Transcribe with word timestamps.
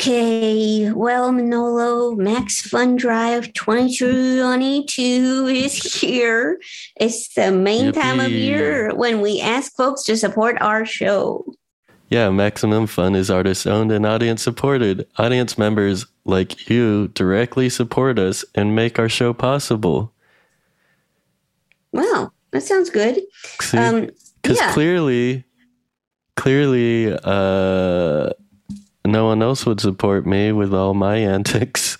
Okay, 0.00 0.92
well, 0.92 1.32
Manolo, 1.32 2.14
Max 2.14 2.60
Fun 2.60 2.94
Drive 2.94 3.52
2022 3.54 5.48
is 5.48 5.74
here. 6.00 6.60
It's 7.00 7.34
the 7.34 7.50
main 7.50 7.90
time 7.90 8.20
of 8.20 8.30
year 8.30 8.94
when 8.94 9.20
we 9.20 9.40
ask 9.40 9.74
folks 9.74 10.04
to 10.04 10.16
support 10.16 10.56
our 10.60 10.86
show. 10.86 11.52
Yeah, 12.10 12.30
Maximum 12.30 12.86
Fun 12.86 13.16
is 13.16 13.28
artist 13.28 13.66
owned 13.66 13.90
and 13.90 14.06
audience 14.06 14.40
supported. 14.40 15.04
Audience 15.16 15.58
members 15.58 16.06
like 16.24 16.70
you 16.70 17.08
directly 17.08 17.68
support 17.68 18.20
us 18.20 18.44
and 18.54 18.76
make 18.76 19.00
our 19.00 19.08
show 19.08 19.32
possible. 19.32 20.12
Wow, 21.90 22.30
that 22.52 22.62
sounds 22.62 22.88
good. 22.88 23.18
Um, 23.72 24.10
Because 24.42 24.58
yeah. 24.58 24.72
clearly, 24.72 25.42
clearly, 26.36 27.18
uh, 27.24 28.30
no 29.08 29.26
one 29.26 29.42
else 29.42 29.66
would 29.66 29.80
support 29.80 30.26
me 30.26 30.52
with 30.52 30.72
all 30.74 30.94
my 30.94 31.16
antics 31.36 31.98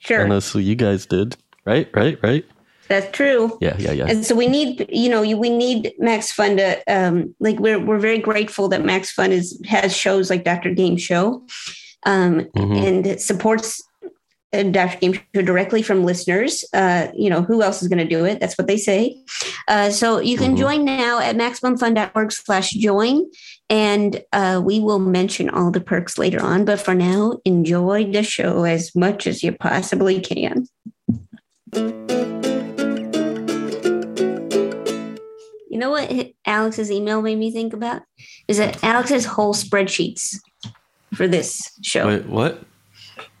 Sure, 0.00 0.22
unless 0.22 0.54
you 0.54 0.74
guys 0.74 1.06
did. 1.06 1.36
Right, 1.66 1.88
right, 1.94 2.18
right. 2.22 2.44
that's 2.88 3.10
true. 3.16 3.56
Yeah, 3.60 3.76
yeah, 3.78 3.92
yeah. 3.92 4.06
And 4.08 4.24
so 4.24 4.34
we 4.34 4.46
need, 4.48 4.86
you 4.88 5.08
know, 5.10 5.20
we 5.22 5.50
need 5.50 5.92
Max 5.98 6.32
Fun 6.32 6.56
to, 6.56 6.82
um, 6.88 7.34
like, 7.38 7.58
we're 7.60 7.78
we're 7.78 7.98
very 7.98 8.18
grateful 8.18 8.66
that 8.68 8.84
Max 8.84 9.12
Fun 9.12 9.30
is 9.30 9.60
has 9.68 9.94
shows 9.96 10.30
like 10.30 10.42
Dr. 10.44 10.72
Game 10.74 10.96
Show, 10.96 11.44
um, 12.06 12.40
Mhm. 12.56 12.86
and 12.86 13.20
supports 13.20 13.82
uh, 14.52 14.62
Dr. 14.64 14.98
Game 14.98 15.12
Show 15.12 15.42
directly 15.42 15.82
from 15.82 16.02
listeners. 16.02 16.64
Uh, 16.72 17.08
you 17.14 17.30
know, 17.30 17.42
who 17.42 17.62
else 17.62 17.82
is 17.82 17.88
going 17.88 17.98
to 18.08 18.16
do 18.16 18.24
it? 18.24 18.40
That's 18.40 18.56
what 18.58 18.66
they 18.66 18.78
say. 18.78 19.16
Uh, 19.68 19.90
so 19.90 20.18
you 20.18 20.36
can 20.36 20.54
Mhm. 20.56 20.58
join 20.58 20.84
now 20.84 21.20
at 21.20 21.36
maximumfun.org 21.36 22.32
slash 22.32 22.70
join. 22.70 23.26
And 23.70 24.22
uh, 24.32 24.60
we 24.64 24.80
will 24.80 24.98
mention 24.98 25.48
all 25.48 25.70
the 25.70 25.80
perks 25.80 26.18
later 26.18 26.42
on. 26.42 26.64
But 26.64 26.80
for 26.80 26.94
now, 26.94 27.38
enjoy 27.44 28.10
the 28.10 28.22
show 28.24 28.64
as 28.64 28.94
much 28.96 29.26
as 29.28 29.42
you 29.44 29.52
possibly 29.52 30.20
can. 30.20 30.66
You 35.72 35.78
know 35.78 35.90
what 35.90 36.32
Alex's 36.44 36.90
email 36.90 37.22
made 37.22 37.38
me 37.38 37.52
think 37.52 37.72
about? 37.72 38.02
Is 38.48 38.58
that 38.58 38.82
Alex 38.82 39.10
has 39.10 39.24
whole 39.24 39.54
spreadsheets 39.54 40.34
for 41.14 41.28
this 41.28 41.62
show. 41.82 42.08
Wait, 42.08 42.26
what? 42.26 42.62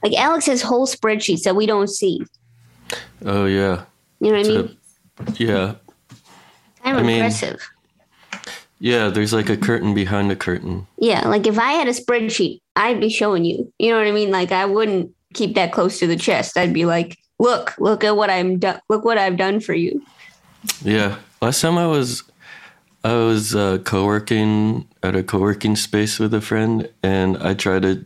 Like 0.02 0.14
Alex 0.14 0.46
has 0.46 0.62
whole 0.62 0.86
spreadsheets 0.86 1.42
that 1.42 1.56
we 1.56 1.66
don't 1.66 1.88
see. 1.88 2.20
Oh, 3.24 3.44
yeah. 3.46 3.84
You 4.20 4.30
know 4.32 4.38
what 4.38 4.46
I 4.46 4.48
So- 4.48 4.62
mean? 4.62 4.76
Yeah. 5.36 5.74
Kind 6.82 6.96
of 6.96 7.02
I 7.02 7.06
mean- 7.06 7.16
impressive. 7.16 7.60
Yeah, 8.80 9.08
there's 9.08 9.32
like 9.32 9.50
a 9.50 9.56
curtain 9.56 9.94
behind 9.94 10.32
a 10.32 10.36
curtain. 10.36 10.86
Yeah, 10.98 11.28
like 11.28 11.46
if 11.46 11.58
I 11.58 11.72
had 11.72 11.86
a 11.86 11.92
spreadsheet, 11.92 12.60
I'd 12.76 13.00
be 13.00 13.10
showing 13.10 13.44
you. 13.44 13.70
You 13.78 13.90
know 13.90 13.98
what 13.98 14.06
I 14.06 14.12
mean? 14.12 14.30
Like 14.30 14.52
I 14.52 14.64
wouldn't 14.64 15.14
keep 15.34 15.54
that 15.54 15.72
close 15.72 15.98
to 15.98 16.06
the 16.06 16.16
chest. 16.16 16.56
I'd 16.56 16.72
be 16.72 16.86
like, 16.86 17.18
"Look, 17.38 17.74
look 17.78 18.04
at 18.04 18.16
what 18.16 18.30
I'm 18.30 18.58
done. 18.58 18.80
Look 18.88 19.04
what 19.04 19.18
I've 19.18 19.36
done 19.36 19.60
for 19.60 19.74
you." 19.74 20.02
Yeah. 20.82 21.18
Last 21.42 21.60
time 21.60 21.78
I 21.78 21.86
was 21.86 22.22
I 23.04 23.14
was 23.14 23.54
uh, 23.54 23.78
co-working 23.78 24.86
at 25.02 25.16
a 25.16 25.22
co-working 25.22 25.76
space 25.76 26.18
with 26.18 26.34
a 26.34 26.40
friend 26.40 26.90
and 27.02 27.38
I 27.38 27.54
tried 27.54 27.82
to 27.82 28.04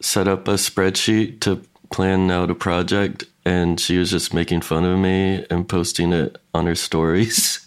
set 0.00 0.26
up 0.26 0.48
a 0.48 0.54
spreadsheet 0.54 1.40
to 1.40 1.62
plan 1.92 2.30
out 2.30 2.50
a 2.50 2.54
project 2.54 3.24
and 3.44 3.78
she 3.78 3.98
was 3.98 4.10
just 4.10 4.34
making 4.34 4.62
fun 4.62 4.84
of 4.84 4.98
me 4.98 5.46
and 5.48 5.68
posting 5.68 6.12
it 6.12 6.38
on 6.54 6.66
her 6.66 6.74
stories. 6.74 7.60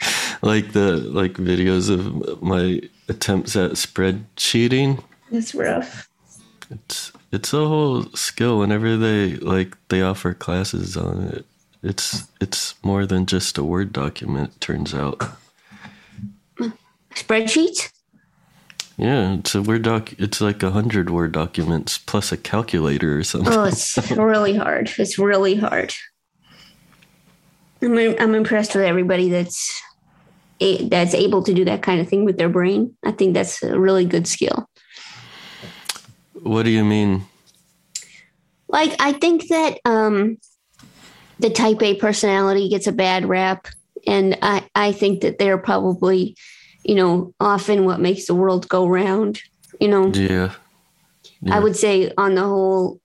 like 0.42 0.72
the 0.72 0.96
like 0.96 1.34
videos 1.34 1.90
of 1.90 2.42
my 2.42 2.80
attempts 3.08 3.56
at 3.56 3.72
spreadsheeting. 3.72 5.02
It's 5.30 5.54
rough. 5.54 6.08
It's 6.70 7.12
it's 7.32 7.52
a 7.52 7.66
whole 7.66 8.04
skill 8.14 8.58
whenever 8.58 8.96
they 8.96 9.36
like 9.36 9.76
they 9.88 10.02
offer 10.02 10.34
classes 10.34 10.96
on 10.96 11.22
it. 11.22 11.46
It's 11.82 12.26
it's 12.40 12.74
more 12.82 13.06
than 13.06 13.26
just 13.26 13.58
a 13.58 13.64
Word 13.64 13.92
document, 13.92 14.60
turns 14.60 14.94
out. 14.94 15.22
Spreadsheets? 17.14 17.90
Yeah, 18.96 19.34
it's 19.34 19.54
a 19.54 19.62
Word 19.62 19.82
doc 19.82 20.12
it's 20.18 20.40
like 20.40 20.62
a 20.62 20.70
hundred 20.70 21.10
Word 21.10 21.32
documents 21.32 21.98
plus 21.98 22.32
a 22.32 22.36
calculator 22.36 23.18
or 23.18 23.24
something. 23.24 23.52
Oh, 23.52 23.64
it's 23.64 23.96
really 24.10 24.56
hard. 24.56 24.90
It's 24.98 25.18
really 25.18 25.54
hard. 25.54 25.94
I'm 27.80 27.96
I'm 27.96 28.34
impressed 28.34 28.74
with 28.74 28.84
everybody 28.84 29.28
that's 29.28 29.80
a, 29.80 29.87
that's 30.60 31.14
able 31.14 31.42
to 31.44 31.54
do 31.54 31.64
that 31.64 31.82
kind 31.82 32.00
of 32.00 32.08
thing 32.08 32.24
with 32.24 32.36
their 32.36 32.48
brain. 32.48 32.96
I 33.04 33.12
think 33.12 33.34
that's 33.34 33.62
a 33.62 33.78
really 33.78 34.04
good 34.04 34.26
skill. 34.26 34.68
What 36.42 36.64
do 36.64 36.70
you 36.70 36.84
mean? 36.84 37.24
Like 38.68 38.94
I 39.00 39.12
think 39.12 39.48
that 39.48 39.78
um, 39.84 40.38
the 41.38 41.50
Type 41.50 41.82
A 41.82 41.94
personality 41.94 42.68
gets 42.68 42.86
a 42.86 42.92
bad 42.92 43.26
rap, 43.26 43.66
and 44.06 44.36
I 44.42 44.66
I 44.74 44.92
think 44.92 45.22
that 45.22 45.38
they're 45.38 45.58
probably, 45.58 46.36
you 46.84 46.94
know, 46.94 47.32
often 47.40 47.84
what 47.84 48.00
makes 48.00 48.26
the 48.26 48.34
world 48.34 48.68
go 48.68 48.86
round. 48.86 49.40
You 49.80 49.88
know, 49.88 50.08
Yeah. 50.08 50.54
Yeah. 51.40 51.56
I 51.56 51.60
would 51.60 51.76
say 51.76 52.12
on 52.18 52.34
the 52.34 52.42
whole, 52.42 53.00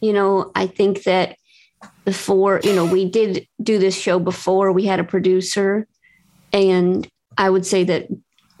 you 0.00 0.12
know, 0.12 0.50
I 0.54 0.66
think 0.66 1.04
that 1.04 1.36
before, 2.04 2.60
you 2.64 2.74
know, 2.74 2.84
we 2.84 3.08
did 3.08 3.46
do 3.62 3.78
this 3.78 3.98
show 3.98 4.18
before 4.18 4.72
we 4.72 4.84
had 4.84 5.00
a 5.00 5.04
producer. 5.04 5.86
And 6.52 7.08
I 7.38 7.50
would 7.50 7.66
say 7.66 7.84
that, 7.84 8.08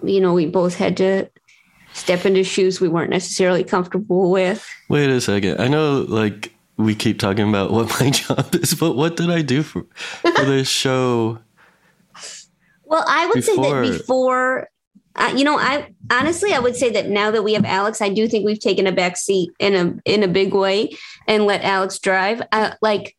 you 0.02 0.20
know, 0.20 0.32
we 0.32 0.46
both 0.46 0.76
had 0.76 0.96
to 0.98 1.28
step 1.92 2.24
into 2.24 2.44
shoes 2.44 2.80
we 2.80 2.88
weren't 2.88 3.10
necessarily 3.10 3.64
comfortable 3.64 4.30
with. 4.30 4.66
Wait 4.88 5.10
a 5.10 5.20
second. 5.20 5.60
I 5.60 5.68
know 5.68 6.04
like 6.08 6.54
we 6.76 6.94
keep 6.94 7.18
talking 7.18 7.48
about 7.48 7.72
what 7.72 7.88
my 8.00 8.10
job 8.10 8.54
is, 8.54 8.74
but 8.74 8.96
what 8.96 9.16
did 9.16 9.30
I 9.30 9.42
do 9.42 9.62
for 9.62 9.84
for 10.20 10.44
this 10.44 10.68
show? 10.68 11.38
Well, 12.84 13.04
I 13.06 13.26
would 13.26 13.44
say 13.44 13.54
that 13.54 13.98
before, 13.98 14.68
uh, 15.20 15.34
you 15.36 15.44
know, 15.44 15.58
I 15.58 15.92
honestly, 16.10 16.54
I 16.54 16.58
would 16.58 16.74
say 16.74 16.90
that 16.90 17.08
now 17.08 17.30
that 17.30 17.42
we 17.42 17.52
have 17.52 17.66
Alex, 17.66 18.00
I 18.00 18.08
do 18.08 18.26
think 18.26 18.46
we've 18.46 18.58
taken 18.58 18.86
a 18.86 18.92
back 18.92 19.18
seat 19.18 19.50
in 19.58 19.74
a 19.74 20.10
in 20.10 20.22
a 20.22 20.28
big 20.28 20.54
way 20.54 20.96
and 21.28 21.44
let 21.44 21.62
Alex 21.62 21.98
drive. 21.98 22.40
Uh, 22.50 22.72
like, 22.80 23.16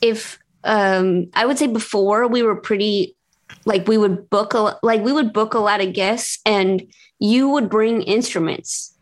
if 0.00 0.38
um, 0.62 1.26
I 1.34 1.44
would 1.44 1.58
say 1.58 1.66
before 1.66 2.28
we 2.28 2.44
were 2.44 2.54
pretty, 2.54 3.16
like 3.64 3.88
we 3.88 3.98
would 3.98 4.30
book 4.30 4.54
a 4.54 4.78
like 4.84 5.02
we 5.02 5.12
would 5.12 5.32
book 5.32 5.54
a 5.54 5.58
lot 5.58 5.80
of 5.80 5.92
guests, 5.92 6.38
and 6.46 6.86
you 7.18 7.48
would 7.50 7.68
bring 7.68 8.02
instruments. 8.02 8.94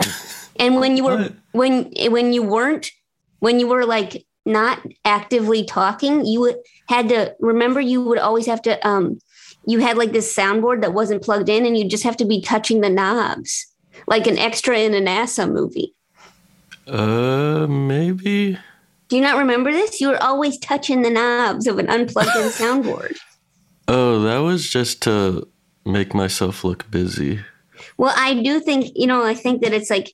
And 0.58 0.76
when 0.76 0.96
you 0.96 1.04
were 1.04 1.34
when 1.52 1.92
when 2.08 2.32
you 2.32 2.42
weren't 2.42 2.90
when 3.40 3.60
you 3.60 3.66
were 3.66 3.84
like 3.84 4.24
not 4.46 4.80
actively 5.04 5.64
talking, 5.64 6.24
you 6.24 6.40
would 6.40 6.56
had 6.88 7.10
to 7.10 7.36
remember 7.40 7.78
you 7.78 8.00
would 8.00 8.18
always 8.18 8.46
have 8.46 8.62
to 8.62 8.88
um 8.88 9.18
you 9.66 9.80
had 9.80 9.96
like 9.98 10.12
this 10.12 10.34
soundboard 10.34 10.80
that 10.82 10.94
wasn't 10.94 11.22
plugged 11.22 11.48
in 11.48 11.66
and 11.66 11.76
you 11.76 11.88
just 11.88 12.04
have 12.04 12.16
to 12.18 12.24
be 12.24 12.40
touching 12.40 12.80
the 12.80 12.88
knobs 12.90 13.66
like 14.06 14.26
an 14.26 14.38
extra 14.38 14.78
in 14.78 14.94
a 14.94 15.00
NASA 15.00 15.50
movie. 15.50 15.94
Uh 16.86 17.66
maybe. 17.66 18.58
Do 19.08 19.16
you 19.16 19.22
not 19.22 19.38
remember 19.38 19.72
this? 19.72 20.00
You 20.00 20.08
were 20.08 20.22
always 20.22 20.58
touching 20.58 21.02
the 21.02 21.10
knobs 21.10 21.66
of 21.66 21.78
an 21.78 21.88
unplugged 21.88 22.36
in 22.36 22.48
soundboard. 22.60 23.16
Oh, 23.88 24.20
that 24.22 24.38
was 24.38 24.68
just 24.68 25.02
to 25.02 25.46
make 25.84 26.12
myself 26.14 26.64
look 26.64 26.90
busy. 26.90 27.40
Well, 27.96 28.12
I 28.16 28.34
do 28.42 28.58
think, 28.60 28.90
you 28.96 29.06
know, 29.06 29.24
I 29.24 29.34
think 29.34 29.62
that 29.62 29.72
it's 29.72 29.90
like, 29.90 30.12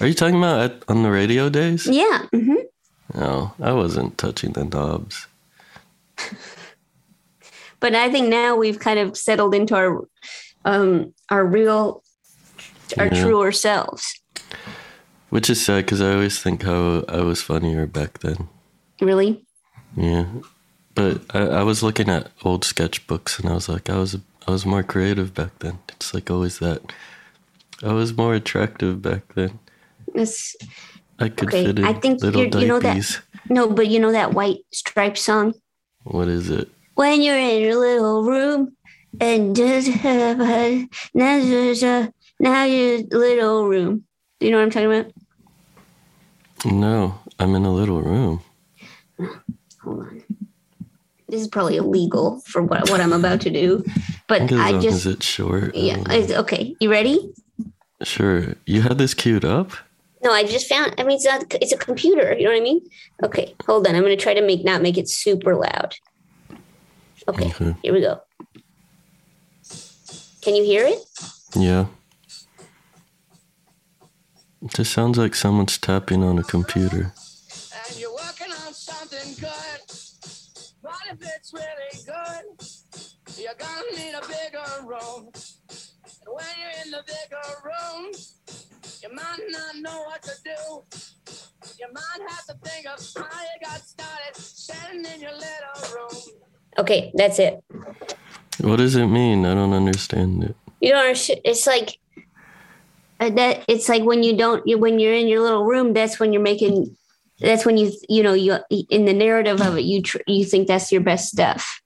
Are 0.00 0.06
you 0.06 0.12
talking 0.14 0.36
about 0.36 0.60
at, 0.60 0.84
on 0.88 1.02
the 1.02 1.10
radio 1.10 1.48
days? 1.48 1.86
yeah, 1.86 2.26
hmm 2.32 2.54
No, 3.14 3.52
I 3.60 3.72
wasn't 3.72 4.18
touching 4.18 4.52
the 4.52 4.64
knobs. 4.64 5.26
but 7.80 7.94
I 7.94 8.10
think 8.10 8.28
now 8.28 8.56
we've 8.56 8.78
kind 8.78 8.98
of 8.98 9.16
settled 9.16 9.54
into 9.54 9.74
our 9.76 10.00
um 10.64 11.14
our 11.30 11.44
real 11.46 12.02
our 12.98 13.06
Yeah. 13.06 13.22
truer 13.22 13.52
selves. 13.52 14.04
Which 15.30 15.50
is 15.50 15.62
sad 15.64 15.84
because 15.84 16.00
I 16.00 16.12
always 16.14 16.40
think 16.42 16.62
how 16.62 17.04
I 17.08 17.20
was 17.20 17.42
funnier 17.42 17.86
back 17.86 18.20
then. 18.20 18.48
Really? 19.00 19.44
Yeah, 19.96 20.24
but 20.94 21.20
I, 21.34 21.40
I 21.40 21.62
was 21.62 21.82
looking 21.82 22.08
at 22.08 22.30
old 22.44 22.62
sketchbooks 22.64 23.38
and 23.38 23.48
I 23.48 23.52
was 23.54 23.68
like, 23.68 23.90
I 23.90 23.98
was 23.98 24.16
I 24.46 24.50
was 24.50 24.64
more 24.64 24.82
creative 24.82 25.34
back 25.34 25.58
then. 25.58 25.78
It's 25.90 26.14
like 26.14 26.30
always 26.30 26.58
that. 26.60 26.80
I 27.82 27.92
was 27.92 28.16
more 28.16 28.34
attractive 28.34 29.02
back 29.02 29.34
then. 29.34 29.58
It's 30.14 30.56
I 31.18 31.28
could 31.28 31.48
Okay, 31.48 31.66
fit 31.66 31.78
in 31.78 31.84
I 31.84 31.92
think 31.92 32.22
little 32.22 32.42
you're- 32.46 32.66
know 32.66 32.80
that- 32.80 33.20
no, 33.50 33.68
but 33.70 33.86
you 33.88 33.98
know 34.00 34.12
that 34.12 34.32
white 34.34 34.60
striped 34.72 35.18
song? 35.18 35.54
What 36.04 36.28
is 36.28 36.48
it? 36.50 36.68
When 36.98 37.22
you're 37.22 37.38
in 37.38 37.60
your 37.60 37.76
little 37.76 38.24
room 38.24 38.76
and 39.20 39.54
just 39.54 39.86
have 39.86 40.40
a 40.40 40.88
now 41.14 41.40
just 41.40 41.84
a 41.84 42.12
now 42.40 42.64
your 42.64 42.98
little 43.12 43.68
room. 43.68 44.04
Do 44.40 44.46
you 44.46 44.52
know 44.52 44.58
what 44.58 44.64
I'm 44.64 44.70
talking 44.70 44.92
about? 44.92 45.12
No, 46.64 47.20
I'm 47.38 47.54
in 47.54 47.64
a 47.64 47.72
little 47.72 48.02
room. 48.02 48.40
Hold 49.84 50.00
on. 50.00 50.24
This 51.28 51.40
is 51.40 51.46
probably 51.46 51.76
illegal 51.76 52.42
for 52.46 52.62
what, 52.62 52.90
what 52.90 53.00
I'm 53.00 53.12
about 53.12 53.42
to 53.42 53.50
do, 53.50 53.84
but 54.26 54.42
As 54.42 54.52
I 54.52 54.80
just 54.80 55.06
it's 55.06 55.24
short. 55.24 55.76
Yeah. 55.76 55.98
Um, 55.98 56.06
it's, 56.08 56.32
okay, 56.32 56.74
you 56.80 56.90
ready? 56.90 57.32
Sure. 58.02 58.54
You 58.66 58.82
had 58.82 58.98
this 58.98 59.14
queued 59.14 59.44
up? 59.44 59.70
No, 60.24 60.32
I 60.32 60.42
just 60.42 60.68
found. 60.68 60.96
I 60.98 61.04
mean, 61.04 61.16
it's 61.16 61.24
not. 61.24 61.44
It's 61.62 61.72
a 61.72 61.76
computer. 61.76 62.34
You 62.36 62.44
know 62.44 62.50
what 62.50 62.60
I 62.60 62.64
mean? 62.64 62.80
Okay, 63.22 63.54
hold 63.66 63.86
on. 63.86 63.94
I'm 63.94 64.02
going 64.02 64.16
to 64.16 64.20
try 64.20 64.34
to 64.34 64.44
make 64.44 64.64
not 64.64 64.82
make 64.82 64.98
it 64.98 65.08
super 65.08 65.54
loud. 65.54 65.94
Okay, 67.28 67.44
Okay. 67.46 67.76
here 67.82 67.92
we 67.92 68.00
go. 68.00 68.20
Can 70.40 70.54
you 70.56 70.64
hear 70.64 70.86
it? 70.86 70.98
Yeah. 71.54 71.86
It 74.62 74.72
just 74.74 74.92
sounds 74.92 75.18
like 75.18 75.34
someone's 75.34 75.78
tapping 75.78 76.22
on 76.24 76.38
a 76.38 76.42
computer. 76.42 77.12
and 77.86 77.96
you're 77.98 78.12
working 78.14 78.52
on 78.66 78.72
something 78.72 79.34
good. 79.40 79.80
But 80.82 81.00
if 81.12 81.18
it's 81.20 81.52
really 81.52 82.04
good, 82.06 82.44
you're 83.38 83.54
gonna 83.58 83.90
need 83.96 84.14
a 84.14 84.22
bigger 84.26 84.86
room. 84.86 85.30
And 85.30 86.28
when 86.34 86.46
you're 86.60 86.84
in 86.84 86.90
the 86.90 87.04
bigger 87.06 87.48
room, 87.64 88.12
you 89.02 89.14
might 89.14 89.44
not 89.50 89.76
know 89.76 90.02
what 90.04 90.22
to 90.22 90.32
do. 90.44 90.84
You 91.78 91.86
might 91.92 92.30
have 92.30 92.44
to 92.46 92.54
think 92.64 92.86
of 92.86 92.98
how 93.16 93.42
you 93.42 93.66
got 93.68 93.80
started 93.86 94.34
sitting 94.36 95.04
in 95.04 95.20
your 95.20 95.32
little 95.34 95.94
room. 95.94 96.22
Okay, 96.76 97.10
that's 97.14 97.38
it. 97.38 97.62
What 98.60 98.76
does 98.76 98.96
it 98.96 99.06
mean? 99.06 99.46
I 99.46 99.54
don't 99.54 99.72
understand 99.72 100.44
it. 100.44 100.56
You 100.80 100.90
don't 100.90 101.06
understand. 101.06 101.40
It's 101.44 101.66
like 101.66 101.98
uh, 103.20 103.30
that. 103.30 103.64
It's 103.68 103.88
like 103.88 104.02
when 104.02 104.22
you 104.22 104.36
don't. 104.36 104.62
When 104.80 104.98
you're 104.98 105.14
in 105.14 105.28
your 105.28 105.40
little 105.40 105.64
room, 105.64 105.92
that's 105.92 106.18
when 106.18 106.32
you're 106.32 106.42
making. 106.42 106.96
That's 107.40 107.64
when 107.64 107.76
you 107.76 107.92
you 108.08 108.22
know 108.22 108.32
you 108.32 108.58
in 108.90 109.04
the 109.04 109.12
narrative 109.12 109.60
of 109.60 109.76
it 109.78 109.82
you 109.82 110.02
tr- 110.02 110.18
you 110.26 110.44
think 110.44 110.66
that's 110.66 110.90
your 110.90 111.00
best 111.00 111.28
stuff. 111.28 111.80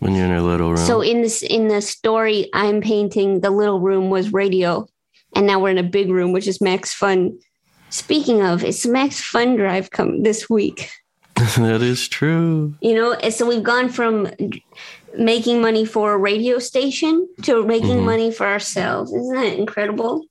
When 0.00 0.16
you're 0.16 0.26
in 0.26 0.32
a 0.32 0.42
little 0.42 0.70
room. 0.70 0.78
So 0.78 1.00
in 1.00 1.22
this 1.22 1.42
in 1.42 1.68
the 1.68 1.80
story 1.80 2.50
I'm 2.52 2.80
painting, 2.80 3.40
the 3.40 3.50
little 3.50 3.80
room 3.80 4.10
was 4.10 4.32
radio, 4.32 4.88
and 5.36 5.46
now 5.46 5.60
we're 5.60 5.70
in 5.70 5.78
a 5.78 5.84
big 5.84 6.10
room, 6.10 6.32
which 6.32 6.48
is 6.48 6.60
Max 6.60 6.92
Fun. 6.92 7.38
Speaking 7.90 8.42
of, 8.42 8.64
it's 8.64 8.84
Max 8.84 9.20
Fun 9.20 9.54
Drive 9.54 9.90
come 9.90 10.24
this 10.24 10.50
week. 10.50 10.90
that 11.56 11.82
is 11.82 12.08
true. 12.08 12.74
You 12.80 12.94
know, 12.94 13.12
and 13.14 13.32
so 13.32 13.46
we've 13.46 13.62
gone 13.62 13.88
from 13.88 14.28
making 15.16 15.60
money 15.60 15.84
for 15.84 16.12
a 16.12 16.18
radio 16.18 16.58
station 16.58 17.28
to 17.42 17.64
making 17.66 17.98
Mhm. 17.98 18.04
money 18.04 18.30
for 18.32 18.46
ourselves. 18.46 19.12
Isn't 19.12 19.34
that 19.34 19.58
incredible? 19.58 20.24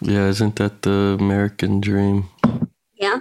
Yeah, 0.00 0.28
isn't 0.28 0.56
that 0.56 0.82
the 0.82 1.16
American 1.20 1.80
dream? 1.80 2.28
Yeah. 2.96 3.18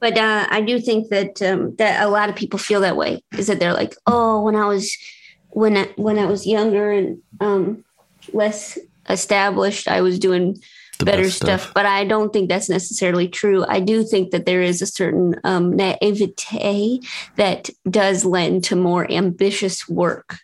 But 0.00 0.18
uh, 0.18 0.46
I 0.50 0.60
do 0.60 0.80
think 0.80 1.08
that 1.10 1.40
um, 1.42 1.74
that 1.76 2.02
a 2.04 2.08
lot 2.08 2.28
of 2.28 2.34
people 2.34 2.58
feel 2.58 2.80
that 2.80 2.96
way. 2.96 3.22
Is 3.38 3.46
that 3.46 3.60
they're 3.60 3.74
like, 3.74 3.94
oh, 4.06 4.42
when 4.42 4.56
I 4.56 4.66
was 4.66 4.96
when 5.50 5.76
I, 5.76 5.84
when 5.96 6.18
I 6.18 6.24
was 6.26 6.46
younger 6.46 6.90
and 6.90 7.18
um, 7.40 7.84
less 8.32 8.78
established, 9.08 9.86
I 9.88 10.00
was 10.00 10.18
doing 10.18 10.58
better 11.04 11.22
best 11.22 11.36
stuff. 11.36 11.72
But 11.74 11.86
I 11.86 12.04
don't 12.04 12.32
think 12.32 12.48
that's 12.48 12.68
necessarily 12.68 13.28
true. 13.28 13.64
I 13.68 13.80
do 13.80 14.04
think 14.04 14.30
that 14.30 14.46
there 14.46 14.62
is 14.62 14.82
a 14.82 14.86
certain 14.86 15.36
um, 15.44 15.76
naivete 15.76 17.00
that 17.36 17.70
does 17.90 18.24
lend 18.24 18.64
to 18.64 18.76
more 18.76 19.10
ambitious 19.10 19.88
work. 19.88 20.38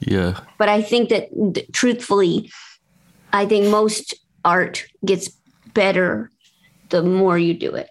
Yeah. 0.00 0.40
But 0.58 0.68
I 0.68 0.82
think 0.82 1.10
that, 1.10 1.72
truthfully, 1.72 2.50
I 3.32 3.46
think 3.46 3.68
most 3.68 4.14
art 4.44 4.84
gets 5.04 5.28
better 5.74 6.30
the 6.90 7.02
more 7.02 7.38
you 7.38 7.54
do 7.54 7.74
it. 7.74 7.90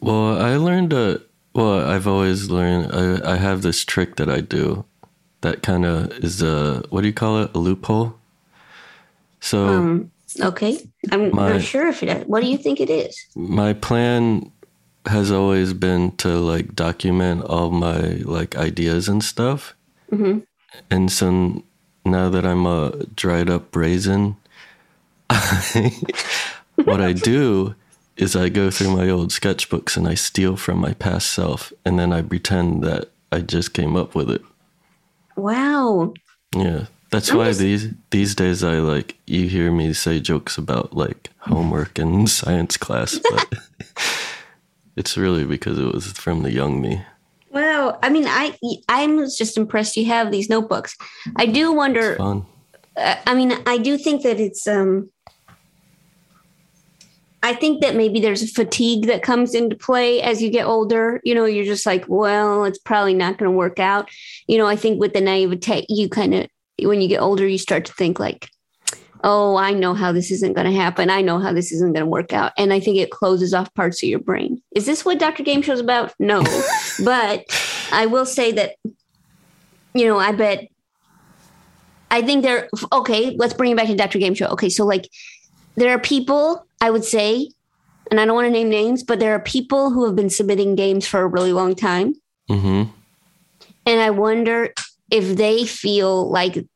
Well, 0.00 0.40
I 0.40 0.56
learned 0.56 0.92
a. 0.92 1.20
Well, 1.54 1.88
I've 1.88 2.06
always 2.06 2.50
learned. 2.50 2.92
I, 2.92 3.32
I 3.32 3.36
have 3.36 3.62
this 3.62 3.84
trick 3.84 4.16
that 4.16 4.28
I 4.28 4.40
do, 4.40 4.84
that 5.40 5.62
kind 5.62 5.84
of 5.84 6.10
is 6.12 6.42
a 6.42 6.82
what 6.90 7.02
do 7.02 7.06
you 7.06 7.14
call 7.14 7.42
it? 7.42 7.50
A 7.54 7.58
loophole. 7.58 8.14
So 9.40 9.66
Um, 9.66 10.10
okay, 10.40 10.78
I'm 11.10 11.30
My- 11.34 11.52
not 11.52 11.62
sure 11.62 11.86
if 11.88 12.02
it. 12.02 12.28
What 12.28 12.42
do 12.42 12.48
you 12.48 12.58
think 12.58 12.80
it 12.80 12.90
is? 12.90 13.16
my 13.34 13.72
plan 13.72 14.50
has 15.06 15.30
always 15.30 15.72
been 15.72 16.10
to 16.16 16.28
like 16.38 16.74
document 16.74 17.44
all 17.44 17.70
my 17.70 18.00
like 18.24 18.56
ideas 18.56 19.08
and 19.08 19.22
stuff. 19.22 19.74
hmm 20.10 20.38
And 20.90 21.10
so 21.12 21.62
now 22.04 22.28
that 22.30 22.44
I'm 22.44 22.66
a 22.66 23.04
dried 23.14 23.48
up 23.50 23.74
raisin, 23.76 24.36
what 26.84 27.00
I 27.00 27.12
do 27.12 27.74
is 28.16 28.34
I 28.36 28.48
go 28.48 28.70
through 28.70 28.96
my 28.96 29.08
old 29.08 29.30
sketchbooks 29.30 29.96
and 29.96 30.08
I 30.08 30.14
steal 30.14 30.56
from 30.56 30.78
my 30.78 30.94
past 30.94 31.32
self, 31.32 31.72
and 31.84 31.98
then 31.98 32.12
I 32.12 32.22
pretend 32.22 32.82
that 32.82 33.10
I 33.32 33.40
just 33.40 33.74
came 33.74 33.96
up 33.96 34.14
with 34.14 34.30
it. 34.30 34.42
Wow. 35.36 36.14
Yeah, 36.54 36.86
that's 37.10 37.30
I'm 37.30 37.38
why 37.38 37.46
just- 37.48 37.60
these 37.60 37.88
these 38.10 38.34
days 38.34 38.62
I 38.64 38.78
like 38.78 39.16
you 39.26 39.48
hear 39.48 39.70
me 39.72 39.92
say 39.92 40.20
jokes 40.20 40.58
about 40.58 40.94
like 40.94 41.30
homework 41.38 41.98
and 41.98 42.28
science 42.40 42.76
class, 42.76 43.18
but 43.30 43.52
it's 44.96 45.16
really 45.16 45.44
because 45.44 45.78
it 45.78 45.92
was 45.92 46.06
from 46.12 46.42
the 46.42 46.52
young 46.52 46.80
me. 46.80 47.02
Wow. 47.50 47.98
I 48.02 48.10
mean, 48.10 48.24
I 48.26 48.56
I'm 48.88 49.20
just 49.30 49.56
impressed 49.56 49.96
you 49.96 50.04
have 50.06 50.30
these 50.30 50.48
notebooks. 50.50 50.96
I 51.36 51.46
do 51.46 51.72
wonder. 51.72 52.16
Uh, 52.20 53.16
I 53.26 53.34
mean, 53.34 53.52
I 53.66 53.78
do 53.78 53.96
think 53.98 54.22
that 54.22 54.38
it's. 54.40 54.66
um 54.66 55.10
I 57.42 57.54
think 57.54 57.80
that 57.82 57.94
maybe 57.94 58.18
there's 58.18 58.42
a 58.42 58.48
fatigue 58.48 59.06
that 59.06 59.22
comes 59.22 59.54
into 59.54 59.76
play 59.76 60.20
as 60.20 60.42
you 60.42 60.50
get 60.50 60.66
older. 60.66 61.20
You 61.22 61.32
know, 61.34 61.44
you're 61.44 61.64
just 61.64 61.86
like, 61.86 62.04
well, 62.08 62.64
it's 62.64 62.78
probably 62.78 63.14
not 63.14 63.38
going 63.38 63.48
to 63.50 63.56
work 63.56 63.78
out. 63.78 64.10
You 64.48 64.58
know, 64.58 64.66
I 64.66 64.74
think 64.74 64.98
with 64.98 65.12
the 65.12 65.20
naivete, 65.20 65.86
you 65.88 66.08
kind 66.08 66.34
of, 66.34 66.48
when 66.82 67.00
you 67.00 67.08
get 67.08 67.20
older, 67.20 67.46
you 67.46 67.58
start 67.58 67.84
to 67.86 67.92
think 67.94 68.18
like, 68.18 68.48
oh, 69.24 69.56
I 69.56 69.72
know 69.72 69.94
how 69.94 70.12
this 70.12 70.30
isn't 70.30 70.52
going 70.52 70.66
to 70.66 70.72
happen. 70.72 71.10
I 71.10 71.22
know 71.22 71.38
how 71.38 71.52
this 71.52 71.72
isn't 71.72 71.92
going 71.92 72.04
to 72.04 72.10
work 72.10 72.32
out. 72.32 72.52
And 72.58 72.72
I 72.72 72.80
think 72.80 72.98
it 72.98 73.10
closes 73.10 73.54
off 73.54 73.72
parts 73.74 74.02
of 74.02 74.08
your 74.08 74.18
brain. 74.18 74.62
Is 74.74 74.86
this 74.86 75.04
what 75.04 75.18
Dr. 75.18 75.42
Game 75.42 75.62
Show's 75.62 75.80
about? 75.80 76.14
No. 76.18 76.42
but 77.04 77.44
I 77.92 78.06
will 78.06 78.26
say 78.26 78.52
that, 78.52 78.76
you 79.94 80.06
know, 80.06 80.18
I 80.18 80.32
bet 80.32 80.68
I 82.10 82.22
think 82.22 82.42
there. 82.42 82.68
Okay, 82.92 83.36
let's 83.36 83.54
bring 83.54 83.72
it 83.72 83.76
back 83.76 83.88
to 83.88 83.96
Dr. 83.96 84.18
Game 84.18 84.34
Show. 84.34 84.46
Okay, 84.48 84.68
so 84.68 84.84
like, 84.84 85.08
there 85.76 85.90
are 85.90 85.98
people 85.98 86.66
I 86.80 86.90
would 86.90 87.04
say, 87.04 87.50
and 88.10 88.20
I 88.20 88.24
don't 88.24 88.34
want 88.34 88.46
to 88.46 88.50
name 88.50 88.68
names, 88.68 89.02
but 89.02 89.18
there 89.18 89.34
are 89.34 89.40
people 89.40 89.90
who 89.90 90.04
have 90.04 90.14
been 90.14 90.30
submitting 90.30 90.76
games 90.76 91.06
for 91.06 91.20
a 91.20 91.26
really 91.26 91.52
long 91.52 91.74
time, 91.74 92.14
hmm 92.48 92.84
and 93.88 94.00
I 94.00 94.10
wonder 94.10 94.72
if 95.10 95.36
they 95.36 95.64
feel 95.64 96.30
like 96.30 96.66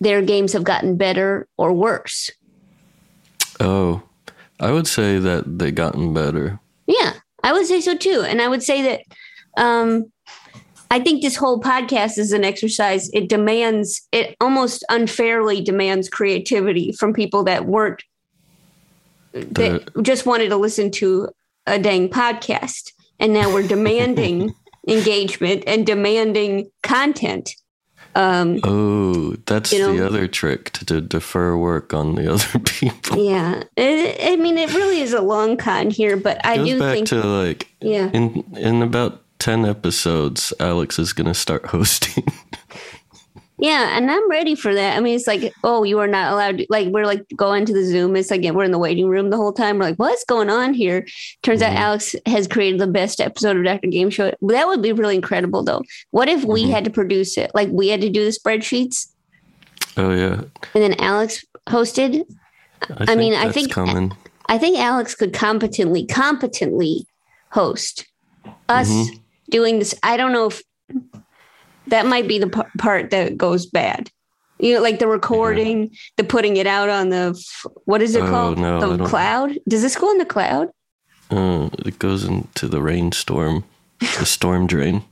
their 0.00 0.22
games 0.22 0.52
have 0.52 0.64
gotten 0.64 0.96
better 0.96 1.46
or 1.58 1.72
worse. 1.72 2.30
Oh, 3.60 4.02
I 4.58 4.72
would 4.72 4.86
say 4.86 5.18
that 5.18 5.58
they've 5.58 5.74
gotten 5.74 6.14
better. 6.14 6.58
Yeah, 6.86 7.14
I 7.42 7.52
would 7.52 7.66
say 7.66 7.80
so 7.80 7.96
too, 7.96 8.24
and 8.26 8.40
I 8.40 8.48
would 8.48 8.62
say 8.62 8.82
that. 8.82 9.02
Um, 9.56 10.10
I 10.92 10.98
think 10.98 11.22
this 11.22 11.36
whole 11.36 11.60
podcast 11.60 12.18
is 12.18 12.32
an 12.32 12.42
exercise. 12.42 13.10
It 13.12 13.28
demands, 13.28 14.08
it 14.10 14.34
almost 14.40 14.84
unfairly 14.88 15.60
demands 15.60 16.08
creativity 16.08 16.90
from 16.90 17.12
people 17.12 17.44
that 17.44 17.66
weren't, 17.66 18.02
that 19.32 19.88
just 20.02 20.26
wanted 20.26 20.48
to 20.48 20.56
listen 20.56 20.90
to 20.92 21.28
a 21.66 21.78
dang 21.78 22.08
podcast. 22.08 22.90
And 23.20 23.32
now 23.32 23.52
we're 23.52 23.68
demanding 23.68 24.52
engagement 24.88 25.64
and 25.66 25.86
demanding 25.86 26.70
content. 26.82 27.50
Um, 28.16 28.58
Oh, 28.64 29.36
that's 29.46 29.72
You 29.72 29.78
know- 29.80 29.96
the 29.96 30.04
other 30.04 30.26
trick 30.26 30.70
to, 30.72 30.84
to 30.86 31.00
defer 31.00 31.56
work 31.56 31.94
on 31.94 32.16
the 32.16 32.32
other 32.32 32.58
people. 32.60 33.24
yeah. 33.24 33.62
It, 33.76 34.18
I 34.20 34.36
mean, 34.36 34.58
it 34.58 34.74
really 34.74 35.00
is 35.00 35.12
a 35.12 35.20
long 35.20 35.56
con 35.56 35.90
here, 35.90 36.16
but 36.16 36.44
I 36.44 36.56
do 36.56 36.78
back 36.78 36.94
think, 36.94 37.08
to 37.08 37.22
like 37.22 37.68
yeah. 37.80 38.10
in 38.12 38.44
in 38.56 38.82
about 38.82 39.22
ten 39.38 39.64
episodes, 39.64 40.52
Alex 40.58 40.98
is 40.98 41.12
gonna 41.12 41.34
start 41.34 41.66
hosting. 41.76 42.24
Yeah, 43.60 43.96
and 43.96 44.10
I'm 44.10 44.28
ready 44.30 44.54
for 44.54 44.74
that. 44.74 44.96
I 44.96 45.00
mean, 45.00 45.14
it's 45.16 45.26
like, 45.26 45.52
oh, 45.64 45.82
you 45.84 45.98
are 45.98 46.06
not 46.06 46.32
allowed. 46.32 46.58
To, 46.58 46.66
like, 46.70 46.88
we're 46.88 47.04
like 47.04 47.24
going 47.36 47.66
to 47.66 47.72
the 47.74 47.84
Zoom. 47.84 48.16
It's 48.16 48.30
like 48.30 48.42
we're 48.42 48.64
in 48.64 48.70
the 48.70 48.78
waiting 48.78 49.08
room 49.08 49.28
the 49.30 49.36
whole 49.36 49.52
time. 49.52 49.78
We're 49.78 49.84
like, 49.86 49.96
what's 49.98 50.24
going 50.24 50.48
on 50.48 50.72
here? 50.72 51.06
Turns 51.42 51.60
out 51.60 51.72
Mhm. 51.72 51.76
Alex 51.78 52.16
has 52.26 52.48
created 52.48 52.80
the 52.80 52.86
best 52.86 53.20
episode 53.20 53.56
of 53.58 53.64
Doctor 53.64 53.88
Game 53.88 54.08
Show. 54.08 54.32
That 54.42 54.66
would 54.66 54.80
be 54.82 54.92
really 54.92 55.14
incredible, 55.16 55.62
though. 55.62 55.82
What 56.10 56.28
if 56.28 56.44
we 56.44 56.64
Mhm. 56.64 56.70
had 56.70 56.84
to 56.84 56.90
produce 56.90 57.36
it? 57.36 57.50
Like, 57.54 57.68
we 57.70 57.88
had 57.88 58.00
to 58.00 58.08
do 58.08 58.24
the 58.24 58.30
spreadsheets, 58.30 59.08
oh 59.96 60.12
yeah, 60.14 60.40
and 60.74 60.82
then 60.82 60.94
Alex 60.94 61.44
hosted. 61.68 62.24
I, 62.96 63.14
mean, 63.14 63.34
I 63.34 63.50
think- 63.52 63.70
coming. 63.72 64.12
I 64.48 64.56
think 64.56 64.78
Alex 64.78 65.14
could 65.14 65.32
competently, 65.34 66.06
competently 66.06 67.06
host 67.50 68.06
us 68.68 68.88
Mhm. 68.88 69.20
doing 69.50 69.78
this. 69.80 69.94
I 70.02 70.16
don't 70.16 70.32
know 70.32 70.46
if 70.46 70.62
that 71.90 72.06
might 72.06 72.26
be 72.28 72.38
the 72.38 72.48
p- 72.48 72.62
part 72.78 73.10
that 73.10 73.36
goes 73.36 73.66
bad. 73.66 74.10
You 74.58 74.74
know, 74.74 74.82
like 74.82 74.98
the 74.98 75.06
recording, 75.06 75.90
the 76.16 76.24
putting 76.24 76.56
it 76.56 76.66
out 76.66 76.88
on 76.88 77.08
the 77.08 77.34
f- 77.36 77.66
what 77.84 78.02
is 78.02 78.14
it 78.14 78.22
Oh, 78.22 78.28
called? 78.28 78.58
no, 78.58 78.96
the 78.96 79.04
cloud. 79.06 79.58
Does 79.68 79.82
this 79.82 79.96
go 79.96 80.10
in 80.10 80.18
the 80.18 80.24
cloud? 80.26 80.68
Uh, 81.30 81.70
it 81.86 81.98
goes 81.98 82.24
into 82.24 82.66
the 82.68 82.82
rainstorm, 82.82 83.64
the 84.00 84.26
storm 84.26 84.66
drain. 84.66 85.02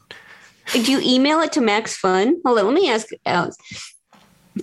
Do 0.72 0.80
you 0.92 1.00
email 1.02 1.40
it 1.40 1.52
to 1.52 1.60
Max 1.62 1.96
Fun? 1.96 2.36
Hold 2.44 2.58
on, 2.58 2.66
let 2.66 2.74
me 2.74 2.90
ask 2.90 3.06
Alex. 3.24 3.56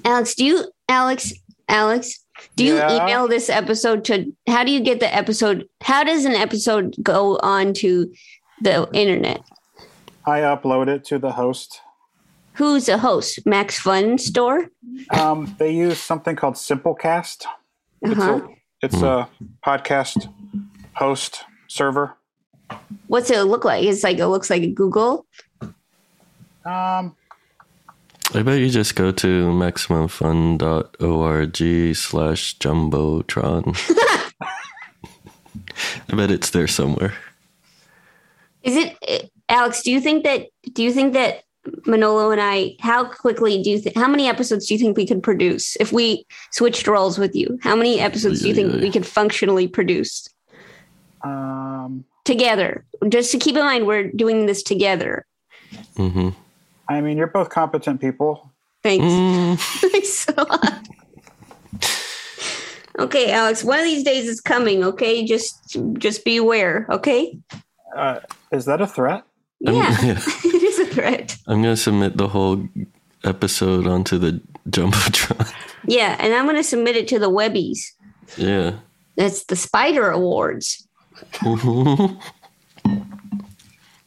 Alex, 0.03 0.35
do 0.35 0.45
you, 0.45 0.65
Alex? 0.87 1.33
Alex, 1.67 2.19
do 2.55 2.63
you 2.63 2.75
Yeah. 2.75 3.01
email 3.03 3.27
this 3.27 3.49
episode 3.49 4.05
to? 4.05 4.31
How 4.47 4.63
do 4.63 4.71
you 4.71 4.81
get 4.81 4.99
the 4.99 5.11
episode? 5.15 5.67
How 5.81 6.03
does 6.03 6.25
an 6.25 6.33
episode 6.35 6.95
go 7.01 7.37
on 7.41 7.73
to 7.75 8.11
the 8.61 8.87
internet? 8.93 9.41
I 10.27 10.41
upload 10.41 10.89
it 10.89 11.05
to 11.05 11.17
the 11.17 11.31
host. 11.31 11.79
Who's 12.55 12.89
a 12.89 12.97
host? 12.97 13.45
Max 13.45 13.79
Fun 13.79 14.17
Store. 14.17 14.69
Um, 15.11 15.55
they 15.59 15.71
use 15.71 15.99
something 15.99 16.35
called 16.35 16.55
Simplecast. 16.55 17.45
It's 18.01 18.19
Uh-huh. 18.19 18.41
a 18.43 18.47
it's 18.81 19.01
a 19.01 19.29
podcast 19.65 20.27
host 20.93 21.43
server. 21.67 22.15
What's 23.07 23.29
it 23.29 23.41
look 23.43 23.63
like? 23.65 23.83
It's 23.83 24.03
like 24.03 24.17
it 24.19 24.27
looks 24.27 24.49
like 24.49 24.73
Google. 24.73 25.25
Um, 26.65 27.15
I 28.33 28.41
bet 28.43 28.59
you 28.59 28.69
just 28.69 28.95
go 28.95 29.11
to 29.11 29.45
maximumfun.org 29.51 31.95
slash 31.95 32.57
jumbotron. 32.57 33.75
I 36.09 36.15
bet 36.15 36.31
it's 36.31 36.49
there 36.51 36.67
somewhere. 36.67 37.13
Is 38.63 38.75
it, 38.77 39.29
Alex? 39.49 39.83
Do 39.83 39.91
you 39.91 39.99
think 40.01 40.23
that? 40.23 40.47
Do 40.73 40.81
you 40.83 40.91
think 40.91 41.13
that 41.13 41.43
Manolo 41.85 42.31
and 42.31 42.41
I? 42.41 42.75
How 42.79 43.05
quickly 43.05 43.61
do 43.61 43.69
you 43.69 43.79
think? 43.79 43.95
How 43.95 44.07
many 44.07 44.27
episodes 44.27 44.67
do 44.67 44.73
you 44.73 44.79
think 44.79 44.97
we 44.97 45.05
could 45.07 45.23
produce 45.23 45.75
if 45.77 45.91
we 45.91 46.25
switched 46.51 46.87
roles 46.87 47.17
with 47.17 47.35
you? 47.35 47.57
How 47.61 47.75
many 47.75 47.99
episodes 47.99 48.41
do 48.41 48.47
you 48.49 48.53
think 48.55 48.73
we 48.81 48.91
could 48.91 49.05
functionally 49.05 49.67
produce 49.67 50.27
um, 51.23 52.05
together? 52.23 52.85
Just 53.09 53.31
to 53.31 53.37
keep 53.39 53.55
in 53.55 53.63
mind, 53.63 53.87
we're 53.87 54.11
doing 54.11 54.45
this 54.45 54.61
together. 54.63 55.25
hmm 55.97 56.29
I 56.87 57.01
mean, 57.01 57.17
you're 57.17 57.27
both 57.27 57.49
competent 57.49 57.99
people. 57.99 58.51
Thanks. 58.83 59.05
Mm, 59.05 59.57
Thanks 59.91 60.27
a 60.29 60.43
lot. 60.43 60.87
Okay, 62.97 63.31
Alex. 63.31 63.63
One 63.63 63.79
of 63.79 63.85
these 63.85 64.03
days 64.03 64.27
is 64.27 64.39
coming. 64.39 64.83
Okay, 64.83 65.25
just 65.25 65.77
just 65.97 66.23
be 66.23 66.37
aware. 66.37 66.85
Okay. 66.89 67.37
Uh, 67.95 68.19
is 68.51 68.65
that 68.65 68.81
a 68.81 68.87
threat? 68.87 69.23
I'm- 69.65 69.75
Yeah, 69.75 70.19
yeah. 70.97 71.09
it 71.09 71.21
is 71.21 71.27
a 71.27 71.33
threat. 71.33 71.37
I'm 71.47 71.61
going 71.61 71.75
to 71.75 71.81
submit 71.81 72.17
the 72.17 72.27
whole 72.27 72.67
episode 73.23 73.87
onto 73.87 74.17
the 74.17 74.41
Jumbotron. 74.69 75.53
Yeah, 75.87 76.15
and 76.19 76.33
I'm 76.33 76.45
going 76.45 76.55
to 76.55 76.63
submit 76.63 76.95
it 76.95 77.07
to 77.09 77.19
the 77.19 77.29
Webbies. 77.29 77.77
yeah. 78.37 78.79
That's 79.17 79.43
the 79.45 79.55
Spider 79.55 80.09
Awards. 80.09 80.87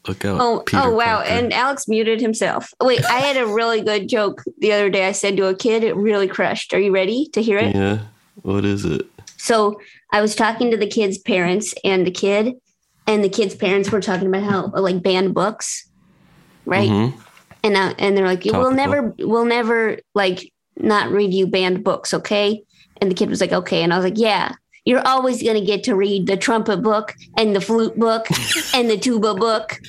Look 0.09 0.25
out. 0.25 0.41
Oh, 0.41 0.63
Peter 0.67 0.83
oh 0.85 0.95
wow! 0.95 1.19
Parker. 1.19 1.31
And 1.31 1.53
Alex 1.53 1.87
muted 1.87 2.21
himself. 2.21 2.73
Wait, 2.83 3.05
I 3.05 3.21
had 3.21 3.37
a 3.37 3.47
really 3.47 3.81
good 3.81 4.09
joke 4.09 4.43
the 4.59 4.73
other 4.73 4.91
day. 4.91 5.07
I 5.07 5.13
said 5.13 5.37
to 5.37 5.47
a 5.47 5.55
kid, 5.55 5.85
it 5.85 5.95
really 5.95 6.27
crushed. 6.27 6.75
Are 6.75 6.81
you 6.81 6.93
ready 6.93 7.27
to 7.35 7.43
hear 7.43 7.59
it? 7.59 7.77
Yeah. 7.77 8.01
What 8.43 8.65
is 8.65 8.85
it? 8.85 9.07
So 9.37 9.81
I 10.13 10.21
was 10.21 10.35
talking 10.35 10.71
to 10.71 10.77
the 10.77 10.87
kid's 10.87 11.19
parents 11.19 11.75
and 11.85 12.07
the 12.07 12.11
kid, 12.11 12.55
and 13.07 13.23
the 13.23 13.29
kid's 13.29 13.55
parents 13.55 13.91
were 13.93 14.01
talking 14.01 14.27
about 14.27 14.43
how 14.43 14.67
like 14.75 15.03
banned 15.03 15.35
books, 15.35 15.88
right? 16.69 16.89
Mhm. 16.91 17.13
And 17.65 17.77
uh, 17.77 17.95
and 17.99 18.17
they're 18.17 18.27
like, 18.27 18.45
we'll 18.45 18.71
never, 18.71 19.13
we'll 19.19 19.45
never 19.45 19.99
like 20.15 20.53
not 20.77 21.11
review 21.11 21.47
banned 21.49 21.83
books, 21.83 22.15
okay? 22.15 22.63
And 23.01 23.11
the 23.11 23.15
kid 23.15 23.29
was 23.29 23.41
like, 23.41 23.53
okay. 23.53 23.83
And 23.83 23.93
I 23.93 23.97
was 23.97 24.05
like, 24.05 24.17
yeah, 24.19 24.53
you're 24.85 25.05
always 25.07 25.43
gonna 25.43 25.65
get 25.65 25.83
to 25.85 25.95
read 25.97 26.27
the 26.29 26.37
trumpet 26.37 26.83
book 26.83 27.15
and 27.37 27.55
the 27.57 27.61
flute 27.61 27.99
book 27.99 28.27
and 28.75 28.89
the 28.89 28.97
tuba 28.97 29.35
book, 29.35 29.81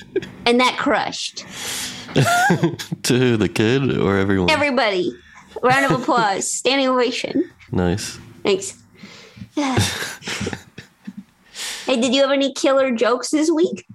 and 0.46 0.58
that 0.60 0.76
crushed 0.78 1.38
to 3.04 3.36
the 3.36 3.48
kid 3.48 3.96
or 3.98 4.16
everyone? 4.16 4.50
everybody. 4.50 5.12
Round 5.62 5.84
of 5.84 6.00
applause, 6.00 6.50
standing 6.60 6.88
ovation. 6.88 7.50
nice. 7.70 8.18
Thanks. 8.42 8.76
hey, 11.86 12.00
did 12.00 12.14
you 12.14 12.22
have 12.22 12.30
any 12.30 12.52
killer 12.54 12.90
jokes 12.92 13.30
this 13.30 13.50
week? 13.50 13.86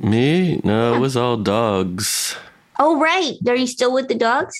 Me? 0.00 0.60
No, 0.64 0.94
it 0.94 0.98
was 0.98 1.16
all 1.16 1.36
dogs. 1.36 2.36
Oh, 2.78 2.98
right. 2.98 3.34
Are 3.46 3.56
you 3.56 3.66
still 3.66 3.92
with 3.92 4.08
the 4.08 4.14
dogs? 4.14 4.54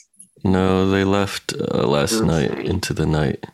No, 0.44 0.90
they 0.90 1.04
left 1.04 1.54
uh, 1.54 1.86
last 1.86 2.20
night 2.22 2.50
sorry. 2.50 2.66
into 2.66 2.94
the 2.94 3.06
night. 3.06 3.46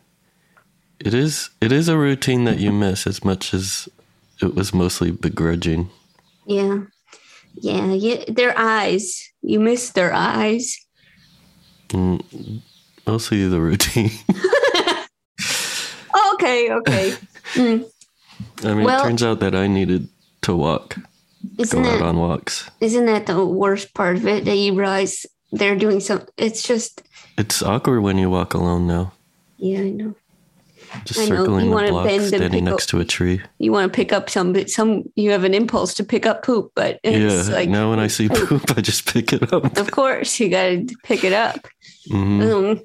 It 0.99 1.13
is 1.13 1.49
it 1.61 1.71
is 1.71 1.87
a 1.89 1.97
routine 1.97 2.43
that 2.45 2.57
you 2.59 2.71
miss 2.71 3.05
as 3.07 3.23
much 3.23 3.53
as 3.53 3.87
it 4.41 4.55
was 4.55 4.73
mostly 4.73 5.11
begrudging. 5.11 5.89
Yeah. 6.45 6.79
Yeah. 7.61 7.93
Yeah. 7.93 8.23
Their 8.27 8.57
eyes. 8.57 9.29
You 9.41 9.59
miss 9.59 9.91
their 9.91 10.13
eyes. 10.13 10.77
Mm, 11.89 12.61
mostly 13.05 13.47
the 13.47 13.61
routine. 13.61 14.11
Okay. 16.33 16.71
Okay. 16.71 17.13
Mm. 17.53 17.85
I 18.63 18.73
mean, 18.73 18.83
Well- 18.85 18.99
it 18.99 19.03
turns 19.03 19.23
out 19.23 19.39
that 19.39 19.55
I 19.55 19.67
needed 19.67 20.07
to 20.43 20.55
walk, 20.55 20.97
Isn't 21.57 21.85
out 21.85 21.99
that, 21.99 22.01
on 22.01 22.17
walks. 22.17 22.69
isn't 22.81 23.05
that 23.05 23.25
the 23.25 23.45
worst 23.45 23.93
part 23.93 24.17
of 24.17 24.27
it? 24.27 24.45
That 24.45 24.55
you 24.57 24.73
realize 24.73 25.25
they're 25.51 25.75
doing 25.75 25.99
some. 25.99 26.25
It's 26.37 26.63
just. 26.63 27.01
It's 27.37 27.61
awkward 27.61 28.01
when 28.01 28.17
you 28.17 28.29
walk 28.29 28.53
alone 28.53 28.87
now. 28.87 29.13
Yeah, 29.57 29.79
I 29.79 29.89
know. 29.89 30.15
Just 31.03 31.19
I 31.19 31.25
know, 31.25 31.43
circling 31.43 31.65
you 31.69 31.75
the 31.77 31.87
block, 31.89 32.05
bend 32.05 32.27
standing 32.27 32.49
pick 32.51 32.63
next 32.63 32.83
up- 32.85 32.89
to 32.91 32.99
a 33.01 33.05
tree. 33.05 33.41
You 33.59 33.71
want 33.71 33.91
to 33.91 33.95
pick 33.95 34.13
up 34.13 34.29
some, 34.29 34.53
but 34.53 34.69
some 34.69 35.03
you 35.15 35.31
have 35.31 35.43
an 35.43 35.53
impulse 35.53 35.93
to 35.95 36.03
pick 36.03 36.25
up 36.25 36.43
poop, 36.43 36.71
but 36.75 36.99
it's 37.03 37.49
yeah. 37.49 37.53
like, 37.53 37.67
now 37.69 37.89
when 37.89 37.99
I 37.99 38.07
see 38.07 38.29
poop, 38.33 38.77
I 38.77 38.81
just 38.81 39.05
pick 39.11 39.33
it 39.33 39.51
up. 39.51 39.77
of 39.77 39.91
course, 39.91 40.39
you 40.39 40.49
got 40.49 40.67
to 40.69 40.87
pick 41.03 41.23
it 41.23 41.33
up. 41.33 41.67
Mhm. 42.09 42.71
Um, 42.77 42.81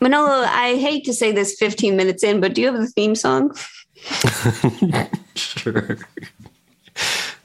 Manolo, 0.00 0.44
I 0.46 0.76
hate 0.76 1.04
to 1.06 1.14
say 1.14 1.32
this 1.32 1.56
15 1.58 1.96
minutes 1.96 2.22
in, 2.22 2.40
but 2.40 2.54
do 2.54 2.60
you 2.62 2.72
have 2.72 2.80
a 2.80 2.86
theme 2.86 3.14
song? 3.14 3.54
sure. 5.34 5.98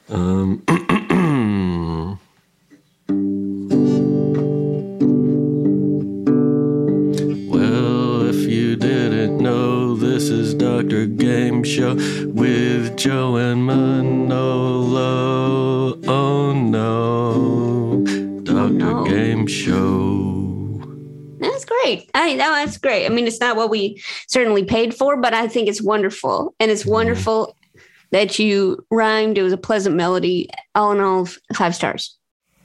Um, 0.08 0.62
well, 7.48 8.28
if 8.28 8.36
you 8.48 8.76
didn't 8.76 9.38
know, 9.38 9.96
this 9.96 10.28
is 10.28 10.54
Dr. 10.54 11.06
Game 11.06 11.64
Show 11.64 11.96
with 12.26 12.96
Jo 12.96 13.34
and 13.34 13.66
Manolo. 13.66 14.38
Oh 16.06 16.52
no, 16.52 18.04
Dr. 18.44 18.70
no. 18.70 19.04
Game 19.06 19.48
Show. 19.48 20.82
That's 21.40 21.64
great. 21.64 22.08
I 22.14 22.34
no, 22.34 22.52
that's 22.52 22.78
great. 22.78 23.06
I 23.06 23.08
mean, 23.08 23.26
it's 23.26 23.40
not 23.40 23.56
what 23.56 23.70
we 23.70 24.00
certainly 24.28 24.62
paid 24.64 24.94
for, 24.94 25.16
but 25.16 25.34
I 25.34 25.48
think 25.48 25.68
it's 25.68 25.82
wonderful, 25.82 26.54
and 26.60 26.70
it's 26.70 26.86
wonderful 26.86 27.55
that 28.16 28.38
you 28.38 28.84
rhymed. 28.90 29.36
It 29.36 29.42
was 29.42 29.52
a 29.52 29.58
pleasant 29.58 29.94
melody. 29.94 30.48
All 30.74 30.92
in 30.92 31.00
all, 31.00 31.28
five 31.54 31.74
stars 31.74 32.16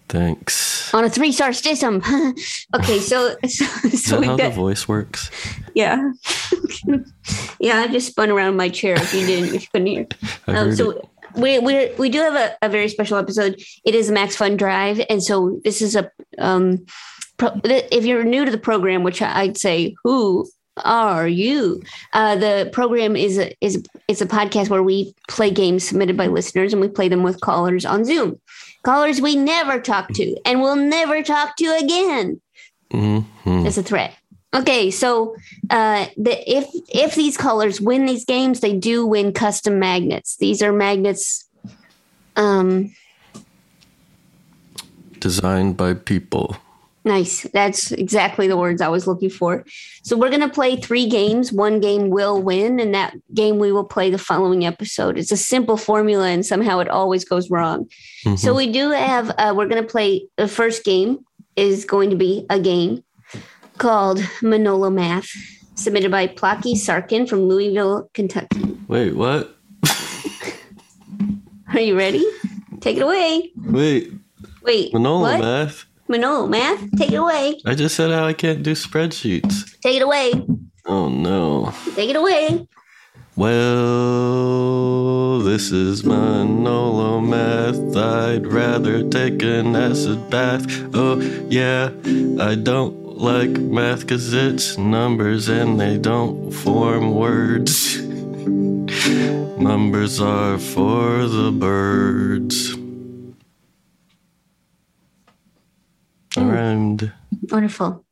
Thanks. 0.07 0.93
on 0.93 1.03
a 1.03 1.09
three-star 1.09 1.51
system. 1.51 2.01
okay, 2.75 2.99
so 2.99 3.35
so, 3.47 3.65
so 3.89 4.21
that 4.21 4.25
how 4.25 4.37
the 4.37 4.49
voice 4.49 4.87
works? 4.87 5.29
yeah, 5.75 6.11
yeah. 7.59 7.79
I 7.81 7.87
just 7.87 8.07
spun 8.07 8.29
around 8.29 8.55
my 8.55 8.69
chair. 8.69 8.95
If 8.95 9.13
you 9.13 9.25
didn't, 9.25 9.53
if 9.55 9.61
you 9.63 9.67
couldn't 9.73 9.87
hear. 9.87 10.07
Um, 10.47 10.73
so 10.73 10.91
it. 10.91 11.09
we 11.35 11.59
we 11.59 11.91
we 11.97 12.09
do 12.09 12.19
have 12.19 12.35
a, 12.35 12.55
a 12.61 12.69
very 12.69 12.87
special 12.87 13.17
episode. 13.17 13.61
It 13.83 13.93
is 13.93 14.09
a 14.09 14.13
Max 14.13 14.37
Fun 14.37 14.55
Drive, 14.55 15.01
and 15.09 15.21
so 15.21 15.59
this 15.65 15.81
is 15.81 15.97
a 15.97 16.09
um, 16.37 16.85
pro, 17.37 17.51
if 17.65 18.05
you're 18.05 18.23
new 18.23 18.45
to 18.45 18.51
the 18.51 18.57
program, 18.57 19.03
which 19.03 19.21
I'd 19.21 19.57
say, 19.57 19.95
who 20.05 20.49
are 20.83 21.27
you? 21.27 21.81
Uh, 22.13 22.35
the 22.35 22.69
program 22.71 23.15
is 23.15 23.37
a 23.37 23.53
is 23.61 23.83
it's 24.07 24.21
a 24.21 24.25
podcast 24.25 24.69
where 24.69 24.83
we 24.83 25.13
play 25.27 25.51
games 25.51 25.87
submitted 25.87 26.17
by 26.17 26.27
listeners, 26.27 26.73
and 26.73 26.81
we 26.81 26.87
play 26.87 27.09
them 27.09 27.23
with 27.23 27.41
callers 27.41 27.85
on 27.85 28.05
Zoom. 28.05 28.39
Callers 28.83 29.21
we 29.21 29.35
never 29.35 29.79
talk 29.79 30.07
to, 30.13 30.35
and 30.45 30.61
will 30.61 30.75
never 30.75 31.21
talk 31.21 31.55
to 31.57 31.65
again 31.77 32.41
Mhm. 32.91 33.65
as 33.65 33.77
a 33.77 33.83
threat. 33.83 34.13
Okay, 34.53 34.91
so 34.91 35.35
uh, 35.69 36.07
the, 36.17 36.35
if 36.51 36.67
if 36.89 37.15
these 37.15 37.37
callers 37.37 37.79
win 37.79 38.05
these 38.05 38.25
games, 38.25 38.59
they 38.59 38.73
do 38.75 39.05
win 39.05 39.31
custom 39.33 39.79
magnets. 39.79 40.37
These 40.37 40.61
are 40.61 40.73
magnets. 40.73 41.45
Um, 42.35 42.93
Designed 45.19 45.77
by 45.77 45.93
people. 45.93 46.57
Nice. 47.03 47.43
That's 47.51 47.91
exactly 47.91 48.47
the 48.47 48.57
words 48.57 48.79
I 48.79 48.87
was 48.87 49.07
looking 49.07 49.29
for. 49.31 49.65
So 50.03 50.15
we're 50.15 50.29
gonna 50.29 50.49
play 50.49 50.75
three 50.75 51.07
games. 51.07 51.51
One 51.51 51.79
game 51.79 52.09
will 52.09 52.39
win, 52.41 52.79
and 52.79 52.93
that 52.93 53.15
game 53.33 53.57
we 53.57 53.71
will 53.71 53.83
play 53.83 54.11
the 54.11 54.19
following 54.19 54.65
episode. 54.65 55.17
It's 55.17 55.31
a 55.31 55.37
simple 55.37 55.77
formula, 55.77 56.27
and 56.27 56.45
somehow 56.45 56.77
it 56.79 56.87
always 56.89 57.25
goes 57.25 57.49
wrong. 57.49 57.87
Mhm. 58.25 58.37
So 58.37 58.53
we 58.53 58.71
do 58.71 58.91
have. 58.91 59.31
Uh, 59.37 59.53
we're 59.57 59.67
gonna 59.67 59.81
play 59.83 60.27
the 60.37 60.47
first 60.47 60.83
game 60.83 61.19
is 61.55 61.85
going 61.85 62.09
to 62.11 62.15
be 62.15 62.45
a 62.49 62.59
game 62.59 63.03
called 63.77 64.23
Manolo 64.43 64.89
Math, 64.91 65.29
submitted 65.75 66.11
by 66.11 66.27
Ploki 66.27 66.75
Sarken 66.75 67.27
from 67.27 67.47
Louisville, 67.47 68.09
Kentucky. 68.13 68.77
Wait, 68.87 69.15
what? 69.15 69.57
Are 71.73 71.79
you 71.79 71.97
ready? 71.97 72.23
Take 72.79 72.97
it 72.97 73.01
away. 73.03 73.51
Wait, 73.57 74.11
Wait, 74.63 74.93
Manolo 74.93 75.21
what? 75.21 75.39
math? 75.39 75.85
Manolo 76.11 76.45
Math, 76.45 76.97
take 76.97 77.13
it 77.13 77.15
away. 77.15 77.57
I 77.65 77.73
just 77.73 77.95
said 77.95 78.11
how 78.11 78.25
I 78.25 78.33
can't 78.33 78.63
do 78.63 78.73
spreadsheets. 78.73 79.79
Take 79.79 79.95
it 79.95 80.01
away. 80.03 80.33
Oh 80.85 81.07
no. 81.07 81.73
Take 81.95 82.09
it 82.09 82.17
away. 82.17 82.67
Well, 83.37 84.59
this 85.39 85.71
is 85.71 86.03
Manolo 86.03 87.21
math. 87.21 87.95
I'd 87.95 88.45
rather 88.45 89.07
take 89.09 89.41
an 89.41 89.73
acid 89.73 90.29
bath. 90.29 90.65
Oh, 90.93 91.21
yeah, 91.49 91.91
I 92.39 92.55
don't 92.55 93.17
like 93.17 93.51
math 93.51 94.01
because 94.01 94.33
it's 94.33 94.77
numbers 94.77 95.47
and 95.47 95.79
they 95.79 95.97
don't 95.97 96.51
form 96.51 97.15
words. 97.15 98.01
numbers 99.57 100.19
are 100.19 100.57
for 100.57 101.25
the 101.25 101.51
birds. 101.53 102.80
Rhymed. 106.37 107.11
Wonderful. 107.49 108.05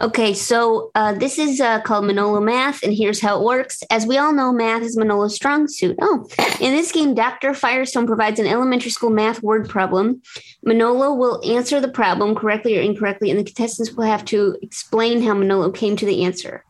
Okay, 0.00 0.34
so 0.34 0.90
uh, 0.94 1.12
this 1.14 1.38
is 1.38 1.60
uh, 1.60 1.80
called 1.80 2.04
Manolo 2.04 2.40
Math, 2.40 2.82
and 2.82 2.92
here's 2.92 3.20
how 3.20 3.38
it 3.38 3.44
works. 3.44 3.82
As 3.90 4.06
we 4.06 4.18
all 4.18 4.32
know, 4.32 4.52
math 4.52 4.82
is 4.82 4.96
Manolo's 4.96 5.34
strong 5.34 5.68
suit. 5.68 5.96
Oh, 6.02 6.26
in 6.60 6.72
this 6.74 6.92
game, 6.92 7.14
Dr. 7.14 7.54
Firestone 7.54 8.06
provides 8.06 8.38
an 8.38 8.46
elementary 8.46 8.90
school 8.90 9.10
math 9.10 9.42
word 9.42 9.68
problem. 9.68 10.20
Manolo 10.62 11.14
will 11.14 11.40
answer 11.44 11.80
the 11.80 11.88
problem 11.88 12.34
correctly 12.34 12.76
or 12.76 12.82
incorrectly, 12.82 13.30
and 13.30 13.38
the 13.38 13.44
contestants 13.44 13.92
will 13.92 14.04
have 14.04 14.24
to 14.26 14.56
explain 14.60 15.22
how 15.22 15.34
Manolo 15.34 15.70
came 15.70 15.96
to 15.96 16.06
the 16.06 16.24
answer. 16.24 16.64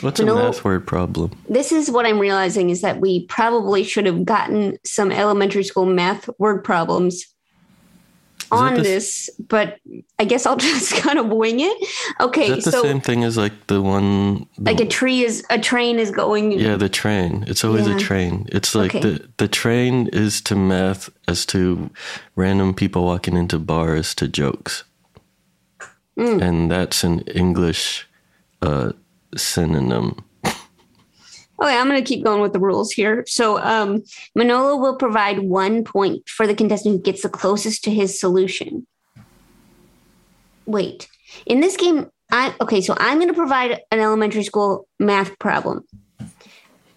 What's 0.00 0.18
a 0.18 0.24
math 0.24 0.64
word 0.64 0.86
problem? 0.86 1.32
This 1.48 1.72
is 1.72 1.90
what 1.90 2.06
I'm 2.06 2.18
realizing 2.18 2.70
is 2.70 2.80
that 2.80 3.00
we 3.00 3.26
probably 3.26 3.84
should 3.84 4.06
have 4.06 4.24
gotten 4.24 4.78
some 4.84 5.12
elementary 5.12 5.64
school 5.64 5.84
math 5.84 6.30
word 6.38 6.64
problems 6.64 7.26
on 8.52 8.74
the- 8.74 8.82
this, 8.82 9.30
but 9.48 9.78
I 10.18 10.24
guess 10.24 10.46
I'll 10.46 10.56
just 10.70 10.94
kind 10.94 11.18
of 11.18 11.26
wing 11.28 11.60
it. 11.60 11.88
Okay, 12.20 12.46
Is 12.50 12.64
that 12.64 12.70
the 12.70 12.76
so 12.78 12.82
same 12.82 13.00
thing 13.00 13.24
as 13.24 13.36
like 13.36 13.66
the 13.66 13.80
one? 13.80 14.46
the- 14.58 14.72
like 14.72 14.80
a 14.80 14.86
tree 14.86 15.22
is 15.24 15.44
a 15.50 15.58
train 15.58 15.98
is 15.98 16.10
going 16.10 16.52
Yeah, 16.52 16.76
the 16.76 16.88
train. 16.88 17.44
It's 17.46 17.64
always 17.64 17.86
Yeah. 17.86 17.96
a 17.96 17.98
train. 17.98 18.46
It's 18.52 18.74
like 18.74 18.94
Okay. 18.94 19.00
the 19.00 19.28
the 19.36 19.48
train 19.48 20.08
is 20.12 20.40
to 20.42 20.54
math 20.56 21.10
as 21.28 21.46
to 21.46 21.90
random 22.36 22.74
people 22.74 23.04
walking 23.04 23.36
into 23.36 23.58
bars 23.58 24.14
to 24.16 24.26
jokes, 24.28 24.84
Mm. 26.18 26.42
and 26.42 26.70
that's 26.70 27.04
an 27.04 27.20
English 27.34 28.06
uh, 28.62 28.92
synonym. 29.36 30.16
Okay, 31.60 31.76
I'm 31.76 31.88
going 31.88 32.02
to 32.02 32.08
keep 32.08 32.24
going 32.24 32.40
with 32.40 32.54
the 32.54 32.58
rules 32.58 32.90
here. 32.90 33.24
So, 33.26 33.58
um, 33.58 34.02
Manolo 34.34 34.76
will 34.76 34.96
provide 34.96 35.40
one 35.40 35.84
point 35.84 36.26
for 36.28 36.46
the 36.46 36.54
contestant 36.54 36.94
who 36.94 37.02
gets 37.02 37.22
the 37.22 37.28
closest 37.28 37.84
to 37.84 37.90
his 37.90 38.18
solution. 38.18 38.86
Wait, 40.64 41.08
in 41.44 41.60
this 41.60 41.76
game, 41.76 42.10
I 42.30 42.54
okay. 42.60 42.80
So 42.80 42.94
I'm 42.98 43.18
going 43.18 43.28
to 43.28 43.34
provide 43.34 43.80
an 43.90 43.98
elementary 44.00 44.44
school 44.44 44.86
math 44.98 45.38
problem. 45.38 45.84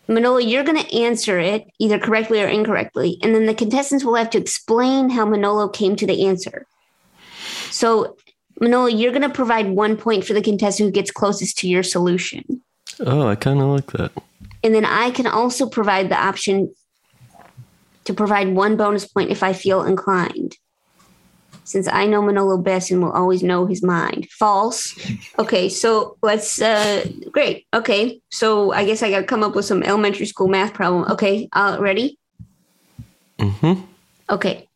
Manolo, 0.08 0.38
you're 0.38 0.64
going 0.64 0.82
to 0.82 0.98
answer 0.98 1.40
it 1.40 1.66
either 1.80 1.98
correctly 1.98 2.42
or 2.42 2.48
incorrectly, 2.48 3.18
and 3.24 3.34
then 3.34 3.46
the 3.46 3.54
contestants 3.54 4.04
will 4.04 4.16
have 4.16 4.30
to 4.32 4.38
explain 4.38 5.10
how 5.10 5.26
Manolo 5.26 5.70
came 5.70 5.96
to 5.96 6.06
the 6.06 6.26
answer. 6.26 6.66
So, 7.72 8.18
Manolo, 8.60 8.88
you're 8.88 9.12
going 9.12 9.24
to 9.24 9.30
provide 9.30 9.70
one 9.70 9.98
point 9.98 10.26
for 10.26 10.34
the 10.34 10.42
contestant 10.42 10.88
who 10.88 10.92
gets 10.92 11.10
closest 11.10 11.58
to 11.60 11.70
your 11.70 11.84
solution. 11.84 12.63
Oh, 13.00 13.28
I 13.28 13.36
kind 13.36 13.60
of 13.60 13.68
like 13.68 13.92
that. 13.94 14.12
And 14.64 14.74
then 14.74 14.86
I 14.86 15.12
can 15.12 15.28
also 15.28 15.68
provide 15.68 16.10
the 16.10 16.20
option 16.20 16.74
to 18.06 18.14
provide 18.14 18.50
one 18.50 18.76
bonus 18.78 19.08
point 19.08 19.32
if 19.32 19.44
I 19.44 19.54
feel 19.54 19.84
inclined. 19.84 20.58
Since 21.66 21.88
I 21.88 22.06
know 22.06 22.22
Manolo 22.22 22.58
best 22.58 22.92
and 22.92 23.02
will 23.02 23.12
always 23.12 23.42
know 23.42 23.66
his 23.66 23.82
mind. 23.82 24.28
False. 24.32 24.94
Okay, 25.40 25.70
so 25.70 26.18
let's 26.22 26.62
uh 26.62 27.08
great. 27.32 27.66
Okay. 27.74 28.22
So 28.32 28.74
I 28.74 28.84
guess 28.84 29.02
I 29.02 29.10
gotta 29.10 29.26
come 29.26 29.44
up 29.44 29.56
with 29.56 29.66
some 29.66 29.82
elementary 29.82 30.26
school 30.26 30.50
math 30.50 30.74
problem. 30.74 31.10
Okay, 31.12 31.48
uh 31.54 31.78
ready? 31.80 32.20
Mm-hmm. 33.40 33.82
Okay. 34.30 34.68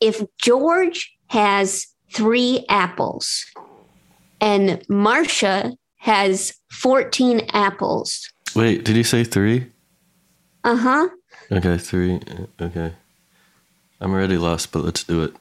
If 0.00 0.24
George 0.38 1.16
has 1.28 1.86
three 2.12 2.64
apples 2.68 3.44
and 4.40 4.82
Marcia 4.88 5.72
has 6.00 6.54
14 6.72 7.42
apples. 7.52 8.30
Wait, 8.56 8.84
did 8.84 8.96
you 8.96 9.04
say 9.04 9.22
three? 9.22 9.66
Uh-huh. 10.64 11.08
Okay, 11.52 11.78
three. 11.78 12.20
Okay, 12.60 12.92
I'm 14.00 14.12
already 14.12 14.38
lost, 14.38 14.72
but 14.72 14.82
let's 14.84 15.04
do 15.04 15.22
it. 15.22 15.34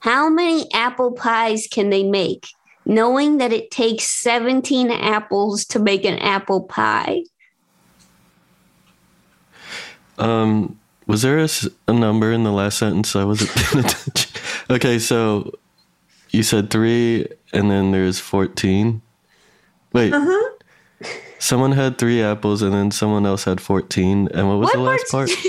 How 0.00 0.28
many 0.30 0.70
apple 0.72 1.12
pies 1.12 1.66
can 1.70 1.90
they 1.90 2.02
make, 2.02 2.46
knowing 2.86 3.38
that 3.38 3.52
it 3.52 3.70
takes 3.70 4.04
17 4.04 4.90
apples 4.90 5.64
to 5.66 5.78
make 5.78 6.04
an 6.04 6.18
apple 6.18 6.62
pie? 6.62 7.24
Um, 10.18 10.78
was 11.06 11.22
there 11.22 11.38
a 11.38 11.92
number 11.92 12.32
in 12.32 12.44
the 12.44 12.52
last 12.52 12.78
sentence? 12.78 13.14
I 13.14 13.24
wasn't 13.24 13.50
paying 13.54 13.84
attention. 13.84 14.30
Okay, 14.70 14.98
so 14.98 15.52
you 16.30 16.42
said 16.42 16.70
three, 16.70 17.26
and 17.52 17.70
then 17.70 17.92
there's 17.92 18.18
fourteen. 18.18 19.02
Wait, 19.92 20.12
Uh-huh. 20.12 20.50
someone 21.38 21.72
had 21.72 21.98
three 21.98 22.22
apples, 22.22 22.62
and 22.62 22.72
then 22.74 22.90
someone 22.90 23.24
else 23.26 23.44
had 23.44 23.60
fourteen. 23.60 24.28
And 24.34 24.48
what 24.48 24.58
was 24.58 24.66
What 24.66 24.74
the 24.74 24.80
last 24.80 25.10
part? 25.10 25.30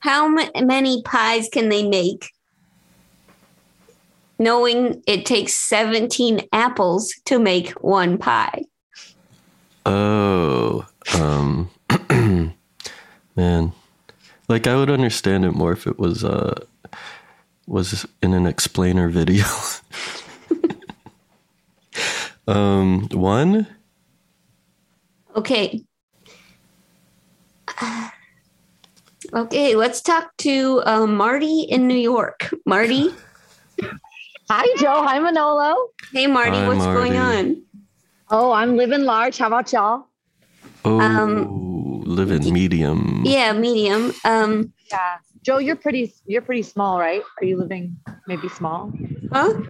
How 0.00 0.28
ma- 0.28 0.48
many 0.62 1.02
pies 1.02 1.48
can 1.52 1.68
they 1.68 1.86
make, 1.86 2.30
knowing 4.38 5.02
it 5.06 5.26
takes 5.26 5.52
17 5.68 6.40
apples 6.54 7.12
to 7.26 7.38
make 7.38 7.72
one 7.82 8.16
pie? 8.16 8.62
Oh, 9.84 10.86
um, 11.14 11.68
man, 13.36 13.72
like 14.48 14.66
I 14.66 14.74
would 14.76 14.90
understand 14.90 15.44
it 15.44 15.52
more 15.52 15.72
if 15.72 15.86
it 15.86 15.98
was 15.98 16.24
uh 16.24 16.54
was 17.66 18.06
in 18.22 18.32
an 18.32 18.46
explainer 18.46 19.10
video. 19.10 19.44
um, 22.48 23.08
one. 23.12 23.66
Okay. 25.36 25.84
Okay, 29.32 29.76
let's 29.76 30.00
talk 30.00 30.36
to 30.38 30.82
uh, 30.86 31.06
Marty 31.06 31.62
in 31.62 31.86
New 31.86 31.94
York. 31.98 32.52
Marty, 32.66 33.10
Hi, 34.50 34.66
Jo. 34.80 35.02
Hi, 35.06 35.20
Manolo. 35.20 35.76
hey 36.12 36.26
Marty, 36.26 36.56
Hi, 36.56 36.66
what's 36.66 36.84
going 36.84 37.16
on? 37.16 37.62
Oh, 38.30 38.50
I'm 38.50 38.76
living 38.76 39.02
large. 39.04 39.38
How 39.38 39.46
about 39.46 39.72
y'all? 39.72 40.08
Oh, 40.84 40.98
Um, 41.00 42.02
live 42.04 42.32
in 42.32 42.52
medium. 42.52 43.22
Yeah, 43.24 43.52
medium. 43.52 44.12
Um, 44.24 44.72
Yeah. 44.90 45.18
Jo, 45.42 45.58
you're 45.58 45.76
pretty. 45.76 46.12
You're 46.26 46.42
pretty 46.42 46.62
small, 46.62 46.98
right? 46.98 47.22
Are 47.40 47.44
you 47.44 47.56
living 47.56 47.96
maybe 48.26 48.48
small? 48.48 48.92
huh? 49.32 49.62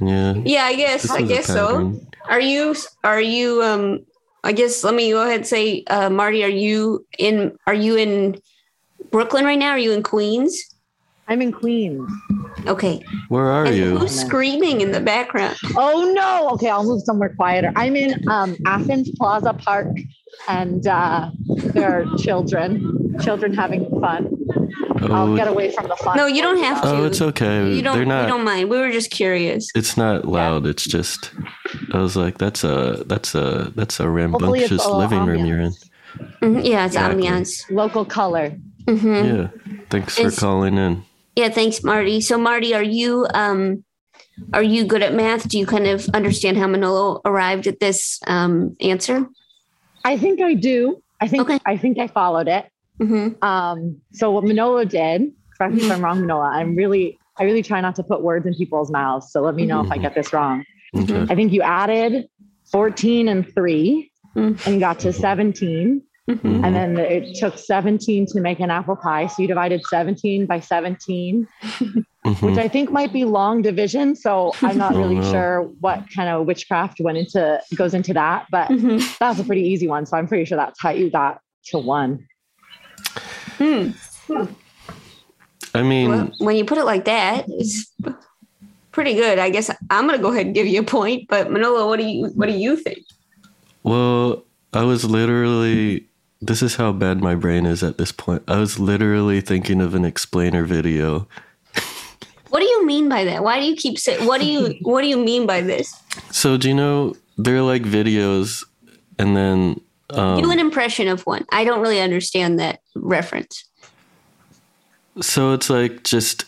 Yeah. 0.00 0.34
Yeah, 0.44 0.64
I 0.64 0.74
guess. 0.74 1.10
I 1.10 1.22
guess 1.22 1.46
so. 1.46 2.00
Are 2.28 2.40
you? 2.40 2.74
Are 3.04 3.20
you? 3.20 3.62
Um, 3.62 4.00
I 4.44 4.52
guess. 4.52 4.84
Let 4.84 4.94
me 4.94 5.10
go 5.10 5.22
ahead 5.22 5.36
and 5.36 5.46
say, 5.46 5.84
uh, 5.88 6.10
Marty, 6.10 6.44
are 6.44 6.48
you 6.48 7.06
in? 7.18 7.56
Are 7.66 7.74
you 7.74 7.96
in 7.96 8.40
Brooklyn 9.10 9.44
right 9.44 9.58
now? 9.58 9.70
Are 9.70 9.78
you 9.78 9.92
in 9.92 10.02
Queens? 10.02 10.76
I'm 11.28 11.42
in 11.42 11.52
Queens. 11.52 12.08
Okay. 12.66 13.02
Where 13.28 13.46
are 13.46 13.64
and 13.64 13.76
you? 13.76 13.98
who's 13.98 14.18
screaming 14.18 14.80
in 14.80 14.92
the 14.92 15.00
background? 15.00 15.56
Oh 15.76 16.12
no. 16.14 16.50
Okay, 16.54 16.68
I'll 16.68 16.84
move 16.84 17.02
somewhere 17.02 17.34
quieter. 17.36 17.72
I'm 17.74 17.96
in 17.96 18.28
um, 18.28 18.56
Athens 18.64 19.10
Plaza 19.16 19.52
Park, 19.52 19.88
and 20.48 20.86
uh, 20.86 21.30
there 21.74 22.00
are 22.02 22.16
children. 22.18 23.16
Children 23.20 23.54
having 23.54 23.88
fun. 24.00 24.36
I'll 25.02 25.32
Oh, 25.32 25.36
get 25.36 25.48
away 25.48 25.70
from 25.72 25.88
the 25.88 25.96
fun. 25.96 26.16
No, 26.16 26.26
you 26.26 26.42
don't 26.42 26.62
have 26.62 26.82
to. 26.82 26.88
oh, 26.88 27.04
it's 27.04 27.20
okay. 27.22 27.72
You 27.74 27.82
don't. 27.82 27.96
They're 27.96 28.04
not. 28.06 28.24
We 28.24 28.30
don't 28.30 28.44
mind. 28.44 28.68
We 28.70 28.78
were 28.78 28.90
just 28.92 29.10
curious. 29.10 29.68
It's 29.74 29.96
not 29.96 30.26
loud. 30.26 30.66
It's 30.66 30.84
just. 30.84 31.30
I 31.92 31.98
was 31.98 32.16
like, 32.16 32.38
that's 32.38 32.64
a 32.64 33.04
that's 33.06 33.34
a 33.34 33.72
that's 33.74 34.00
a 34.00 34.08
rambunctious 34.08 34.70
a 34.70 34.74
little 34.74 34.98
living 34.98 35.24
room 35.24 35.46
you're 35.46 35.60
in. 35.60 35.72
Mhm, 36.42 36.64
Yeah, 36.66 36.84
it's 36.86 36.94
Exactly. 36.94 37.22
ambiance. 37.24 37.70
Local 37.70 38.04
color. 38.04 38.56
Mm-hmm. 38.86 39.36
Yeah. 39.36 39.48
Thanks 39.90 40.14
for 40.16 40.22
It's- 40.22 40.38
calling 40.38 40.76
in. 40.78 41.04
Yeah, 41.36 41.50
thanks, 41.50 41.82
Marty. 41.84 42.20
So, 42.22 42.38
Marty, 42.38 42.74
are 42.74 42.82
you 42.82 43.26
um, 43.34 43.84
are 44.54 44.62
you 44.62 44.84
good 44.86 45.02
at 45.02 45.12
math? 45.14 45.48
Do 45.48 45.58
you 45.58 45.66
kind 45.66 45.86
of 45.86 46.08
understand 46.14 46.56
how 46.56 46.66
Manolo 46.66 47.20
arrived 47.26 47.66
at 47.66 47.78
this 47.80 48.18
um, 48.26 48.74
answer? 48.80 49.26
I 50.06 50.16
think 50.16 50.40
I 50.40 50.54
do. 50.54 51.02
I 51.20 51.26
think 51.28 51.42
Okay. 51.50 51.58
I 51.66 51.76
think 51.76 51.98
I 51.98 52.06
followed 52.06 52.48
it. 52.48 52.64
hmm 53.00 53.28
Um, 53.42 54.00
so 54.12 54.30
what 54.30 54.44
Manolo 54.44 54.84
did, 54.84 55.32
correct 55.56 55.74
me 55.74 55.84
if 55.84 55.90
I'm 55.92 56.02
wrong, 56.04 56.22
Manola, 56.22 56.48
I'm 56.58 56.76
really, 56.76 57.18
I 57.38 57.44
really 57.44 57.62
try 57.62 57.80
not 57.80 57.94
to 57.96 58.02
put 58.02 58.22
words 58.22 58.46
in 58.46 58.54
people's 58.54 58.90
mouths. 58.90 59.32
So 59.32 59.40
let 59.42 59.54
me 59.54 59.66
know 59.66 59.80
if 59.84 59.90
I 59.90 59.98
get 59.98 60.14
this 60.14 60.32
wrong. 60.32 60.64
Okay. 60.96 61.26
I 61.28 61.34
think 61.34 61.52
you 61.52 61.62
added 61.62 62.28
14 62.72 63.28
and 63.28 63.42
three 63.54 64.10
Mm. 64.36 64.54
and 64.66 64.80
got 64.80 64.98
to 65.00 65.12
17. 65.14 66.02
Mhm. 66.28 66.64
And 66.64 66.74
then 66.74 66.98
it 66.98 67.36
took 67.36 67.56
17 67.56 68.26
to 68.26 68.40
make 68.40 68.58
an 68.58 68.68
apple 68.70 68.96
pie. 68.96 69.28
So 69.28 69.42
you 69.42 69.48
divided 69.48 69.80
17 69.88 70.44
by 70.46 70.58
17, 70.58 71.46
Mhm. 71.62 72.04
which 72.42 72.58
I 72.58 72.66
think 72.66 72.90
might 72.90 73.12
be 73.12 73.24
long 73.24 73.62
division. 73.62 74.16
So 74.16 74.52
I'm 74.60 74.76
not 74.76 74.92
Oh, 74.96 74.98
really 74.98 75.14
no. 75.16 75.30
sure 75.30 75.62
what 75.80 76.02
kind 76.14 76.28
of 76.28 76.44
witchcraft 76.46 76.98
went 77.00 77.16
into 77.18 77.60
goes 77.76 77.94
into 77.94 78.12
that, 78.14 78.46
but 78.50 78.68
Mhm. 78.70 79.18
that 79.18 79.28
was 79.28 79.38
a 79.40 79.44
pretty 79.44 79.62
easy 79.62 79.86
one. 79.86 80.04
So 80.04 80.16
I'm 80.16 80.26
pretty 80.26 80.44
sure 80.44 80.56
that's 80.56 80.80
how 80.82 80.90
you 80.90 81.10
got 81.10 81.38
to 81.66 81.78
one. 81.78 82.26
Hmm. 83.58 83.90
I 85.74 85.82
mean, 85.82 86.10
Well, 86.10 86.30
when 86.38 86.56
you 86.56 86.64
put 86.64 86.78
it 86.78 86.84
like 86.84 87.04
that, 87.04 87.44
it's 87.48 87.92
pretty 88.90 89.14
good. 89.14 89.38
I 89.38 89.50
guess 89.50 89.70
I'm 89.90 90.06
gonna 90.06 90.18
go 90.18 90.32
ahead 90.32 90.46
and 90.46 90.54
give 90.54 90.66
you 90.66 90.80
a 90.80 90.84
point. 90.84 91.28
But 91.28 91.52
Manolo, 91.52 91.86
what 91.86 92.00
do 92.00 92.04
you 92.06 92.26
what 92.34 92.46
do 92.48 92.52
you 92.56 92.76
think? 92.76 92.98
well, 93.84 94.42
I 94.72 94.82
was 94.82 95.04
literally. 95.04 96.08
This 96.40 96.62
is 96.62 96.76
how 96.76 96.92
bad 96.92 97.20
my 97.20 97.34
brain 97.34 97.64
is 97.64 97.82
at 97.82 97.96
this 97.98 98.12
point. 98.12 98.42
I 98.46 98.58
was 98.58 98.78
literally 98.78 99.40
thinking 99.40 99.80
of 99.80 99.94
an 99.94 100.04
explainer 100.04 100.64
video. 100.64 101.26
What 102.50 102.60
do 102.60 102.66
you 102.66 102.86
mean 102.86 103.08
by 103.08 103.24
that? 103.24 103.42
Why 103.42 103.58
do 103.58 103.66
you 103.66 103.74
keep 103.74 103.98
saying? 103.98 104.26
What 104.26 104.40
do 104.40 104.46
you 104.46 104.76
What 104.82 105.02
do 105.02 105.08
you 105.08 105.18
mean 105.18 105.46
by 105.46 105.60
this? 105.60 105.94
So 106.30 106.56
do 106.56 106.68
you 106.68 106.74
know 106.74 107.16
they're 107.36 107.62
like 107.62 107.82
videos, 107.82 108.64
and 109.18 109.36
then 109.36 109.80
um, 110.10 110.40
do 110.40 110.50
an 110.50 110.58
impression 110.58 111.08
of 111.08 111.22
one. 111.22 111.44
I 111.52 111.64
don't 111.64 111.80
really 111.80 112.00
understand 112.00 112.58
that 112.60 112.80
reference. 112.94 113.64
So 115.20 115.52
it's 115.52 115.68
like 115.70 116.04
just 116.04 116.44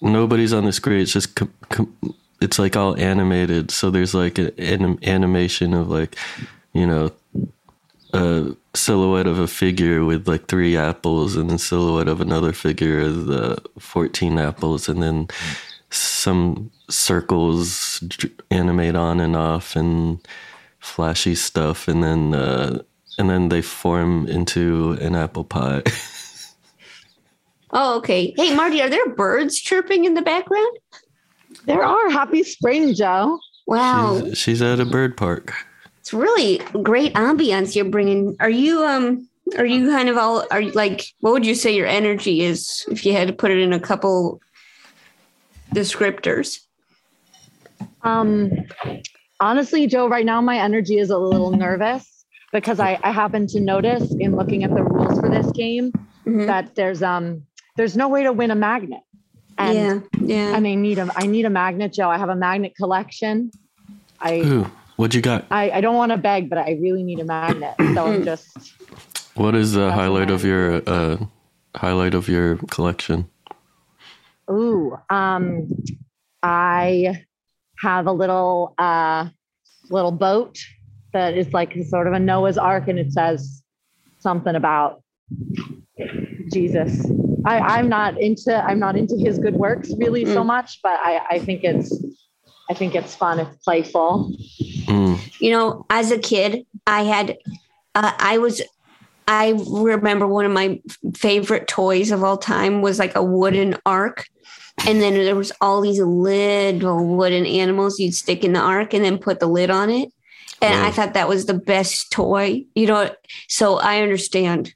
nobody's 0.00 0.52
on 0.52 0.64
the 0.64 0.72
screen. 0.72 1.00
It's 1.00 1.12
just 1.12 1.36
com- 1.36 1.52
com- 1.68 1.96
it's 2.40 2.58
like 2.58 2.76
all 2.76 2.96
animated. 2.96 3.70
So 3.70 3.90
there's 3.90 4.14
like 4.14 4.38
an 4.38 4.50
anim- 4.58 4.98
animation 5.02 5.74
of 5.74 5.88
like 5.88 6.16
you 6.72 6.86
know 6.86 7.12
a 8.16 8.56
silhouette 8.74 9.26
of 9.26 9.38
a 9.38 9.46
figure 9.46 10.04
with 10.04 10.26
like 10.26 10.48
three 10.48 10.76
apples, 10.76 11.36
and 11.36 11.50
then 11.50 11.58
silhouette 11.58 12.08
of 12.08 12.20
another 12.20 12.52
figure 12.52 13.02
with 13.02 13.30
uh, 13.30 13.56
fourteen 13.78 14.38
apples, 14.38 14.88
and 14.88 15.02
then 15.02 15.28
some 15.90 16.70
circles 16.88 18.02
animate 18.50 18.96
on 18.96 19.20
and 19.20 19.36
off 19.36 19.76
and 19.76 20.18
flashy 20.80 21.34
stuff, 21.34 21.88
and 21.88 22.02
then 22.02 22.34
uh, 22.34 22.82
and 23.18 23.30
then 23.30 23.48
they 23.48 23.62
form 23.62 24.26
into 24.26 24.92
an 25.00 25.14
apple 25.14 25.44
pie. 25.44 25.82
Oh, 27.72 27.96
okay. 27.98 28.32
Hey, 28.36 28.54
Marty, 28.54 28.80
are 28.80 28.88
there 28.88 29.08
birds 29.10 29.60
chirping 29.60 30.04
in 30.04 30.14
the 30.14 30.22
background? 30.22 30.78
There 31.66 31.84
are 31.84 32.10
happy 32.10 32.42
spring, 32.42 32.94
Jo. 32.94 33.38
Wow, 33.66 34.20
She's, 34.22 34.38
she's 34.38 34.62
at 34.62 34.78
a 34.78 34.84
bird 34.84 35.16
park. 35.16 35.52
It's 36.06 36.14
really 36.14 36.58
great 36.84 37.14
ambiance 37.14 37.74
you're 37.74 37.84
bringing. 37.84 38.36
Are 38.38 38.48
you 38.48 38.84
um? 38.84 39.28
Are 39.58 39.66
you 39.66 39.90
kind 39.90 40.08
of 40.08 40.16
all? 40.16 40.46
Are 40.52 40.60
you 40.60 40.70
like? 40.70 41.04
What 41.18 41.32
would 41.32 41.44
you 41.44 41.56
say 41.56 41.74
your 41.74 41.88
energy 41.88 42.42
is 42.42 42.86
if 42.88 43.04
you 43.04 43.12
had 43.12 43.26
to 43.26 43.34
put 43.34 43.50
it 43.50 43.58
in 43.58 43.72
a 43.72 43.80
couple 43.80 44.40
descriptors? 45.74 46.60
Um, 48.02 48.52
honestly, 49.40 49.88
Jo, 49.88 50.08
right 50.08 50.24
now 50.24 50.40
my 50.40 50.58
energy 50.58 51.00
is 51.00 51.10
a 51.10 51.18
little 51.18 51.50
nervous 51.50 52.24
because 52.52 52.78
I, 52.78 53.00
I 53.02 53.10
happen 53.10 53.48
to 53.48 53.60
notice 53.60 54.14
in 54.20 54.36
looking 54.36 54.62
at 54.62 54.72
the 54.72 54.84
rules 54.84 55.18
for 55.18 55.28
this 55.28 55.50
game 55.50 55.90
Mhm. 56.24 56.46
that 56.46 56.76
there's 56.76 57.02
um 57.02 57.42
there's 57.76 57.96
no 57.96 58.06
way 58.08 58.22
to 58.22 58.32
win 58.32 58.52
a 58.52 58.54
magnet. 58.54 59.00
And 59.58 59.76
yeah, 59.76 60.00
yeah. 60.20 60.56
and 60.56 60.68
I 60.68 60.76
need 60.76 60.98
a 61.00 61.10
I 61.16 61.26
need 61.26 61.46
a 61.46 61.50
magnet, 61.50 61.94
Jo. 61.94 62.08
I 62.08 62.16
have 62.16 62.28
a 62.28 62.36
magnet 62.36 62.76
collection. 62.76 63.50
I 64.20 64.34
Ooh, 64.38 64.70
what 64.96 65.14
you 65.14 65.20
got? 65.22 65.46
I, 65.50 65.70
I 65.70 65.80
don't 65.80 65.94
want 65.96 66.12
to 66.12 66.18
beg, 66.18 66.48
but 66.50 66.58
I 66.58 66.78
really 66.80 67.02
need 67.02 67.20
a 67.20 67.24
magnet. 67.24 67.74
So 67.94 68.06
I'm 68.06 68.24
just 68.24 68.56
What 69.34 69.54
is 69.54 69.72
the 69.72 69.92
highlight 69.92 70.30
of 70.30 70.44
your 70.44 70.82
uh, 70.86 71.16
highlight 71.76 72.14
of 72.14 72.28
your 72.28 72.56
collection? 72.70 73.28
ooh 74.50 74.96
um 75.10 75.68
I 76.42 77.24
have 77.80 78.06
a 78.06 78.12
little 78.12 78.74
uh 78.78 79.28
little 79.90 80.12
boat 80.12 80.58
that 81.12 81.36
is 81.36 81.52
like 81.52 81.74
sort 81.88 82.06
of 82.06 82.12
a 82.12 82.18
Noah's 82.18 82.58
Ark, 82.58 82.88
and 82.88 82.98
it 82.98 83.12
says 83.12 83.62
something 84.18 84.54
about 84.54 85.02
Jesus. 86.52 87.06
I, 87.44 87.58
I'm 87.60 87.88
not 87.88 88.20
into 88.20 88.52
I'm 88.54 88.78
not 88.78 88.96
into 88.96 89.16
his 89.16 89.38
good 89.38 89.54
works 89.54 89.90
really 89.98 90.24
so 90.26 90.42
Mm. 90.42 90.46
much, 90.46 90.80
but 90.82 90.98
I, 91.02 91.20
I 91.30 91.38
think 91.38 91.64
it's 91.64 91.90
I 92.70 92.74
think 92.74 92.94
it's 92.94 93.14
fun. 93.14 93.38
It's 93.40 93.56
playful. 93.64 94.32
Mm, 94.86 95.40
you 95.40 95.50
know, 95.50 95.86
as 95.90 96.10
a 96.10 96.18
kid, 96.18 96.66
I 96.86 97.02
had, 97.02 97.36
uh, 97.94 98.12
I 98.18 98.38
was, 98.38 98.62
I 99.28 99.54
remember 99.68 100.26
one 100.26 100.44
of 100.44 100.52
my 100.52 100.80
favorite 101.14 101.68
toys 101.68 102.10
of 102.10 102.22
all 102.22 102.38
time 102.38 102.82
was 102.82 102.98
like 102.98 103.14
a 103.14 103.22
wooden 103.22 103.76
ark. 103.84 104.26
And 104.86 105.00
then 105.00 105.14
there 105.14 105.34
was 105.34 105.52
all 105.60 105.80
these 105.80 105.98
little 105.98 107.04
wooden 107.16 107.46
animals 107.46 107.98
you'd 107.98 108.14
stick 108.14 108.44
in 108.44 108.52
the 108.52 108.60
ark 108.60 108.92
and 108.92 109.04
then 109.04 109.18
put 109.18 109.40
the 109.40 109.46
lid 109.46 109.70
on 109.70 109.90
it. 109.90 110.12
And 110.62 110.74
I 110.84 110.90
thought 110.90 111.14
that 111.14 111.28
was 111.28 111.46
the 111.46 111.54
best 111.54 112.10
toy, 112.12 112.64
you 112.74 112.86
know. 112.86 113.10
So 113.48 113.78
I 113.78 114.00
understand. 114.00 114.74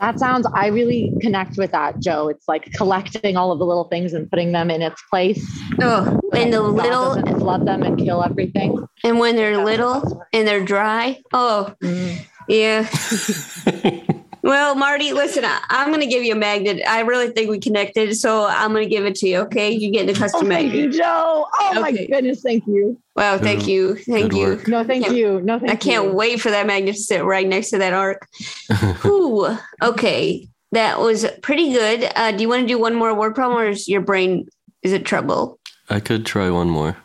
That 0.00 0.18
sounds 0.18 0.46
I 0.54 0.66
really 0.66 1.12
connect 1.20 1.56
with 1.56 1.70
that, 1.72 2.00
Jo. 2.00 2.28
It's 2.28 2.46
like 2.48 2.72
collecting 2.72 3.36
all 3.36 3.52
of 3.52 3.58
the 3.58 3.64
little 3.64 3.84
things 3.84 4.12
and 4.12 4.28
putting 4.30 4.52
them 4.52 4.70
in 4.70 4.82
its 4.82 5.00
place. 5.08 5.44
Oh, 5.80 6.20
and 6.32 6.52
the 6.52 6.60
little, 6.60 7.14
doesn't 7.14 7.38
flood 7.38 7.66
them 7.66 7.82
and 7.82 7.98
kill 7.98 8.22
everything. 8.22 8.86
and 9.04 9.18
when 9.18 9.36
they're 9.36 9.64
little 9.64 10.24
and 10.32 10.46
they're 10.46 10.64
dry. 10.64 11.22
Oh, 11.32 11.74
Mm. 11.82 12.26
Yeah. 12.48 12.86
well, 14.44 14.74
Marty, 14.74 15.12
listen, 15.12 15.44
I, 15.44 15.60
I'm 15.70 15.88
going 15.88 16.00
to 16.00 16.06
give 16.06 16.22
you 16.22 16.32
a 16.34 16.36
magnet. 16.38 16.82
I 16.86 17.00
really 17.00 17.28
think 17.28 17.48
we 17.50 17.58
connected, 17.58 18.14
so 18.16 18.44
I'm 18.46 18.72
going 18.72 18.84
to 18.84 18.88
give 18.90 19.04
it 19.06 19.14
to 19.16 19.28
you. 19.28 19.38
Okay, 19.40 19.70
you 19.70 19.90
get 19.90 20.06
the 20.06 20.12
Oh, 20.12 20.16
custom 20.18 20.48
thank 20.48 20.66
magnet. 20.68 20.74
you, 20.94 20.98
Jo. 21.00 21.46
Oh 21.60 21.80
my 21.80 21.90
goodness, 21.92 22.42
thank 22.42 22.66
you. 22.66 23.00
Wow, 23.16 23.38
thank 23.38 23.60
Good- 23.60 23.68
you, 23.68 23.96
thank 23.96 24.32
you. 24.34 24.38
work. 24.40 24.68
No, 24.68 24.84
thank 24.84 25.08
you. 25.10 25.40
No, 25.40 25.58
thank 25.58 25.72
I 25.72 25.76
can't 25.76 26.06
you. 26.08 26.12
wait 26.12 26.40
for 26.40 26.50
that 26.50 26.66
magnet 26.66 26.94
to 26.96 27.00
sit 27.00 27.24
right 27.24 27.46
next 27.48 27.70
to 27.70 27.78
that 27.78 27.94
ark. 27.94 28.28
Ooh, 29.06 29.56
okay, 29.82 30.46
that 30.72 31.00
was 31.00 31.24
pretty 31.42 31.72
good. 31.72 32.10
Uh, 32.14 32.32
do 32.32 32.42
you 32.42 32.48
want 32.48 32.62
to 32.62 32.66
do 32.68 32.78
one 32.78 32.94
more 32.94 33.14
word 33.14 33.34
problem, 33.34 33.58
or 33.60 33.68
is 33.68 33.88
your 33.88 34.00
brain 34.02 34.46
is 34.82 34.92
it 34.92 35.06
trouble? 35.06 35.58
I 35.88 36.00
could 36.00 36.26
try 36.26 36.50
one 36.50 36.68
more, 36.68 36.96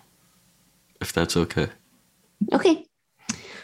if 0.99 1.13
that's 1.13 1.37
okay. 1.37 1.67
Okay, 2.53 2.85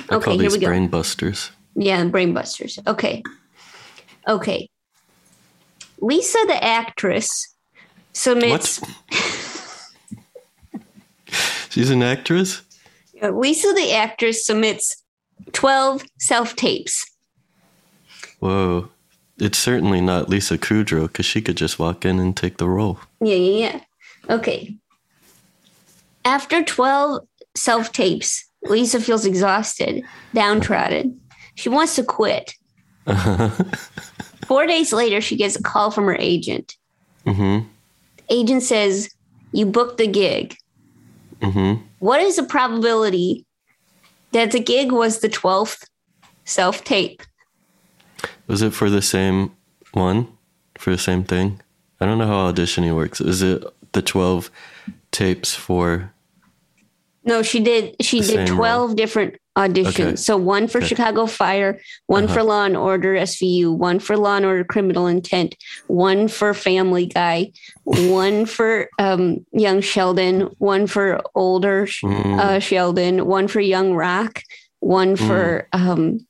I 0.10 0.16
Okay, 0.16 0.26
call 0.26 0.34
here 0.34 0.44
these 0.44 0.54
we 0.54 0.60
go. 0.60 0.68
brain 0.68 0.88
busters. 0.88 1.52
yeah, 1.76 2.04
brain 2.06 2.34
busters. 2.34 2.80
Okay, 2.88 3.22
okay. 4.28 4.70
Lisa, 6.00 6.40
the 6.48 6.64
actress, 6.64 7.56
submits. 8.14 8.82
She's 11.70 11.90
an 11.90 12.04
actress. 12.04 12.62
Lisa, 13.22 13.74
the 13.74 13.94
actress, 13.94 14.46
submits 14.46 15.04
12 15.54 16.04
self 16.20 16.56
tapes. 16.56 17.06
Whoa, 18.40 18.90
it's 19.38 19.58
certainly 19.58 20.02
not 20.02 20.30
Lisa 20.30 20.58
Kudrow 20.58 21.08
because 21.08 21.26
she 21.26 21.42
could 21.42 21.58
just 21.58 21.80
walk 21.80 22.06
in 22.06 22.20
and 22.20 22.36
take 22.36 22.58
the 22.58 22.70
role. 22.70 23.00
Yeah, 23.22 23.36
yeah, 23.36 23.60
yeah. 23.60 23.80
Okay. 24.30 24.76
After 26.24 26.64
12 26.64 27.28
self 27.56 27.92
tapes, 27.92 28.46
Lisa 28.64 29.00
feels 29.00 29.26
exhausted, 29.26 30.04
downtrodden. 30.34 31.20
She 31.56 31.70
wants 31.70 31.96
to 31.96 32.04
quit. 32.04 32.54
Four 34.46 34.66
days 34.68 34.94
later, 34.94 35.22
she 35.22 35.36
gets 35.36 35.56
a 35.56 35.64
call 35.64 35.92
from 35.92 36.06
her 36.06 36.18
agent. 36.20 36.76
Mm-hmm. 37.26 37.68
Agent 38.30 38.64
says, 38.64 39.10
You 39.52 39.66
booked 39.66 39.98
the 39.98 40.08
gig. 40.08 40.56
Mm-hmm. 41.42 41.84
What 42.00 42.22
is 42.22 42.36
the 42.36 42.44
probability 42.44 43.46
that 44.32 44.52
the 44.52 44.60
gig 44.60 44.92
was 44.92 45.20
the 45.20 45.30
12th 45.30 45.86
self 46.46 46.84
tape? 46.84 47.22
Was 48.48 48.62
it 48.62 48.74
for 48.74 48.90
the 48.90 49.02
same 49.02 49.52
one? 49.94 50.28
For 50.78 50.92
the 50.92 50.98
same 50.98 51.24
thing? 51.24 51.62
I 52.00 52.06
don't 52.06 52.18
know 52.18 52.28
how 52.28 52.52
auditioning 52.52 52.96
works. 52.96 53.22
Is 53.22 53.42
it 53.42 53.64
the 53.94 54.02
twelve 54.02 54.52
tapes 55.12 55.56
for? 55.56 56.12
No, 57.24 57.42
she 57.42 57.60
did. 57.62 57.96
She 58.02 58.20
did 58.20 58.48
same 58.48 58.48
twelve 58.48 58.96
different 58.96 59.38
auditions. 59.58 59.88
Okay. 59.88 60.16
So 60.18 60.36
one 60.38 60.68
for 60.68 60.80
Okay. 60.80 60.88
Chicago 60.88 61.26
Fire, 61.26 61.80
one 62.08 62.26
Uh-huh. 62.26 62.34
for 62.34 62.44
Law 62.44 62.66
and 62.66 62.76
Order 62.76 63.16
SVU, 63.16 63.72
one 63.76 64.00
for 64.00 64.18
Law 64.18 64.36
and 64.36 64.46
Order 64.46 64.64
Criminal 64.66 65.08
Intent, 65.08 65.56
one 65.88 66.28
for 66.28 66.54
Family 66.54 67.06
Guy, 67.06 67.52
one 67.86 68.46
for 68.46 68.90
um, 69.00 69.46
Young 69.54 69.80
Sheldon, 69.82 70.50
one 70.60 70.88
for 70.88 71.22
older 71.36 71.88
Mm, 72.04 72.40
uh, 72.40 72.60
Sheldon, 72.60 73.26
one 73.26 73.48
for 73.48 73.62
Young 73.62 73.94
Rock, 73.94 74.42
one 74.80 75.16
for 75.16 75.68
um, 75.74 76.26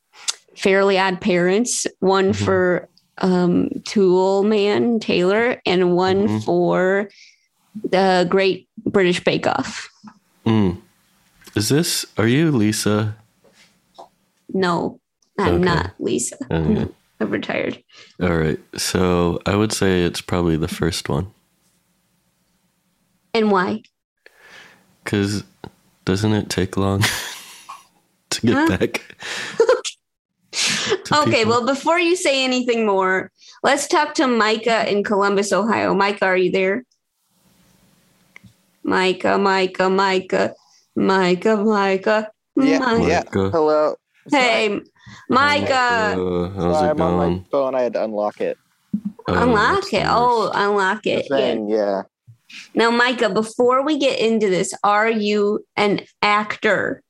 Fairly 0.56 0.98
Odd 1.00 1.20
Parents, 1.20 1.88
one 2.00 2.32
Mhm. 2.32 2.46
for 2.46 2.88
um, 3.20 3.70
Tool 3.86 4.44
Man 4.44 5.00
Taylor, 5.00 5.62
and 5.66 5.96
one 5.96 6.28
Mhm. 6.28 6.44
for 6.44 7.10
the 7.90 8.26
Great 8.30 8.68
British 8.86 9.24
Bake 9.24 9.48
Off. 9.48 9.90
mm. 10.46 10.78
Is 11.56 11.70
this? 11.70 12.06
Are 12.18 12.28
you 12.28 12.52
Lisa? 12.52 13.16
No. 14.54 15.00
I'm 15.40 15.56
Okay. 15.56 15.64
not 15.64 15.94
Lisa. 16.00 16.38
Okay. 16.52 16.88
I'm 17.20 17.30
retired. 17.32 17.82
All 18.22 18.36
right. 18.36 18.60
So 18.78 19.40
I 19.46 19.56
would 19.56 19.72
say 19.72 20.04
it's 20.04 20.22
probably 20.22 20.58
the 20.58 20.68
first 20.68 21.08
one. 21.08 21.32
And 23.34 23.52
why? 23.52 23.84
Because 25.04 25.44
doesn't 26.04 26.34
it 26.34 26.50
take 26.50 26.76
long 26.78 27.02
to 28.32 28.42
get 28.42 28.56
Huh? 28.56 28.78
back? 28.78 29.16
Okay, 31.14 31.40
people? 31.44 31.50
well, 31.50 31.66
before 31.66 32.00
you 32.00 32.16
say 32.16 32.44
anything 32.44 32.86
more, 32.86 33.32
let's 33.64 33.88
talk 33.88 34.14
to 34.16 34.28
Micah 34.28 34.90
in 34.90 35.04
Columbus, 35.04 35.52
Ohio. 35.52 35.94
Micah, 35.94 36.26
are 36.26 36.38
you 36.38 36.52
there? 36.52 36.84
Micah, 38.84 39.38
Micah, 39.38 39.90
Micah, 39.90 40.54
Micah, 40.96 41.58
Micah. 41.58 42.32
Yeah, 42.56 42.80
Micah. 42.80 43.08
yeah. 43.08 43.24
Micah. 43.26 43.50
Hello. 43.52 43.96
Hey, 44.32 44.80
Micah, 45.30 45.74
Uh, 45.74 46.50
how's 46.50 46.76
Sorry, 46.78 46.88
it 46.88 46.92
I'm 46.92 47.02
on 47.02 47.18
my 47.18 47.44
phone. 47.52 47.76
I 47.76 47.82
had 47.82 47.94
to 47.94 48.04
unlock 48.04 48.42
it. 48.42 48.58
Oh, 49.28 49.44
unlock 49.44 49.94
it. 49.94 50.06
Oh, 50.08 50.52
unlock 50.54 51.06
it. 51.06 51.28
Yeah. 51.30 51.58
Yeah. 51.68 52.02
Now, 52.74 52.92
Micah, 52.92 53.30
before 53.30 53.84
we 53.84 53.98
get 53.98 54.20
into 54.20 54.50
this, 54.50 54.74
are 54.84 55.10
you 55.10 55.66
an 55.76 56.02
actor? 56.22 57.04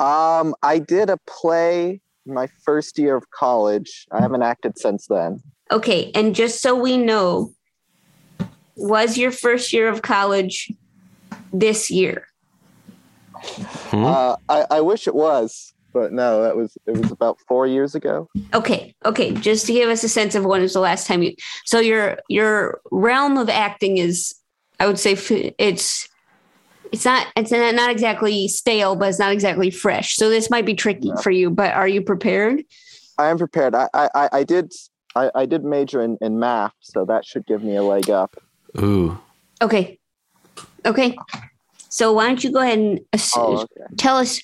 Um, 0.00 0.54
I 0.62 0.78
did 0.78 1.10
a 1.10 1.18
play 1.26 2.00
my 2.26 2.48
first 2.64 2.98
year 2.98 3.16
of 3.16 3.30
college. 3.30 4.06
I 4.10 4.20
haven't 4.20 4.42
acted 4.42 4.78
since 4.78 5.06
then. 5.06 5.40
Okay, 5.70 6.10
and 6.14 6.34
just 6.34 6.60
so 6.60 6.74
we 6.74 6.96
know, 6.96 7.52
was 8.76 9.16
your 9.16 9.30
first 9.30 9.72
year 9.72 9.88
of 9.88 10.02
college 10.02 10.72
this 11.52 11.90
year? 11.90 12.26
Hmm? 13.42 14.04
Uh, 14.04 14.36
I, 14.48 14.66
I 14.70 14.80
wish 14.80 15.06
it 15.08 15.14
was, 15.14 15.72
but 15.92 16.12
no, 16.12 16.42
that 16.42 16.56
was 16.56 16.76
it 16.86 16.96
was 16.96 17.10
about 17.10 17.38
four 17.48 17.66
years 17.66 17.94
ago. 17.94 18.28
Okay, 18.54 18.94
okay, 19.04 19.32
just 19.34 19.66
to 19.66 19.72
give 19.72 19.88
us 19.88 20.04
a 20.04 20.08
sense 20.08 20.34
of 20.34 20.44
when 20.44 20.60
was 20.60 20.72
the 20.74 20.80
last 20.80 21.06
time 21.06 21.22
you. 21.22 21.34
So 21.64 21.80
your 21.80 22.18
your 22.28 22.80
realm 22.90 23.36
of 23.38 23.48
acting 23.48 23.98
is, 23.98 24.34
I 24.80 24.86
would 24.86 24.98
say, 24.98 25.12
it's 25.58 26.08
it's 26.92 27.04
not 27.04 27.26
it's 27.36 27.50
not 27.50 27.74
not 27.74 27.90
exactly 27.90 28.48
stale, 28.48 28.96
but 28.96 29.08
it's 29.10 29.18
not 29.18 29.32
exactly 29.32 29.70
fresh. 29.70 30.16
So 30.16 30.30
this 30.30 30.50
might 30.50 30.66
be 30.66 30.74
tricky 30.74 31.12
for 31.22 31.30
you. 31.30 31.50
But 31.50 31.74
are 31.74 31.88
you 31.88 32.02
prepared? 32.02 32.62
I 33.18 33.28
am 33.28 33.38
prepared. 33.38 33.74
I 33.74 33.88
I, 33.94 34.08
I- 34.14 34.28
I 34.32 34.44
did 34.44 34.72
I, 35.16 35.30
I 35.34 35.46
did 35.46 35.64
major 35.64 36.02
in, 36.02 36.16
in 36.20 36.38
math, 36.38 36.72
so 36.80 37.04
that 37.06 37.24
should 37.26 37.46
give 37.46 37.62
me 37.62 37.76
a 37.76 37.82
leg 37.82 38.08
up. 38.10 38.36
Ooh. 38.80 39.18
Okay, 39.60 39.98
okay. 40.86 41.16
So 41.98 42.12
why 42.12 42.28
don't 42.28 42.44
you 42.44 42.52
go 42.52 42.60
ahead 42.60 42.78
and 42.78 43.00
ass- 43.12 43.36
Oh, 43.36 43.56
okay. 43.56 43.92
tell 43.96 44.16
us 44.18 44.40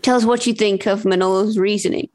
tell 0.00 0.16
us 0.16 0.24
what 0.24 0.46
you 0.46 0.54
think 0.54 0.86
of 0.86 1.02
Manolo's 1.02 1.58
reasoning? 1.58 2.08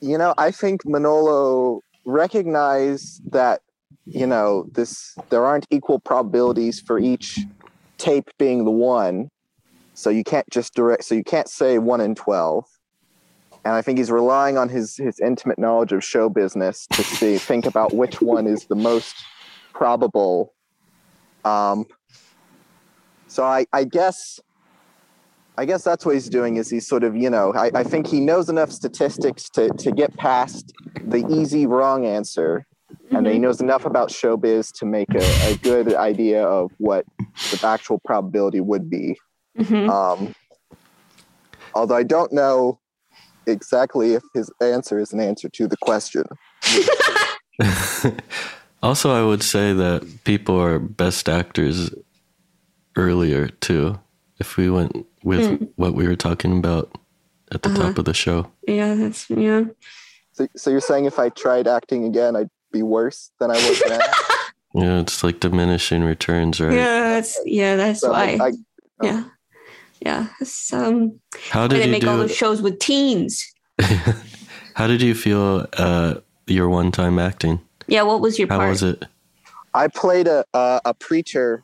you 0.00 0.18
know, 0.18 0.34
I 0.36 0.50
think 0.50 0.80
Manolo 0.84 1.80
recognized 2.04 3.22
that, 3.30 3.60
you 4.04 4.26
know, 4.26 4.66
this 4.72 5.14
there 5.30 5.44
aren't 5.44 5.68
equal 5.70 6.00
probabilities 6.00 6.80
for 6.80 6.98
each 6.98 7.38
tape 7.98 8.28
being 8.40 8.64
the 8.64 8.72
one. 8.72 9.28
So 9.94 10.10
you 10.10 10.24
can't 10.24 10.50
just 10.50 10.74
direct 10.74 11.04
so 11.04 11.14
you 11.14 11.22
can't 11.22 11.48
say 11.48 11.78
one 11.78 12.00
in 12.00 12.16
twelve. 12.16 12.64
And 13.64 13.74
I 13.74 13.82
think 13.82 13.98
he's 13.98 14.10
relying 14.10 14.58
on 14.58 14.68
his 14.68 14.96
his 14.96 15.20
intimate 15.20 15.60
knowledge 15.60 15.92
of 15.92 16.02
show 16.02 16.28
business 16.28 16.88
to 16.94 17.04
see 17.04 17.38
think 17.38 17.66
about 17.66 17.94
which 17.94 18.20
one 18.20 18.48
is 18.48 18.66
the 18.66 18.74
most 18.74 19.14
probable. 19.72 20.52
Um 21.44 21.86
so 23.32 23.44
I, 23.44 23.64
I 23.72 23.84
guess 23.84 24.38
I 25.56 25.64
guess 25.64 25.84
that's 25.84 26.04
what 26.04 26.14
he's 26.14 26.28
doing 26.28 26.56
is 26.56 26.68
he's 26.68 26.86
sort 26.86 27.02
of, 27.02 27.16
you 27.16 27.28
know, 27.28 27.52
I, 27.54 27.70
I 27.74 27.82
think 27.82 28.06
he 28.06 28.20
knows 28.20 28.48
enough 28.48 28.70
statistics 28.70 29.48
to, 29.50 29.68
to 29.70 29.92
get 29.92 30.16
past 30.16 30.72
the 31.02 31.26
easy 31.28 31.66
wrong 31.66 32.06
answer. 32.06 32.66
And 33.10 33.26
then 33.26 33.34
he 33.34 33.38
knows 33.38 33.60
enough 33.60 33.84
about 33.84 34.08
showbiz 34.08 34.72
to 34.78 34.86
make 34.86 35.14
a, 35.14 35.52
a 35.52 35.56
good 35.62 35.94
idea 35.94 36.42
of 36.42 36.70
what 36.78 37.04
the 37.50 37.66
actual 37.66 38.00
probability 38.04 38.60
would 38.60 38.88
be. 38.88 39.18
Mhm. 39.58 39.88
Um, 39.90 40.34
although 41.74 41.96
I 41.96 42.02
don't 42.02 42.32
know 42.32 42.78
exactly 43.46 44.14
if 44.14 44.22
his 44.34 44.50
answer 44.62 44.98
is 44.98 45.12
an 45.12 45.20
answer 45.20 45.48
to 45.50 45.68
the 45.68 45.76
question. 45.78 46.24
also, 48.82 49.10
I 49.10 49.22
would 49.22 49.42
say 49.42 49.74
that 49.74 50.24
people 50.24 50.58
are 50.58 50.78
best 50.78 51.28
actors 51.28 51.90
earlier 52.96 53.48
too. 53.48 53.98
If 54.38 54.56
we 54.56 54.70
went 54.70 55.06
with 55.22 55.46
Hmm. 55.46 55.64
what 55.76 55.94
we 55.94 56.06
were 56.06 56.16
talking 56.16 56.58
about 56.58 56.90
at 57.52 57.62
the 57.62 57.68
Uh-huh. 57.70 57.88
top 57.88 57.98
of 57.98 58.04
the 58.04 58.14
show, 58.14 58.50
Yeah, 58.66 58.94
that's 58.94 59.28
yeah. 59.30 59.64
So, 60.32 60.48
so 60.56 60.70
you're 60.70 60.80
saying 60.80 61.04
if 61.04 61.18
I 61.18 61.28
tried 61.28 61.68
acting 61.68 62.04
again, 62.04 62.36
I'd 62.36 62.50
be 62.72 62.82
worse 62.82 63.30
than 63.38 63.50
I 63.50 63.54
was 63.54 63.82
now? 63.86 64.00
yeah, 64.74 65.00
it's 65.00 65.22
like 65.22 65.40
diminishing 65.40 66.02
returns, 66.04 66.60
right? 66.60 66.74
Yeah, 66.74 67.08
that's 67.10 67.38
yeah, 67.44 67.76
that's 67.76 68.00
So 68.00 68.10
why. 68.12 68.38
I, 68.40 68.46
I, 68.48 68.52
yeah, 69.02 69.24
yeah. 70.00 70.28
It's, 70.40 70.72
um, 70.72 71.20
How 71.50 71.68
did 71.68 71.80
they 71.80 71.86
you 71.86 71.92
make 71.92 72.06
all 72.06 72.16
those 72.18 72.34
shows 72.34 72.62
with 72.62 72.78
teens. 72.78 73.44
How 74.74 74.86
did 74.86 75.02
you 75.02 75.14
feel 75.14 75.66
uh, 75.76 76.14
your 76.46 76.68
one 76.68 76.90
time 76.92 77.18
acting? 77.18 77.60
Yeah, 77.88 78.02
what 78.02 78.20
was 78.20 78.38
your 78.38 78.48
How 78.48 78.58
part? 78.58 78.70
was 78.70 78.82
it? 78.82 79.04
I 79.74 79.88
played 79.88 80.28
a 80.28 80.44
a, 80.54 80.80
a 80.86 80.94
preacher, 80.94 81.62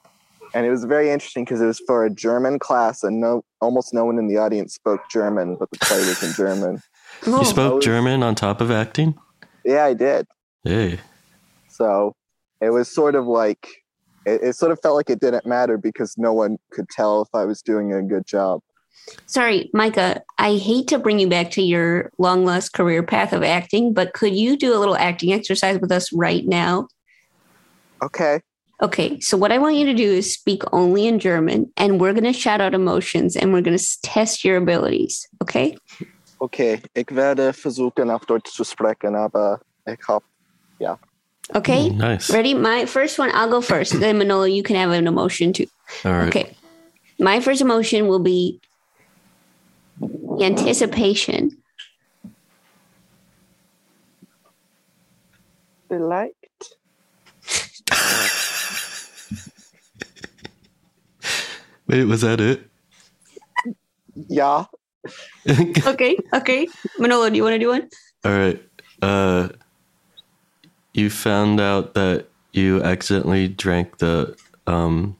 and 0.58 0.66
it 0.66 0.70
was 0.70 0.82
very 0.82 1.08
interesting 1.08 1.44
because 1.44 1.60
it 1.60 1.66
was 1.66 1.80
for 1.86 2.04
a 2.04 2.10
German 2.10 2.58
class, 2.58 3.04
and 3.04 3.20
no 3.20 3.44
almost 3.60 3.94
no 3.94 4.04
one 4.04 4.18
in 4.18 4.26
the 4.26 4.38
audience 4.38 4.74
spoke 4.74 5.08
German, 5.08 5.54
but 5.54 5.70
the 5.70 5.78
play 5.78 5.98
was 5.98 6.20
in 6.20 6.32
German. 6.32 6.82
Oh, 7.28 7.38
You 7.38 7.44
spoke 7.44 7.74
was- 7.76 7.84
German 7.84 8.24
on 8.24 8.34
top 8.34 8.60
of 8.60 8.68
acting? 8.68 9.16
Yeah, 9.64 9.84
I 9.84 9.94
did. 9.94 10.26
Hey. 10.64 10.98
So 11.68 12.16
it 12.60 12.70
was 12.70 12.92
sort 12.92 13.14
of 13.14 13.24
like 13.26 13.68
it, 14.26 14.42
it 14.42 14.56
sort 14.56 14.72
of 14.72 14.80
felt 14.82 14.96
like 14.96 15.10
it 15.10 15.20
didn't 15.20 15.46
matter 15.46 15.78
because 15.78 16.18
no 16.18 16.32
one 16.32 16.58
could 16.72 16.88
tell 16.88 17.22
if 17.22 17.28
I 17.32 17.44
was 17.44 17.62
doing 17.62 17.92
a 17.92 18.02
good 18.02 18.26
job. 18.26 18.60
Sorry, 19.26 19.70
Micah. 19.72 20.22
I 20.38 20.56
hate 20.56 20.88
to 20.88 20.98
bring 20.98 21.20
you 21.20 21.28
back 21.28 21.52
to 21.52 21.62
your 21.62 22.10
long 22.18 22.44
lost 22.44 22.72
career 22.72 23.04
path 23.04 23.32
of 23.32 23.44
acting, 23.44 23.94
but 23.94 24.12
could 24.12 24.34
you 24.34 24.56
do 24.56 24.74
a 24.74 24.78
little 24.80 24.96
acting 24.96 25.32
exercise 25.32 25.78
with 25.78 25.92
us 25.92 26.12
right 26.12 26.44
now? 26.44 26.88
Okay. 28.02 28.40
Okay, 28.80 29.18
so 29.20 29.36
what 29.36 29.50
I 29.50 29.58
want 29.58 29.74
you 29.74 29.86
to 29.86 29.94
do 29.94 30.04
is 30.04 30.32
speak 30.32 30.62
only 30.72 31.06
in 31.06 31.18
German, 31.18 31.70
and 31.76 32.00
we're 32.00 32.12
going 32.12 32.24
to 32.24 32.32
shout 32.32 32.60
out 32.60 32.74
emotions 32.74 33.34
and 33.34 33.52
we're 33.52 33.60
going 33.60 33.76
to 33.76 34.00
test 34.02 34.44
your 34.44 34.56
abilities. 34.56 35.26
Okay? 35.42 35.76
Okay, 36.40 36.80
ich 36.94 37.10
werde 37.10 37.52
versuchen 37.52 38.10
auf 38.10 38.24
Deutsch 38.26 38.52
zu 38.52 38.64
sprechen, 38.64 39.16
aber 39.16 39.60
ich 39.86 39.98
hab 40.06 40.22
Okay? 41.54 41.88
Mm, 41.88 41.96
nice. 41.96 42.30
Ready? 42.30 42.54
My 42.54 42.84
first 42.84 43.18
one, 43.18 43.30
I'll 43.32 43.48
go 43.48 43.62
first. 43.62 43.98
Then 43.98 44.18
Manolo, 44.18 44.44
you 44.44 44.62
can 44.62 44.76
have 44.76 44.90
an 44.90 45.06
emotion 45.06 45.54
too. 45.54 45.66
All 46.04 46.12
right. 46.12 46.28
Okay. 46.28 46.54
My 47.18 47.40
first 47.40 47.62
emotion 47.62 48.06
will 48.06 48.20
be 48.20 48.60
anticipation. 50.40 51.58
vielleicht. 55.88 56.76
Wait, 61.88 62.05
was 62.05 62.20
that 62.20 62.40
it? 62.40 62.62
Yeah. 64.29 64.64
Okay. 65.87 66.18
Okay. 66.35 66.68
Manolo, 66.98 67.31
do 67.31 67.37
you 67.37 67.42
want 67.42 67.55
to 67.55 67.59
do 67.59 67.68
one? 67.68 67.88
All 68.24 68.33
right. 68.33 68.62
Uh, 69.01 69.48
you 70.92 71.09
found 71.09 71.61
out 71.61 71.94
that 71.94 72.27
you 72.53 72.83
accidentally 72.83 73.48
drank 73.48 73.98
the 73.98 74.37
um, 74.66 75.16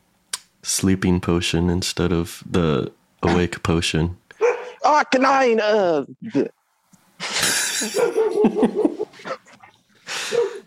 sleeping 0.63 1.21
potion 1.21 1.71
instead 1.71 2.13
of 2.13 2.43
the 2.45 2.93
awake 3.23 3.63
potion. 3.63 4.19
Ah, 4.85 5.05
nein! 5.17 5.61
Uh, 5.61 6.05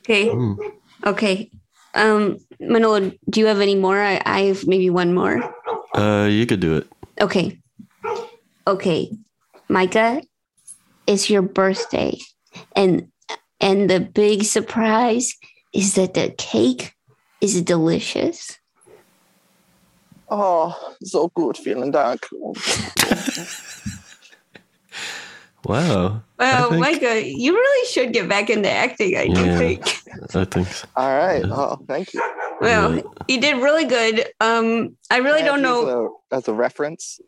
Okay. 0.02 0.28
Mm. 0.30 0.58
Okay. 1.06 1.52
Um, 1.94 2.38
Manolo, 2.60 3.12
do 3.30 3.40
you 3.40 3.46
have 3.46 3.60
any 3.62 3.76
more? 3.76 4.02
I, 4.02 4.22
I 4.26 4.42
have 4.52 4.66
maybe 4.68 4.90
one 4.90 5.14
more. 5.14 5.40
Uh, 5.94 6.28
you 6.30 6.46
could 6.46 6.60
do 6.60 6.78
it. 6.78 6.88
Okay. 7.20 7.60
Okay. 8.68 9.12
Micah, 9.70 10.22
it's 11.08 11.30
your 11.30 11.42
birthday. 11.42 12.18
And 12.76 13.08
and 13.60 13.90
the 13.90 14.00
big 14.00 14.44
surprise 14.44 15.34
is 15.74 15.96
that 15.96 16.14
the 16.14 16.34
cake 16.38 16.94
is 17.42 17.62
delicious. 17.62 18.58
oh, 20.32 20.96
so 21.04 21.30
good. 21.36 21.58
vielen 21.58 21.92
Dank. 21.92 22.28
Wow. 25.66 26.22
Well, 26.40 26.70
think- 26.70 26.82
Micah, 26.82 27.22
you 27.26 27.54
really 27.54 27.88
should 27.88 28.14
get 28.14 28.28
back 28.28 28.50
into 28.50 28.70
acting, 28.70 29.16
I 29.16 29.28
do 29.28 29.42
Yeah. 29.46 29.58
think. 29.58 29.82
I 30.36 30.46
think 30.46 30.68
so. 30.68 30.88
All 30.96 31.16
right. 31.18 31.44
Oh, 31.46 31.78
thank 31.88 32.14
you. 32.14 32.22
Well, 32.60 32.96
Yeah. 32.96 33.02
you 33.28 33.40
did 33.42 33.62
really 33.62 33.86
good. 33.86 34.28
Um, 34.40 34.98
I 35.12 35.18
really 35.18 35.42
I 35.42 35.46
don't 35.46 35.60
use 35.60 35.64
know. 35.64 36.18
a- 36.32 36.36
as 36.36 36.48
a 36.48 36.54
reference. 36.54 37.20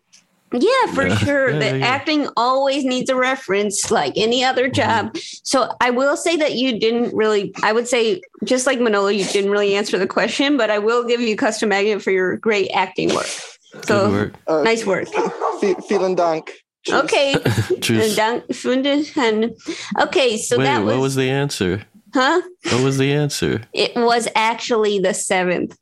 Yeah, 0.51 0.85
for 0.93 1.07
Yeah. 1.07 1.17
sure. 1.17 1.49
Yeah, 1.49 1.59
the 1.59 1.77
yeah. 1.79 1.85
acting 1.87 2.27
always 2.37 2.85
needs 2.85 3.09
a 3.09 3.15
reference, 3.15 3.89
like 3.89 4.13
any 4.15 4.43
other 4.43 4.69
Mm-hmm. 4.69 5.13
job. 5.13 5.17
So 5.43 5.69
I 5.81 5.89
will 5.89 6.15
say 6.17 6.35
that 6.37 6.53
you 6.53 6.77
didn't 6.79 7.13
really. 7.15 7.53
I 7.63 7.73
would 7.73 7.87
say, 7.87 8.21
just 8.43 8.67
like 8.67 8.79
Manolo, 8.79 9.07
you 9.09 9.25
didn't 9.25 9.49
really 9.51 9.75
answer 9.75 9.97
the 9.97 10.05
question, 10.07 10.57
but 10.57 10.69
I 10.69 10.77
will 10.77 11.03
give 11.05 11.21
you 11.21 11.35
custom 11.35 11.69
magnet 11.69 12.01
for 12.03 12.11
your 12.11 12.37
great 12.37 12.69
acting 12.73 13.13
work. 13.15 13.29
So 13.85 14.09
work. 14.11 14.33
Uh, 14.47 14.61
nice 14.61 14.85
work. 14.85 15.07
Fe- 15.59 15.75
vielen 15.89 16.13
Dank. 16.15 16.62
Okay. 16.89 17.35
Okay, 19.99 20.37
so 20.37 20.57
Wait, 20.57 20.65
that 20.65 20.83
was, 20.83 20.95
what 20.95 21.01
was 21.01 21.15
the 21.15 21.29
answer? 21.29 21.83
huh? 22.13 22.41
What 22.71 22.83
was 22.83 22.97
the 22.97 23.11
answer? 23.13 23.61
It 23.73 23.95
was 23.95 24.27
actually 24.35 24.99
the 24.99 25.13
seventh. 25.13 25.77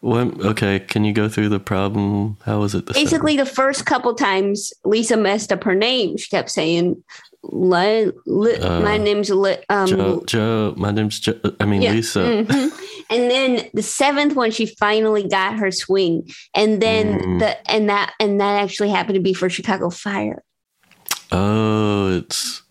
What? 0.00 0.40
Okay, 0.40 0.80
can 0.80 1.04
you 1.04 1.12
go 1.12 1.28
through 1.28 1.48
the 1.48 1.60
problem? 1.60 2.36
How 2.44 2.60
was 2.60 2.74
it? 2.74 2.86
The 2.86 2.94
seventh? 2.94 3.10
Basically, 3.10 3.36
the 3.36 3.46
first 3.46 3.86
couple 3.86 4.14
times 4.14 4.72
Lisa 4.84 5.16
messed 5.16 5.52
up 5.52 5.62
her 5.64 5.74
name, 5.74 6.16
she 6.16 6.28
kept 6.28 6.50
saying, 6.50 7.02
li, 7.44 8.10
li, 8.26 8.52
Uh, 8.56 8.80
"My 8.80 8.96
name's 8.96 9.30
li, 9.30 9.56
um, 9.68 9.86
Joe. 9.86 10.22
Joe. 10.26 10.74
My 10.76 10.90
name's 10.90 11.18
Joe. 11.20 11.34
I 11.60 11.64
mean 11.64 11.82
Yeah. 11.82 11.92
Lisa. 11.92 12.20
Mhm. 12.20 12.72
And 13.10 13.30
then 13.30 13.68
the 13.74 13.82
seventh 13.82 14.34
one, 14.34 14.50
she 14.50 14.66
finally 14.66 15.26
got 15.28 15.58
her 15.58 15.70
swing, 15.70 16.30
and 16.54 16.80
then 16.80 17.18
Mm. 17.18 17.38
the 17.40 17.70
and 17.70 17.88
that 17.90 18.12
and 18.20 18.40
that 18.40 18.62
actually 18.62 18.90
happened 18.90 19.16
to 19.16 19.20
be 19.20 19.34
for 19.34 19.50
Chicago 19.50 19.90
Fire. 19.90 20.42
Oh, 21.30 22.08
it's 22.16 22.62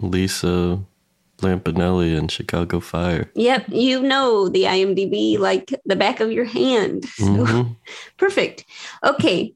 Lisa 0.00 0.80
Lampanelli 1.40 2.16
and 2.18 2.30
Chicago 2.30 2.80
Fire. 2.80 3.30
Yep, 3.34 3.66
you 3.70 4.02
know 4.02 4.48
the 4.48 4.64
IMDb 4.66 5.38
like 5.38 5.74
the 5.86 5.96
back 5.96 6.20
of 6.20 6.32
your 6.32 6.44
hand. 6.44 7.04
So 7.18 7.24
Mhm. 7.46 7.76
perfect. 8.18 8.64
Okay, 9.04 9.54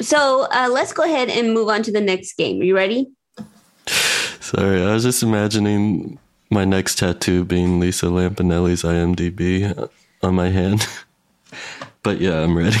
so 0.00 0.46
uh, 0.52 0.68
let's 0.70 0.92
go 0.92 1.02
ahead 1.02 1.28
and 1.28 1.52
move 1.52 1.68
on 1.68 1.82
to 1.82 1.92
the 1.92 2.00
next 2.00 2.36
game. 2.36 2.60
Are 2.60 2.64
you 2.64 2.74
ready? 2.76 3.08
Sorry, 4.40 4.82
I 4.82 4.92
was 4.92 5.02
just 5.02 5.22
imagining 5.22 6.18
my 6.50 6.64
next 6.64 6.98
tattoo 6.98 7.44
being 7.44 7.80
Lisa 7.80 8.06
Lampanelli's 8.06 8.82
IMDb 8.82 9.88
on 10.22 10.34
my 10.34 10.48
hand. 10.48 10.86
but 12.02 12.20
yeah, 12.20 12.42
I'm 12.42 12.56
ready. 12.56 12.76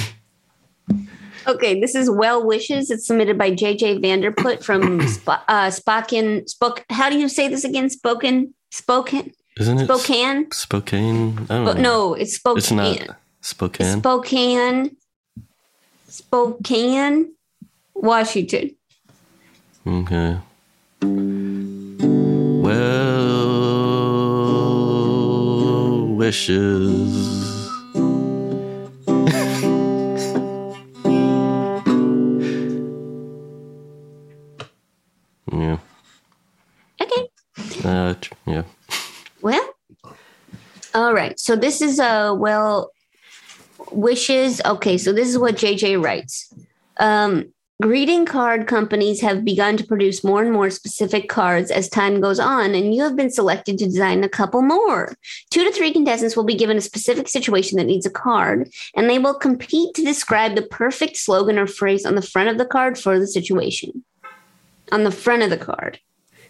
Okay, 1.46 1.80
this 1.80 1.94
is 1.94 2.10
Well 2.10 2.44
Wishes. 2.44 2.90
It's 2.90 3.06
submitted 3.06 3.38
by 3.38 3.52
JJ 3.52 4.02
van 4.02 4.20
der 4.20 4.32
Put 4.32 4.64
from 4.64 5.00
Sp- 5.06 5.46
uh, 5.48 5.70
Spoken. 5.70 6.46
Spoke. 6.48 6.84
How 6.90 7.08
do 7.08 7.18
you 7.18 7.28
say 7.28 7.48
this 7.48 7.64
again? 7.64 7.88
Spoken. 7.88 8.54
Spoken. 8.70 9.32
Isn't 9.58 9.78
it 9.78 9.84
Spokane. 9.84 10.50
Spokane? 10.50 11.46
I 11.48 11.64
know. 11.64 11.72
no, 11.72 12.14
it's 12.14 12.34
Spokane. 12.34 12.58
it's 12.58 12.70
not 12.72 13.16
Spokane. 13.40 14.00
Spokane. 14.00 14.96
Spokane, 16.08 17.32
Washington. 17.94 18.76
Okay. 19.86 20.38
Well, 25.96 26.06
wishes. 26.14 27.36
yeah. 35.52 35.78
Okay. 37.00 37.28
Uh, 37.84 38.14
yeah. 38.46 38.62
Well, 39.42 39.74
all 40.94 41.12
right. 41.12 41.38
So 41.38 41.56
this 41.56 41.82
is 41.82 42.00
uh 42.00 42.34
well 42.36 42.90
wishes. 43.92 44.60
Okay, 44.64 44.98
so 44.98 45.12
this 45.12 45.28
is 45.28 45.38
what 45.38 45.56
JJ 45.56 46.02
writes. 46.02 46.52
Um 46.98 47.52
greeting 47.82 48.24
card 48.24 48.66
companies 48.66 49.20
have 49.20 49.44
begun 49.44 49.76
to 49.76 49.84
produce 49.84 50.24
more 50.24 50.42
and 50.42 50.52
more 50.52 50.70
specific 50.70 51.28
cards 51.28 51.70
as 51.70 51.88
time 51.88 52.20
goes 52.20 52.38
on, 52.38 52.74
and 52.74 52.94
you 52.94 53.02
have 53.02 53.16
been 53.16 53.30
selected 53.30 53.78
to 53.78 53.84
design 53.84 54.24
a 54.24 54.28
couple 54.28 54.62
more. 54.62 55.14
Two 55.50 55.64
to 55.64 55.72
three 55.72 55.92
contestants 55.92 56.36
will 56.36 56.44
be 56.44 56.54
given 56.54 56.76
a 56.76 56.80
specific 56.80 57.28
situation 57.28 57.76
that 57.76 57.84
needs 57.84 58.06
a 58.06 58.10
card, 58.10 58.70
and 58.94 59.08
they 59.10 59.18
will 59.18 59.34
compete 59.34 59.94
to 59.94 60.04
describe 60.04 60.54
the 60.54 60.62
perfect 60.62 61.16
slogan 61.16 61.58
or 61.58 61.66
phrase 61.66 62.06
on 62.06 62.14
the 62.14 62.22
front 62.22 62.48
of 62.48 62.58
the 62.58 62.66
card 62.66 62.98
for 62.98 63.18
the 63.18 63.26
situation. 63.26 64.04
On 64.92 65.04
the 65.04 65.10
front 65.10 65.42
of 65.42 65.50
the 65.50 65.58
card. 65.58 65.98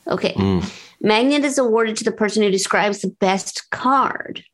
Okay. 0.06 0.34
Mm. 0.34 0.70
Magnet 1.00 1.44
is 1.44 1.58
awarded 1.58 1.96
to 1.96 2.04
the 2.04 2.12
person 2.12 2.42
who 2.42 2.50
describes 2.50 3.00
the 3.00 3.08
best 3.08 3.70
card. 3.70 4.44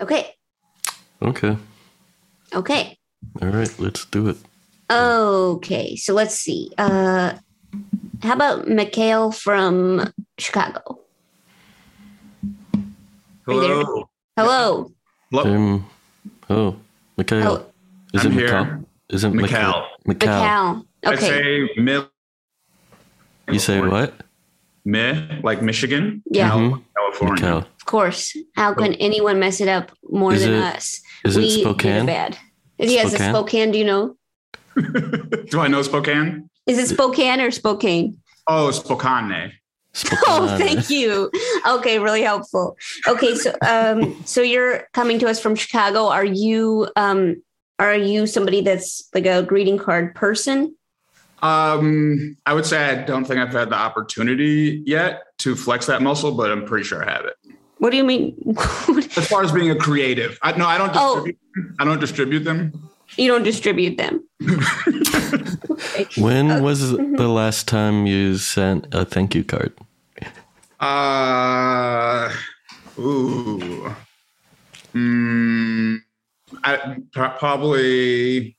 Okay. 0.00 0.34
Okay. 1.20 1.56
Okay. 2.54 2.98
All 3.42 3.48
right. 3.48 3.74
Let's 3.78 4.04
do 4.04 4.28
it. 4.28 4.36
Okay. 4.90 5.96
So 5.96 6.14
let's 6.14 6.34
see. 6.38 6.70
Uh 6.78 7.34
how 8.22 8.32
about 8.34 8.66
Mikhail 8.66 9.30
from 9.30 10.12
Chicago? 10.38 11.00
Are 13.46 13.54
you 13.54 13.60
there? 13.60 13.84
Hello. 13.84 14.10
Hello. 14.36 14.92
Hello. 15.30 15.54
Um. 15.54 15.86
Oh, 16.50 16.76
Mikhail. 17.16 17.42
Hello. 17.42 17.66
Is 18.14 18.24
I'm 18.24 18.32
it 18.32 18.34
here. 18.34 18.46
Mikhail? 18.64 18.84
Is 19.10 19.24
it 19.24 19.30
Mikhail. 19.34 19.86
Mikhail? 20.06 20.32
Mikhail. 20.40 20.86
I'd 21.06 21.14
Okay. 21.14 21.28
say 21.28 21.80
mi. 21.80 22.00
You 23.52 23.58
say 23.58 23.80
what? 23.80 24.14
Mi, 24.84 25.40
like 25.42 25.62
Michigan. 25.62 26.22
Yeah. 26.30 26.48
Cal- 26.48 26.58
Mhm. 26.58 26.82
California. 26.96 27.42
Mikal. 27.44 27.58
Of 27.58 27.84
course. 27.86 28.36
How 28.56 28.74
can 28.74 28.94
anyone 28.94 29.38
mess 29.38 29.60
it 29.60 29.68
up 29.68 29.92
more 30.10 30.32
Is 30.34 30.42
than 30.44 30.54
it- 30.54 30.64
us? 30.76 31.00
Is 31.24 31.36
it 31.36 31.40
we 31.40 31.48
did 31.48 31.58
it 31.58 31.62
Spokane? 31.62 32.06
bad. 32.06 32.38
Yes, 32.78 33.12
it's 33.12 33.14
Spokane? 33.14 33.34
Spokane. 33.34 33.70
Do 33.72 33.78
you 33.78 33.84
know? 33.84 34.16
Do 35.50 35.60
I 35.60 35.68
know 35.68 35.82
Spokane? 35.82 36.48
Is 36.66 36.78
it 36.78 36.88
Spokane 36.88 37.40
or 37.40 37.50
Spokane? 37.50 38.18
Oh, 38.46 38.70
Spokane. 38.70 39.52
Spokane. 39.92 40.18
Oh, 40.28 40.58
thank 40.58 40.90
you. 40.90 41.30
Okay, 41.66 41.98
really 41.98 42.22
helpful. 42.22 42.76
Okay, 43.06 43.34
so 43.34 43.56
um, 43.66 44.16
so 44.24 44.42
you're 44.42 44.86
coming 44.92 45.18
to 45.18 45.28
us 45.28 45.40
from 45.40 45.54
Chicago. 45.56 46.06
Are 46.06 46.24
you 46.24 46.88
um, 46.94 47.42
are 47.78 47.96
you 47.96 48.26
somebody 48.26 48.60
that's 48.60 49.08
like 49.14 49.26
a 49.26 49.42
greeting 49.42 49.78
card 49.78 50.14
person? 50.14 50.76
Um, 51.42 52.36
I 52.46 52.52
would 52.52 52.66
say 52.66 52.84
I 52.84 53.02
don't 53.04 53.24
think 53.24 53.40
I've 53.40 53.52
had 53.52 53.70
the 53.70 53.76
opportunity 53.76 54.82
yet 54.84 55.22
to 55.38 55.54
flex 55.54 55.86
that 55.86 56.02
muscle, 56.02 56.32
but 56.32 56.50
I'm 56.50 56.64
pretty 56.64 56.84
sure 56.84 57.08
I 57.08 57.12
have 57.12 57.24
it. 57.24 57.36
What 57.78 57.90
do 57.90 57.96
you 57.96 58.04
mean? 58.04 58.36
As 59.16 59.28
far 59.28 59.42
as 59.42 59.52
being 59.52 59.70
a 59.70 59.76
creative, 59.76 60.38
I, 60.42 60.56
no, 60.56 60.66
I 60.66 60.78
don't. 60.78 60.90
Oh. 60.94 61.26
I 61.78 61.84
don't 61.84 62.00
distribute 62.00 62.40
them. 62.40 62.87
You 63.18 63.28
don't 63.28 63.42
distribute 63.42 63.96
them. 63.98 64.24
When 66.16 66.50
Uh, 66.50 66.60
was 66.62 66.92
the 66.92 67.28
last 67.28 67.68
time 67.68 68.06
you 68.06 68.38
sent 68.38 68.86
a 68.92 69.04
thank 69.04 69.34
you 69.34 69.44
card? 69.44 69.72
Uh, 70.80 72.32
ooh. 72.98 73.94
Mm, 74.94 75.98
I 76.64 76.96
pro- 77.12 77.30
probably, 77.30 78.56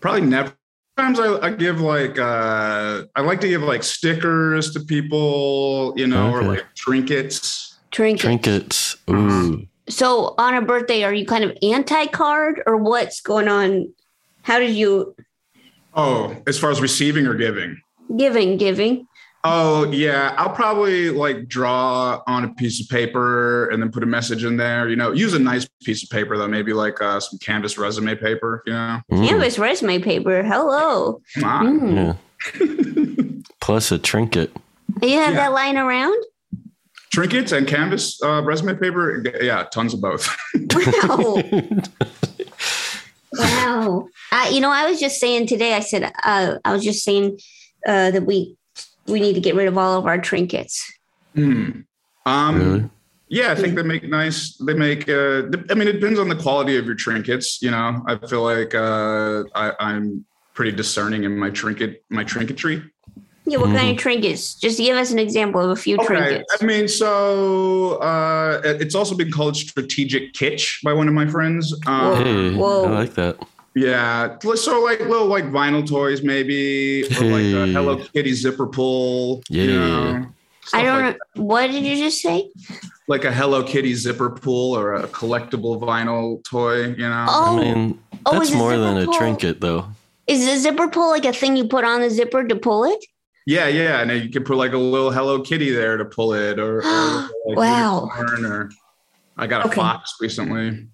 probably 0.00 0.22
never. 0.22 0.52
Sometimes 0.98 1.20
I, 1.20 1.46
I 1.46 1.50
give 1.50 1.80
like, 1.80 2.18
uh, 2.18 3.04
I 3.14 3.20
like 3.20 3.40
to 3.42 3.48
give 3.48 3.62
like 3.62 3.82
stickers 3.82 4.72
to 4.72 4.80
people, 4.80 5.94
you 5.96 6.06
know, 6.06 6.32
or 6.32 6.42
like 6.42 6.64
trinkets. 6.74 7.78
Trinket. 7.90 8.20
Trinkets. 8.20 8.96
Ooh. 9.08 9.66
So 9.90 10.34
on 10.38 10.54
a 10.54 10.62
birthday, 10.62 11.02
are 11.04 11.12
you 11.12 11.26
kind 11.26 11.44
of 11.44 11.56
anti 11.62 12.06
card 12.06 12.62
or 12.66 12.76
what's 12.76 13.20
going 13.20 13.48
on? 13.48 13.92
How 14.42 14.58
did 14.58 14.70
you 14.74 15.14
Oh, 15.94 16.34
as 16.46 16.58
far 16.58 16.70
as 16.70 16.80
receiving 16.80 17.26
or 17.26 17.34
giving. 17.34 17.80
giving 18.16 18.56
giving? 18.56 19.06
Oh 19.42 19.90
yeah, 19.90 20.34
I'll 20.36 20.50
probably 20.54 21.10
like 21.10 21.48
draw 21.48 22.22
on 22.26 22.44
a 22.44 22.54
piece 22.54 22.80
of 22.80 22.88
paper 22.88 23.68
and 23.70 23.82
then 23.82 23.90
put 23.90 24.02
a 24.02 24.06
message 24.06 24.44
in 24.44 24.56
there. 24.58 24.88
You 24.88 24.96
know, 24.96 25.12
use 25.12 25.32
a 25.34 25.38
nice 25.38 25.66
piece 25.82 26.02
of 26.04 26.10
paper 26.10 26.36
though, 26.36 26.46
maybe 26.46 26.72
like 26.74 27.00
uh, 27.00 27.18
some 27.20 27.38
canvas 27.38 27.78
resume 27.78 28.14
paper. 28.16 28.62
You 28.66 28.72
know, 28.74 29.00
Mm, 29.10 29.28
Canvas 29.28 29.58
resume 29.58 29.98
paper. 30.00 30.42
Hello. 30.42 31.20
come. 31.38 31.80
Mm. 31.80 32.18
Yeah. 32.60 33.42
Plus 33.60 33.90
a 33.92 33.98
trinket. 33.98 34.52
You 35.02 35.18
have 35.18 35.34
Yeah. 35.34 35.40
that 35.48 35.52
lying 35.52 35.76
around? 35.78 36.22
Trinkets 37.10 37.52
and 37.52 37.66
canvas 37.66 38.22
uh, 38.22 38.42
resume 38.42 38.74
paper. 38.76 39.22
Yeah, 39.40 39.64
tons 39.64 39.94
of 39.94 40.00
both. 40.00 40.34
Wow. 40.54 41.42
wow. 43.32 44.08
I, 44.32 44.48
you 44.50 44.60
know, 44.60 44.70
I 44.70 44.88
was 44.88 45.00
just 45.00 45.20
saying 45.20 45.46
today, 45.46 45.74
I 45.74 45.80
said, 45.80 46.12
uh, 46.22 46.58
I 46.64 46.72
was 46.72 46.84
just 46.84 47.04
saying 47.04 47.38
uh, 47.86 48.10
that 48.12 48.24
we 48.24 48.56
we 49.06 49.20
need 49.20 49.34
to 49.34 49.40
get 49.40 49.54
rid 49.54 49.66
of 49.66 49.76
all 49.76 49.98
of 49.98 50.06
our 50.06 50.18
trinkets. 50.18 50.92
Hmm. 51.34 51.80
Um, 52.26 52.58
Really? 52.58 52.90
Yeah, 53.32 53.52
I 53.52 53.54
think 53.54 53.76
they 53.76 53.84
make 53.84 54.02
nice. 54.02 54.56
They 54.56 54.74
make. 54.74 55.08
Uh, 55.08 55.44
I 55.70 55.74
mean, 55.74 55.86
it 55.86 56.00
depends 56.00 56.18
on 56.18 56.28
the 56.28 56.34
quality 56.34 56.76
of 56.76 56.84
your 56.84 56.96
trinkets. 56.96 57.62
You 57.62 57.70
know, 57.70 58.02
I 58.08 58.16
feel 58.26 58.42
like 58.42 58.74
uh, 58.74 59.44
I, 59.54 59.72
I'm 59.78 60.24
pretty 60.52 60.72
discerning 60.72 61.22
in 61.22 61.38
my 61.38 61.48
trinket, 61.50 62.02
my 62.08 62.24
trinketry. 62.24 62.90
Yeah, 63.50 63.58
what 63.58 63.74
kind 63.74 63.90
of 63.90 63.96
trinkets? 63.96 64.54
Just 64.54 64.78
give 64.78 64.96
us 64.96 65.10
an 65.10 65.18
example 65.18 65.60
of 65.60 65.70
a 65.70 65.74
few 65.76 65.96
Okay, 65.96 66.06
trinkets. 66.06 66.56
I 66.60 66.64
mean, 66.64 66.86
so 66.86 67.96
uh, 67.96 68.60
it's 68.64 68.94
also 68.94 69.16
been 69.16 69.32
called 69.32 69.56
strategic 69.56 70.34
kitsch 70.34 70.80
by 70.84 70.92
one 70.92 71.08
of 71.08 71.14
my 71.14 71.26
friends. 71.26 71.74
Um, 71.88 72.14
Hey, 72.24 72.54
Whoa. 72.54 72.84
I 72.84 72.90
like 72.90 73.14
that. 73.14 73.36
Yeah, 73.74 74.38
so 74.54 74.82
like 74.84 75.00
little 75.00 75.26
like 75.26 75.46
vinyl 75.46 75.84
toys, 75.86 76.22
maybe, 76.22 77.02
or 77.04 77.24
like 77.24 77.44
a 77.68 77.72
Hello 77.72 77.96
Kitty 78.12 78.34
zipper 78.34 78.66
pull. 78.68 79.42
you 79.48 79.62
Yeah. 79.62 79.78
know, 80.20 80.26
I 80.72 80.82
don't 80.84 81.02
like, 81.02 81.18
know. 81.34 81.42
What 81.42 81.72
did 81.72 81.84
you 81.84 81.96
just 81.96 82.20
say? 82.22 82.50
like 83.08 83.24
a 83.24 83.32
Hello 83.32 83.64
Kitty 83.64 83.94
zipper 83.94 84.30
pull 84.30 84.76
or 84.76 84.94
a 84.94 85.08
collectible 85.08 85.80
vinyl 85.80 86.42
toy. 86.44 86.86
You 86.86 87.08
know, 87.08 87.26
Oh, 87.28 87.58
I 87.58 87.64
mean, 87.74 87.98
Oh, 88.26 88.32
that's 88.34 88.50
is 88.50 88.54
it 88.54 88.58
more 88.58 88.76
than 88.76 89.00
zipper 89.00 89.10
a 89.10 89.18
trinket, 89.18 89.60
though. 89.60 89.86
is 90.28 90.46
a 90.46 90.56
zipper 90.58 90.86
pull 90.88 91.10
like 91.10 91.24
a 91.24 91.32
thing 91.32 91.56
you 91.56 91.64
put 91.64 91.82
on 91.84 92.00
the 92.00 92.10
zipper 92.10 92.44
to 92.46 92.54
pull 92.54 92.84
it? 92.84 93.04
Yeah, 93.46 93.66
yeah, 93.68 94.00
and 94.00 94.10
then 94.10 94.22
you 94.22 94.30
can 94.30 94.44
put 94.44 94.56
like 94.56 94.72
a 94.72 94.78
little 94.78 95.10
Hello 95.10 95.40
Kitty 95.42 95.70
there 95.70 95.96
to 95.96 96.04
pull 96.04 96.34
it, 96.34 96.58
or, 96.58 96.78
or 96.82 97.30
like 97.46 97.56
Wow. 97.58 98.10
unicorn, 98.16 98.44
or 98.46 98.70
I 99.36 99.46
got 99.46 99.62
a 99.64 99.68
Okay. 99.68 99.76
fox 99.76 100.14
recently. 100.20 100.86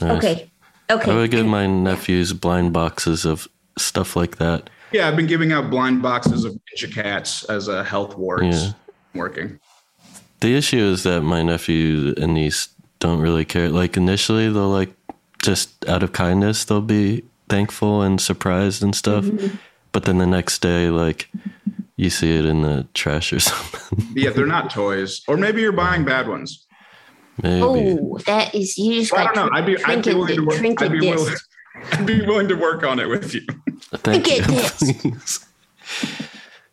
Nice. 0.00 0.18
Okay. 0.24 0.50
I 0.90 0.94
would 1.14 1.30
give 1.30 1.46
my 1.46 1.66
nephews 1.66 2.32
blind 2.32 2.72
boxes 2.72 3.24
of 3.24 3.46
stuff 3.78 4.16
like 4.16 4.36
that. 4.38 4.68
Yeah, 4.92 5.06
I've 5.06 5.14
been 5.14 5.28
giving 5.28 5.52
out 5.52 5.70
blind 5.70 6.02
boxes 6.02 6.44
of 6.44 6.52
Ninja 6.52 6.92
Cats 6.92 7.44
as 7.44 7.68
a 7.68 7.84
health 7.84 8.16
warts 8.16 8.44
Yeah. 8.44 8.72
working. 9.14 9.60
The 10.40 10.56
issue 10.56 10.78
is 10.78 11.04
that 11.04 11.20
my 11.20 11.42
nephew 11.42 12.12
and 12.16 12.34
niece 12.34 12.70
don't 12.98 13.20
really 13.20 13.44
care. 13.44 13.68
Like 13.68 13.96
initially, 13.96 14.48
they'll 14.50 14.68
like 14.68 14.92
just 15.42 15.88
out 15.88 16.02
of 16.02 16.12
kindness, 16.12 16.64
they'll 16.64 16.80
be 16.80 17.22
thankful 17.48 18.02
and 18.02 18.20
surprised 18.20 18.82
and 18.82 18.94
stuff. 18.94 19.24
Mm-hmm. 19.26 19.56
But 19.92 20.04
then 20.04 20.18
the 20.18 20.26
next 20.26 20.60
day, 20.60 20.88
like 20.90 21.28
you 22.00 22.08
see 22.08 22.38
it 22.38 22.46
in 22.46 22.62
the 22.62 22.88
trash 22.94 23.30
or 23.30 23.40
something. 23.40 24.06
Yeah, 24.14 24.30
they're 24.30 24.46
not 24.46 24.70
toys, 24.70 25.22
or 25.28 25.36
maybe 25.36 25.60
you're 25.60 25.72
buying 25.72 26.04
bad 26.04 26.28
ones. 26.28 26.66
Maybe. 27.42 27.62
Oh, 27.62 28.18
that 28.26 28.54
is 28.54 28.78
you 28.78 29.00
just 29.00 29.12
I 29.12 29.24
got 29.24 29.34
don't 29.34 29.46
know. 29.52 29.56
I'd 29.56 29.66
be, 29.66 29.76
I'd 29.84 30.02
be 30.02 30.12
trinket, 30.12 30.14
willing 30.14 30.36
to 30.36 30.46
work. 30.46 30.82
I'd 30.82 30.92
be 30.92 31.00
willing, 31.00 31.32
disc. 31.32 31.48
I'd 31.92 32.06
be 32.06 32.20
willing 32.26 32.48
to 32.48 32.54
work 32.54 32.84
on 32.84 32.98
it 32.98 33.08
with 33.08 33.34
you. 33.34 33.42
Thank 33.96 34.28
you. 34.28 34.42
This. 34.42 35.46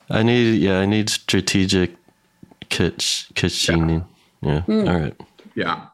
I 0.10 0.24
need, 0.24 0.62
yeah, 0.62 0.80
I 0.80 0.86
need 0.86 1.10
strategic 1.10 1.96
kitch 2.70 3.28
kitchening. 3.34 4.06
Yeah. 4.42 4.62
Hmm. 4.62 4.88
All 4.88 4.98
right. 4.98 5.16
Yeah. 5.56 5.88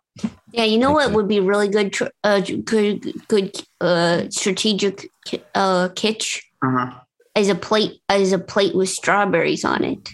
Yeah, 0.52 0.66
you 0.66 0.78
know 0.78 0.92
what 0.92 1.12
would 1.12 1.28
be 1.28 1.40
really 1.40 1.68
good, 1.68 1.96
uh, 2.24 2.40
good, 2.40 3.28
good, 3.28 3.66
uh, 3.82 4.30
strategic, 4.30 5.10
uh, 5.56 5.90
kitsch 5.90 6.40
Uh-huh. 6.62 7.00
Is 7.36 7.50
a 7.50 7.56
plate, 7.56 8.00
as 8.10 8.32
a 8.32 8.40
plate 8.40 8.76
with 8.76 8.90
strawberries 8.90 9.66
on 9.66 9.84
it. 9.84 10.10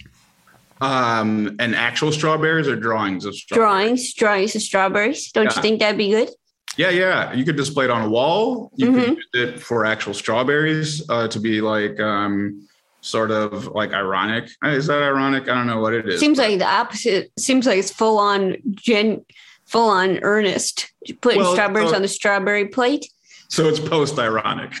Um, 0.80 1.56
and 1.58 1.74
actual 1.76 2.10
strawberries 2.10 2.66
or 2.66 2.76
drawings 2.76 3.26
of 3.26 3.34
strawberries? 3.34 4.14
Drawings, 4.14 4.14
drawings 4.14 4.56
of 4.56 4.62
strawberries. 4.62 5.30
Don't 5.32 5.44
Yeah. 5.46 5.52
you 5.56 5.62
think 5.62 5.80
that'd 5.80 5.98
be 5.98 6.10
good? 6.10 6.30
Yeah, 6.76 6.88
yeah. 6.90 7.32
You 7.34 7.44
could 7.44 7.56
display 7.56 7.84
it 7.84 7.90
on 7.90 8.02
a 8.02 8.08
wall. 8.08 8.70
You 8.76 8.86
Mm-hmm. 8.88 8.98
could 9.00 9.08
use 9.16 9.28
it 9.34 9.60
for 9.60 9.84
actual 9.84 10.14
strawberries 10.14 11.02
uh, 11.10 11.28
to 11.28 11.38
be 11.38 11.60
like 11.60 12.00
um, 12.00 12.66
sort 13.02 13.30
of 13.30 13.66
like 13.68 13.92
ironic. 13.92 14.48
Uh, 14.64 14.68
Is 14.68 14.86
that 14.86 15.02
ironic? 15.02 15.42
I 15.50 15.54
don't 15.54 15.66
know 15.66 15.80
what 15.80 15.92
it 15.92 16.08
is. 16.08 16.18
Seems 16.20 16.38
like 16.38 16.58
the 16.58 16.64
opposite. 16.66 17.30
Seems 17.38 17.66
like 17.66 17.76
it's 17.78 17.90
full 17.92 18.18
on 18.18 18.56
gen, 18.72 19.26
full 19.66 19.90
on 19.90 20.20
earnest. 20.22 20.90
Putting 21.20 21.40
Well, 21.40 21.52
strawberries 21.52 21.92
uh, 21.92 21.96
on 21.96 22.02
the 22.02 22.08
strawberry 22.08 22.68
plate. 22.68 23.04
So 23.50 23.68
it's 23.68 23.80
post 23.80 24.18
ironic. 24.18 24.72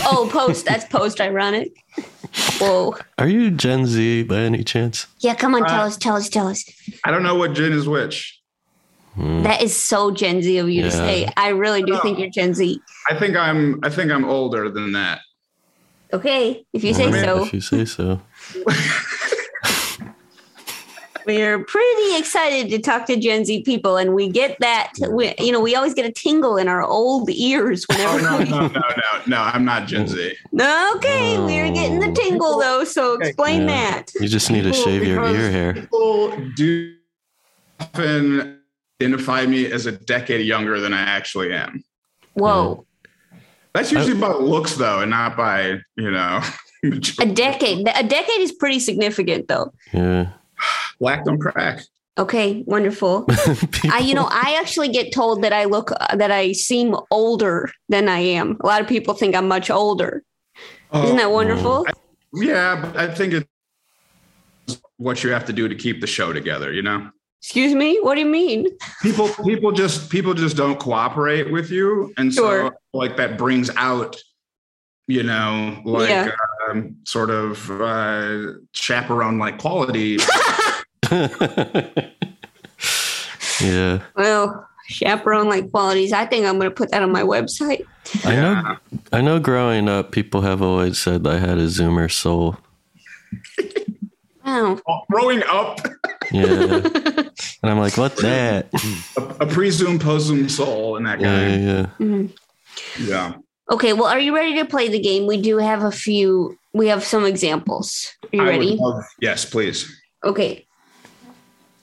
Oh, 0.00 0.28
post. 0.30 0.66
That's 0.66 0.84
post 0.84 1.20
ironic. 1.20 1.72
Whoa. 2.58 2.94
Are 3.16 3.28
you 3.28 3.50
Gen 3.50 3.86
Z 3.86 4.24
by 4.24 4.38
any 4.40 4.62
chance? 4.64 5.06
Yeah, 5.20 5.34
come 5.34 5.54
on, 5.54 5.64
tell 5.64 5.80
Uh, 5.82 5.86
us, 5.86 5.96
tell 5.96 6.16
us, 6.16 6.28
tell 6.28 6.48
us. 6.48 6.64
I 7.04 7.10
don't 7.10 7.22
know 7.22 7.36
what 7.36 7.54
gin 7.54 7.72
is 7.72 7.88
which. 7.88 8.38
Hmm. 9.14 9.42
That 9.44 9.62
is 9.62 9.74
so 9.74 10.10
Gen 10.10 10.42
Z 10.42 10.58
of 10.58 10.68
you 10.68 10.82
to 10.82 10.90
say. 10.90 11.28
I 11.36 11.48
really 11.48 11.82
do 11.82 11.98
think 12.02 12.18
you're 12.18 12.30
Gen 12.30 12.54
Z. 12.54 12.80
I 13.08 13.14
think 13.18 13.36
I'm. 13.36 13.80
I 13.82 13.88
think 13.88 14.10
I'm 14.12 14.24
older 14.24 14.68
than 14.68 14.92
that. 14.92 15.20
Okay, 16.12 16.64
if 16.72 16.82
you 16.84 16.94
say 16.94 17.10
Well, 17.10 17.38
so. 17.38 17.44
If 17.44 17.52
you 17.54 17.60
say 17.60 17.84
so. 17.84 18.20
We're 21.28 21.62
pretty 21.62 22.16
excited 22.16 22.70
to 22.70 22.78
talk 22.78 23.04
to 23.04 23.16
Gen 23.16 23.44
Z 23.44 23.62
people, 23.64 23.98
and 23.98 24.14
we 24.14 24.30
get 24.30 24.58
that. 24.60 24.94
We, 25.10 25.34
you 25.38 25.52
know, 25.52 25.60
we 25.60 25.76
always 25.76 25.92
get 25.92 26.06
a 26.06 26.10
tingle 26.10 26.56
in 26.56 26.68
our 26.68 26.82
old 26.82 27.28
ears 27.28 27.84
Oh 27.90 27.94
whenever. 27.94 28.22
no, 28.22 28.38
we, 28.38 28.44
no, 28.46 28.60
no, 28.68 28.68
no, 28.78 29.22
no! 29.26 29.36
I'm 29.42 29.62
not 29.62 29.86
Gen 29.86 30.08
Z. 30.08 30.34
okay, 30.58 31.38
we're 31.38 31.70
getting 31.70 32.00
the 32.00 32.08
oh. 32.08 32.14
tingle 32.14 32.58
though. 32.58 32.82
So 32.84 33.20
explain 33.20 33.60
Yeah. 33.62 33.66
that. 33.66 34.12
You 34.18 34.26
just 34.26 34.50
need 34.50 34.62
to 34.62 34.70
People- 34.70 34.84
shave 34.84 35.04
your 35.04 35.22
ear 35.28 35.50
hair. 35.50 35.74
People 35.74 36.34
do 36.56 36.94
often 37.78 38.60
identify 38.98 39.44
me 39.44 39.70
as 39.70 39.84
a 39.84 39.92
decade 39.92 40.46
younger 40.46 40.80
than 40.80 40.94
I 40.94 41.02
actually 41.02 41.52
am. 41.52 41.84
Whoa, 42.32 42.86
That's 43.74 43.92
usually 43.92 44.18
by 44.18 44.32
looks, 44.32 44.76
though, 44.76 45.00
and 45.00 45.10
not 45.10 45.36
by 45.36 45.78
you 45.96 46.10
know. 46.10 46.40
a 47.20 47.26
decade. 47.26 47.86
A 47.86 48.02
decade 48.02 48.40
is 48.40 48.52
pretty 48.52 48.78
significant, 48.80 49.48
though. 49.48 49.74
Yeah. 49.92 50.30
Black 51.00 51.24
don't 51.24 51.38
crack. 51.38 51.82
Okay, 52.18 52.64
wonderful. 52.66 53.26
I, 53.92 54.00
you 54.04 54.12
know, 54.14 54.26
I 54.28 54.56
actually 54.60 54.88
get 54.88 55.12
told 55.12 55.42
that 55.42 55.52
I 55.52 55.64
look 55.64 55.90
that 56.12 56.32
I 56.32 56.50
seem 56.52 56.96
older 57.12 57.70
than 57.88 58.08
I 58.08 58.18
am. 58.18 58.56
A 58.60 58.66
lot 58.66 58.80
of 58.80 58.88
people 58.88 59.14
think 59.14 59.36
I'm 59.36 59.46
much 59.46 59.70
older. 59.70 60.24
Isn't 60.92 61.16
that 61.16 61.30
wonderful? 61.30 61.86
Yeah, 62.34 62.80
but 62.80 62.96
I 62.96 63.14
think 63.14 63.34
it's 63.34 64.80
what 64.96 65.22
you 65.22 65.30
have 65.30 65.44
to 65.44 65.52
do 65.52 65.68
to 65.68 65.74
keep 65.76 66.00
the 66.00 66.08
show 66.08 66.32
together. 66.32 66.72
You 66.72 66.82
know, 66.82 67.08
Excuse 67.40 67.72
me. 67.72 67.98
What 68.00 68.14
do 68.16 68.20
you 68.20 68.26
mean? 68.26 68.66
people 69.00 69.28
people 69.44 69.70
just 69.70 70.10
people 70.10 70.34
just 70.34 70.56
don't 70.56 70.80
cooperate 70.80 71.52
with 71.52 71.70
you, 71.70 72.12
and 72.16 72.34
so 72.34 72.72
like 72.92 73.16
that 73.16 73.38
brings 73.38 73.70
out, 73.76 74.16
you 75.06 75.22
know, 75.22 75.80
like 75.84 76.08
Yeah. 76.08 76.32
um, 76.68 76.96
sort 77.06 77.30
of 77.30 77.70
uh, 77.80 78.54
chaperone 78.72 79.38
like 79.38 79.58
quality. 79.58 80.16
yeah. 83.60 84.00
Well, 84.16 84.68
chaperone 84.88 85.48
like 85.48 85.70
qualities. 85.70 86.12
I 86.12 86.26
think 86.26 86.46
I'm 86.46 86.58
going 86.58 86.70
to 86.70 86.74
put 86.74 86.90
that 86.90 87.02
on 87.02 87.12
my 87.12 87.22
website. 87.22 87.84
I 88.24 88.34
know 88.36 88.76
I 89.12 89.20
know 89.20 89.38
growing 89.38 89.88
up 89.88 90.12
people 90.12 90.40
have 90.42 90.62
always 90.62 90.98
said 90.98 91.26
I 91.26 91.38
had 91.38 91.58
a 91.58 91.66
zoomer 91.66 92.10
soul. 92.10 92.56
Wow. 94.44 94.80
Oh, 94.88 95.00
growing 95.10 95.42
up, 95.46 95.78
Yeah. 96.32 96.44
and 96.82 97.70
I'm 97.70 97.78
like, 97.78 97.98
what 97.98 98.16
that? 98.18 98.68
a, 99.18 99.44
a 99.44 99.46
presumed 99.46 100.00
posum 100.00 100.50
soul 100.50 100.96
in 100.96 101.02
that 101.04 101.20
Yeah, 101.20 101.26
guy. 101.26 101.48
yeah, 101.48 101.58
yeah. 101.58 101.86
Mm-hmm. 101.98 103.06
Yeah. 103.06 103.34
Okay. 103.70 103.92
Well, 103.92 104.06
are 104.06 104.18
you 104.18 104.34
ready 104.34 104.54
to 104.56 104.64
play 104.64 104.88
the 104.88 104.98
game? 105.00 105.26
We 105.26 105.36
do 105.42 105.58
have 105.58 105.82
a 105.82 105.92
few. 105.92 106.56
We 106.72 106.86
have 106.88 107.04
some 107.04 107.26
examples. 107.26 108.14
Are 108.22 108.28
you 108.36 108.40
I 108.42 108.44
would 108.44 108.50
ready? 108.52 108.76
love- 108.80 109.04
yes, 109.20 109.44
please. 109.44 109.94
Okay. 110.24 110.66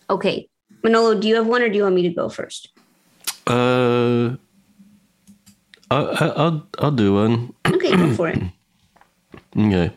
Okay. 0.10 0.49
Manolo, 0.84 1.20
do 1.20 1.28
you 1.28 1.36
have 1.36 1.47
one 1.47 1.62
or 1.62 1.70
do 1.70 1.76
you 1.76 1.84
want 1.84 1.95
me 1.95 2.03
to 2.03 2.10
go 2.10 2.30
first? 2.30 2.70
Uh 3.47 4.36
I, 5.91 5.97
I, 5.97 6.28
I'll 6.28 6.68
I'll 6.80 6.91
do 6.91 7.16
one. 7.16 7.53
Okay, 7.68 7.95
go 7.95 8.14
for 8.14 8.30
it. 8.30 8.41
Okay. 9.58 9.91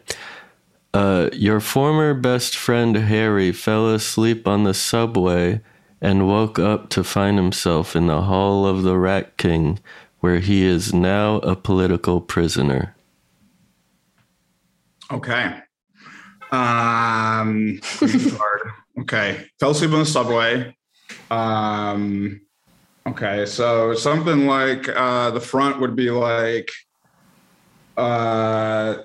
Uh, 0.95 1.31
your 1.33 1.59
former 1.59 2.15
best 2.15 2.57
friend 2.57 2.95
Harry 2.97 3.51
fell 3.51 3.93
asleep 3.93 4.47
on 4.47 4.63
the 4.63 4.73
subway 4.73 5.61
and 6.01 6.29
woke 6.29 6.61
up 6.61 6.91
to 6.91 7.03
find 7.03 7.37
himself 7.37 7.97
in 7.97 8.07
the 8.07 8.23
hall 8.23 8.67
of 8.67 8.85
the 8.85 8.97
Rat 8.97 9.37
King, 9.37 9.81
where 10.21 10.39
he 10.39 10.65
is 10.65 10.95
now 10.95 11.39
a 11.39 11.57
political 11.57 12.21
prisoner. 12.21 12.95
Okay. 15.11 15.61
Um, 16.53 17.81
hard. 17.83 18.71
Okay. 19.01 19.47
Fell 19.61 19.71
asleep 19.71 19.93
on 19.93 20.01
the 20.01 20.07
subway. 20.07 20.77
Um, 21.31 22.41
okay. 23.07 23.47
So 23.47 23.95
something 23.95 24.47
like 24.47 24.89
uh, 24.89 25.31
the 25.31 25.41
front 25.41 25.81
would 25.81 25.97
be 25.97 26.11
like, 26.11 26.71
uh, 27.97 29.03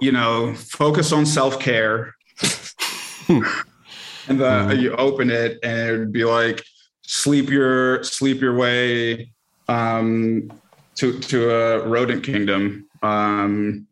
you 0.00 0.12
know, 0.12 0.54
focus 0.54 1.12
on 1.12 1.26
self 1.26 1.58
care. 1.58 2.14
and 3.28 4.40
the, 4.40 4.76
you 4.78 4.94
open 4.96 5.30
it, 5.30 5.58
and 5.62 5.90
it 5.90 5.98
would 5.98 6.12
be 6.12 6.24
like, 6.24 6.62
sleep 7.02 7.48
your 7.48 8.02
sleep 8.02 8.40
your 8.40 8.56
way 8.56 9.32
um, 9.68 10.52
to 10.96 11.18
to 11.20 11.50
a 11.50 11.88
rodent 11.88 12.24
kingdom. 12.24 12.88
Um, 13.02 13.86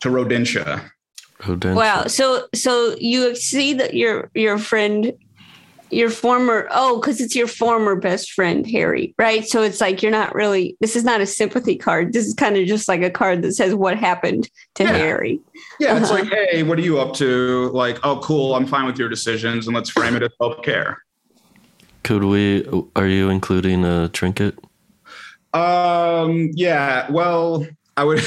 to 0.00 0.08
Rodentia. 0.08 0.90
Rodentia. 1.42 1.76
Wow. 1.76 2.06
So 2.06 2.46
so 2.54 2.96
you 2.98 3.34
see 3.36 3.72
that 3.74 3.94
your 3.94 4.30
your 4.34 4.58
friend 4.58 5.12
your 5.90 6.10
former 6.10 6.66
oh 6.72 6.98
because 7.00 7.20
it's 7.20 7.36
your 7.36 7.46
former 7.46 7.94
best 7.94 8.32
friend 8.32 8.66
harry 8.68 9.14
right 9.20 9.46
so 9.46 9.62
it's 9.62 9.80
like 9.80 10.02
you're 10.02 10.10
not 10.10 10.34
really 10.34 10.76
this 10.80 10.96
is 10.96 11.04
not 11.04 11.20
a 11.20 11.26
sympathy 11.26 11.76
card 11.76 12.12
this 12.12 12.26
is 12.26 12.34
kind 12.34 12.56
of 12.56 12.66
just 12.66 12.88
like 12.88 13.02
a 13.02 13.10
card 13.10 13.40
that 13.40 13.52
says 13.52 13.72
what 13.72 13.96
happened 13.96 14.50
to 14.74 14.82
Yeah. 14.82 14.96
harry 14.96 15.38
Yeah, 15.78 15.96
it's 15.96 16.10
Uh-huh. 16.10 16.24
like, 16.24 16.32
hey, 16.50 16.64
what 16.64 16.76
are 16.78 16.82
you 16.82 16.98
up 16.98 17.14
to? 17.14 17.70
Like, 17.72 17.98
oh, 18.02 18.18
cool, 18.18 18.56
I'm 18.56 18.66
fine 18.66 18.84
with 18.86 18.98
your 18.98 19.08
decisions, 19.08 19.68
and 19.68 19.76
let's 19.76 19.88
frame 19.90 20.16
it 20.16 20.22
as 20.24 20.30
self 20.38 20.60
care. 20.62 21.04
Could 22.02 22.24
we? 22.24 22.66
Are 22.96 23.06
you 23.06 23.30
including 23.30 23.84
a 23.84 24.08
trinket? 24.08 24.58
Um, 25.54 26.50
yeah. 26.54 27.08
Well, 27.10 27.64
I 27.96 28.02
would 28.04 28.24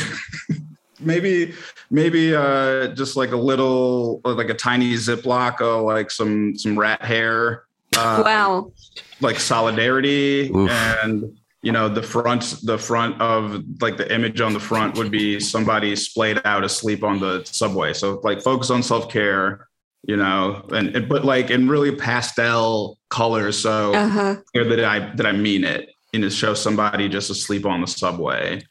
maybe 0.99 1.53
maybe 1.89 2.35
uh 2.35 2.87
just 2.89 3.15
like 3.15 3.31
a 3.31 3.37
little 3.37 4.21
like 4.23 4.49
a 4.49 4.53
tiny 4.53 4.93
ziploc 4.95 5.61
of 5.61 5.83
like 5.83 6.11
some 6.11 6.57
some 6.57 6.77
rat 6.77 7.01
hair. 7.03 7.63
Uh, 7.97 8.21
wow. 8.23 8.71
like 9.19 9.39
solidarity 9.39 10.51
Oof. 10.55 10.69
and 10.69 11.35
you 11.63 11.71
know 11.71 11.89
the 11.89 12.03
front 12.03 12.55
the 12.63 12.77
front 12.77 13.19
of 13.19 13.63
like 13.81 13.97
the 13.97 14.13
image 14.13 14.41
on 14.41 14.53
the 14.53 14.59
front 14.59 14.95
would 14.95 15.09
be 15.09 15.39
somebody 15.39 15.95
splayed 15.95 16.39
out 16.45 16.63
asleep 16.63 17.03
on 17.03 17.19
the 17.19 17.43
subway 17.45 17.91
so 17.91 18.21
like 18.23 18.41
focus 18.41 18.69
on 18.69 18.83
self-care 18.83 19.67
you 20.07 20.15
know 20.15 20.63
and, 20.71 20.95
and 20.95 21.09
but 21.09 21.25
like 21.25 21.49
in 21.49 21.67
really 21.67 21.93
pastel 21.93 22.97
colors 23.09 23.57
so 23.57 23.93
Uh 23.95 24.07
huh. 24.07 24.35
clear 24.53 24.63
that 24.65 24.85
i 24.85 24.99
that 25.15 25.25
i 25.25 25.31
mean 25.31 25.63
it 25.63 25.89
and 26.13 26.21
to 26.23 26.29
show 26.29 26.53
somebody 26.53 27.09
just 27.09 27.31
asleep 27.31 27.65
on 27.65 27.81
the 27.81 27.87
subway 27.87 28.61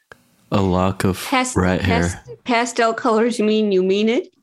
A 0.51 0.61
lock 0.61 1.03
of 1.03 1.23
Past, 1.25 1.55
rat 1.55 1.81
hair. 1.81 2.23
pastel 2.43 2.93
colors. 2.93 3.37
You 3.39 3.45
mean 3.45 3.71
you 3.71 3.83
mean 3.83 4.09
it? 4.09 4.33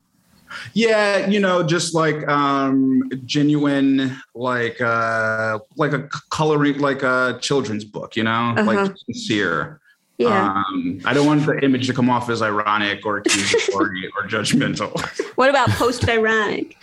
yeah 0.75 1.27
you 1.27 1.41
know 1.41 1.61
just 1.65 1.93
like 1.93 2.27
um 2.29 3.03
genuine 3.25 4.17
like 4.37 4.81
uh 4.81 5.59
like 5.77 5.93
a 5.93 6.09
coloring 6.31 6.79
like 6.79 7.03
a 7.03 7.37
children's 7.43 7.85
book 7.85 8.15
you 8.15 8.23
know 8.23 8.55
Uh-huh. 8.57 8.63
like 8.63 8.97
sincere 9.07 9.81
Yeah. 10.19 10.55
Um, 10.55 11.01
I 11.05 11.13
don't 11.13 11.27
want 11.27 11.45
the 11.45 11.59
image 11.65 11.89
to 11.89 11.93
come 11.93 12.09
off 12.09 12.31
as 12.31 12.41
ironic 12.43 13.05
or 13.05 13.19
accusatory 13.19 14.09
or 14.17 14.27
judgmental. 14.29 14.93
what 15.37 15.51
about 15.51 15.69
post 15.71 16.09
ironic? 16.09 16.77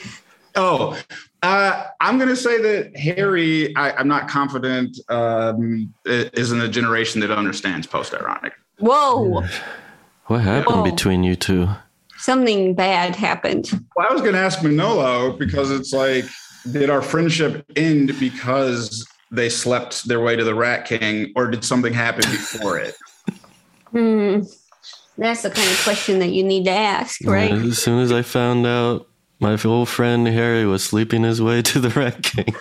Oh, 0.56 0.96
uh, 1.42 1.86
I'm 2.00 2.18
going 2.20 2.30
to 2.30 2.36
say 2.36 2.62
that 2.62 2.96
Harry, 2.96 3.76
I, 3.76 3.92
I'm 3.94 4.08
not 4.08 4.28
confident, 4.28 5.00
um, 5.10 5.92
is 6.06 6.52
in 6.52 6.62
a 6.62 6.68
generation 6.68 7.22
that 7.22 7.32
understands 7.32 7.88
post 7.88 8.14
ironic. 8.14 8.54
Whoa. 8.80 9.44
What 10.26 10.42
happened 10.42 10.78
Whoa. 10.78 10.84
between 10.84 11.24
you 11.24 11.36
two? 11.36 11.68
Something 12.18 12.74
bad 12.74 13.16
happened. 13.16 13.72
Well, 13.96 14.08
I 14.10 14.14
was 14.14 14.22
going 14.22 14.34
to 14.34 14.40
ask 14.40 14.64
Manolo 14.64 15.34
because 15.34 15.72
it's 15.72 15.92
like, 15.92 16.26
did 16.72 16.90
our 16.90 17.02
friendship 17.02 17.66
end 17.76 18.18
because 18.20 19.06
they 19.32 19.50
slept 19.50 20.08
their 20.08 20.22
way 20.22 20.36
to 20.36 20.44
the 20.44 20.56
Rat 20.56 20.86
King, 20.86 21.34
or 21.36 21.48
did 21.48 21.66
something 21.66 21.94
happen 21.94 22.30
before 22.32 22.80
it? 22.80 22.96
Hmm. 23.92 24.40
That's 25.20 25.44
the 25.44 25.52
kind 25.52 25.70
of 25.70 25.80
question 25.84 26.18
that 26.18 26.30
you 26.30 26.44
need 26.44 26.66
to 26.66 26.72
ask, 26.72 27.24
right? 27.26 27.52
As 27.52 27.78
soon 27.78 28.02
as 28.02 28.12
I 28.12 28.24
found 28.24 28.66
out 28.66 29.08
my 29.40 29.56
old 29.64 29.88
friend 29.88 30.26
Harry 30.28 30.66
was 30.66 30.84
sleeping 30.84 31.22
his 31.22 31.42
way 31.42 31.62
to 31.62 31.80
the 31.80 31.90
Rat 31.90 32.24
King. 32.24 32.56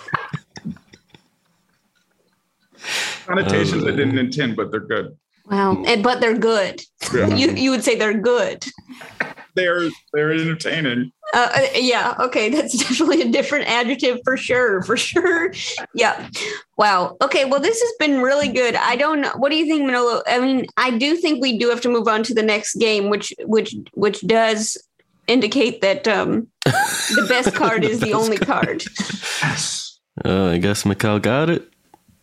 Connotations 3.25 3.83
I 3.83 3.91
didn't 3.91 4.19
intend, 4.19 4.55
but 4.55 4.69
they're 4.69 4.79
good. 4.81 5.17
Wow. 5.45 5.83
And, 5.85 6.01
but 6.01 6.21
they're 6.21 6.37
good. 6.37 6.81
Yeah. 7.13 7.27
You 7.35 7.51
you 7.51 7.71
would 7.71 7.83
say 7.83 7.95
they're 7.95 8.13
good. 8.17 8.65
They're 9.55 9.89
they're 10.13 10.31
entertaining. 10.31 11.11
Uh, 11.33 11.49
uh, 11.53 11.67
yeah. 11.75 12.15
Okay. 12.19 12.49
That's 12.55 12.77
definitely 12.77 13.21
a 13.21 13.29
different 13.29 13.67
adjective 13.67 14.19
for 14.23 14.37
sure. 14.37 14.81
For 14.83 14.97
sure. 14.97 15.53
Yeah. 15.95 16.29
Wow. 16.77 17.17
Okay. 17.21 17.45
Well, 17.45 17.59
this 17.59 17.79
has 17.79 17.93
been 17.99 18.21
really 18.21 18.47
good. 18.47 18.75
I 18.75 18.95
don't 18.95 19.21
know. 19.21 19.31
What 19.35 19.49
do 19.49 19.57
you 19.57 19.65
think, 19.65 19.85
Manolo? 19.85 20.21
I 20.25 20.39
mean, 20.39 20.65
I 20.77 20.97
do 20.97 21.15
think 21.17 21.41
we 21.41 21.57
do 21.57 21.69
have 21.69 21.81
to 21.81 21.89
move 21.89 22.07
on 22.07 22.23
to 22.23 22.33
the 22.33 22.41
next 22.41 22.75
game, 22.75 23.09
which 23.09 23.33
which 23.45 23.75
which 23.93 24.21
does 24.21 24.77
indicate 25.27 25.81
that 25.81 26.07
um, 26.07 26.47
the 26.65 27.25
best 27.29 27.53
card 27.55 27.83
is 27.83 27.99
the 27.99 28.13
only 28.13 28.37
card. 28.37 28.83
Yes. 29.41 29.99
Uh, 30.23 30.45
I 30.45 30.57
guess 30.57 30.83
Mikal 30.83 31.21
got 31.21 31.49
it. 31.49 31.69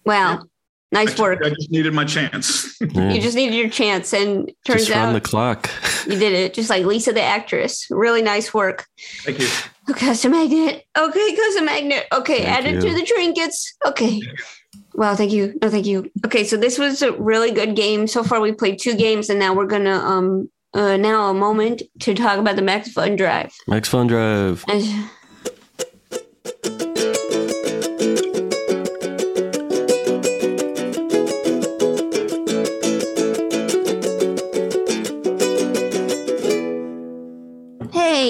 Wow. 0.05 0.45
Nice 0.93 1.17
work. 1.19 1.41
I 1.45 1.51
just 1.51 1.71
needed 1.71 1.95
my 1.95 2.05
chance. 2.05 2.77
Yeah. 2.93 3.13
You 3.13 3.21
just 3.21 3.37
needed 3.37 3.55
your 3.55 3.69
chance, 3.69 4.13
and 4.15 4.51
turns 4.65 4.87
Just 4.87 4.91
run 4.91 5.11
out 5.11 5.13
the 5.13 5.21
clock. 5.21 5.71
you 6.07 6.19
did 6.19 6.33
it, 6.33 6.55
just 6.55 6.71
like 6.71 6.85
Lisa 6.87 7.13
the 7.13 7.23
actress. 7.23 7.87
Really 7.91 8.23
nice 8.23 8.53
work. 8.55 8.87
Thank 9.23 9.39
you. 9.39 9.47
Oh, 9.89 9.93
custom 9.95 10.33
magnet. 10.33 10.85
Okay, 10.99 11.37
custom 11.37 11.67
magnet. 11.67 12.07
Okay, 12.13 12.39
Thank 12.45 12.49
add 12.49 12.67
it 12.67 12.81
to 12.81 12.93
the 12.95 13.03
trinkets. 13.05 13.75
Okay. 13.87 14.21
Well, 14.95 15.15
thank 15.15 15.31
you. 15.31 15.57
No, 15.63 15.69
thank 15.69 15.87
you. 15.87 16.11
Okay, 16.25 16.43
so 16.45 16.57
this 16.57 16.79
was 16.79 17.03
a 17.03 17.13
really 17.13 17.53
good 17.53 17.77
game. 17.77 18.07
So 18.07 18.25
far, 18.25 18.41
we 18.41 18.51
played 18.53 18.81
two 18.81 18.97
games, 18.97 19.29
and 19.31 19.39
now 19.39 19.55
we're 19.55 19.67
gonna 19.67 19.99
um 19.99 20.51
uh 20.75 20.97
now 20.97 21.29
a 21.31 21.35
moment 21.35 21.83
to 22.01 22.15
talk 22.15 22.39
about 22.39 22.57
the 22.57 22.63
Max 22.63 22.91
Fun 22.93 23.15
Drive. 23.15 23.53
Max 23.69 23.89
Fun 23.89 24.07
Drive. 24.07 24.65
And- 24.69 25.11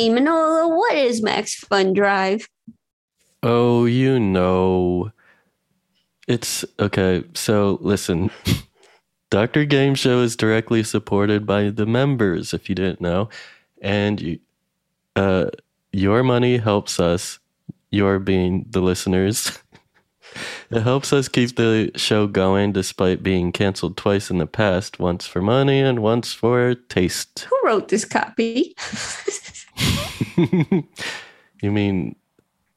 Hey, 0.01 0.09
Manolo, 0.09 0.67
what 0.67 0.95
is 0.95 1.23
Max 1.23 1.57
Fun 1.57 1.93
Drive? 1.93 2.49
Oh, 3.43 3.85
you 3.85 4.19
know. 4.19 5.13
It's 6.27 6.65
okay. 6.79 7.23
So 7.35 7.77
listen. 7.83 8.31
Dr. 9.31 9.67
Game 9.67 9.95
Show 9.95 10.23
is 10.23 10.37
directly 10.37 10.83
supported 10.85 11.45
by 11.45 11.69
the 11.69 11.85
members, 11.85 12.55
if 12.55 12.71
you 12.71 12.75
didn't 12.75 13.03
know. 13.03 13.29
And 13.83 14.23
you 14.23 14.39
uh 15.17 15.51
your 15.93 16.23
money 16.23 16.57
helps 16.57 16.99
us, 16.99 17.39
your 17.91 18.19
being 18.19 18.65
the 18.71 18.81
listeners. 18.81 19.59
it 20.71 20.81
helps 20.81 21.13
us 21.13 21.29
keep 21.29 21.57
the 21.57 21.91
show 21.95 22.27
going 22.27 22.73
despite 22.73 23.23
being 23.23 23.53
canceled 23.53 23.99
twice 23.99 24.31
in 24.31 24.39
the 24.39 24.47
past, 24.47 24.99
once 24.99 25.27
for 25.27 25.43
money 25.43 25.81
and 25.81 25.99
once 25.99 26.33
for 26.33 26.75
taste. 26.89 27.47
Who 27.51 27.61
wrote 27.67 27.89
this 27.89 28.07
copy? 28.07 28.75
you 31.63 31.71
mean 31.71 32.17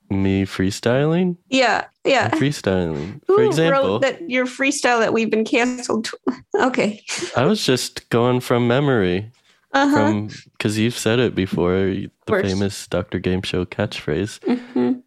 me 0.09 0.45
freestyling? 0.45 1.37
yeah, 1.49 1.85
yeah. 2.05 2.29
Freestyling. 2.31 3.21
Who 3.27 3.35
For 3.35 3.43
example, 3.43 3.81
wrote 3.93 4.01
that 4.01 4.29
your 4.29 4.45
freestyle 4.45 4.99
that 4.99 5.13
we've 5.13 5.29
been 5.31 5.45
canceled? 5.45 6.11
okay. 6.55 7.03
I 7.35 7.45
was 7.45 7.65
just 7.65 8.09
going 8.09 8.39
from 8.41 8.67
memory, 8.67 9.31
Uh 9.71 9.87
huh. 9.87 9.95
from 9.95 10.27
because 10.57 10.77
you've 10.77 10.97
said 10.97 11.19
it 11.19 11.33
before, 11.33 11.73
the 11.75 12.09
famous 12.27 12.87
Dr. 12.87 13.19
Game 13.19 13.41
Show 13.41 13.65
catchphrase. 13.65 14.39
hmm 14.43 14.99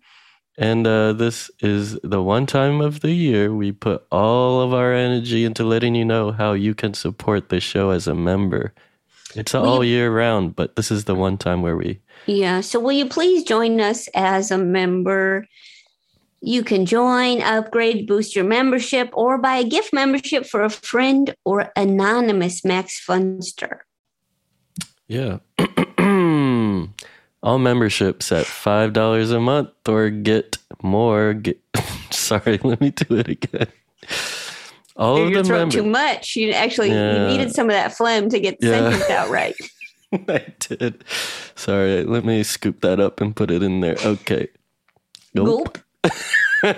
And 0.59 0.87
uh, 0.87 1.13
this 1.13 1.51
is 1.61 1.99
the 2.03 2.23
one 2.23 2.47
time 2.47 2.81
of 2.81 3.01
the 3.01 3.13
year 3.13 3.55
we 3.55 3.71
put 3.73 4.05
all 4.11 4.61
of 4.63 4.73
our 4.73 4.93
energy 4.93 5.45
into 5.45 5.63
letting 5.65 5.95
you 5.95 6.05
know 6.05 6.33
how 6.33 6.55
you 6.55 6.75
can 6.75 6.95
support 6.95 7.49
the 7.51 7.61
show 7.61 7.91
as 7.91 8.09
a 8.09 8.15
member. 8.15 8.73
It's 9.37 9.55
all 9.55 9.85
you- 9.85 9.91
year 9.93 10.11
round, 10.11 10.57
but 10.57 10.75
this 10.77 10.91
is 10.91 11.05
the 11.05 11.15
one 11.15 11.37
time 11.37 11.63
where 11.63 11.77
we. 11.77 12.01
Yeah. 12.27 12.61
So, 12.61 12.81
will 12.81 12.93
you 12.93 13.07
please 13.07 13.45
join 13.45 13.81
us 13.81 14.09
as 14.15 14.51
a 14.51 14.59
member? 14.59 15.47
You 16.43 16.63
can 16.63 16.87
join, 16.87 17.41
upgrade, 17.43 18.07
boost 18.07 18.37
your 18.37 18.45
membership, 18.45 19.11
or 19.15 19.39
buy 19.39 19.57
a 19.57 19.65
gift 19.65 19.93
membership 19.93 20.47
for 20.47 20.63
a 20.63 20.71
friend 20.71 21.35
or 21.45 21.73
anonymous 21.77 22.65
Max 22.65 23.05
Funster. 23.05 23.79
Yeah. 25.09 25.39
all 27.43 27.59
memberships 27.59 28.33
at 28.33 28.45
$5 28.47 29.33
a 29.33 29.41
month 29.41 29.71
or 29.89 30.11
get 30.11 30.59
more. 30.83 31.33
Get, 31.35 31.61
sorry, 32.11 32.59
let 32.63 32.81
me 32.81 32.91
do 32.91 33.17
it 33.17 33.29
again. 33.29 33.69
All 34.97 35.19
If 35.29 35.37
of 35.37 35.47
the 35.47 35.53
members. 35.53 35.75
too 35.75 35.85
much. 35.87 36.37
You 36.37 36.51
actually 36.53 36.91
Yeah. 36.91 37.23
you 37.23 37.27
needed 37.39 37.55
some 37.55 37.67
of 37.69 37.73
that 37.75 37.93
phlegm 37.97 38.29
to 38.31 38.41
get 38.41 38.59
the 38.61 38.69
Yeah. 38.69 38.91
sentence 38.91 39.11
out 39.11 39.31
right. 39.31 39.55
I 40.29 40.47
did. 40.59 41.05
Sorry, 41.55 42.05
let 42.05 42.25
me 42.25 42.43
scoop 42.43 42.81
that 42.81 43.01
up 43.01 43.21
and 43.21 43.35
put 43.35 43.51
it 43.51 43.63
in 43.63 43.81
there. 43.81 43.97
Okay. 44.05 44.49
Gulp. 45.35 45.79
all 46.65 46.75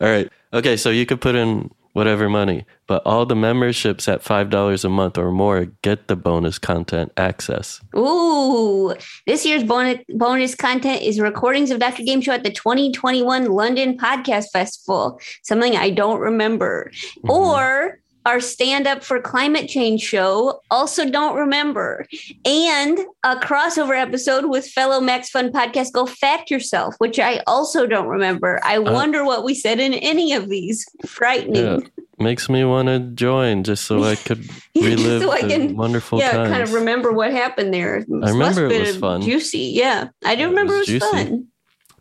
right. 0.00 0.30
Okay, 0.52 0.76
so 0.76 0.90
you 0.90 1.06
could 1.06 1.20
put 1.20 1.34
in 1.34 1.70
whatever 1.92 2.28
money, 2.28 2.64
but 2.86 3.02
all 3.04 3.26
the 3.26 3.34
memberships 3.34 4.08
at 4.08 4.22
$5 4.22 4.84
a 4.84 4.88
month 4.88 5.18
or 5.18 5.32
more 5.32 5.66
get 5.82 6.06
the 6.08 6.16
bonus 6.16 6.58
content 6.58 7.12
access. 7.16 7.80
Ooh, 7.96 8.94
this 9.26 9.44
year's 9.44 9.64
bonus 9.64 9.98
bonus 10.10 10.54
content 10.54 11.02
is 11.02 11.20
recordings 11.20 11.70
of 11.70 11.80
Dr. 11.80 12.02
Game 12.04 12.20
Show 12.20 12.32
at 12.32 12.44
the 12.44 12.50
2021 12.50 13.46
London 13.46 13.98
Podcast 13.98 14.50
Festival, 14.52 15.20
something 15.42 15.76
I 15.76 15.90
don't 15.90 16.20
remember. 16.20 16.90
Mhm. 17.24 17.30
Or 17.30 17.98
our 18.26 18.40
stand 18.40 18.86
up 18.86 19.02
for 19.02 19.20
climate 19.20 19.68
change 19.68 20.02
show, 20.02 20.60
also 20.70 21.08
don't 21.08 21.36
remember. 21.36 22.06
And 22.44 22.98
a 23.24 23.36
crossover 23.36 23.98
episode 24.00 24.46
with 24.46 24.66
fellow 24.68 25.00
Max 25.00 25.30
Fun 25.30 25.50
podcast 25.52 25.92
Go 25.92 26.06
Fact 26.06 26.50
Yourself, 26.50 26.94
which 26.98 27.18
I 27.18 27.42
also 27.46 27.86
don't 27.86 28.08
remember. 28.08 28.60
I 28.64 28.78
wonder 28.78 29.24
what 29.24 29.44
we 29.44 29.54
said 29.54 29.80
in 29.80 29.94
any 29.94 30.32
of 30.32 30.48
these. 30.48 30.86
Frightening. 31.06 31.64
Uh, 31.66 31.78
Yeah. 31.80 31.86
Makes 32.22 32.50
me 32.50 32.64
want 32.66 32.88
to 32.88 32.98
join 33.14 33.64
just 33.64 33.86
so 33.86 34.04
I 34.04 34.14
could 34.14 34.46
relive 34.76 35.22
So 35.22 35.30
I 35.32 35.40
the 35.40 35.48
can- 35.48 35.74
wonderful 35.76 36.18
yeah, 36.18 36.32
times. 36.32 36.50
kind 36.50 36.62
of 36.62 36.74
remember 36.74 37.12
what 37.12 37.32
happened 37.32 37.72
there. 37.72 38.04
Must 38.08 38.32
remember 38.34 38.62
have 38.64 38.72
it 38.72 38.80
was 38.88 38.96
fun. 38.98 39.22
Juicy, 39.22 39.72
yeah. 39.74 40.08
I 40.22 40.34
do 40.36 40.42
It 40.42 40.46
remember 40.48 40.76
was 40.76 40.88
it 40.90 41.00
was 41.02 41.10
juicy. 41.10 41.24
fun. 41.30 41.46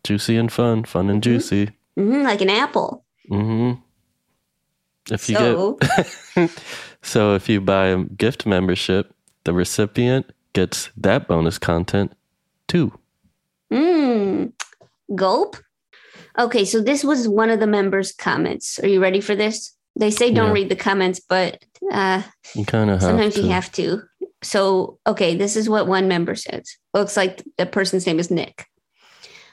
Juicy 0.04 0.36
and 0.36 0.52
fun, 0.52 0.84
fun 0.84 1.10
and 1.10 1.20
Mhm. 1.22 1.24
juicy. 1.24 1.70
hmm 1.96 2.24
like 2.24 2.42
an 2.42 2.50
apple. 2.50 3.06
hmm 3.30 3.74
If 5.12 5.30
you 5.30 5.36
So 5.36 5.78
get 6.36 6.52
so 7.02 7.36
if 7.36 7.50
you 7.50 7.62
buy 7.62 7.88
a 7.88 8.04
gift 8.04 8.46
membership, 8.46 9.14
the 9.44 9.54
recipient 9.54 10.32
gets 10.54 10.90
that 10.98 11.28
bonus 11.28 11.58
content 11.58 12.14
too. 12.68 12.92
mm, 13.72 14.52
gulp. 15.16 15.58
Okay, 16.38 16.64
so 16.66 16.82
this 16.82 17.04
was 17.04 17.28
one 17.28 17.50
of 17.50 17.60
the 17.60 17.68
members' 17.68 18.12
comments. 18.14 18.80
Are 18.80 18.88
you 18.88 19.02
ready 19.02 19.20
for 19.22 19.36
this? 19.36 19.76
They 20.00 20.12
say 20.12 20.32
don't 20.32 20.48
Yeah. 20.48 20.54
read 20.54 20.70
the 20.70 20.76
comments, 20.76 21.20
but 21.20 21.64
uh, 21.92 22.22
You 22.56 22.66
kind 22.66 22.90
of 22.90 23.02
sometimes 23.02 23.36
to. 23.36 23.42
you 23.42 23.50
have 23.50 23.72
to. 23.74 24.02
So, 24.42 25.00
okay, 25.06 25.36
this 25.36 25.56
is 25.58 25.68
what 25.68 25.88
one 25.88 26.08
member 26.08 26.36
says. 26.36 26.78
Looks 26.94 27.18
like 27.18 27.44
the 27.58 27.66
person's 27.66 28.06
name 28.08 28.20
is 28.20 28.32
Nick. 28.32 28.68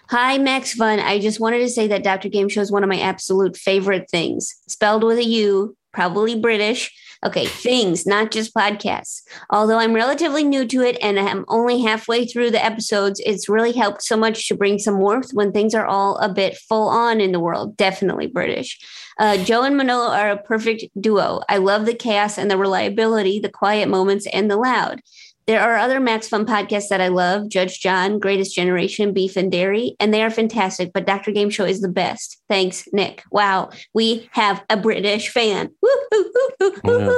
Hi, 0.09 0.39
Max 0.39 0.73
Fun. 0.75 1.01
I 1.01 1.19
just 1.19 1.41
wanted 1.41 1.59
to 1.59 1.69
say 1.69 1.89
that 1.89 2.05
Dr. 2.05 2.29
Game 2.29 2.49
Show 2.49 2.61
is 2.61 2.71
one 2.71 2.85
of 2.85 2.89
my 2.89 3.01
absolute 3.01 3.57
favorite 3.57 4.09
things. 4.09 4.55
Spelled 4.69 5.03
with 5.03 5.19
a 5.19 5.25
U, 5.25 5.77
probably 5.93 6.39
British. 6.39 6.93
Okay, 7.25 7.47
things, 7.47 8.07
not 8.07 8.31
just 8.31 8.55
podcasts. 8.55 9.23
Although 9.51 9.79
I'm 9.79 9.95
relatively 9.95 10.45
new 10.45 10.65
to 10.69 10.83
it 10.83 10.97
and 11.03 11.19
I'm 11.19 11.45
only 11.49 11.81
halfway 11.81 12.25
through 12.25 12.53
the 12.53 12.65
episodes, 12.65 13.21
it's 13.27 13.49
really 13.49 13.73
helped 13.73 14.03
so 14.05 14.17
much 14.17 14.47
to 14.47 14.55
bring 14.55 14.79
some 14.79 14.99
warmth 15.01 15.31
when 15.33 15.51
things 15.51 15.75
are 15.75 15.87
all 15.87 16.19
a 16.19 16.33
bit 16.33 16.57
full 16.57 16.89
on 16.89 17.21
in 17.21 17.33
the 17.33 17.41
world. 17.41 17.77
Definitely 17.77 18.29
British. 18.29 18.79
Uh, 19.19 19.39
Jo 19.39 19.63
and 19.63 19.77
Manolo 19.77 20.13
are 20.13 20.31
a 20.31 20.37
perfect 20.37 20.85
duo. 21.01 21.41
I 21.49 21.57
love 21.57 21.87
the 21.87 21.95
chaos 21.95 22.39
and 22.39 22.49
the 22.49 22.59
reliability, 22.59 23.41
the 23.41 23.49
quiet 23.49 23.89
moments, 23.89 24.27
and 24.33 24.49
the 24.49 24.57
loud. 24.57 25.01
There 25.47 25.61
are 25.61 25.77
other 25.77 26.01
Max 26.01 26.29
Fun 26.29 26.45
podcasts 26.45 26.89
that 26.89 27.01
I 27.01 27.09
love 27.09 27.49
Judge 27.49 27.79
John, 27.81 28.19
Greatest 28.19 28.55
Generation, 28.55 29.13
Beef 29.13 29.37
and 29.37 29.51
Dairy, 29.53 29.95
and 30.01 30.13
they 30.13 30.23
are 30.23 30.31
fantastic, 30.31 30.93
but 30.93 31.07
Dr. 31.07 31.31
Game 31.31 31.51
Show 31.51 31.65
is 31.65 31.81
the 31.81 31.89
best. 31.89 32.43
Thanks, 32.49 32.85
Nick. 32.93 33.23
Wow, 33.31 33.71
we 33.95 34.29
have 34.33 34.65
a 34.71 34.77
British 34.77 35.29
fan. 35.29 35.71
Yeah. 36.85 37.13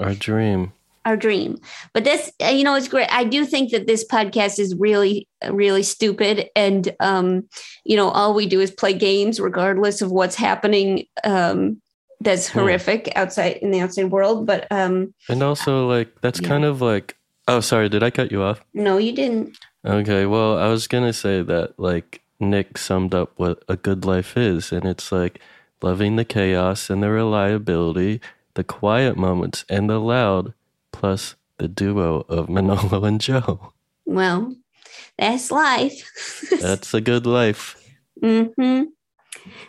Our 0.00 0.14
dream. 0.14 0.72
our 1.04 1.16
dream. 1.16 1.58
But 1.94 2.04
this, 2.04 2.32
uh, 2.44 2.48
you 2.48 2.64
know, 2.64 2.74
it's 2.74 2.88
great. 2.88 3.08
I 3.12 3.24
do 3.24 3.44
think 3.46 3.70
that 3.72 3.86
this 3.86 4.04
podcast 4.06 4.58
is 4.58 4.74
really, 4.76 5.26
really 5.48 5.82
stupid, 5.82 6.48
and 6.56 6.94
um, 7.00 7.48
you 7.84 7.96
know, 7.96 8.08
all 8.10 8.34
we 8.34 8.46
do 8.46 8.60
is 8.60 8.70
play 8.70 8.92
games, 8.92 9.38
regardless 9.40 10.02
of 10.02 10.10
what's 10.10 10.34
happening. 10.36 11.04
Um, 11.24 11.80
that's 12.20 12.48
horrific 12.48 13.12
outside 13.14 13.58
in 13.58 13.70
the 13.70 13.78
outside 13.80 14.10
world. 14.10 14.44
But 14.44 14.66
um, 14.72 15.14
And 15.28 15.40
also, 15.40 15.86
like, 15.86 16.12
that's 16.20 16.40
Yeah. 16.40 16.48
kind 16.48 16.64
of 16.64 16.82
like. 16.82 17.14
Oh, 17.48 17.60
sorry. 17.60 17.88
Did 17.88 18.02
I 18.02 18.10
cut 18.10 18.30
you 18.30 18.42
off? 18.42 18.60
no, 18.74 18.98
you 18.98 19.12
didn't. 19.12 19.58
Okay. 19.84 20.26
Well, 20.26 20.58
I 20.58 20.68
was 20.68 20.86
going 20.86 21.04
to 21.04 21.12
say 21.12 21.42
that, 21.42 21.78
like, 21.78 22.20
Nick 22.38 22.78
summed 22.78 23.14
up 23.14 23.32
what 23.36 23.64
a 23.68 23.76
good 23.76 24.04
life 24.04 24.36
is. 24.36 24.70
And 24.70 24.84
it's 24.84 25.10
like 25.10 25.40
loving 25.82 26.16
the 26.16 26.24
chaos 26.24 26.90
and 26.90 27.02
the 27.02 27.10
reliability, 27.10 28.20
the 28.54 28.64
quiet 28.64 29.16
moments 29.16 29.64
and 29.68 29.88
the 29.88 29.98
loud, 29.98 30.52
plus 30.92 31.34
the 31.58 31.68
duo 31.68 32.24
of 32.28 32.48
Manolo 32.56 33.04
and 33.04 33.20
Jo. 33.20 33.72
Well, 34.04 34.54
that's 35.18 35.50
life. 35.50 36.08
That's 36.60 36.94
a 36.94 37.00
good 37.00 37.26
life. 37.26 37.76
hmm 38.22 38.82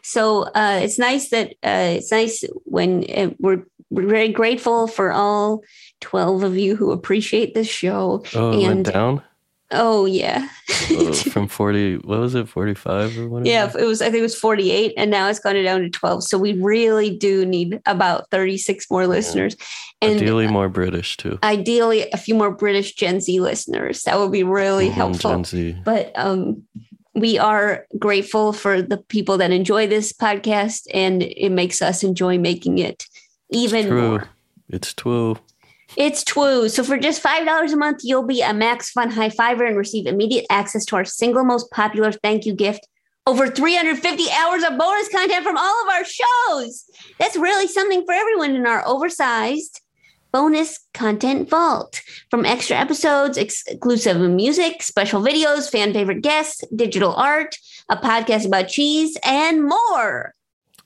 So 0.04 0.44
uh, 0.44 0.80
it's 0.84 1.00
nice 1.00 1.30
that 1.30 1.52
uh, 1.64 1.98
it's 1.98 2.12
nice 2.12 2.44
when 2.66 3.04
uh, 3.12 3.32
we're, 3.40 3.64
we're 3.90 4.08
very 4.08 4.30
grateful 4.30 4.88
for 4.88 5.12
all 5.12 5.62
twelve 6.02 6.44
of 6.44 6.58
you 6.58 6.76
who 6.76 6.92
appreciate 6.92 7.54
this 7.54 7.68
show. 7.70 8.24
Oh, 8.36 8.52
And- 8.54 8.62
went 8.64 8.92
down 8.94 9.24
Oh 9.72 10.06
yeah. 10.06 10.48
Oh, 10.92 11.14
from 11.14 11.48
40. 11.48 11.98
What 11.98 12.20
was 12.20 12.34
it? 12.34 12.50
45 12.50 13.20
or 13.20 13.28
whatever? 13.30 13.48
Yeah, 13.48 13.72
it 13.78 13.86
was. 13.86 14.02
I 14.02 14.06
think 14.06 14.18
it 14.20 14.22
was 14.24 14.34
forty-eight, 14.40 14.94
and 14.98 15.12
now 15.12 15.30
it's 15.30 15.38
gone 15.40 15.62
down 15.64 15.82
to 15.82 15.90
twelve. 15.92 16.24
So 16.24 16.40
we 16.40 16.54
really 16.54 17.16
do 17.16 17.46
need 17.46 17.80
about 17.86 18.28
thirty-six 18.32 18.90
more 18.90 19.06
listeners, 19.06 19.56
and 20.02 20.14
Ideally, 20.16 20.48
more 20.48 20.70
British, 20.70 21.18
too. 21.18 21.38
Ideally, 21.44 22.10
a 22.12 22.18
few 22.18 22.34
more 22.34 22.50
British 22.50 22.96
Gen 22.96 23.22
Z 23.22 23.40
listeners. 23.40 24.02
That 24.04 24.18
would 24.18 24.32
be 24.32 24.42
really 24.44 24.90
Mhm, 24.90 24.94
helpful. 24.94 25.30
Gen 25.32 25.44
Z. 25.44 25.76
But 25.86 26.12
um, 26.18 26.64
we 27.14 27.38
are 27.38 27.86
grateful 28.00 28.54
for 28.54 28.82
the 28.82 28.98
people 28.98 29.38
that 29.38 29.52
enjoy 29.52 29.86
this 29.86 30.12
podcast, 30.14 30.88
and 30.94 31.22
it 31.22 31.52
makes 31.52 31.82
us 31.84 32.02
enjoy 32.04 32.40
making 32.40 32.80
it 32.80 33.06
even 33.50 33.88
True. 33.88 34.10
more. 34.10 34.30
It's 34.70 34.94
true. 34.94 35.38
It's 35.98 36.24
true. 36.24 36.70
So 36.70 36.84
for 36.84 36.98
just 36.98 37.22
five 37.22 37.46
dollars 37.46 37.74
a 37.74 37.78
month, 37.78 38.02
you'll 38.04 38.26
be 38.26 38.42
a 38.42 38.54
Max 38.54 38.92
Fun 38.92 39.10
High 39.10 39.30
Fiver 39.30 39.66
and 39.66 39.78
receive 39.78 40.06
immediate 40.06 40.46
access 40.50 40.86
to 40.86 40.96
our 40.96 41.06
single 41.06 41.44
most 41.44 41.72
popular 41.72 42.12
thank 42.12 42.46
you 42.46 42.54
gift. 42.54 42.88
Over 43.26 43.48
350 43.48 44.24
hours 44.32 44.64
of 44.64 44.78
bonus 44.78 45.10
content 45.10 45.44
from 45.44 45.58
all 45.58 45.84
of 45.84 45.90
our 45.90 46.04
shows. 46.04 46.86
That's 47.20 47.38
really 47.38 47.68
something 47.68 48.04
for 48.06 48.14
everyone 48.14 48.56
in 48.56 48.66
our 48.66 48.84
oversized 48.88 49.82
bonus 50.32 50.80
content 50.94 51.50
vault. 51.50 52.02
From 52.30 52.46
extra 52.46 52.78
episodes, 52.78 53.38
exclusive 53.38 54.18
music, 54.18 54.82
special 54.84 55.22
videos, 55.22 55.70
fan 55.70 55.94
favorite 55.94 56.22
guests, 56.22 56.64
digital 56.76 57.14
art, 57.14 57.56
a 57.90 57.98
podcast 57.98 58.46
about 58.46 58.68
cheese, 58.68 59.18
and 59.24 59.64
more. 59.64 60.36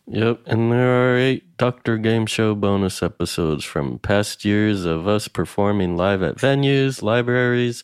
Yep, 0.07 0.41
and 0.47 0.71
there 0.71 1.13
are 1.13 1.17
eight 1.17 1.55
Doctor 1.57 1.97
Game 1.97 2.25
Show 2.25 2.55
bonus 2.55 3.01
episodes 3.01 3.63
from 3.63 3.99
past 3.99 4.43
years 4.43 4.83
of 4.83 5.07
us 5.07 5.27
performing 5.29 5.95
live 5.95 6.21
at 6.21 6.35
venues, 6.35 7.01
libraries, 7.01 7.83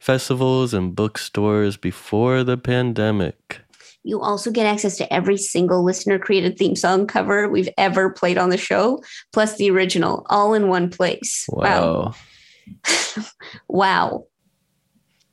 festivals, 0.00 0.74
and 0.74 0.96
bookstores 0.96 1.76
before 1.76 2.42
the 2.42 2.56
pandemic. 2.56 3.60
You 4.02 4.20
also 4.20 4.50
get 4.50 4.66
access 4.66 4.96
to 4.96 5.12
every 5.12 5.36
single 5.36 5.84
listener 5.84 6.18
created 6.18 6.58
theme 6.58 6.74
song 6.74 7.06
cover 7.06 7.48
we've 7.48 7.68
ever 7.78 8.10
played 8.10 8.38
on 8.38 8.50
the 8.50 8.56
show, 8.56 9.02
plus 9.32 9.56
the 9.56 9.70
original, 9.70 10.26
all 10.28 10.54
in 10.54 10.68
one 10.68 10.90
place. 10.90 11.46
Wow. 11.48 12.14
Wow. 13.68 14.26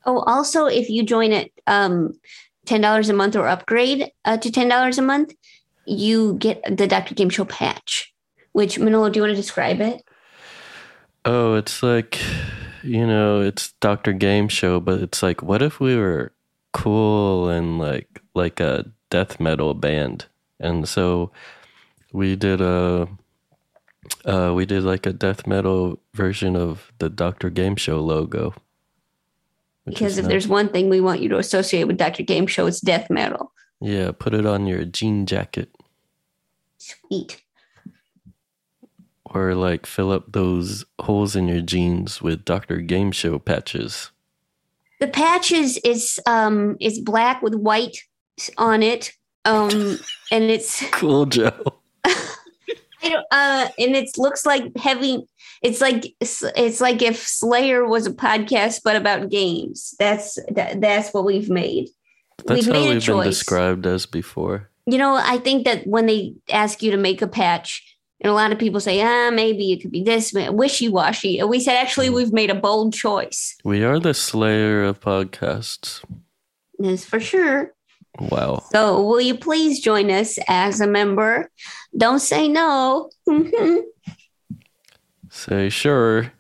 Oh, 0.10 0.20
also, 0.20 0.68
if 0.68 0.90
you 0.90 1.04
join 1.04 1.34
at 1.34 1.50
um, 1.68 2.18
$10 2.66 3.10
a 3.10 3.14
month 3.14 3.36
or 3.36 3.46
upgrade 3.46 4.10
uh, 4.24 4.38
to 4.38 4.50
$10 4.50 4.98
a 4.98 5.02
month, 5.02 5.34
you 5.88 6.36
get 6.36 6.62
the 6.70 6.88
Dr. 6.88 7.16
Game 7.16 7.30
Show 7.30 7.46
patch, 7.46 8.14
which, 8.52 8.78
Manolo, 8.78 9.10
do 9.10 9.18
you 9.18 9.24
want 9.24 9.32
to 9.32 9.42
describe 9.42 9.80
it? 9.80 10.04
Oh, 11.26 11.56
it's 11.56 11.82
like, 11.82 12.20
you 12.84 13.06
know, 13.06 13.42
it's 13.42 13.74
Doctor 13.80 14.14
Game 14.14 14.48
Show, 14.48 14.80
but 14.80 15.02
it's 15.02 15.24
like, 15.24 15.42
what 15.42 15.62
if 15.62 15.80
we 15.80 15.96
were 15.96 16.34
cool 16.74 17.50
and 17.50 17.80
like 17.80 18.22
like 18.36 18.60
a 18.60 18.86
death 19.10 19.40
metal 19.40 19.74
band? 19.74 20.26
And 20.60 20.88
so 20.88 21.32
we 22.12 22.36
did 22.36 22.62
a 22.62 23.08
uh, 24.26 24.54
we 24.56 24.66
did 24.66 24.84
like 24.84 25.06
a 25.06 25.14
death 25.14 25.48
metal 25.48 26.00
version 26.14 26.56
of 26.56 26.92
the 27.00 27.10
Doctor 27.10 27.50
Game 27.50 27.76
Show 27.76 28.00
logo. 28.00 28.54
Because 29.86 30.18
if 30.18 30.26
nice. 30.26 30.30
there's 30.30 30.48
one 30.48 30.68
thing 30.70 30.90
we 30.90 31.00
want 31.00 31.22
you 31.22 31.30
to 31.30 31.38
associate 31.38 31.86
with 31.86 31.98
Dr. 31.98 32.24
Game 32.24 32.46
Show, 32.46 32.68
it's 32.68 32.82
death 32.82 33.10
metal. 33.10 33.54
yeah, 33.80 34.12
put 34.12 34.34
it 34.34 34.46
on 34.46 34.68
your 34.68 34.84
jean 34.84 35.26
jacket 35.26 35.70
Sweet. 36.88 37.42
or 39.26 39.54
like 39.56 39.86
fill 39.86 40.12
up 40.12 40.32
those 40.32 40.86
holes 41.00 41.36
in 41.36 41.48
your 41.48 41.62
jeans 41.62 42.22
with 42.22 42.46
Doctor 42.46 42.78
Game 42.78 43.12
Show 43.12 43.40
patches. 43.40 44.12
The 45.00 45.08
patch 45.08 45.52
is 45.52 46.20
um 46.26 46.78
is 46.80 47.00
black 47.00 47.42
with 47.42 47.56
white 47.56 47.98
on 48.58 48.82
it. 48.84 49.12
Um 49.46 50.00
and 50.32 50.46
it's 50.46 50.84
Cool, 50.92 51.26
Jo. 51.26 51.52
I 53.04 53.10
don't, 53.10 53.26
uh, 53.32 53.68
and 53.78 53.96
it 53.96 54.10
looks 54.18 54.46
like 54.46 54.76
heavy. 54.76 55.24
It's 55.62 55.82
like 55.82 56.16
it's 56.20 56.82
like 56.82 57.02
if 57.02 57.18
Slayer 57.18 57.86
was 57.86 58.08
a 58.08 58.12
podcast, 58.12 58.82
but 58.84 58.96
about 58.96 59.30
games. 59.30 59.94
That's 60.00 60.40
that, 60.54 60.82
that's 60.82 61.14
what 61.14 61.24
we've 61.26 61.50
made. 61.50 61.90
That's 62.46 62.66
we've 62.66 62.66
how 62.66 62.72
made 62.74 62.92
a 62.92 62.94
we've 62.96 63.06
been 63.06 63.24
described 63.24 63.86
as 63.86 64.06
before. 64.06 64.70
You 64.88 64.98
know, 64.98 65.16
I 65.16 65.38
think 65.38 65.66
that 65.66 65.86
when 65.86 66.06
they 66.06 66.34
ask 66.50 66.82
you 66.82 66.92
to 66.92 66.98
make 66.98 67.22
a 67.22 67.28
patch, 67.28 67.84
and 68.22 68.32
a 68.32 68.34
lot 68.34 68.52
of 68.52 68.58
people 68.58 68.80
say, 68.80 69.02
ah, 69.02 69.30
maybe 69.30 69.74
it 69.74 69.82
could 69.82 69.92
be 69.92 70.02
this 70.02 70.34
wishy 70.34 70.88
washy. 70.88 71.44
We 71.44 71.60
said, 71.60 71.76
actually, 71.76 72.10
we've 72.10 72.34
made 72.34 72.50
a 72.50 72.56
bold 72.56 72.94
choice. 72.94 73.56
We 73.64 73.84
are 73.84 74.00
the 74.00 74.14
Slayer 74.14 74.84
of 74.84 75.00
podcasts. 75.00 76.04
That's 76.80 77.06
for 77.06 77.20
sure. 77.20 77.74
Wow. 78.20 78.64
So, 78.72 79.04
will 79.04 79.22
you 79.22 79.38
please 79.38 79.80
join 79.80 80.10
us 80.10 80.40
as 80.48 80.82
a 80.82 80.88
member? 80.88 81.52
Don't 81.96 82.20
say 82.20 82.48
no. 82.48 83.12
Say 85.30 85.70
sure. 85.70 86.34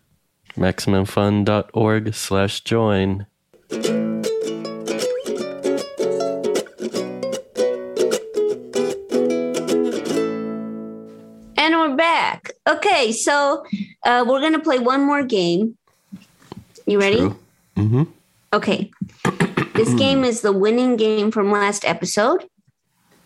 MaximumFun.org 0.56 2.16
slash 2.16 2.62
join. 2.62 3.28
Back. 12.08 12.52
Okay, 12.66 13.12
so 13.12 13.66
uh, 14.06 14.24
we're 14.26 14.40
gonna 14.40 14.62
play 14.62 14.80
one 14.80 15.02
more 15.06 15.24
game. 15.24 15.78
You 16.86 17.02
ready? 17.02 17.20
Mm-hmm. 17.76 18.04
Okay. 18.54 18.90
this 19.76 19.94
game 20.06 20.24
is 20.24 20.40
the 20.40 20.54
winning 20.54 20.96
game 20.96 21.32
from 21.32 21.52
last 21.52 21.84
episode. 21.84 22.46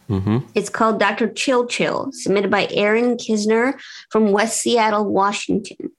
Mm-hmm. 0.10 0.40
It's 0.56 0.70
called 0.70 1.00
Dr. 1.00 1.30
Chill 1.32 1.68
Chill, 1.68 2.10
submitted 2.12 2.50
by 2.50 2.68
Erin 2.72 3.18
Kisner 3.18 3.80
from 4.10 4.32
West 4.32 4.60
Seattle, 4.60 5.06
Washington. 5.06 5.92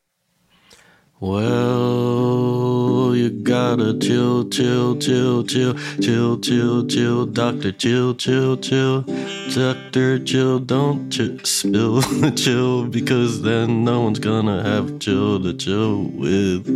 Well, 1.23 3.15
you 3.15 3.31
gotta 3.31 3.97
chill, 3.97 4.49
chill, 4.49 4.97
chill, 4.99 5.45
chill, 5.45 5.75
chill, 6.01 6.41
chill, 6.41 6.85
chill, 6.89 7.27
Doctor, 7.27 7.71
chill, 7.71 8.15
chill, 8.17 8.57
chill, 8.57 9.03
Doctor, 9.55 10.19
chill, 10.19 10.59
don't 10.59 11.11
ch- 11.11 11.47
spill 11.47 12.01
the 12.23 12.33
chill 12.33 12.87
because 12.87 13.43
then 13.43 13.85
no 13.85 14.01
one's 14.01 14.19
gonna 14.19 14.65
have 14.65 14.99
chill 14.99 15.41
to 15.45 15.55
chill 15.55 16.03
with. 16.09 16.67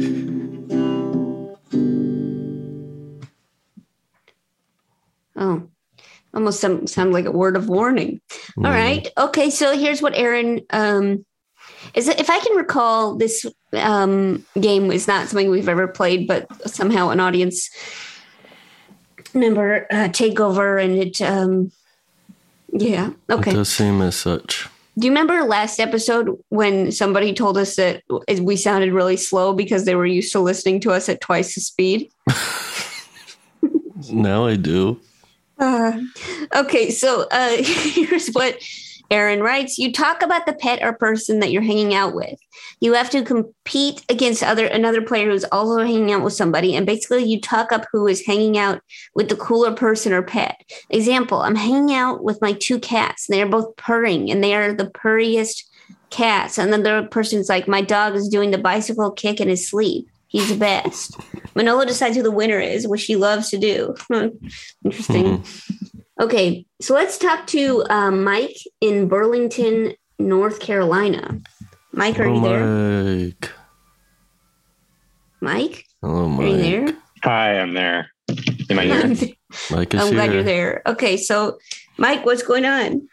Oh, 5.35 5.69
almost 6.33 6.61
some, 6.61 6.87
sound 6.87 7.13
like 7.13 7.25
a 7.27 7.33
word 7.33 7.57
of 7.57 7.69
warning. 7.69 8.21
All 8.59 8.65
Mm. 8.65 8.71
right. 8.71 9.09
Okay. 9.19 9.51
So 9.51 9.77
here's 9.77 10.01
what 10.01 10.15
Erin 10.17 10.61
um, 10.71 11.27
is. 11.95 12.09
If 12.09 12.31
I 12.31 12.39
can 12.41 12.57
recall, 12.57 13.17
this 13.17 13.47
um, 13.73 14.45
game 14.61 14.91
is 14.91 15.07
not 15.07 15.29
something 15.29 15.51
we've 15.51 15.69
ever 15.69 15.89
played, 15.89 16.27
but 16.27 16.47
somehow 16.71 17.11
an 17.11 17.21
audience 17.21 17.71
member 19.35 19.87
uh, 19.91 20.09
take 20.09 20.41
over, 20.41 20.79
and 20.79 20.99
it. 20.99 21.21
Um, 21.21 21.73
yeah. 22.73 23.11
Okay. 23.31 23.53
It 23.53 23.55
does 23.55 23.69
seem 23.69 24.03
as 24.03 24.17
such. 24.17 24.69
Do 24.99 25.07
you 25.07 25.11
remember 25.11 25.43
last 25.45 25.79
episode 25.79 26.31
when 26.49 26.91
somebody 26.91 27.35
told 27.35 27.59
us 27.59 27.77
that 27.77 28.03
we 28.41 28.57
sounded 28.57 28.93
really 28.93 29.19
slow 29.19 29.53
because 29.53 29.85
they 29.85 29.95
were 29.95 30.07
used 30.07 30.33
to 30.33 30.41
listening 30.41 30.81
to 30.81 30.91
us 30.93 31.09
at 31.09 31.21
twice 31.21 31.55
the 31.55 31.61
speed? 31.61 32.11
Now 34.11 34.47
I 34.47 34.57
do. 34.57 35.01
Uh, 35.59 36.01
okay, 36.55 36.91
so 36.91 37.27
uh, 37.31 37.57
here's 37.61 38.29
what 38.29 38.59
Erin 39.11 39.41
writes: 39.41 39.79
You 39.79 39.93
talk 39.93 40.23
about 40.23 40.47
the 40.47 40.55
pet 40.55 40.83
or 40.83 40.93
person 40.93 41.41
that 41.41 41.51
you're 41.51 41.63
hanging 41.63 41.95
out 41.95 42.15
with. 42.15 42.39
You 42.81 42.95
have 42.95 43.11
to 43.11 43.23
compete 43.23 44.05
against 44.09 44.43
other 44.43 44.67
another 44.67 45.03
player 45.03 45.31
who's 45.31 45.45
also 45.45 45.79
hanging 45.79 46.13
out 46.13 46.23
with 46.23 46.33
somebody, 46.33 46.75
and 46.75 46.87
basically 46.87 47.25
you 47.25 47.41
talk 47.41 47.73
up 47.73 47.87
who 47.93 48.07
is 48.07 48.27
hanging 48.27 48.59
out 48.59 48.81
with 49.15 49.29
the 49.29 49.37
cooler 49.37 49.73
person 49.73 50.13
or 50.13 50.23
pet. 50.23 50.61
Example: 50.91 51.41
I'm 51.41 51.57
hanging 51.57 51.95
out 51.95 52.25
with 52.25 52.41
my 52.43 52.53
two 52.53 52.79
cats. 52.79 53.27
They 53.27 53.43
are 53.43 53.49
both 53.49 53.77
purring, 53.77 54.31
and 54.31 54.43
they 54.43 54.55
are 54.55 54.73
the 54.73 54.91
purriest 54.91 55.71
cats. 56.11 56.59
And 56.59 56.73
then 56.73 56.83
the 56.83 57.09
person's 57.11 57.49
like, 57.49 57.69
my 57.69 57.83
dog 57.83 58.15
is 58.15 58.29
doing 58.29 58.51
the 58.51 58.59
bicycle 58.59 59.11
kick 59.11 59.41
in 59.41 59.49
his 59.49 59.69
sleep. 59.69 60.09
He's 60.29 60.49
the 60.49 60.57
best. 60.57 61.17
Manolo 61.55 61.85
decides 61.85 62.17
who 62.17 62.23
the 62.23 62.31
winner 62.31 62.59
is, 62.59 62.87
which 62.87 63.05
he 63.05 63.17
loves 63.17 63.51
to 63.51 63.59
do. 63.59 63.95
Interesting. 64.85 65.39
Mm-hmm. 65.39 65.96
Okay, 66.19 66.65
so 66.81 66.95
let's 66.95 67.19
talk 67.19 67.47
to 67.49 67.85
um, 67.91 68.25
Mike 68.25 68.57
in 68.81 69.07
Burlington, 69.07 69.93
North 70.19 70.61
Carolina. 70.61 71.41
Mike, 71.93 72.19
are 72.19 72.25
Hello, 72.25 72.53
you 72.53 73.35
there? 73.35 73.35
Mike. 73.41 73.51
Mike, 75.41 75.85
Hello, 76.01 76.41
are 76.41 76.47
you 76.47 76.57
there? 76.57 76.97
Hi, 77.23 77.59
I'm 77.61 77.75
there. 77.75 78.11
Am 78.71 78.79
I 78.79 78.85
here? 78.85 78.95
I'm 78.95 79.17
Mike 79.71 79.91
glad 79.91 80.11
here. 80.11 80.33
you're 80.33 80.43
there. 80.43 80.83
Okay, 80.87 81.17
so 81.19 81.59
Mike, 81.99 82.25
what's 82.25 82.43
going 82.43 82.65
on? 82.65 83.09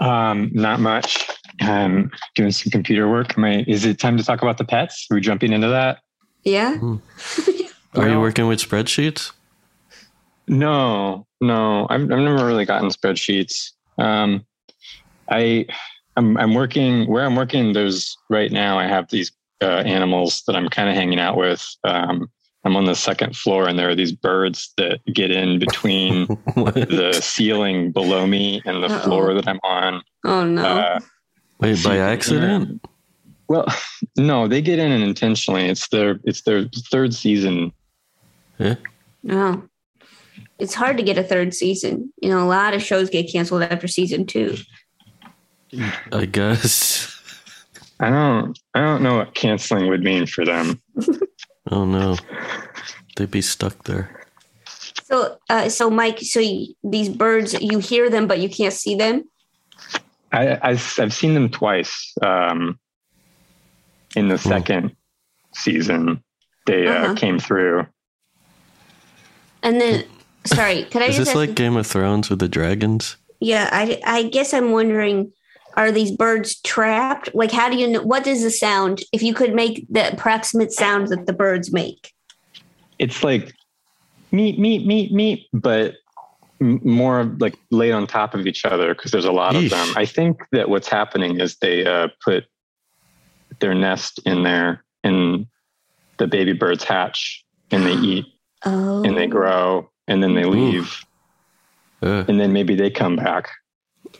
um, 0.00 0.50
not 0.52 0.80
much. 0.80 1.28
I'm 1.60 2.10
doing 2.34 2.50
some 2.50 2.70
computer 2.70 3.08
work. 3.08 3.36
Am 3.38 3.44
I, 3.44 3.64
is 3.68 3.84
it 3.84 3.98
time 4.00 4.16
to 4.16 4.24
talk 4.24 4.42
about 4.42 4.58
the 4.58 4.64
pets? 4.64 5.06
Are 5.10 5.14
we 5.14 5.20
jumping 5.20 5.52
into 5.52 5.68
that? 5.68 5.98
Yeah. 6.42 6.78
Are 7.94 8.08
you 8.08 8.18
working 8.18 8.46
with 8.46 8.60
spreadsheets? 8.60 9.32
No, 10.50 11.26
no. 11.40 11.86
I've, 11.88 12.02
I've 12.02 12.08
never 12.08 12.44
really 12.44 12.64
gotten 12.64 12.88
spreadsheets. 12.90 13.70
Um, 13.98 14.44
I, 15.28 15.66
I'm, 16.16 16.36
I'm 16.36 16.54
working 16.54 17.06
where 17.06 17.24
I'm 17.24 17.36
working. 17.36 17.72
There's 17.72 18.16
right 18.28 18.50
now. 18.50 18.78
I 18.78 18.86
have 18.86 19.08
these 19.10 19.30
uh, 19.62 19.82
animals 19.86 20.42
that 20.46 20.56
I'm 20.56 20.68
kind 20.68 20.88
of 20.88 20.96
hanging 20.96 21.20
out 21.20 21.36
with. 21.36 21.64
Um, 21.84 22.28
I'm 22.64 22.76
on 22.76 22.84
the 22.84 22.94
second 22.94 23.36
floor, 23.36 23.68
and 23.68 23.78
there 23.78 23.88
are 23.88 23.94
these 23.94 24.12
birds 24.12 24.74
that 24.76 25.00
get 25.14 25.30
in 25.30 25.58
between 25.60 26.26
the 26.56 27.18
ceiling 27.22 27.92
below 27.92 28.26
me 28.26 28.60
and 28.66 28.82
the 28.82 28.88
Uh-oh. 28.88 28.98
floor 29.00 29.34
that 29.34 29.48
I'm 29.48 29.60
on. 29.62 30.02
Oh 30.26 30.44
no. 30.44 30.62
Uh, 30.62 31.00
Wait, 31.60 31.76
See, 31.76 31.88
by 31.88 31.96
yeah. 31.96 32.08
accident? 32.08 32.84
Well, 33.48 33.66
no, 34.18 34.46
they 34.48 34.60
get 34.60 34.78
in 34.78 34.90
intentionally. 34.92 35.66
It's 35.68 35.88
their 35.88 36.20
it's 36.24 36.42
their 36.42 36.64
third 36.90 37.14
season. 37.14 37.72
Yeah. 38.58 38.74
no. 39.22 39.62
It's 40.60 40.74
hard 40.74 40.96
to 40.98 41.02
get 41.02 41.18
a 41.18 41.22
third 41.24 41.54
season. 41.54 42.12
You 42.20 42.28
know, 42.30 42.40
a 42.42 42.46
lot 42.48 42.74
of 42.74 42.82
shows 42.82 43.10
get 43.10 43.30
canceled 43.30 43.62
after 43.62 43.88
season 43.88 44.26
two. 44.26 44.56
I 46.12 46.26
guess. 46.26 47.16
I 48.00 48.10
don't 48.10 48.58
I 48.74 48.80
don't 48.80 49.02
know 49.02 49.16
what 49.18 49.34
canceling 49.34 49.88
would 49.88 50.02
mean 50.02 50.26
for 50.26 50.44
them. 50.44 50.80
Oh 51.70 51.84
no. 51.84 52.16
They'd 53.16 53.30
be 53.30 53.42
stuck 53.42 53.84
there. 53.84 54.26
So, 55.04 55.38
uh, 55.48 55.68
so 55.68 55.90
Mike, 55.90 56.20
so 56.20 56.40
you, 56.40 56.74
these 56.84 57.08
birds, 57.08 57.52
you 57.60 57.78
hear 57.78 58.08
them, 58.08 58.26
but 58.28 58.38
you 58.38 58.48
can't 58.48 58.72
see 58.72 58.94
them. 58.94 59.24
I 60.32 60.58
I've, 60.62 60.94
I've 60.98 61.12
seen 61.12 61.34
them 61.34 61.48
twice. 61.50 62.14
Um, 62.22 62.78
in 64.16 64.28
the 64.28 64.38
second 64.38 64.94
season, 65.54 66.22
they 66.66 66.86
uh, 66.86 66.92
Uh-huh. 66.92 67.14
came 67.14 67.38
through. 67.38 67.86
And 69.62 69.80
then, 69.80 70.04
sorry, 70.44 70.84
could 70.84 71.02
I 71.02 71.06
Is 71.06 71.16
just 71.16 71.18
this 71.18 71.28
ask 71.28 71.36
like 71.36 71.54
Game 71.54 71.76
of 71.76 71.86
Thrones 71.86 72.30
with 72.30 72.38
the 72.38 72.48
dragons? 72.48 73.16
Yeah, 73.40 73.68
I, 73.72 74.00
I 74.04 74.22
guess 74.24 74.52
I'm 74.52 74.72
wondering 74.72 75.32
are 75.76 75.92
these 75.92 76.10
birds 76.10 76.60
trapped? 76.62 77.34
Like, 77.34 77.52
how 77.52 77.68
do 77.70 77.76
you 77.76 77.86
know? 77.88 78.02
What 78.02 78.26
is 78.26 78.42
the 78.42 78.50
sound? 78.50 79.02
If 79.12 79.22
you 79.22 79.32
could 79.34 79.54
make 79.54 79.86
the 79.88 80.12
approximate 80.12 80.72
sound 80.72 81.08
that 81.08 81.26
the 81.26 81.32
birds 81.32 81.72
make. 81.72 82.12
It's 82.98 83.22
like 83.22 83.54
meat, 84.32 84.58
meat, 84.58 84.86
meat, 84.86 85.12
meat, 85.12 85.46
but 85.52 85.94
more 86.60 87.24
like 87.38 87.56
laid 87.70 87.92
on 87.92 88.06
top 88.06 88.34
of 88.34 88.46
each 88.46 88.64
other 88.64 88.94
because 88.94 89.10
there's 89.12 89.24
a 89.24 89.32
lot 89.32 89.54
Yeesh. 89.54 89.64
of 89.66 89.70
them. 89.70 89.88
I 89.96 90.04
think 90.04 90.42
that 90.52 90.68
what's 90.68 90.88
happening 90.88 91.40
is 91.40 91.56
they 91.56 91.86
uh, 91.86 92.08
put 92.22 92.44
their 93.60 93.74
nest 93.74 94.20
in 94.26 94.42
there, 94.42 94.84
and 95.04 95.46
the 96.18 96.26
baby 96.26 96.52
birds 96.52 96.84
hatch, 96.84 97.44
and 97.70 97.86
they 97.86 97.94
eat, 97.94 98.26
Oh. 98.64 99.02
and 99.04 99.16
they 99.16 99.26
grow, 99.26 99.88
and 100.10 100.22
then 100.22 100.34
they 100.34 100.44
leave, 100.44 101.04
Uh, 102.02 102.24
and 102.28 102.38
then 102.40 102.52
maybe 102.52 102.74
they 102.74 102.90
come 102.90 103.16
back. 103.16 103.48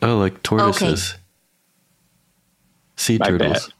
oh, 0.02 0.16
like 0.18 0.42
tortoises. 0.42 1.16
Sea 2.96 3.18
turtles. 3.18 3.72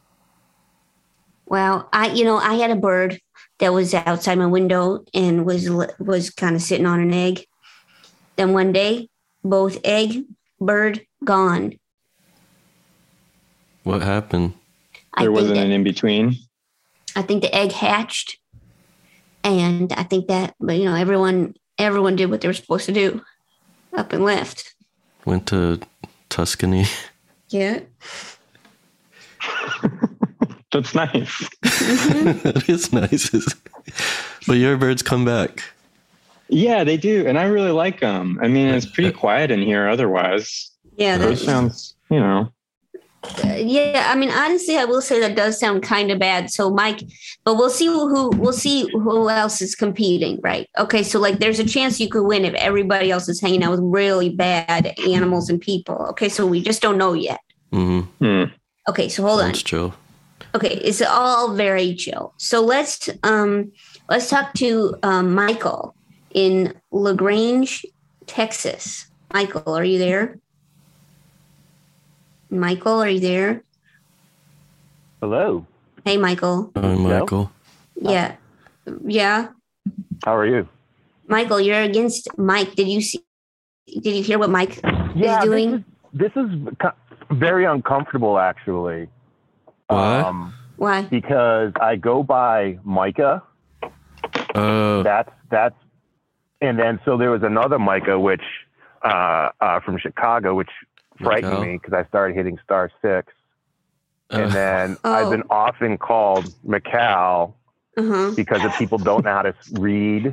Well, 1.47 1.89
I, 1.93 2.09
you 2.13 2.25
know, 2.25 2.37
I 2.39 2.55
had 2.55 2.71
a 2.71 2.77
bird 2.77 3.21
that 3.59 3.73
was 3.73 3.93
outside 3.95 4.39
my 4.39 4.47
window 4.47 5.05
and 5.15 5.45
was 5.47 5.69
was 5.99 6.31
kind 6.31 6.57
of 6.57 6.63
sitting 6.63 6.87
on 6.87 7.01
an 7.01 7.13
egg. 7.13 7.45
Then 8.37 8.53
one 8.53 8.73
day, 8.73 9.09
both 9.45 9.79
egg, 9.85 10.25
bird, 10.61 11.07
gone. 11.25 11.75
What 13.85 14.03
happened? 14.03 14.55
I 15.15 15.23
There 15.23 15.33
wasn't 15.33 15.57
that- 15.57 15.67
an 15.67 15.73
in 15.73 15.85
between. 15.85 16.37
I 17.17 17.23
think 17.23 17.43
the 17.43 17.53
egg 17.55 17.73
hatched, 17.73 18.39
and 19.43 19.93
I 19.93 20.05
think 20.05 20.29
that, 20.29 20.55
but 20.61 20.77
you 20.79 20.85
know, 20.85 20.95
everyone 20.95 21.55
everyone 21.81 22.16
did 22.16 22.31
what 22.31 22.41
they 22.41 22.49
were 22.49 22.55
supposed 22.55 22.87
to 22.87 22.93
do, 22.93 23.22
up 23.95 24.12
and 24.12 24.24
left. 24.24 24.74
Went 25.24 25.47
to 25.49 25.81
Tuscany. 26.28 26.85
Yeah. 27.49 27.81
That's 30.72 30.95
nice. 30.95 31.49
Mm-hmm. 31.64 32.39
that 32.49 32.68
is 32.68 32.93
nice. 32.93 33.31
but 34.47 34.55
your 34.55 34.76
birds 34.76 35.03
come 35.03 35.24
back. 35.24 35.64
Yeah, 36.49 36.85
they 36.85 36.97
do, 36.97 37.26
and 37.26 37.39
I 37.39 37.45
really 37.45 37.70
like 37.70 38.01
them. 38.01 38.39
I 38.43 38.49
mean, 38.49 38.68
it's 38.68 38.87
pretty 38.87 39.12
quiet 39.12 39.51
in 39.51 39.61
here 39.62 39.89
otherwise. 39.89 40.70
Yeah. 40.97 41.18
Those 41.18 41.41
That, 41.41 41.45
sounds, 41.47 41.95
you 42.11 42.20
know. 42.20 42.53
Yeah. 43.57 44.07
I 44.11 44.16
mean, 44.16 44.31
honestly, 44.31 44.77
I 44.79 44.85
will 44.85 45.03
say 45.03 45.21
that 45.21 45.37
does 45.37 45.59
sound 45.61 45.83
kind 45.83 46.11
of 46.11 46.18
bad. 46.18 46.51
So, 46.51 46.71
Mike, 46.71 47.03
but 47.45 47.57
we'll 47.57 47.71
see 47.71 47.87
who 47.87 48.31
we'll 48.37 48.53
see 48.53 48.89
who 48.93 49.29
else 49.29 49.61
is 49.61 49.75
competing, 49.75 50.41
right? 50.43 50.68
Okay. 50.79 51.03
So, 51.03 51.21
like, 51.21 51.39
there's 51.39 51.59
a 51.59 51.64
chance 51.64 52.01
you 52.01 52.09
could 52.09 52.25
win 52.25 52.45
if 52.45 52.55
everybody 52.55 53.11
else 53.11 53.29
is 53.29 53.41
hanging 53.41 53.62
out 53.62 53.73
with 53.73 53.81
really 53.83 54.31
bad 54.31 54.95
animals 55.07 55.51
and 55.51 55.61
people. 55.61 55.97
Okay. 56.11 56.29
So 56.29 56.47
we 56.47 56.62
just 56.62 56.81
don't 56.83 56.99
know 56.99 57.12
yet. 57.12 57.41
hmm 57.73 58.01
Hmm. 58.21 58.45
Okay. 58.89 59.09
So 59.09 59.23
hold 59.23 59.41
on. 59.41 59.49
That's 59.49 59.62
true. 59.62 59.93
okay 60.57 60.75
it's 60.83 61.01
all 61.03 61.55
very 61.55 61.95
chill 61.95 62.33
so 62.39 62.61
let's 62.61 63.09
um 63.23 63.71
let's 64.09 64.29
talk 64.29 64.53
to 64.55 64.97
um 65.05 65.33
michael 65.33 65.95
in 66.35 66.75
La 66.91 67.12
Grange 67.12 67.85
texas 68.27 69.07
michael 69.33 69.73
are 69.77 69.85
you 69.85 69.99
there 69.99 70.41
michael 72.51 73.01
are 73.03 73.09
you 73.09 73.21
there 73.21 73.63
Hello. 75.21 75.67
hey 76.05 76.17
michael 76.17 76.73
Hi, 76.77 76.95
Michael. 76.95 77.51
yeah 77.97 78.37
yeah 79.07 79.49
How 80.25 80.35
are 80.37 80.47
you? 80.47 80.69
michael 81.29 81.61
you're 81.61 81.83
against 81.83 82.29
mike 82.39 82.75
did 82.75 82.89
you 82.89 83.01
see 83.01 83.25
did 83.87 84.15
you 84.15 84.23
hear 84.23 84.39
what 84.39 84.51
Mike 84.51 84.81
Yeah, 85.17 85.39
is 85.39 85.45
doing? 85.45 85.85
this 86.13 86.31
is, 86.37 86.49
this 86.53 86.73
is 86.77 86.79
very 87.33 87.65
uncomfortable, 87.65 88.39
actually. 88.39 89.09
Why? 89.89 90.21
Um, 90.21 90.55
Why? 90.77 91.03
because 91.03 91.73
I 91.81 91.97
go 91.97 92.23
by 92.23 92.79
Micah. 92.85 93.43
Oh, 94.55 95.03
That's 95.03 95.31
that's, 95.51 95.75
and 96.61 96.79
then 96.79 97.01
so 97.05 97.17
there 97.17 97.33
was 97.33 97.43
another 97.43 97.81
Micah, 97.81 98.17
which 98.21 98.43
uh, 99.03 99.49
uh, 99.61 99.81
from 99.81 99.99
Chicago, 99.99 100.55
which 100.55 100.71
frightened 101.23 101.61
me 101.62 101.79
because 101.79 101.93
I 101.95 102.07
started 102.09 102.37
hitting 102.37 102.59
star 102.64 102.91
six, 103.03 103.33
and 104.31 104.43
uh, 104.43 104.55
then 104.55 104.97
I've 105.05 105.27
Oh. 105.27 105.31
been 105.31 105.43
often 105.51 105.99
called 105.99 106.47
Macau 106.66 107.55
Uh 107.97 108.03
huh. 108.03 108.31
because 108.37 108.61
if 108.64 108.73
people 108.79 108.99
don't 108.99 109.25
know 109.25 109.33
how 109.33 109.43
to 109.43 109.55
read 109.73 110.25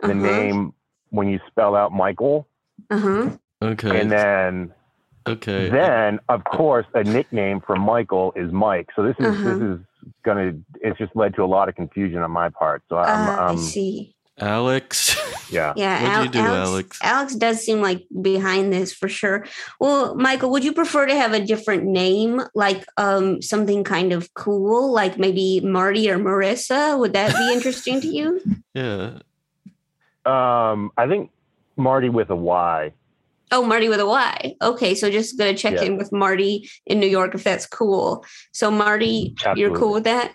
the 0.00 0.04
Uh-huh. 0.06 0.14
name 0.14 0.72
when 1.10 1.28
you 1.28 1.40
spell 1.48 1.74
out 1.76 1.92
Michael, 1.92 2.48
Uh 2.90 2.98
huh. 2.98 3.30
okay. 3.62 4.00
and 4.00 4.10
then 4.10 4.72
okay. 5.28 5.68
then 5.70 6.20
of 6.28 6.44
course 6.44 6.86
a 6.94 7.04
nickname 7.04 7.60
for 7.66 7.76
Michael 7.76 8.32
is 8.36 8.50
Mike. 8.52 8.88
So 8.96 9.02
this 9.02 9.16
is 9.18 9.26
Uh-huh. 9.26 9.48
this 9.54 9.58
is 9.60 9.78
gonna 10.24 10.52
it's 10.80 10.98
just 10.98 11.14
led 11.16 11.34
to 11.34 11.42
a 11.42 11.46
lot 11.46 11.68
of 11.68 11.74
confusion 11.74 12.18
on 12.22 12.30
my 12.30 12.48
part. 12.48 12.82
So 12.88 12.96
I'm 12.96 13.28
Ah, 13.28 13.46
I 13.46 13.50
um, 13.50 13.56
see. 13.58 14.14
Alex. 14.40 15.16
yeah. 15.50 15.72
Yeah, 15.76 16.18
What'd 16.18 16.34
you 16.34 16.40
do, 16.40 16.46
Alex, 16.46 16.68
Alex? 16.70 16.98
Alex 17.02 17.34
does 17.36 17.64
seem 17.64 17.80
like 17.80 18.06
behind 18.22 18.72
this 18.72 18.92
for 18.92 19.08
sure. 19.08 19.46
Well, 19.78 20.14
Michael, 20.14 20.50
would 20.50 20.64
you 20.64 20.72
prefer 20.72 21.06
to 21.06 21.14
have 21.14 21.32
a 21.32 21.44
different 21.44 21.84
name, 21.84 22.40
like 22.54 22.84
um 22.96 23.42
something 23.42 23.84
kind 23.84 24.12
of 24.12 24.32
cool, 24.34 24.92
like 24.92 25.18
maybe 25.18 25.60
Marty 25.60 26.10
or 26.10 26.18
Marissa? 26.18 26.98
Would 26.98 27.12
that 27.12 27.34
be 27.36 27.52
interesting 27.52 28.00
to 28.00 28.06
you? 28.08 28.40
yeah. 28.74 29.18
Um 30.26 30.90
I 30.96 31.06
think 31.06 31.30
Marty 31.76 32.08
with 32.08 32.30
a 32.30 32.36
Y. 32.36 32.92
Oh, 33.52 33.64
Marty 33.66 33.88
with 33.88 34.00
a 34.00 34.06
Y. 34.06 34.54
Okay, 34.62 34.94
so 34.94 35.10
just 35.10 35.36
gonna 35.38 35.54
check 35.54 35.74
Yeah. 35.74 35.82
in 35.82 35.96
with 35.96 36.12
Marty 36.12 36.68
in 36.86 37.00
New 37.00 37.08
York 37.08 37.34
if 37.34 37.42
that's 37.44 37.66
cool. 37.66 38.24
So 38.52 38.70
Marty, 38.70 39.34
you're 39.56 39.74
cool 39.76 39.92
with 39.92 40.04
that? 40.04 40.32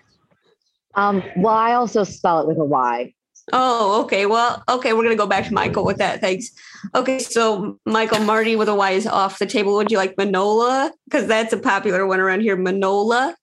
Um, 0.94 1.22
well, 1.36 1.54
I 1.54 1.74
also 1.74 2.04
spell 2.04 2.40
it 2.40 2.46
with 2.46 2.58
a 2.58 2.64
Y. 2.64 3.12
Oh, 3.52 4.02
okay. 4.02 4.26
Well, 4.26 4.62
okay, 4.68 4.92
we're 4.92 5.04
gonna 5.04 5.14
go 5.16 5.26
back 5.26 5.46
to 5.46 5.54
Michael 5.54 5.84
with 5.84 5.98
that. 5.98 6.20
Thanks. 6.20 6.50
Okay, 6.94 7.18
so 7.18 7.78
Michael 7.86 8.20
Marty 8.20 8.56
with 8.56 8.68
a 8.68 8.74
Y 8.74 8.92
is 8.92 9.06
off 9.06 9.38
the 9.38 9.46
table. 9.46 9.74
Would 9.76 9.90
you 9.90 9.98
like 9.98 10.16
Manolo? 10.18 10.90
Because 11.04 11.26
that's 11.26 11.52
a 11.52 11.58
popular 11.58 12.06
one 12.06 12.20
around 12.20 12.40
here. 12.40 12.56
Manolo. 12.56 13.34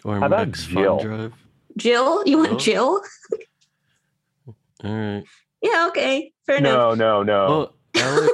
Or 0.04 0.20
How 0.20 0.26
about 0.26 0.46
Max 0.46 0.64
Jill? 0.64 1.00
Drive. 1.00 1.34
Jill? 1.76 2.22
You 2.24 2.38
want 2.38 2.60
Jill? 2.60 3.02
All 4.84 4.94
right. 4.94 5.24
Yeah, 5.60 5.86
okay. 5.88 6.32
Fair 6.46 6.58
enough. 6.58 6.96
No, 6.96 7.22
no, 7.22 7.22
no. 7.24 7.46
Well, 7.48 7.74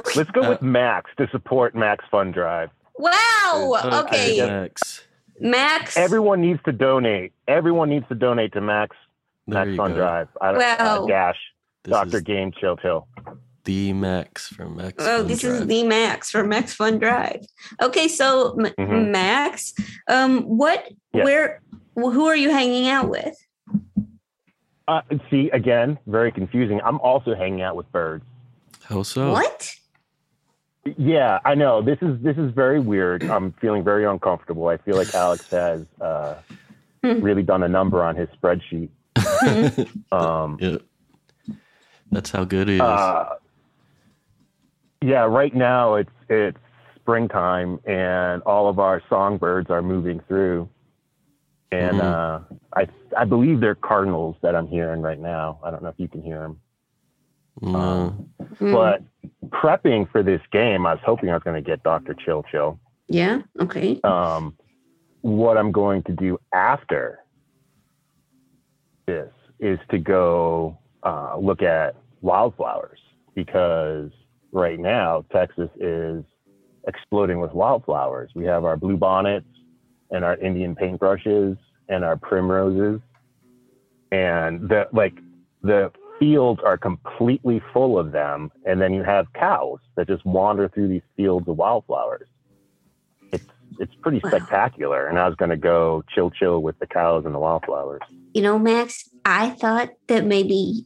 Let's 0.15 0.29
go 0.31 0.41
uh, 0.43 0.49
with 0.49 0.61
Max 0.61 1.09
to 1.17 1.27
support 1.31 1.75
Max 1.75 2.05
Fun 2.11 2.31
Drive. 2.31 2.69
Wow. 2.97 3.73
okay, 3.83 4.41
Okay. 4.41 4.47
Max. 4.47 5.03
Max. 5.39 5.97
Everyone 5.97 6.39
needs 6.39 6.61
to 6.65 6.71
donate. 6.71 7.33
Everyone 7.47 7.89
needs 7.89 8.07
to 8.09 8.15
donate 8.15 8.53
to 8.53 8.61
Max 8.61 8.95
There 9.47 9.65
Max 9.65 9.77
Fun 9.77 9.91
go. 9.91 9.97
Drive. 9.97 10.27
I 10.41 10.51
don't 10.51 10.59
Wow. 10.59 11.03
uh, 11.03 11.07
dash 11.07 11.37
Doctor 11.83 12.17
is 12.17 12.23
Game 12.23 12.51
Chill 12.59 12.77
Chill. 12.77 13.07
the 13.63 13.93
Max 13.93 14.47
from 14.47 14.75
Max. 14.75 14.95
Oh, 14.99 15.19
Fun 15.19 15.27
this 15.27 15.43
is 15.43 15.57
Drive. 15.59 15.67
the 15.67 15.83
Max 15.83 16.31
from 16.31 16.49
Max 16.49 16.73
Fun 16.75 16.97
Drive. 16.99 17.41
Okay, 17.81 18.07
so 18.07 18.55
M- 18.59 18.73
Mhm. 18.79 19.11
Max, 19.11 19.73
um, 20.07 20.41
what, 20.43 20.89
Yes. 21.13 21.25
where, 21.25 21.61
who 21.95 22.25
are 22.25 22.35
you 22.35 22.49
hanging 22.49 22.87
out 22.87 23.07
with? 23.09 23.35
Uh, 24.87 25.01
see, 25.31 25.49
again, 25.51 25.97
very 26.07 26.31
confusing. 26.31 26.79
I'm 26.83 26.99
also 26.99 27.33
hanging 27.35 27.61
out 27.61 27.75
with 27.75 27.91
birds. 27.91 28.23
How 28.83 29.01
so? 29.03 29.31
What? 29.31 29.71
Yeah, 30.97 31.39
I 31.43 31.55
know. 31.55 31.81
This 31.81 31.97
is 32.03 32.21
this 32.21 32.37
is 32.37 32.51
very 32.53 32.79
weird. 32.79 33.23
I'm 33.23 33.51
feeling 33.53 33.83
very 33.83 34.05
uncomfortable. 34.05 34.67
I 34.67 34.77
feel 34.77 34.95
like 34.95 35.11
Alex 35.15 35.49
has 35.49 35.85
uh, 35.99 36.35
Hmm. 37.03 37.21
really 37.21 37.41
done 37.41 37.63
a 37.63 37.67
number 37.67 38.03
on 38.03 38.15
his 38.15 38.29
spreadsheet. 38.39 38.89
Um, 40.11 40.57
yeah. 40.61 40.77
That's 42.11 42.29
how 42.31 42.43
good 42.45 42.67
he 42.67 42.75
is. 42.75 42.81
uh, 42.81 43.35
yeah, 45.01 45.23
right 45.25 45.53
now 45.53 45.95
it's 45.95 46.09
it's 46.29 46.57
springtime 46.95 47.79
and 47.85 48.41
all 48.43 48.67
of 48.69 48.79
our 48.79 49.01
songbirds 49.09 49.69
are 49.69 49.81
moving 49.81 50.19
through, 50.27 50.69
and 51.71 51.97
Mhm. 51.97 52.03
uh, 52.03 52.39
I 52.75 52.87
I 53.17 53.25
believe 53.25 53.59
they're 53.59 53.75
cardinals 53.75 54.35
that 54.41 54.55
I'm 54.55 54.67
hearing 54.67 55.01
right 55.01 55.19
now. 55.19 55.59
I 55.63 55.71
don't 55.71 55.83
know 55.83 55.89
if 55.89 55.99
you 55.99 56.07
can 56.07 56.21
hear 56.21 56.39
them. 56.41 56.59
no. 57.61 58.09
Hmm. 58.59 58.71
But 58.71 59.03
prepping 59.49 60.09
for 60.11 60.21
this 60.23 60.41
game, 60.51 60.85
I 60.85 60.93
was 60.93 61.01
hoping 61.05 61.29
I 61.29 61.33
was 61.33 61.43
going 61.43 61.61
to 61.61 61.67
get 61.67 61.83
Doctor 61.83 62.13
Chill 62.13 62.43
Chill. 62.51 62.79
yeah, 63.07 63.41
okay. 63.59 63.99
um, 64.03 64.55
what 65.21 65.57
I'm 65.57 65.71
going 65.71 66.03
to 66.03 66.13
do 66.13 66.37
after 66.53 67.19
this 69.07 69.31
is 69.59 69.79
to 69.91 69.99
go 69.99 70.77
uh, 71.03 71.37
look 71.39 71.61
at 71.61 71.95
wildflowers 72.21 72.99
because 73.35 74.11
right 74.51 74.79
now 74.79 75.25
Texas 75.31 75.69
is 75.79 76.23
exploding 76.87 77.39
with 77.39 77.53
wildflowers. 77.53 78.31
We 78.35 78.45
have 78.45 78.65
our 78.65 78.77
blue 78.77 78.97
bonnets 78.97 79.47
and 80.11 80.23
our 80.23 80.37
Indian 80.37 80.75
paintbrushes 80.75 81.57
and 81.89 82.03
our 82.03 82.17
primroses, 82.17 83.01
and 84.11 84.61
the 84.69 84.87
like 84.93 85.15
the 85.61 85.91
fields 86.19 86.61
are 86.63 86.77
completely 86.77 87.61
full 87.73 87.99
of 87.99 88.11
them. 88.11 88.51
And 88.65 88.81
then 88.81 88.93
you 88.93 89.03
have 89.03 89.27
cows 89.33 89.79
that 89.97 90.07
just 90.07 90.25
wander 90.25 90.69
through 90.69 90.87
these 90.89 91.01
fields 91.17 91.47
of 91.47 91.57
wildflowers 91.57 92.27
it's 93.31 93.45
it's 93.79 93.93
pretty 94.01 94.21
Wow. 94.23 94.29
spectacular. 94.29 95.07
And 95.07 95.19
I 95.19 95.27
was 95.27 95.35
going 95.35 95.49
to 95.51 95.57
go 95.57 96.03
chill, 96.13 96.31
chill 96.31 96.61
with 96.61 96.79
the 96.79 96.87
cows 96.87 97.25
and 97.25 97.35
the 97.35 97.39
wildflowers. 97.39 98.01
You 98.35 98.41
know, 98.41 98.59
Max, 98.59 99.07
I 99.23 99.51
thought 99.51 99.91
that 100.09 100.25
maybe 100.25 100.85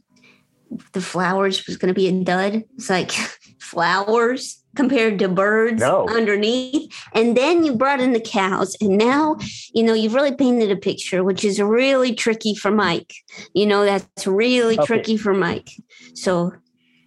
the 0.92 1.00
flowers 1.00 1.66
was 1.66 1.76
going 1.76 1.92
to 1.92 1.98
be 2.00 2.06
a 2.06 2.12
dud. 2.24 2.62
It's 2.76 2.88
like 2.88 3.10
flowers 3.60 4.62
compared 4.76 5.18
to 5.18 5.28
birds 5.28 5.80
No. 5.80 6.06
underneath. 6.08 6.94
And 7.12 7.36
then 7.36 7.64
you 7.64 7.74
brought 7.74 8.00
in 8.00 8.12
the 8.12 8.20
cows. 8.20 8.76
And 8.80 8.96
now, 8.96 9.36
you 9.74 9.82
know, 9.82 9.94
you've 9.94 10.14
really 10.14 10.32
painted 10.32 10.70
a 10.70 10.76
picture, 10.76 11.24
which 11.24 11.44
is 11.44 11.60
really 11.60 12.14
tricky 12.14 12.54
for 12.54 12.70
Mike. 12.70 13.12
You 13.52 13.66
know, 13.66 13.84
that's 13.84 14.28
really 14.28 14.76
Okay. 14.78 14.86
tricky 14.86 15.16
for 15.16 15.34
Mike. 15.34 15.70
So, 16.14 16.52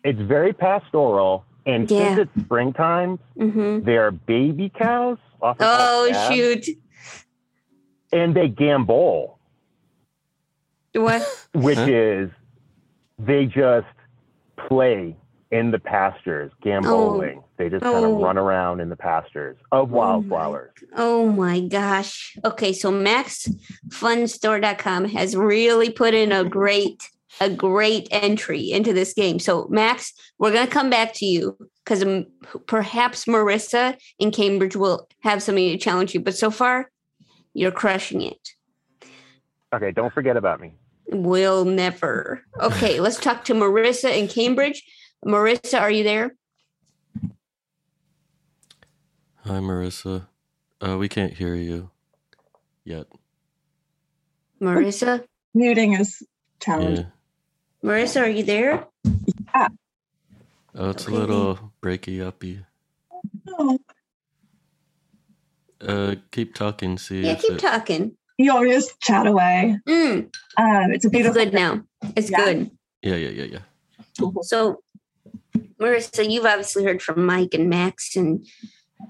It's 0.04 0.20
very 0.20 0.52
pastoral. 0.52 1.46
And 1.66 1.90
Yeah. 1.90 2.16
since 2.16 2.28
it's 2.28 2.46
springtime, 2.46 3.18
mhm. 3.40 3.86
they 3.86 3.96
are 3.96 4.12
baby 4.12 4.70
cows. 4.78 5.18
often 5.42 5.68
oh, 5.70 6.12
shoot. 6.30 6.66
And 8.12 8.34
they 8.36 8.48
gambol, 8.50 9.36
What? 10.94 11.22
which 11.54 11.78
Huh? 11.78 11.88
is 11.90 12.30
they 13.20 13.46
just 13.46 13.86
play 14.68 15.16
in 15.52 15.70
the 15.72 15.80
pastures, 15.80 16.52
gamboling. 16.64 17.38
Oh. 17.40 17.46
They 17.58 17.70
just 17.70 17.84
kind 17.84 18.04
Oh. 18.06 18.16
of 18.16 18.22
run 18.22 18.38
around 18.40 18.80
in 18.80 18.90
the 18.90 18.96
pastures 18.96 19.56
of 19.72 19.92
oh 19.92 19.96
wildflowers. 19.96 20.72
Oh 20.98 21.28
my 21.32 21.60
gosh. 21.62 22.36
Okay, 22.44 22.74
so 22.74 22.92
maxfunstore.com 22.92 25.06
has 25.06 25.36
really 25.36 25.90
put 25.92 26.14
in 26.14 26.32
a 26.32 26.44
great 26.44 27.02
a 27.42 27.50
great 27.50 28.08
entry 28.12 28.72
into 28.72 28.94
this 28.94 29.12
game. 29.14 29.40
So 29.40 29.66
Max, 29.70 30.14
we're 30.38 30.52
going 30.52 30.68
to 30.68 30.72
come 30.72 30.92
back 30.92 31.14
to 31.16 31.26
you 31.26 31.58
cuz 31.86 32.04
perhaps 32.68 33.26
Marissa 33.26 33.98
in 34.20 34.30
Cambridge 34.32 34.76
will 34.76 35.08
have 35.22 35.42
something 35.42 35.70
to 35.72 35.78
challenge 35.78 36.14
you, 36.14 36.20
but 36.20 36.36
so 36.36 36.52
far 36.52 36.92
you're 37.56 37.72
crushing 37.72 38.22
it. 38.22 38.50
Okay, 39.74 39.92
don't 39.92 40.14
forget 40.14 40.38
about 40.38 40.60
me. 40.62 40.76
Will 41.08 41.66
never. 41.66 42.42
Okay, 42.60 43.00
let's 43.06 43.20
talk 43.20 43.46
to 43.46 43.54
Marissa 43.54 44.16
in 44.16 44.28
Cambridge. 44.28 44.84
Marissa, 45.26 45.80
are 45.82 45.92
you 45.92 46.04
there? 46.04 46.36
Hi, 49.46 49.60
Marissa. 49.60 50.28
Uh, 50.82 50.98
we 50.98 51.10
can't 51.10 51.34
hear 51.34 51.56
you 51.56 51.90
yet. 52.86 53.08
Marissa? 54.62 55.26
Muting 55.54 55.94
is 55.94 56.22
Yeah. 56.22 56.28
challenging. 56.66 57.12
Marissa, 57.84 58.22
are 58.22 58.30
you 58.30 58.44
there? 58.44 58.88
Oh, 60.76 60.90
it's 60.90 61.06
Okay. 61.06 61.16
a 61.16 61.20
little 61.20 61.74
breaky 61.82 62.22
uppy. 62.26 62.66
Oh, 63.48 63.78
Uh, 65.82 66.16
keep 66.32 66.56
talking. 66.56 66.98
See. 66.98 67.26
Yeah, 67.26 67.36
keep 67.36 67.52
it- 67.54 67.60
talking. 67.60 68.16
You 68.38 68.52
always 68.52 68.94
chat 69.02 69.28
away. 69.28 69.78
Mm, 69.88 70.30
Um, 70.58 70.92
it's 70.92 71.06
a 71.06 71.08
it's 71.08 71.10
beautiful. 71.10 71.34
good 71.44 71.54
now. 71.54 71.84
It's 72.16 72.30
Yeah. 72.30 72.44
good. 72.46 72.72
Yeah, 73.02 73.16
yeah, 73.16 73.30
yeah, 73.30 73.44
yeah. 73.46 73.60
So, 74.44 74.82
Marissa, 75.80 76.30
you've 76.30 76.46
obviously 76.46 76.84
heard 76.84 77.02
from 77.02 77.26
Mike 77.26 77.54
and 77.54 77.70
Max, 77.70 78.16
and 78.16 78.46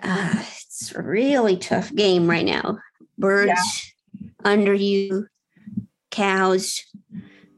uh, 0.01 0.33
it's 0.35 0.93
a 0.95 1.01
really 1.01 1.57
tough 1.57 1.93
game 1.93 2.27
right 2.29 2.45
now. 2.45 2.79
Birds 3.17 3.93
under 4.43 4.73
you, 4.73 5.27
cows 6.11 6.83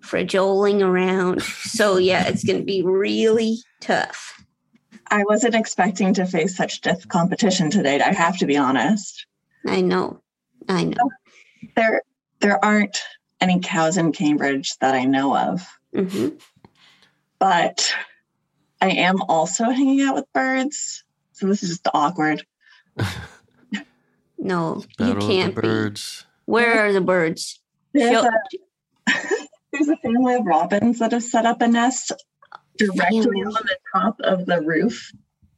fragiling 0.01 0.81
around. 0.81 1.41
So, 1.41 1.97
yeah, 1.97 2.27
it's 2.27 2.43
going 2.43 2.59
to 2.59 2.65
be 2.65 2.81
really 2.83 3.57
tough. 3.81 4.43
I 5.11 5.23
wasn't 5.23 5.55
expecting 5.55 6.13
to 6.15 6.25
face 6.25 6.57
such 6.57 6.73
stiff 6.75 7.07
competition 7.07 7.69
today. 7.69 8.01
I 8.01 8.13
have 8.13 8.37
to 8.39 8.45
be 8.45 8.57
honest. 8.57 9.25
I 9.67 9.81
know. 9.81 10.21
I 10.67 10.83
know. 10.85 11.09
There, 11.75 12.01
there 12.41 12.63
aren't 12.63 13.01
any 13.41 13.59
cows 13.61 13.97
in 13.97 14.11
Cambridge 14.11 14.77
that 14.81 14.95
I 14.95 15.05
know 15.05 15.35
of, 15.35 15.67
hmm 15.93 16.29
but 17.39 17.93
I 18.81 18.89
am 18.91 19.21
also 19.23 19.65
hanging 19.65 20.01
out 20.01 20.15
with 20.15 20.31
birds. 20.33 21.03
So 21.33 21.47
this 21.47 21.63
is 21.63 21.69
just 21.69 21.87
awkward. 21.93 22.45
No, 24.37 24.77
you 24.77 24.87
Battle 24.97 25.11
of 25.17 25.19
the 25.21 25.27
can't 25.27 25.55
be. 25.55 25.61
birds. 25.61 26.25
Where 26.45 26.85
are 26.85 26.93
the 26.93 27.01
birds? 27.01 27.59
There's 27.93 28.11
Show- 28.21 28.29
a, 29.07 29.11
there's 29.71 29.87
a 29.89 29.97
family 29.97 30.35
of 30.35 30.45
robins 30.45 30.99
that 30.99 31.11
have 31.13 31.23
set 31.23 31.45
up 31.45 31.61
a 31.61 31.67
nest 31.67 32.11
directly 32.77 33.21
Family. 33.21 33.41
on 33.43 33.51
the 33.53 33.77
top 33.93 34.15
of 34.21 34.45
the 34.45 34.61
roof 34.61 35.11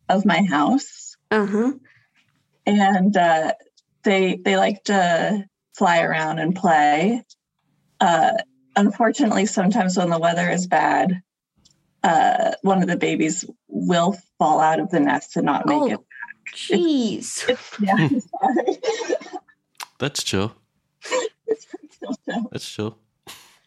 of 0.09 0.25
my 0.25 0.43
house. 0.43 1.15
Uh 1.31 1.45
huh. 1.45 1.71
and 2.65 3.15
uh, 3.17 3.53
they 4.03 4.37
they 4.37 4.55
like 4.57 4.83
to 4.85 5.45
fly 5.78 6.01
around 6.01 6.39
and 6.39 6.55
play. 6.55 7.23
Uh, 7.99 8.32
unfortunately, 8.75 9.45
sometimes 9.45 9.97
when 9.97 10.09
the 10.09 10.19
weather 10.19 10.49
is 10.49 10.67
bad, 10.67 11.21
uh, 12.03 12.51
one 12.61 12.82
of 12.82 12.88
the 12.88 12.97
babies 12.97 13.45
will 13.67 14.15
fall 14.39 14.59
out 14.59 14.80
of 14.80 14.89
the 14.91 14.99
nest 14.99 15.36
and 15.36 15.45
not 15.45 15.65
make 15.65 15.78
Oh, 15.82 15.86
it. 15.88 15.99
jeez. 16.55 17.47
It's, 17.49 17.80
yeah, 17.80 18.09
That's 19.99 20.23
chill. 20.23 20.53
it's 21.47 21.65
pretty. 21.65 21.88
That's 22.51 22.69
chill. 22.69 22.97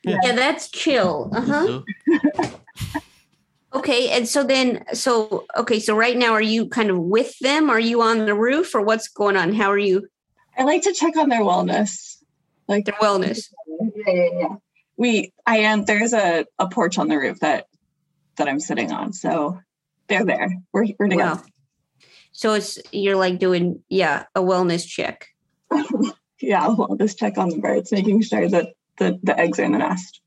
Yeah, 0.05 0.33
that's 0.35 0.71
chill. 0.71 1.31
Uh 1.35 1.41
huh. 1.43 1.67
Chill. 1.67 1.85
Okay, 3.73 4.09
and 4.11 4.27
so 4.27 4.43
then, 4.43 4.85
so 4.95 5.45
okay, 5.57 5.79
so 5.79 5.97
right 5.97 6.17
now, 6.17 6.33
are 6.33 6.43
you 6.43 6.67
kind 6.69 6.91
of 6.91 6.99
with 6.99 7.39
them? 7.39 7.71
Are 7.71 7.79
you 7.79 8.03
on 8.03 8.27
the 8.27 8.35
roof, 8.35 8.75
or 8.75 8.81
what's 8.81 9.09
going 9.09 9.37
on? 9.37 9.53
How 9.55 9.71
are 9.71 9.79
you? 9.79 10.09
I 10.61 10.65
like 10.65 10.83
to 10.83 10.93
check 10.93 11.17
on 11.17 11.31
their 11.31 11.41
wellness. 11.41 12.19
Like 12.69 12.85
Their 12.85 12.95
wellness. 12.97 13.49
Yeah, 13.81 14.13
yeah, 14.13 14.29
yeah. 14.33 14.55
We, 14.99 15.33
I 15.47 15.57
am. 15.59 15.87
There's 15.87 16.13
a, 16.13 16.45
a 16.59 16.69
porch 16.69 16.99
on 16.99 17.09
the 17.09 17.17
roof 17.17 17.41
that 17.41 17.67
that 18.37 18.47
I'm 18.47 18.61
sitting 18.61 18.93
on, 18.93 19.15
so 19.15 19.59
they're 20.07 20.27
there. 20.27 20.55
We're 20.71 20.89
we're 20.99 21.09
together. 21.09 21.37
Wow. 21.37 21.45
So 22.33 22.53
it's 22.53 22.79
you're 22.93 23.17
like 23.17 23.39
doing 23.39 23.83
yeah 23.89 24.25
a 24.35 24.43
wellness 24.43 24.87
check. 24.87 25.29
yeah, 26.43 26.69
well, 26.69 26.95
just 27.01 27.19
check 27.19 27.39
on 27.39 27.49
the 27.49 27.59
birds, 27.59 27.91
making 27.91 28.21
sure 28.21 28.47
that 28.47 28.75
the, 28.99 29.19
the 29.23 29.39
eggs 29.41 29.59
are 29.59 29.65
in 29.65 29.73
the 29.73 29.79
nest. 29.79 30.21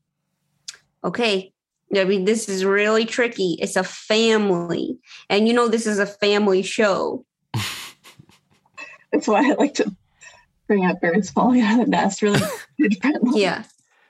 Okay. 1.04 1.52
I 1.96 2.02
mean, 2.02 2.24
this 2.24 2.48
is 2.48 2.64
really 2.64 3.04
tricky. 3.04 3.56
It's 3.60 3.76
a 3.76 3.84
family, 3.84 4.98
and 5.30 5.46
you 5.46 5.54
know 5.54 5.68
this 5.68 5.86
is 5.86 6.00
a 6.00 6.06
family 6.06 6.62
show. 6.62 7.24
That's 9.12 9.28
why 9.28 9.48
I 9.48 9.54
like 9.54 9.74
to 9.74 9.94
bring 10.66 10.84
up 10.86 11.00
birds 11.00 11.30
falling 11.30 11.60
out 11.60 11.80
of 11.80 11.86
the 11.86 11.90
nest. 11.90 12.22
Really 12.22 12.40
kid. 12.80 12.98
Yeah. 13.32 13.64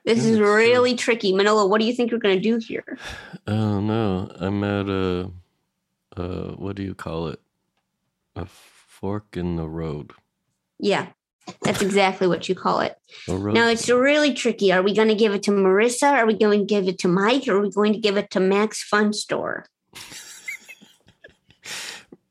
This 0.04 0.18
Yeah, 0.18 0.22
is 0.24 0.26
it's 0.30 0.36
true. 0.38 0.54
really 0.54 0.94
tricky. 0.94 1.32
Manolo, 1.32 1.66
what 1.66 1.80
do 1.80 1.86
you 1.86 1.94
think 1.94 2.10
you're 2.10 2.20
going 2.20 2.36
to 2.36 2.42
do 2.42 2.58
here? 2.58 2.98
Oh 3.46 3.80
no, 3.80 4.30
I'm 4.36 4.62
at 4.62 4.88
a, 4.88 5.30
uh, 6.16 6.52
what 6.56 6.76
do 6.76 6.82
you 6.82 6.94
call 6.94 7.28
it? 7.28 7.40
A 8.36 8.46
fork 8.46 9.36
in 9.36 9.56
the 9.56 9.68
road. 9.68 10.12
Yeah, 10.78 11.06
that's 11.62 11.80
exactly 11.82 12.26
what 12.26 12.48
you 12.48 12.54
call 12.54 12.80
it. 12.80 12.96
A. 13.28 13.32
Now, 13.32 13.68
it's 13.68 13.88
really 13.88 14.34
tricky. 14.34 14.72
Are 14.72 14.82
we 14.82 14.94
going 14.94 15.08
to 15.08 15.14
give 15.14 15.32
it 15.32 15.42
to 15.44 15.52
Marissa? 15.52 16.10
Are 16.12 16.26
we 16.26 16.34
going 16.34 16.60
to 16.60 16.66
give 16.66 16.88
it 16.88 16.98
to 17.00 17.08
Mike? 17.08 17.46
Or 17.48 17.56
are 17.56 17.60
we 17.62 17.70
going 17.70 17.92
to 17.92 17.98
give 17.98 18.16
it 18.16 18.30
to 18.32 18.40
Max 18.40 18.82
Fun 18.82 19.12
Store? 19.12 19.66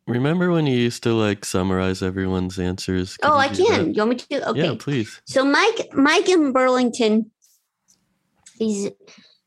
Remember 0.08 0.51
when 0.51 0.68
you 0.68 0.78
used 0.78 1.04
to 1.04 1.14
like 1.14 1.45
summarize 1.45 2.01
everyone's 2.01 2.60
answers? 2.60 3.16
Could 3.18 3.30
Oh, 3.32 3.36
I 3.38 3.47
do 3.47 3.64
that? 3.64 3.68
can. 3.78 3.93
You 3.93 4.06
want 4.06 4.10
me 4.30 4.38
to? 4.39 4.49
Okay. 4.49 4.64
Yeah, 4.64 4.76
please. 4.78 5.22
So 5.26 5.45
Mike, 5.45 5.89
Mike 5.93 6.28
in 6.28 6.51
Burlington, 6.51 7.32
he's 8.58 8.89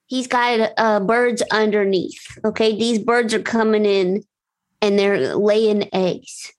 he's 0.07 0.27
got 0.27 0.73
uh, 0.79 1.01
birds 1.01 1.43
underneath. 1.53 2.39
Okay, 2.45 2.77
these 2.77 2.99
birds 2.99 3.35
are 3.35 3.43
coming 3.43 3.85
in, 3.85 4.23
and 4.81 4.99
they're 4.99 5.37
laying 5.37 5.89
eggs. 5.95 6.53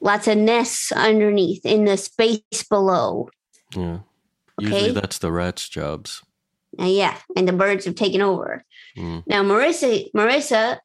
Lots 0.00 0.28
of 0.28 0.36
nests 0.38 0.92
underneath 0.92 1.64
in 1.64 1.84
the 1.84 1.96
space 1.96 2.40
below. 2.68 3.28
Yeah. 3.76 3.98
Usually 4.60 4.80
Okay. 4.82 4.90
that's 4.92 5.18
the 5.18 5.32
rats' 5.32 5.68
jobs. 5.68 6.22
Uh, 6.78 6.84
yeah, 6.84 7.16
and 7.36 7.46
the 7.48 7.52
birds 7.52 7.84
have 7.84 7.94
taken 7.94 8.20
over. 8.20 8.64
Mm. 8.96 9.24
Now 9.26 9.42
Marissa, 9.42 10.10
Marissa, 10.12 10.78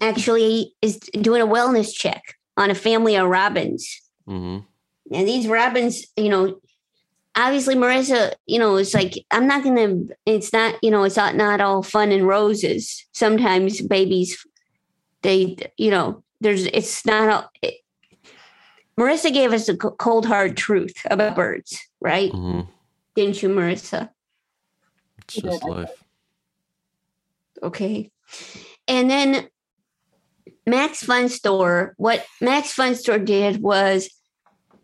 actually 0.00 0.74
is 0.82 0.98
doing 0.98 1.42
a 1.42 1.46
wellness 1.46 1.94
check 1.94 2.22
on 2.56 2.70
a 2.70 2.74
family 2.74 3.16
of 3.16 3.28
robins. 3.28 4.00
hmm 4.26 4.58
And 5.12 5.28
these 5.28 5.46
robins, 5.48 6.04
you 6.16 6.28
know, 6.28 6.60
obviously 7.36 7.74
Marissa, 7.74 8.32
you 8.46 8.58
know, 8.58 8.76
it's 8.76 8.94
like 8.94 9.14
I'm 9.30 9.46
not 9.46 9.64
gonna. 9.64 9.94
It's 10.26 10.52
not, 10.52 10.76
you 10.82 10.90
know, 10.90 11.04
it's 11.04 11.16
not 11.16 11.36
not 11.36 11.60
all 11.60 11.82
fun 11.82 12.12
and 12.12 12.26
roses. 12.26 13.06
Sometimes 13.12 13.80
babies, 13.80 14.44
they, 15.22 15.56
you 15.76 15.90
know, 15.90 16.22
there's. 16.40 16.66
It's 16.66 17.04
not 17.06 17.28
all. 17.28 17.50
It, 17.62 17.74
Marissa 18.98 19.32
gave 19.32 19.52
us 19.52 19.68
a 19.68 19.76
cold 19.76 20.26
hard 20.26 20.56
truth 20.56 20.94
about 21.10 21.34
birds, 21.34 21.78
right? 22.00 22.30
hmm 22.30 22.60
Didn't 23.14 23.42
you, 23.42 23.48
Marissa? 23.48 24.10
It's 25.18 25.34
just 25.36 25.64
life. 25.64 26.04
Okay. 27.62 28.10
And 28.88 29.08
then 29.08 29.48
Max 30.66 31.02
Fun 31.02 31.28
Store, 31.28 31.94
what 31.96 32.24
Max 32.40 32.72
Fun 32.72 32.94
Store 32.94 33.18
did 33.18 33.62
was 33.62 34.08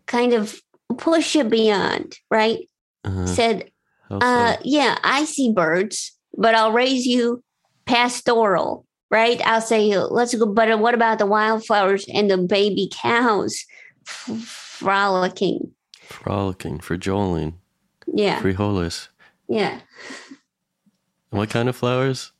kind 0.05 0.33
of 0.33 0.61
push 0.97 1.35
it 1.35 1.49
beyond, 1.49 2.15
right? 2.29 2.67
Uh-huh. 3.05 3.25
Said, 3.25 3.71
uh, 4.09 4.57
yeah, 4.63 4.97
I 5.03 5.25
see 5.25 5.51
birds, 5.53 6.11
but 6.37 6.55
I'll 6.55 6.71
raise 6.71 7.05
you 7.05 7.43
pastoral, 7.85 8.85
right? 9.09 9.39
I'll 9.45 9.61
say, 9.61 9.97
let's 9.97 10.33
go, 10.35 10.45
but 10.47 10.79
what 10.79 10.93
about 10.93 11.19
the 11.19 11.25
wildflowers 11.25 12.05
and 12.13 12.29
the 12.29 12.37
baby 12.37 12.89
cows 12.91 13.63
frolicking? 14.05 15.71
Frolicking 16.01 16.79
for 16.79 16.97
Jolene. 16.97 17.53
Yeah, 18.11 18.41
Frijoles. 18.41 19.09
yeah. 19.47 19.79
What 21.29 21.51
kind 21.51 21.69
of 21.69 21.75
flowers? 21.75 22.31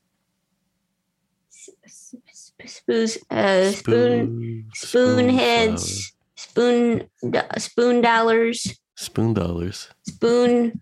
Spoon, 2.66 3.08
uh, 3.30 3.70
spoon, 3.72 4.68
spoon 4.74 5.28
heads, 5.30 6.12
spoon, 6.36 7.08
do- 7.28 7.40
spoon 7.58 8.00
dollars. 8.00 8.78
Spoon 8.96 9.34
dollars. 9.34 9.88
spoon, 10.06 10.80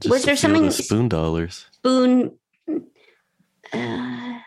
Just 0.00 0.10
Was 0.10 0.24
there 0.24 0.36
something- 0.36 0.66
of 0.66 0.72
spoon 0.74 1.08
dollars? 1.08 1.66
spoon. 1.72 2.38
Uh, 3.72 4.38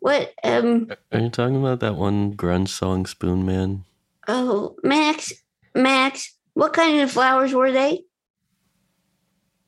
what? 0.00 0.32
Um. 0.44 0.88
Are 1.12 1.18
you 1.20 1.30
talking 1.30 1.56
about 1.56 1.80
that 1.80 1.96
one 1.96 2.34
grunge 2.34 2.68
song, 2.68 3.06
Spoon 3.06 3.44
Man? 3.46 3.84
Oh, 4.26 4.76
Max, 4.82 5.32
Max. 5.74 6.36
What 6.54 6.72
kind 6.72 7.00
of 7.00 7.10
flowers 7.10 7.52
were 7.54 7.72
they? 7.72 8.02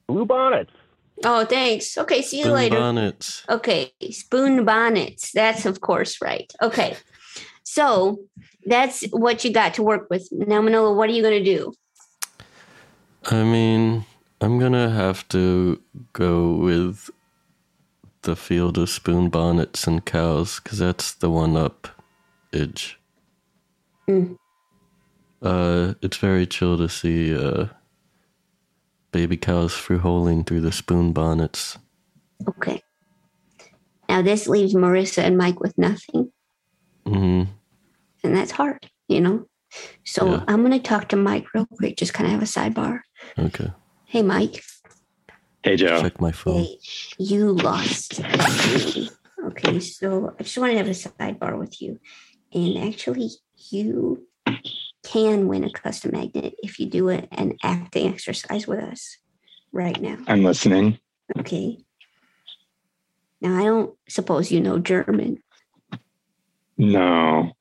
Blue 0.07 0.25
bonnets. 0.27 0.73
Oh, 1.25 1.45
thanks. 1.45 1.99
Okay, 1.99 2.23
see 2.23 2.39
you 2.39 2.45
Spoon 2.45 2.55
later. 2.55 2.77
bonnets. 2.79 3.45
Okay, 3.49 3.93
spoon 4.11 4.65
bonnets. 4.65 5.33
That's 5.33 5.67
of 5.67 5.81
course 5.81 6.21
right. 6.23 6.51
Okay, 6.63 6.97
so 7.63 8.21
that's 8.65 9.05
what 9.11 9.45
you 9.45 9.53
got 9.53 9.75
to 9.75 9.83
work 9.83 10.09
with. 10.11 10.29
Now, 10.33 10.61
Manolo, 10.63 10.95
what 10.95 11.11
are 11.11 11.13
you 11.13 11.23
going 11.23 11.45
to 11.45 11.57
do? 11.57 11.73
I 13.31 13.43
mean, 13.43 14.07
I'm 14.41 14.59
gonna 14.59 14.89
have 14.89 15.29
to 15.29 15.81
go 16.15 16.53
with 16.55 17.11
the 18.23 18.35
field 18.35 18.79
of 18.79 18.89
spoon 18.89 19.29
bonnets 19.29 19.87
and 19.87 20.05
cows 20.05 20.61
because 20.61 20.79
that's 20.79 21.13
the 21.13 21.29
one 21.31 21.57
up 21.57 21.89
edge. 22.53 22.99
Mm. 24.09 24.37
Uh, 25.43 25.95
it's 26.01 26.17
very 26.17 26.47
chill 26.47 26.79
to 26.79 26.89
see 26.89 27.35
uh, 27.37 27.67
baby 29.13 29.37
cows 29.37 29.73
fruholing 29.73 30.47
through 30.47 30.61
the 30.61 30.73
spoon 30.73 31.13
bonnets. 31.13 31.79
Okay. 32.49 32.83
Now 34.09 34.23
this 34.23 34.49
leaves 34.49 34.75
Marissa 34.75 35.23
and 35.23 35.37
Mike 35.39 35.61
with 35.61 35.77
nothing, 35.79 36.33
Mm-hmm. 37.07 37.51
and 38.25 38.37
that's 38.37 38.51
hard, 38.51 38.91
you 39.09 39.21
know. 39.21 39.47
So 40.05 40.27
Yeah. 40.33 40.45
I'm 40.49 40.61
going 40.65 40.73
to 40.73 40.79
talk 40.81 41.09
to 41.11 41.17
Mike 41.17 41.47
real 41.55 41.67
quick. 41.67 41.97
Just 41.97 42.13
kind 42.13 42.27
of 42.27 42.33
have 42.33 42.43
a 42.43 42.45
sidebar. 42.45 43.01
Okay, 43.39 43.71
Hey, 44.07 44.23
Mike. 44.23 44.63
Hey, 45.63 45.77
Jo. 45.77 46.01
check 46.01 46.21
my 46.21 46.33
phone. 46.33 46.65
Hey, 46.65 46.79
you 47.19 47.53
lost. 47.53 48.21
me. 48.21 49.11
Okay, 49.47 49.79
so 49.81 50.35
I 50.39 50.43
just 50.43 50.59
want 50.59 50.73
to 50.73 50.79
have 50.79 50.89
a 50.89 50.91
sidebar 50.91 51.59
with 51.59 51.81
you. 51.81 51.99
And 52.53 52.79
actually, 52.79 53.31
you 53.71 54.27
can 55.03 55.49
win 55.49 55.65
a 55.65 55.71
custom 55.71 56.13
magnet 56.13 56.55
if 56.63 56.79
you 56.79 56.87
do 56.87 57.09
it 57.09 57.29
an 57.33 57.57
acting 57.63 58.13
exercise 58.13 58.67
with 58.67 58.81
us 58.81 59.19
right 59.73 60.01
now. 60.01 60.19
I'm 60.27 60.45
listening. 60.45 60.99
Okay. 61.39 61.79
Now, 63.41 63.59
I 63.59 63.65
don't 63.65 63.95
suppose 64.09 64.51
you 64.51 64.61
know 64.61 64.79
German. 64.79 65.43
No. 66.77 67.53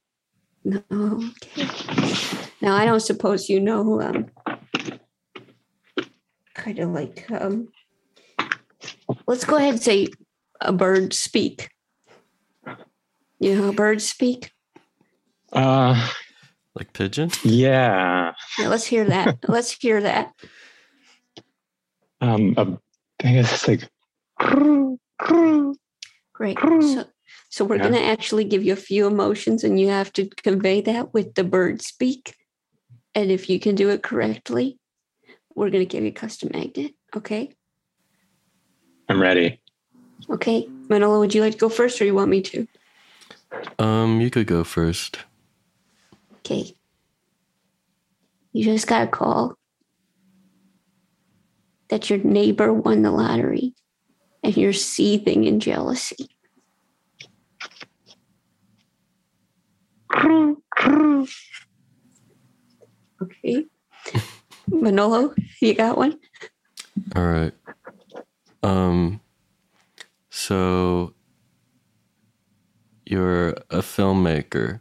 No. 0.63 0.83
Okay. 0.91 1.67
Now 2.61 2.75
I 2.75 2.85
don't 2.85 2.99
suppose 2.99 3.47
you 3.47 3.59
know 3.59 4.01
um 4.01 4.27
kind 6.53 6.79
of 6.79 6.89
like 6.89 7.25
um 7.31 7.69
let's 9.27 9.45
go 9.45 9.55
ahead 9.55 9.75
and 9.75 9.81
say 9.81 10.07
a 10.59 10.73
bird 10.73 11.13
speak. 11.13 11.69
You 13.39 13.55
know 13.55 13.63
how 13.67 13.71
birds 13.71 14.07
speak? 14.07 14.51
Uh, 15.53 16.09
Like 16.79 16.93
pigeon? 16.93 17.29
yeah. 17.43 18.31
Yeah, 18.57 18.69
let's 18.69 18.85
hear 18.85 19.03
that. 19.05 19.37
let's 19.49 19.71
hear 19.71 20.01
that. 20.01 20.33
Um, 22.21 22.79
I 23.21 23.31
guess 23.33 23.53
it's 23.53 23.67
like. 23.67 23.89
Great. 26.33 26.57
So, 26.81 27.05
so 27.49 27.65
we're 27.65 27.75
Yeah. 27.75 27.89
going 27.89 27.95
to 27.95 28.03
actually 28.03 28.45
give 28.45 28.63
you 28.63 28.71
a 28.71 28.77
few 28.77 29.05
emotions 29.07 29.65
and 29.65 29.77
you 29.77 29.89
have 29.89 30.13
to 30.13 30.29
convey 30.41 30.79
that 30.81 31.13
with 31.13 31.35
the 31.35 31.43
bird 31.43 31.81
speak. 31.81 32.35
And 33.13 33.29
if 33.29 33.49
you 33.49 33.59
can 33.59 33.75
do 33.75 33.89
it 33.89 34.01
correctly, 34.03 34.79
we're 35.53 35.69
going 35.69 35.85
to 35.85 35.91
give 35.91 36.03
you 36.03 36.09
a 36.09 36.13
custom 36.13 36.51
magnet. 36.53 36.93
Okay. 37.13 37.51
I'm 39.09 39.21
ready. 39.21 39.59
Okay. 40.29 40.69
Manolo, 40.87 41.19
would 41.19 41.35
you 41.35 41.41
like 41.41 41.53
to 41.53 41.59
go 41.59 41.67
first 41.69 41.99
or 42.01 42.05
you 42.05 42.15
want 42.15 42.29
me 42.31 42.41
to? 42.41 42.67
Um, 43.79 44.21
you 44.21 44.29
could 44.29 44.47
go 44.47 44.63
first. 44.63 45.19
Okay. 46.49 46.75
You 48.53 48.63
just 48.63 48.87
got 48.87 49.03
a 49.03 49.07
call 49.07 49.53
that 51.89 52.09
your 52.09 52.17
neighbor 52.19 52.73
won 52.73 53.03
the 53.03 53.11
lottery 53.11 53.75
and 54.41 54.57
you're 54.57 54.73
seething 54.73 55.43
in 55.43 55.59
jealousy. 55.59 56.27
Okay. 63.21 63.65
Manolo, 64.67 65.35
you 65.61 65.75
got 65.75 65.99
one? 65.99 66.17
All 67.15 67.27
right. 67.27 67.53
Um 68.63 69.21
so 70.31 71.13
you're 73.05 73.49
a 73.69 73.83
filmmaker 73.83 74.79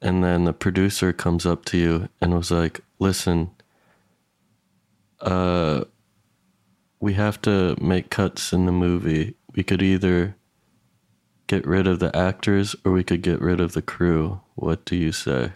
and 0.00 0.22
then 0.22 0.44
the 0.44 0.52
producer 0.52 1.12
comes 1.12 1.44
up 1.44 1.64
to 1.66 1.78
you 1.78 2.08
and 2.20 2.34
was 2.34 2.50
like, 2.50 2.80
"Listen, 2.98 3.50
uh 5.20 5.84
we 7.00 7.14
have 7.14 7.40
to 7.42 7.76
make 7.80 8.10
cuts 8.10 8.52
in 8.52 8.66
the 8.66 8.72
movie. 8.72 9.34
We 9.54 9.62
could 9.62 9.82
either 9.82 10.36
get 11.46 11.66
rid 11.66 11.86
of 11.86 12.00
the 12.00 12.14
actors 12.16 12.74
or 12.84 12.92
we 12.92 13.04
could 13.04 13.22
get 13.22 13.40
rid 13.40 13.60
of 13.60 13.72
the 13.72 13.82
crew. 13.82 14.40
What 14.54 14.84
do 14.84 14.96
you 14.96 15.12
say?" 15.12 15.52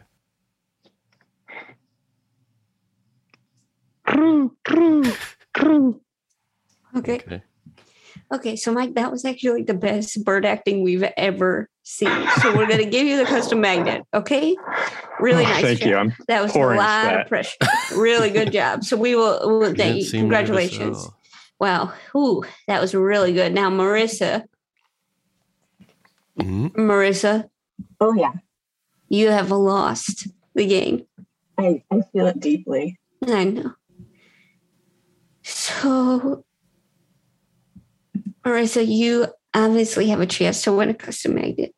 Crew, 4.07 4.57
crew, 4.65 5.05
crew. 5.55 6.01
Okay. 6.97 7.15
Okay. 7.17 7.43
Okay, 8.33 8.57
so 8.57 8.73
Mike, 8.73 8.95
that 8.95 9.13
was 9.13 9.25
actually 9.25 9.63
the 9.63 9.75
best 9.75 10.25
bird 10.25 10.47
acting 10.47 10.83
we've 10.83 11.05
ever 11.17 11.69
seen. 11.83 12.27
So 12.41 12.57
we're 12.57 12.67
gonna 12.69 12.85
give 12.85 13.07
you 13.07 13.17
the 13.17 13.25
custom 13.25 13.61
magnet. 13.61 14.03
Okay, 14.15 14.57
really 15.21 15.45
Oh, 15.45 15.49
nice. 15.49 15.63
thank 15.63 15.79
job. 15.81 15.89
you. 15.89 15.97
I'm 15.97 16.15
that 16.29 16.43
was 16.43 16.55
a 16.55 16.59
lot 16.59 16.77
sweat. 17.05 17.21
of 17.23 17.29
pressure. 17.29 17.57
Really 17.97 18.31
good 18.31 18.53
job. 18.59 18.85
So 18.85 18.97
we 18.97 19.15
will. 19.15 19.41
We'll 19.59 19.71
You 19.71 19.75
thank 19.77 19.97
you. 19.97 20.03
seem 20.05 20.29
nervous 20.29 20.39
at 20.41 20.47
Congratulations. 20.47 21.09
Wow. 21.61 21.93
Ooh, 22.17 22.43
that 22.67 22.81
was 22.81 22.95
really 22.95 23.33
good. 23.33 23.53
Now, 23.55 23.71
Marissa, 23.71 24.45
Mhm. 26.39 26.73
Marissa, 26.73 27.49
Oh 28.01 28.15
yeah, 28.15 28.33
you 29.09 29.29
have 29.31 29.51
lost 29.51 30.27
the 30.55 30.67
game. 30.67 31.05
I, 31.59 31.83
I 31.91 32.01
feel 32.13 32.27
it 32.27 32.41
deeply. 32.41 32.99
I 33.27 33.45
know. 33.45 33.75
So, 35.43 36.45
Marissa, 38.45 38.85
you 38.87 39.27
obviously 39.55 40.09
have 40.09 40.21
a 40.21 40.27
chance 40.27 40.63
to 40.63 40.73
win 40.73 40.91
a 40.91 40.95
custom 40.95 41.35
magnet. 41.35 41.75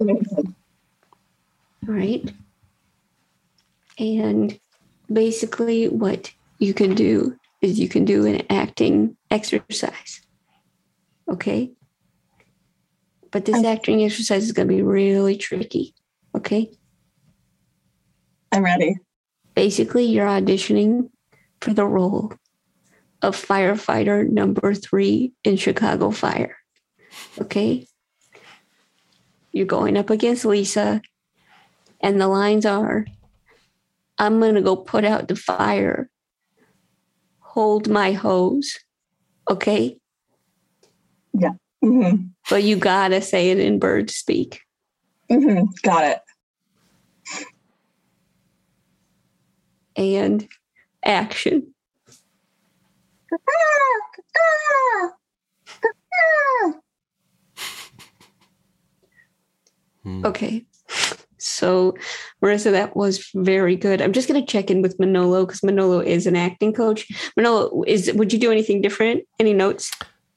Amazing. 0.00 0.54
All 1.88 1.94
right. 1.94 2.32
And 3.98 4.58
basically, 5.10 5.88
what 5.88 6.32
you 6.58 6.74
can 6.74 6.94
do 6.94 7.36
is 7.62 7.78
you 7.78 7.88
can 7.88 8.04
do 8.04 8.26
an 8.26 8.42
acting 8.50 9.16
exercise. 9.30 10.20
Okay. 11.28 11.72
But 13.30 13.44
this 13.44 13.64
acting 13.64 14.04
exercise 14.04 14.44
is 14.44 14.52
going 14.52 14.68
to 14.68 14.74
be 14.74 14.82
really 14.82 15.36
tricky. 15.36 15.94
Okay. 16.34 16.70
I'm 18.52 18.62
ready. 18.62 18.96
Basically, 19.54 20.04
you're 20.04 20.26
auditioning 20.26 21.10
for 21.60 21.72
the 21.72 21.86
role 21.86 22.32
of 23.22 23.36
firefighter 23.36 24.28
number 24.28 24.74
three 24.74 25.32
in 25.44 25.56
Chicago 25.56 26.10
Fire. 26.10 26.56
Okay. 27.40 27.86
You're 29.52 29.66
going 29.66 29.96
up 29.96 30.10
against 30.10 30.44
Lisa, 30.44 31.00
and 32.00 32.20
the 32.20 32.28
lines 32.28 32.66
are 32.66 33.06
I'm 34.18 34.40
going 34.40 34.54
to 34.54 34.62
go 34.62 34.76
put 34.76 35.04
out 35.04 35.28
the 35.28 35.36
fire. 35.36 36.08
Hold 37.40 37.88
my 37.88 38.12
hose. 38.12 38.78
Okay. 39.50 39.98
hmm 41.82 42.16
But 42.48 42.62
you 42.62 42.76
got 42.76 43.08
to 43.08 43.20
say 43.20 43.50
it 43.50 43.58
in 43.58 43.78
bird 43.78 44.10
speak. 44.10 44.60
hmm 45.30 45.64
Got 45.82 46.04
it. 46.04 46.18
And 49.96 50.46
action. 51.04 51.74
Hmm. 60.02 60.24
Okay. 60.24 60.64
So, 61.38 61.96
Marissa, 62.42 62.70
that 62.70 62.96
was 62.96 63.28
very 63.34 63.76
good. 63.76 64.00
I'm 64.00 64.12
just 64.12 64.28
going 64.28 64.40
to 64.40 64.46
check 64.46 64.70
in 64.70 64.80
with 64.80 64.98
Manolo 65.00 65.44
because 65.44 65.62
Manolo 65.62 66.00
is 66.00 66.26
an 66.26 66.36
acting 66.36 66.72
coach. 66.72 67.08
Manolo, 67.36 67.82
is 67.86 68.12
would 68.14 68.32
you 68.32 68.38
do 68.38 68.52
anything 68.52 68.80
different? 68.80 69.24
Any 69.40 69.52
notes? 69.52 69.90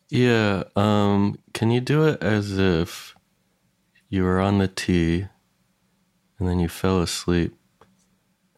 Yeah. 0.09 0.63
Um, 0.75 1.37
can 1.53 1.69
you 1.69 1.81
do 1.81 2.07
it 2.07 2.23
as 2.23 2.57
if 2.57 3.15
you 4.09 4.23
were 4.23 4.39
on 4.39 4.57
the 4.57 4.67
tee 4.67 5.27
and 6.39 6.47
then 6.47 6.59
you 6.59 6.67
fell 6.67 6.99
asleep 6.99 7.55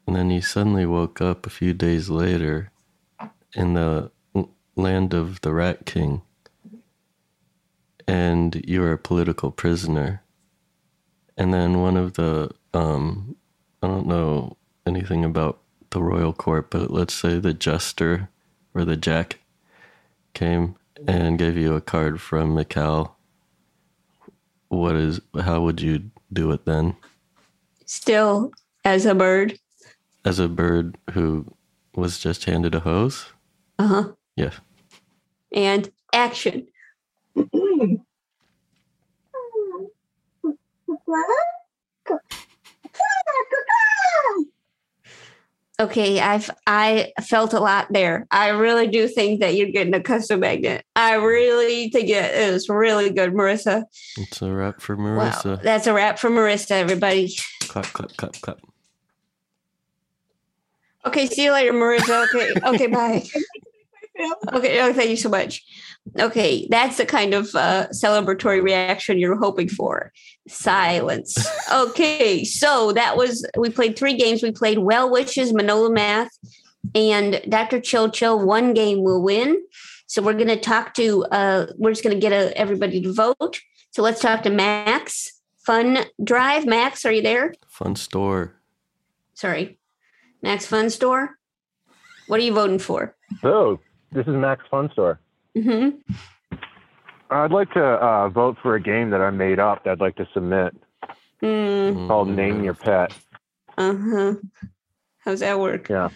and 0.08 0.16
then 0.16 0.30
you 0.30 0.42
suddenly 0.42 0.86
woke 0.86 1.20
up 1.20 1.46
a 1.46 1.50
few 1.50 1.74
days 1.74 2.10
later 2.10 2.72
in 3.54 3.74
the 3.74 4.12
land 4.82 5.14
of 5.14 5.42
the 5.42 5.54
Rat 5.54 5.86
King 5.86 6.22
and 8.12 8.62
you're 8.68 8.92
a 8.92 8.98
political 8.98 9.52
prisoner. 9.52 10.22
And 11.38 11.54
then 11.54 11.80
one 11.80 11.96
of 11.96 12.14
the, 12.14 12.52
um, 12.74 13.38
I 13.82 13.88
don't 13.88 14.06
know 14.06 14.58
anything 14.86 15.24
about 15.24 15.62
the 15.92 16.02
royal 16.02 16.34
court, 16.34 16.70
but 16.72 16.92
let's 16.92 17.14
say 17.14 17.40
the 17.40 17.54
jester 17.54 18.30
or 18.74 18.84
the 18.84 18.98
jack 18.98 19.40
came 20.34 20.76
and 21.08 21.40
gave 21.40 21.56
you 21.56 21.74
a 21.74 21.82
card 21.82 22.20
from 22.20 22.56
Mikal, 22.56 23.14
what 24.68 24.96
is 24.96 25.22
how 25.42 25.62
would 25.62 25.82
you 25.82 26.12
do 26.32 26.52
it 26.52 26.66
then? 26.66 26.96
Still 27.86 28.52
as 28.84 29.06
a 29.06 29.16
bird. 29.16 29.58
As 30.24 30.38
a 30.38 30.48
bird 30.48 30.98
who 31.12 31.46
was 31.96 32.20
just 32.20 32.44
handed 32.44 32.76
a 32.76 32.82
hose? 32.82 33.28
Uh 33.80 33.88
huh. 33.88 34.12
Yeah. 34.36 34.52
And 35.52 35.92
action. 36.14 36.68
Okay, 45.80 46.20
I've 46.20 46.52
I 46.68 47.12
felt 47.24 47.54
a 47.54 47.60
lot 47.60 47.88
there. 47.90 48.28
I 48.30 48.50
really 48.50 48.88
do 48.88 49.08
think 49.08 49.40
that 49.40 49.56
you're 49.56 49.72
getting 49.72 49.96
a 49.96 50.00
custom 50.02 50.42
magnet. 50.42 50.86
I 50.96 51.16
really 51.16 51.90
think 51.90 52.08
it 52.10 52.36
is 52.36 52.70
really 52.70 53.10
good, 53.10 53.34
Marissa. 53.34 53.86
It's 54.18 54.44
a 54.44 54.52
wrap 54.52 54.80
for 54.80 54.96
Wow, 54.96 55.32
Marissa. 55.32 55.62
that's 55.64 55.88
a 55.88 55.94
wrap 55.94 56.20
for 56.20 56.30
Marissa, 56.30 56.72
everybody. 56.72 57.34
Clap, 57.62 57.86
clap, 57.86 58.16
clap, 58.16 58.34
clap. 58.42 58.60
Okay, 61.04 61.26
see 61.26 61.46
you 61.46 61.52
later, 61.52 61.74
Marissa. 61.74 62.28
Okay, 62.28 62.54
okay, 62.64 62.88
bye. 62.88 63.24
Okay, 64.54 64.82
oh, 64.82 64.94
thank 64.94 65.10
you 65.10 65.18
so 65.18 65.30
much. 65.30 65.64
Okay, 66.20 66.68
that's 66.70 66.98
the 66.98 67.06
kind 67.06 67.34
of 67.34 67.54
uh, 67.56 67.88
celebratory 67.94 68.62
reaction 68.62 69.20
you're 69.20 69.38
hoping 69.38 69.70
for. 69.70 70.12
Silence. 70.48 71.38
Okay, 71.72 72.44
so 72.44 72.92
that 72.92 73.16
was 73.16 73.46
we 73.58 73.70
played 73.70 73.98
three 73.98 74.16
games. 74.16 74.44
We 74.44 74.52
played 74.52 74.80
Well 74.80 75.10
Wishes, 75.10 75.54
Manolo 75.54 75.90
Math, 75.90 76.32
and 76.94 77.42
Dr. 77.48 77.80
Chill 77.80 78.10
Chill. 78.10 78.44
One 78.46 78.74
game 78.74 79.02
will 79.04 79.22
win. 79.22 79.62
So 80.08 80.22
we're 80.22 80.34
going 80.34 80.48
to 80.48 80.60
talk 80.60 80.94
to, 80.96 81.24
uh, 81.32 81.68
we're 81.78 81.92
just 81.92 82.04
going 82.04 82.14
to 82.14 82.20
get 82.20 82.34
a, 82.34 82.58
everybody 82.58 83.02
to 83.02 83.14
vote. 83.14 83.62
So 83.92 84.02
let's 84.02 84.20
talk 84.20 84.44
to 84.44 84.50
Max. 84.50 85.40
Fun 85.66 86.00
Drive. 86.22 86.66
Max, 86.66 87.06
are 87.06 87.14
you 87.14 87.22
there? 87.22 87.54
Fun 87.70 87.96
store. 87.96 88.56
Sorry. 89.36 89.78
Max 90.42 90.66
Fun 90.66 90.90
Store. 90.90 91.38
What 92.28 92.40
are 92.40 92.44
you 92.44 92.54
voting 92.54 92.80
for? 92.80 93.16
So, 93.42 93.80
this 94.12 94.28
is 94.28 94.34
Max 94.34 94.64
Fun 94.70 94.90
Store. 94.94 95.20
hmm 95.56 95.90
I'd 97.30 97.52
like 97.52 97.72
to 97.74 97.82
uh, 97.84 98.28
vote 98.30 98.58
for 98.62 98.76
a 98.76 98.82
game 98.82 99.10
that 99.12 99.22
I 99.22 99.30
made 99.30 99.58
up 99.58 99.86
that 99.86 99.92
I'd 99.92 100.00
like 100.02 100.16
to 100.18 100.28
submit 100.34 100.76
Mm, 101.42 102.08
called 102.08 102.28
Name 102.28 102.64
Your 102.64 102.76
Pet. 102.76 103.14
uh 103.78 103.96
huh. 103.96 104.34
How's 105.26 105.40
that 105.40 105.60
work? 105.60 105.90
Yeah. 105.90 106.10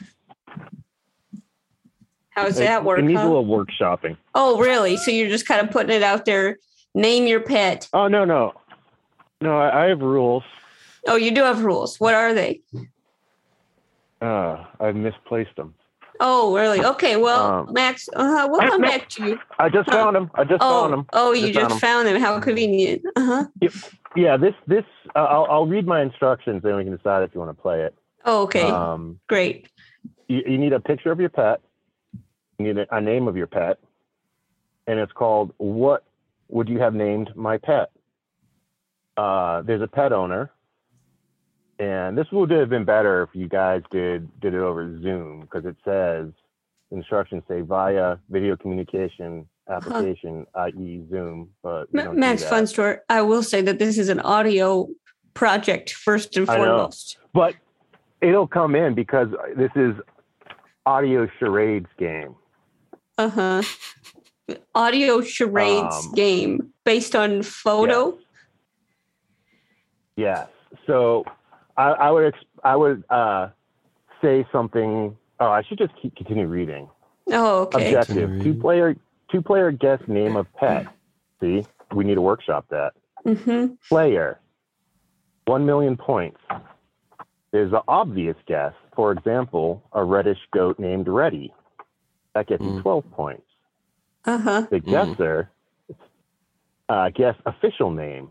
How's 2.30 2.60
It- 2.60 2.66
that 2.66 2.84
work? 2.84 3.00
It 3.00 3.04
needs 3.04 3.20
huh? 3.22 3.26
a 3.26 3.30
little 3.30 3.46
workshopping. 3.46 4.18
Oh, 4.36 4.60
really? 4.60 4.98
So 4.98 5.10
you're 5.10 5.30
just 5.30 5.48
kind 5.48 5.62
of 5.62 5.72
putting 5.72 5.96
it 5.96 6.04
out 6.04 6.26
there. 6.26 6.58
Name 6.94 7.26
your 7.26 7.40
pet. 7.40 7.90
Oh, 7.92 8.08
no, 8.08 8.24
no. 8.24 8.54
No, 9.42 9.58
I, 9.58 9.86
I 9.86 9.90
have 9.90 10.02
rules. 10.02 10.44
Oh, 11.08 11.16
you 11.16 11.32
do 11.32 11.42
have 11.42 11.64
rules. 11.66 12.00
What 12.00 12.14
are 12.14 12.34
they? 12.36 12.62
Uh, 14.22 14.64
I've 14.80 14.96
misplaced 14.96 15.56
them. 15.56 15.74
Oh, 16.20 16.56
really? 16.56 16.84
Okay. 16.84 17.18
Well, 17.18 17.68
Um, 17.68 17.74
Max, 17.74 18.08
uh, 18.16 18.48
we'll 18.50 18.62
come 18.70 18.82
back 18.82 19.10
to 19.10 19.26
you. 19.26 19.40
I 19.60 19.70
just 19.70 19.90
Huh. 19.90 19.98
found 19.98 20.16
them. 20.16 20.32
I 20.36 20.44
just 20.44 20.62
found 20.62 20.62
Oh, 20.62 20.90
them. 20.90 21.08
oh, 21.14 21.32
you 21.34 21.48
Just 21.48 21.60
found 21.60 21.70
just 21.72 21.82
found 21.82 22.08
them. 22.08 22.22
How 22.22 22.40
convenient. 22.40 23.02
Uh 23.16 23.26
huh. 23.62 23.70
Yeah, 24.16 24.38
this 24.38 24.54
this 24.66 24.86
uh, 25.16 25.20
I'll, 25.20 25.46
I'll 25.50 25.66
read 25.66 25.86
my 25.86 26.02
instructions, 26.02 26.64
then 26.64 26.76
we 26.78 26.84
can 26.86 26.96
decide 26.96 27.24
if 27.24 27.34
you 27.34 27.40
want 27.42 27.56
to 27.56 27.62
play 27.62 27.82
it. 27.82 27.94
Oh, 28.24 28.44
okay. 28.44 28.70
Um, 28.70 29.20
Great. 29.28 29.68
you, 30.28 30.42
you 30.48 30.58
need 30.58 30.72
a 30.74 30.80
picture 30.80 31.12
of 31.12 31.20
your 31.20 31.30
pet. 31.30 31.62
You 32.58 32.66
need 32.74 32.78
a, 32.78 32.96
a 32.96 33.02
name 33.02 33.28
of 33.28 33.36
your 33.36 33.48
pet, 33.48 33.78
and 34.88 35.00
it's 35.00 35.12
called 35.12 35.54
"What 35.58 36.04
would 36.48 36.70
you 36.70 36.80
have 36.80 36.94
named 36.94 37.36
my 37.36 37.58
pet?" 37.58 37.92
Uh, 39.18 39.62
there's 39.64 39.82
a 39.82 39.88
pet 39.88 40.14
owner, 40.14 40.52
and 41.80 42.18
this 42.18 42.28
would 42.32 42.50
have 42.52 42.70
been 42.70 42.86
better 42.86 43.24
if 43.24 43.30
you 43.34 43.48
guys 43.50 43.82
did 43.92 44.28
did 44.40 44.54
it 44.54 44.60
over 44.60 45.00
Zoom 45.02 45.42
because 45.42 45.66
it 45.66 45.76
says 45.84 46.30
instructions 46.92 47.44
say 47.48 47.62
via 47.62 48.18
video 48.30 48.56
communication 48.56 49.48
application, 49.70 50.46
i.e. 50.56 51.04
Zoom. 51.10 51.50
But 51.64 51.92
we 51.92 51.98
Ma- 51.98 52.04
don't 52.06 52.14
do 52.16 52.20
Max 52.20 52.44
that. 52.44 52.50
Fun 52.50 52.68
Store. 52.68 53.02
I 53.10 53.22
will 53.22 53.44
say 53.44 53.62
that 53.62 53.80
this 53.80 53.98
is 53.98 54.10
an 54.10 54.20
audio 54.22 54.88
project 55.34 55.92
first 55.94 56.38
and 56.38 56.46
foremost. 56.48 57.18
but 57.34 57.56
it'll 58.22 58.48
come 58.48 58.76
in 58.76 58.94
because 58.96 59.28
this 59.58 59.72
is 59.76 59.94
audio 60.86 61.28
charades 61.40 61.90
game. 61.98 62.36
Uh 63.18 63.30
huh. 63.30 63.62
Audio 64.76 65.22
charades 65.22 66.06
Um, 66.08 66.14
game 66.14 66.74
based 66.86 67.16
on 67.16 67.42
photo. 67.42 68.18
Yes. 70.16 70.48
So 70.86 71.26
I, 71.78 71.90
I 71.92 72.12
would 72.12 72.26
ex- 72.34 72.46
I 72.64 72.76
would 72.76 73.04
uh, 73.10 73.50
say 74.22 74.46
something. 74.52 75.16
Oh, 75.40 75.48
I 75.50 75.64
should 75.64 75.78
just 75.78 75.94
keep 76.02 76.16
continue 76.16 76.48
reading. 76.48 76.90
Oh, 77.32 77.64
okay. 77.64 77.94
Objective: 77.94 78.42
two 78.44 78.54
player 78.56 78.96
two 79.32 79.42
player 79.42 79.72
guess 79.72 80.00
name 80.08 80.36
of 80.36 80.48
pet. 80.56 80.88
See, 81.42 81.66
we 81.94 82.04
need 82.06 82.16
to 82.16 82.22
workshop 82.22 82.66
that. 82.70 82.94
Mm-hmm. 83.26 83.74
Player, 83.90 84.40
one 85.46 85.66
million 85.66 85.98
points. 85.98 86.40
There's 87.52 87.74
an 87.74 87.82
obvious 87.88 88.36
guess. 88.48 88.74
For 88.96 89.12
example, 89.12 89.84
a 89.94 90.04
reddish 90.04 90.40
goat 90.54 90.80
named 90.80 91.08
Reddy. 91.08 91.54
That 92.34 92.48
gets 92.48 92.62
you 92.62 92.70
Mm. 92.72 92.82
12 92.82 93.12
points. 93.12 93.44
Uh 94.26 94.38
huh. 94.38 94.62
The 94.70 94.80
Mm. 94.82 94.92
guesser 94.92 95.50
uh, 96.90 97.10
guess 97.10 97.36
official 97.46 97.92
name. 97.92 98.30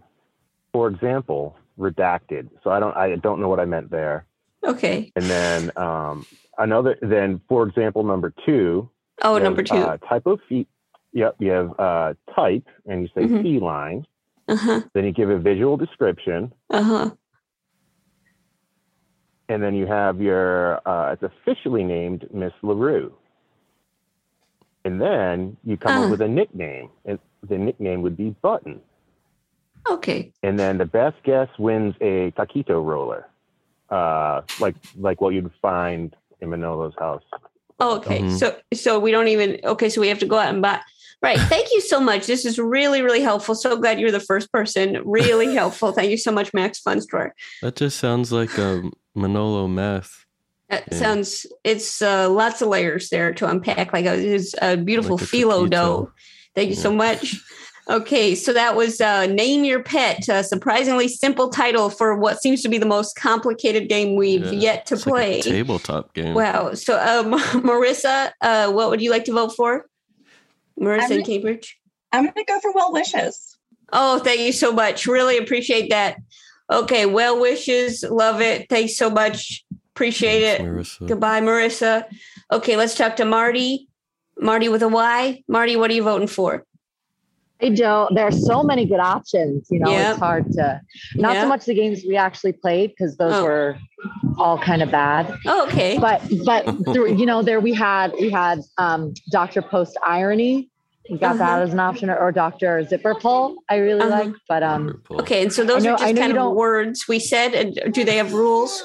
For 0.72 0.88
example, 0.88 1.56
redacted. 1.78 2.48
So 2.62 2.70
I 2.70 2.80
don't 2.80 2.96
I 2.96 3.16
don't 3.16 3.40
know 3.40 3.48
what 3.48 3.60
I 3.60 3.64
meant 3.64 3.90
there. 3.90 4.26
Okay. 4.64 5.12
And 5.16 5.24
then 5.26 5.70
um, 5.76 6.26
another 6.58 6.96
then 7.02 7.40
for 7.48 7.66
example 7.68 8.02
number 8.04 8.32
two. 8.46 8.88
Oh, 9.22 9.38
number 9.38 9.62
two. 9.62 9.76
Uh, 9.76 9.96
type 9.98 10.26
of 10.26 10.40
feet. 10.48 10.68
Yep, 11.12 11.36
you 11.38 11.50
have 11.52 11.78
uh, 11.78 12.14
type, 12.34 12.66
and 12.86 13.02
you 13.02 13.08
say 13.14 13.22
Mhm. 13.28 13.42
feline. 13.42 14.06
Uh 14.48 14.56
huh. 14.56 14.80
Then 14.94 15.04
you 15.04 15.12
give 15.12 15.30
a 15.30 15.38
visual 15.38 15.76
description, 15.76 16.52
Uh 16.70 16.82
huh. 16.82 17.10
and 19.48 19.62
then 19.62 19.74
you 19.74 19.86
have 19.86 20.20
your 20.20 20.80
uh, 20.88 21.12
it's 21.12 21.22
officially 21.22 21.84
named 21.84 22.26
Miss 22.32 22.52
Larue. 22.62 23.12
And 24.84 25.00
then 25.00 25.56
you 25.64 25.76
come 25.76 25.92
Ah. 25.96 26.04
up 26.04 26.10
with 26.10 26.20
a 26.20 26.28
nickname. 26.28 26.90
And 27.04 27.18
the 27.48 27.56
nickname 27.58 28.02
would 28.02 28.16
be 28.16 28.30
Button. 28.42 28.80
Okay. 29.90 30.32
and 30.42 30.58
then 30.58 30.78
the 30.78 30.84
best 30.86 31.16
guess 31.24 31.48
wins 31.58 31.94
a 32.00 32.30
taquito 32.32 32.84
roller, 32.84 33.28
uh, 33.90 34.40
like 34.60 34.74
like 34.96 35.20
what 35.20 35.34
you'd 35.34 35.50
find 35.60 36.14
in 36.40 36.48
Manolo's 36.50 36.94
house. 36.98 37.22
Okay. 37.80 38.20
Mhm. 38.20 38.38
So 38.38 38.56
so 38.72 38.98
we 38.98 39.10
don't 39.10 39.28
even 39.28 39.60
okay, 39.64 39.88
so 39.88 40.00
we 40.00 40.08
have 40.08 40.18
to 40.20 40.26
go 40.26 40.38
out 40.38 40.52
and 40.52 40.62
buy 40.62 40.80
right. 41.22 41.38
Thank 41.38 41.72
you 41.72 41.80
so 41.80 42.00
much. 42.00 42.26
This 42.26 42.44
is 42.44 42.58
really, 42.58 43.02
really 43.02 43.20
helpful. 43.22 43.54
So 43.54 43.76
glad 43.76 43.98
you're 44.00 44.10
the 44.10 44.20
first 44.20 44.50
person. 44.52 45.00
Really 45.04 45.54
helpful. 45.60 45.92
Thank 45.92 46.10
you 46.10 46.16
so 46.18 46.32
much, 46.32 46.52
Max 46.54 46.78
Fun 46.80 47.00
Store. 47.00 47.34
That 47.62 47.76
just 47.76 47.98
sounds 47.98 48.30
like 48.32 48.56
a 48.58 48.82
Manolo 49.14 49.66
math. 49.68 50.24
That 50.70 50.84
Yeah. 50.90 50.98
sounds 50.98 51.46
it's 51.62 52.00
uh, 52.00 52.28
lots 52.30 52.62
of 52.62 52.68
layers 52.68 53.10
there 53.10 53.34
to 53.34 53.48
unpack. 53.48 53.92
Like 53.92 54.06
a, 54.06 54.14
it's 54.14 54.54
a 54.62 54.76
beautiful 54.76 55.16
Like 55.16 55.26
a 55.26 55.28
phyllo 55.28 55.66
taquito. 55.66 55.70
dough. 55.70 56.12
Thank 56.54 56.68
you 56.70 56.76
so 56.76 56.92
much. 56.94 57.36
Okay, 57.90 58.34
so 58.34 58.52
that 58.54 58.76
was 58.76 59.00
uh, 59.02 59.26
Name 59.26 59.62
Your 59.64 59.82
Pet, 59.82 60.26
a 60.30 60.42
surprisingly 60.42 61.06
simple 61.06 61.50
title 61.50 61.90
for 61.90 62.16
what 62.16 62.40
seems 62.40 62.62
to 62.62 62.68
be 62.70 62.78
the 62.78 62.86
most 62.86 63.14
complicated 63.14 63.90
game 63.90 64.16
we've 64.16 64.44
Yeah. 64.46 64.50
yet 64.52 64.86
to 64.86 64.94
It's 64.94 65.06
like 65.06 65.12
play. 65.12 65.38
a 65.40 65.42
tabletop 65.42 66.14
game. 66.14 66.32
Wow. 66.34 66.72
So, 66.72 66.98
um, 66.98 67.38
Marissa, 67.62 68.32
uh, 68.40 68.72
what 68.72 68.88
would 68.88 69.02
you 69.02 69.10
like 69.10 69.24
to 69.26 69.32
vote 69.32 69.54
for? 69.54 69.86
Marissa 70.80 71.10
in 71.10 71.16
I'm- 71.18 71.24
Cambridge. 71.24 71.78
I'm 72.12 72.22
going 72.24 72.34
to 72.34 72.44
go 72.44 72.58
for 72.60 72.72
well 72.72 72.92
wishes. 72.92 73.58
Oh, 73.92 74.18
thank 74.20 74.40
you 74.40 74.52
so 74.52 74.72
much. 74.72 75.06
Really 75.06 75.36
appreciate 75.36 75.90
that. 75.90 76.16
Okay. 76.70 77.04
Well 77.06 77.38
wishes. 77.40 78.02
Love 78.08 78.40
it. 78.40 78.68
Thanks 78.70 78.96
so 78.96 79.10
much. 79.10 79.64
Appreciate 79.94 80.42
it. 80.42 80.60
Marissa. 80.62 81.06
Goodbye, 81.08 81.40
Marissa. 81.40 82.04
Okay. 82.52 82.76
Let's 82.76 82.94
talk 82.94 83.16
to 83.16 83.24
Marty. 83.24 83.88
Marty 84.38 84.68
with 84.68 84.82
a 84.82 84.88
Y. 84.88 85.42
Marty, 85.48 85.76
what 85.76 85.90
are 85.90 85.94
you 85.94 86.02
voting 86.04 86.28
for? 86.28 86.64
Hey 87.64 87.70
Jo, 87.74 88.08
there 88.10 88.26
are 88.26 88.30
so 88.30 88.62
many 88.62 88.84
good 88.84 89.00
options. 89.00 89.68
You 89.70 89.78
know, 89.78 89.90
Yeah. 89.90 90.10
it's 90.10 90.18
hard 90.18 90.52
to 90.52 90.82
not 91.14 91.32
Yeah. 91.32 91.42
so 91.44 91.48
much 91.48 91.64
the 91.64 91.72
games 91.72 92.02
we 92.06 92.14
actually 92.14 92.52
played 92.52 92.90
because 92.90 93.16
those 93.16 93.32
Oh. 93.32 93.42
were 93.44 93.78
all 94.36 94.58
kind 94.58 94.82
of 94.82 94.90
bad. 94.90 95.32
Oh, 95.46 95.64
okay. 95.64 95.96
But 95.98 96.20
but 96.44 96.64
through, 96.92 97.14
you 97.14 97.24
know, 97.24 97.40
there 97.40 97.60
we 97.60 97.72
had 97.72 98.12
we 98.20 98.28
had 98.28 98.60
um 98.76 99.14
Dr. 99.32 99.62
Post 99.62 99.96
Irony. 100.04 100.68
We 101.10 101.16
got 101.16 101.38
that 101.38 101.54
Uh-huh. 101.54 101.62
as 101.62 101.72
an 101.72 101.80
option, 101.80 102.10
or, 102.10 102.18
or 102.18 102.32
Dr. 102.32 102.82
Zipper 102.84 103.14
Pull. 103.14 103.56
I 103.70 103.76
really 103.76 104.02
Uh-huh. 104.02 104.24
like, 104.24 104.34
but 104.46 104.62
um, 104.62 105.00
Okay. 105.20 105.40
And 105.44 105.50
so 105.50 105.64
those 105.64 105.84
know- 105.84 105.92
are 105.94 105.98
just 105.98 106.16
kind 106.16 106.34
you 106.34 106.40
of 106.40 106.52
words 106.52 107.06
we 107.08 107.18
said. 107.18 107.54
And 107.54 107.94
do 107.94 108.04
they 108.04 108.18
have 108.18 108.34
rules? 108.34 108.84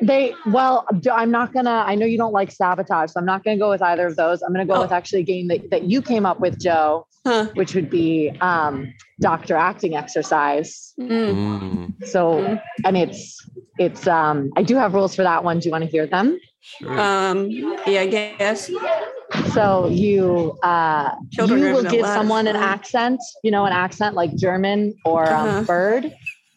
They 0.00 0.34
well, 0.46 0.86
I'm 1.12 1.30
not 1.30 1.52
gonna. 1.52 1.84
I 1.86 1.94
know 1.94 2.06
you 2.06 2.16
don't 2.18 2.32
like 2.32 2.50
sabotage, 2.50 3.10
so 3.10 3.20
I'm 3.20 3.26
not 3.26 3.44
gonna 3.44 3.58
go 3.58 3.68
with 3.70 3.82
either 3.82 4.06
of 4.06 4.16
those. 4.16 4.42
I'm 4.42 4.52
gonna 4.52 4.64
go 4.66 4.74
Oh. 4.74 4.80
with 4.80 4.92
actually 4.92 5.20
a 5.20 5.24
game 5.24 5.48
that, 5.48 5.70
that 5.70 5.82
you 5.84 6.00
came 6.02 6.24
up 6.26 6.40
with, 6.40 6.58
Jo, 6.60 7.06
Huh. 7.26 7.46
which 7.54 7.74
would 7.74 7.90
be 7.90 8.30
um, 8.40 8.92
Doctor 9.20 9.54
Acting 9.56 9.94
Exercise. 9.96 10.94
Mm. 11.00 11.34
Mm, 11.34 12.06
So, 12.06 12.58
and 12.84 12.96
it's 12.96 13.48
it's. 13.78 14.06
um 14.06 14.50
I 14.56 14.62
do 14.62 14.76
have 14.76 14.94
rules 14.94 15.14
for 15.14 15.22
that 15.22 15.44
one. 15.44 15.58
Do 15.58 15.66
you 15.68 15.72
want 15.72 15.84
to 15.84 15.90
hear 15.90 16.06
them? 16.06 16.38
sure. 16.60 16.98
Um, 17.00 17.50
yeah, 17.86 18.00
I 18.00 18.06
guess. 18.06 18.70
So 19.52 19.88
you 19.88 20.56
uh, 20.62 21.14
Children 21.32 21.60
you 21.60 21.66
will 21.66 21.76
having 21.76 21.90
give 21.90 22.02
lot 22.02 22.10
of 22.10 22.14
someone 22.14 22.46
an 22.46 22.56
accent, 22.56 23.20
you 23.42 23.50
know, 23.50 23.64
an 23.66 23.72
accent 23.72 24.14
like 24.14 24.34
German 24.36 24.94
or 25.04 25.24
Uh-huh. 25.26 25.58
um, 25.58 25.64
bird, 25.64 26.12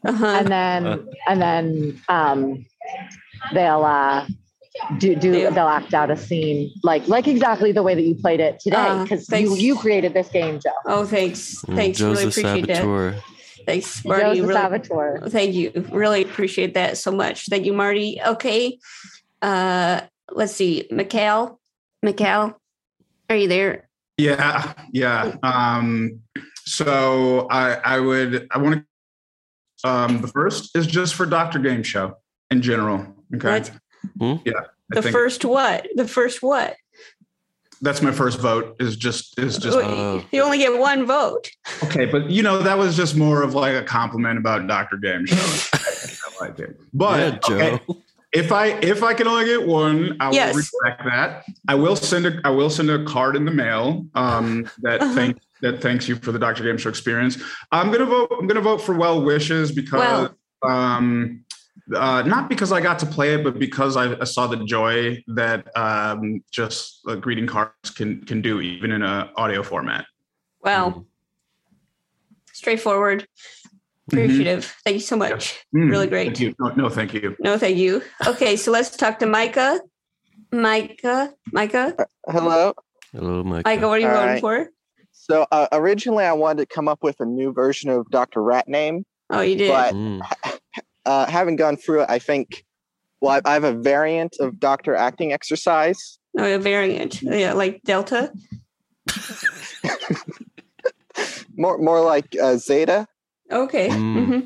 Uh-huh. 0.06 0.26
and 0.26 0.48
then 0.52 1.08
and 1.28 1.42
then 1.42 2.02
um, 2.08 2.66
they'll 3.54 3.84
uh, 3.86 4.26
do 4.98 5.16
do 5.16 5.32
They- 5.32 5.44
they'll 5.50 5.68
act 5.68 5.94
out 5.94 6.10
a 6.12 6.18
scene 6.18 6.72
like 6.84 7.08
like 7.08 7.28
exactly 7.28 7.72
the 7.72 7.84
way 7.84 7.96
that 7.96 8.04
you 8.04 8.16
played 8.16 8.40
it 8.40 8.60
today 8.60 9.00
because 9.04 9.30
you 9.30 9.56
you 9.56 9.76
created 9.78 10.14
this 10.14 10.30
game, 10.30 10.60
Jo. 10.60 10.70
Oh, 10.86 11.06
thanks. 11.06 11.56
Mm, 11.68 11.76
Thanks. 11.76 11.98
Jo's 12.00 12.18
really 12.18 12.24
the 12.26 12.30
appreciate 12.30 12.68
that. 12.68 12.76
saboteur. 12.78 13.16
Thanks, 13.66 14.06
Marty. 14.06 14.40
the 14.42 14.48
Really, 14.48 14.54
saboteur. 14.54 15.22
thank 15.30 15.54
you. 15.54 15.72
Really 15.92 16.24
appreciate 16.24 16.74
that 16.76 16.98
so 16.98 17.12
much. 17.12 17.48
Thank 17.48 17.66
you, 17.66 17.74
Marty. 17.74 18.20
Okay. 18.26 18.80
Uh, 19.42 20.02
let's 20.32 20.54
see. 20.54 20.88
Mikal. 20.92 21.58
Mikal, 22.06 22.56
are 23.30 23.36
you 23.36 23.48
there? 23.50 23.90
Yeah, 24.18 24.74
yeah. 24.92 25.36
Um, 25.44 26.22
so 26.66 27.48
I 27.52 27.74
I 27.74 28.00
would 28.00 28.48
I 28.52 28.58
want 28.60 28.76
to. 29.84 29.90
Um, 29.90 30.22
the 30.22 30.28
first 30.28 30.76
is 30.76 30.88
just 30.88 31.16
for 31.16 31.26
Doctor 31.26 31.60
Game 31.60 31.84
Show 31.84 32.16
in 32.52 32.62
general. 32.62 33.06
Okay. 33.36 33.48
What? 33.60 33.72
Hmm? 34.20 34.36
Yeah. 34.46 34.54
I 34.92 34.96
The 34.96 35.02
think- 35.04 35.14
first 35.14 35.46
what? 35.46 35.88
The 35.96 36.08
first 36.08 36.42
what? 36.42 36.76
that's 37.82 38.02
my 38.02 38.12
first 38.12 38.40
vote. 38.42 38.76
Is 38.82 38.98
just 38.98 39.40
is 39.40 39.58
just 39.58 39.78
Uh, 39.78 40.22
you 40.34 40.42
only 40.44 40.58
get 40.58 40.78
one 40.78 41.06
vote. 41.06 41.50
okay, 41.86 42.06
but 42.06 42.30
you 42.30 42.44
know 42.44 42.62
that 42.62 42.78
was 42.78 42.98
just 42.98 43.16
more 43.16 43.42
of 43.42 43.54
like 43.56 43.74
a 43.74 43.84
compliment 43.84 44.38
about 44.38 44.68
Dr. 44.68 44.98
Game 44.98 45.26
Show. 45.26 45.36
I 45.74 46.46
like 46.46 46.60
it. 46.60 46.78
But 46.94 47.20
yeah, 47.20 47.40
Jo. 47.48 47.56
okay, 47.56 47.80
if 48.34 48.52
I 48.52 48.66
if 48.82 49.02
I 49.02 49.14
can 49.14 49.28
only 49.28 49.46
get 49.46 49.66
one, 49.66 50.18
I 50.20 50.32
Yes. 50.32 50.54
will 50.54 50.58
respect 50.58 51.04
that. 51.06 51.46
I 51.70 51.76
will 51.76 51.96
send 51.96 52.26
a 52.26 52.42
I 52.44 52.50
will 52.50 52.70
send 52.70 52.90
a 52.90 53.06
card 53.06 53.38
in 53.38 53.46
the 53.46 53.52
mail 53.52 54.06
um, 54.14 54.70
that 54.80 55.02
Uh-huh. 55.02 55.14
thank 55.16 55.38
that 55.62 55.82
thanks 55.82 56.10
you 56.10 56.16
for 56.18 56.34
the 56.34 56.40
Dr. 56.40 56.64
Game 56.66 56.78
Show 56.78 56.90
experience. 56.90 57.38
I'm 57.72 57.92
gonna 57.94 58.06
vote. 58.08 58.30
I'm 58.38 58.48
gonna 58.48 58.60
vote 58.60 58.82
for 58.82 58.94
well 58.94 59.22
wishes 59.22 59.72
because 59.72 60.32
um, 60.64 61.46
uh, 61.96 62.22
not 62.24 62.50
because 62.50 62.72
I 62.72 62.82
got 62.82 63.00
to 63.00 63.06
play 63.06 63.34
it, 63.34 63.44
but 63.44 63.58
because 63.60 63.98
I, 63.98 64.20
I 64.20 64.24
saw 64.24 64.48
the 64.48 64.58
joy 64.66 65.24
that 65.28 65.76
um, 65.78 66.44
just 66.52 67.02
uh, 67.08 67.16
greeting 67.16 67.48
cards 67.48 67.90
can 67.96 68.24
can 68.26 68.42
do 68.42 68.62
even 68.62 68.92
in 68.92 69.02
a 69.04 69.32
audio 69.36 69.64
format. 69.64 70.06
Wow. 70.64 71.06
Straightforward. 72.54 73.28
Appreciative. 74.08 74.66
Thank 74.84 74.96
you 74.96 75.00
so 75.02 75.16
much. 75.16 75.64
Mm, 75.76 75.92
Really 75.92 76.08
great. 76.08 76.26
Thank 76.28 76.40
you. 76.40 76.56
No, 76.60 76.70
no, 76.76 76.90
thank 76.90 77.14
you. 77.14 77.36
No, 77.40 77.58
thank 77.58 77.78
you. 77.78 78.02
Okay, 78.26 78.56
so 78.56 78.72
let's 78.72 78.96
talk 78.98 79.20
to 79.20 79.26
Micah. 79.28 79.80
Micah, 80.52 81.32
Micah, 81.52 81.96
Hello. 82.28 82.74
Hello, 83.14 83.44
Mike. 83.44 83.66
Micah, 83.66 83.88
what 83.88 83.98
are 83.98 84.02
you 84.02 84.08
All 84.08 84.14
voting 84.14 84.30
right. 84.30 84.42
for? 84.42 84.70
So 85.12 85.46
uh, 85.52 85.68
originally, 85.72 86.26
I 86.26 86.34
wanted 86.34 86.68
to 86.68 86.74
come 86.74 86.88
up 86.88 87.04
with 87.04 87.20
a 87.20 87.26
new 87.26 87.54
version 87.54 87.92
of 87.92 88.10
Dr. 88.10 88.42
Rat 88.42 88.68
Name, 88.68 89.06
Oh, 89.30 89.42
you 89.42 89.56
did. 89.58 89.70
but 89.72 89.94
Mm. 89.94 90.22
uh, 91.06 91.26
having 91.26 91.56
gone 91.56 91.78
through 91.78 92.02
it, 92.02 92.10
I 92.10 92.20
think, 92.20 92.66
well, 93.22 93.42
I 93.46 93.50
I 93.50 93.54
have 93.54 93.64
a 93.64 93.74
variant 93.74 94.36
of 94.40 94.60
Dr. 94.60 94.96
Acting 94.96 95.34
Exercise. 95.34 96.20
oh, 96.38 96.44
a 96.56 96.58
variant. 96.60 97.22
Yeah, 97.22 97.54
like 97.54 97.82
Delta. 97.84 98.32
More, 101.58 101.78
more 101.78 102.00
like 102.02 102.34
uh, 102.42 102.56
Zeta. 102.56 103.06
Okay. 103.52 103.90
Mm. 103.90 104.26
hmm 104.26 104.40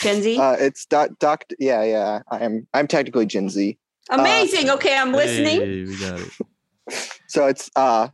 Gen 0.00 0.22
Z. 0.22 0.38
Uh, 0.38 0.52
it's 0.58 0.86
doc, 0.86 1.10
doc. 1.18 1.44
Yeah, 1.58 1.82
yeah. 1.84 2.20
I'm, 2.30 2.66
I'm 2.72 2.86
technically 2.86 3.26
Gen 3.26 3.48
Z. 3.50 3.76
Amazing. 4.10 4.70
okay, 4.70 4.96
I'm 4.96 5.12
listening. 5.12 5.60
Hey, 5.60 5.84
we 5.84 5.98
got 5.98 6.20
it. 6.20 6.30
So 7.28 7.46
it's 7.48 7.68
uh, 7.74 8.08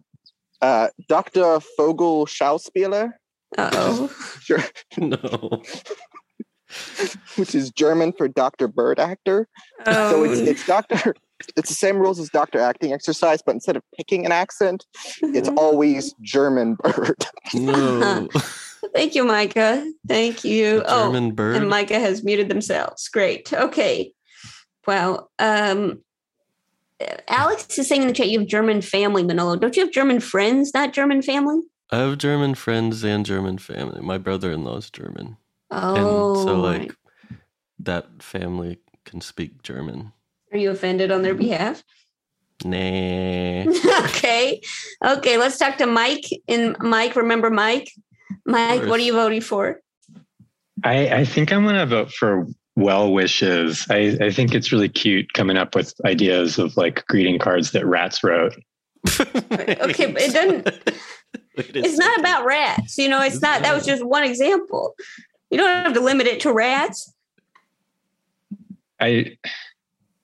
uh, 0.62 0.88
Dr. 1.06 1.60
Vogel 1.76 2.24
Schauspieler, 2.26 3.12
Uh 3.58 3.70
oh. 3.74 4.10
sure, 4.40 4.64
No. 4.96 5.62
which 7.36 7.54
is 7.54 7.70
German 7.70 8.12
for 8.12 8.28
Dr. 8.28 8.68
Bird 8.68 8.98
Actor. 8.98 9.48
So 9.84 10.24
it's 10.24 10.40
Oh, 10.40 10.44
it's 10.44 10.66
Dr. 10.66 11.14
It's 11.56 11.68
the 11.70 11.74
same 11.74 11.98
rules 11.98 12.20
as 12.20 12.28
Dr. 12.30 12.60
Acting 12.60 12.92
Exercise, 12.92 13.42
but 13.42 13.52
instead 13.52 13.76
of 13.76 13.82
picking 13.96 14.24
an 14.24 14.30
accent, 14.32 14.86
it's 15.22 15.48
always 15.50 16.14
German 16.22 16.76
Bird. 16.76 17.26
No. 17.52 18.28
Thank 18.94 19.14
you, 19.14 19.24
Micah. 19.24 19.90
Thank 20.06 20.44
you. 20.44 20.82
Oh, 20.86 21.06
German 21.06 21.32
bird. 21.34 21.56
and 21.56 21.68
Micah 21.68 21.98
has 21.98 22.22
muted 22.24 22.48
themselves. 22.48 23.08
Great. 23.08 23.52
Okay. 23.52 24.12
Wow. 24.86 25.28
Um, 25.38 26.00
Alex 27.28 27.78
is 27.78 27.88
saying 27.88 28.02
in 28.02 28.08
the 28.08 28.14
chat 28.14 28.28
you 28.28 28.40
have 28.40 28.48
German 28.48 28.80
family, 28.82 29.22
Manolo. 29.22 29.56
Don't 29.56 29.76
you 29.76 29.84
have 29.84 29.92
German 29.92 30.20
friends, 30.20 30.72
not 30.74 30.92
German 30.92 31.22
family? 31.22 31.60
I 31.90 31.98
have 31.98 32.18
German 32.18 32.54
friends 32.54 33.04
and 33.04 33.24
German 33.26 33.58
family. 33.58 34.00
My 34.00 34.18
brother-in-law 34.18 34.76
is 34.78 34.90
German, 34.90 35.36
Oh, 35.72 36.34
and 36.34 36.44
so 36.44 36.56
oh, 36.56 36.60
like 36.60 36.80
right. 36.80 37.38
that 37.80 38.22
family 38.22 38.78
can 39.04 39.20
speak 39.20 39.62
German. 39.62 40.12
are 40.52 40.58
you 40.58 40.70
offended 40.70 41.10
on 41.10 41.22
their 41.22 41.34
behalf? 41.34 41.82
Nah. 42.64 42.76
okay. 44.04 44.60
Okay. 45.04 45.36
Let's 45.36 45.58
talk 45.58 45.78
to 45.78 45.86
Mike. 45.86 46.26
And 46.48 46.76
Mike, 46.78 47.16
remember 47.16 47.50
Mike? 47.50 47.90
Mike, 48.46 48.84
what 48.86 49.00
are 49.00 49.02
you 49.02 49.12
voting 49.12 49.40
for? 49.40 49.80
I, 50.84 51.08
I 51.08 51.24
think 51.24 51.52
I'm 51.52 51.64
going 51.64 51.76
to 51.76 51.86
vote 51.86 52.12
for 52.12 52.46
well 52.76 53.12
wishes. 53.12 53.86
I, 53.90 54.16
I 54.20 54.30
think 54.30 54.54
it's 54.54 54.72
really 54.72 54.88
cute 54.88 55.32
coming 55.32 55.56
up 55.56 55.74
with 55.74 55.94
ideas 56.04 56.58
of 56.58 56.76
like 56.76 57.06
greeting 57.06 57.38
cards 57.38 57.72
that 57.72 57.86
rats 57.86 58.22
wrote. 58.22 58.54
Okay, 59.20 60.06
but 60.06 60.22
it 60.22 60.32
doesn't. 60.32 60.64
Wait 61.56 61.76
a 61.76 61.78
It's 61.80 61.98
not 61.98 62.18
about 62.18 62.46
rats. 62.46 62.96
You 62.96 63.08
know, 63.08 63.20
it's 63.20 63.40
not. 63.42 63.62
That 63.62 63.74
was 63.74 63.84
just 63.84 64.04
one 64.04 64.24
example. 64.24 64.94
You 65.52 65.58
don't 65.58 65.84
have 65.84 65.92
to 65.92 66.00
limit 66.00 66.26
it 66.26 66.40
to 66.40 66.52
rats. 66.52 67.12
I 68.98 69.36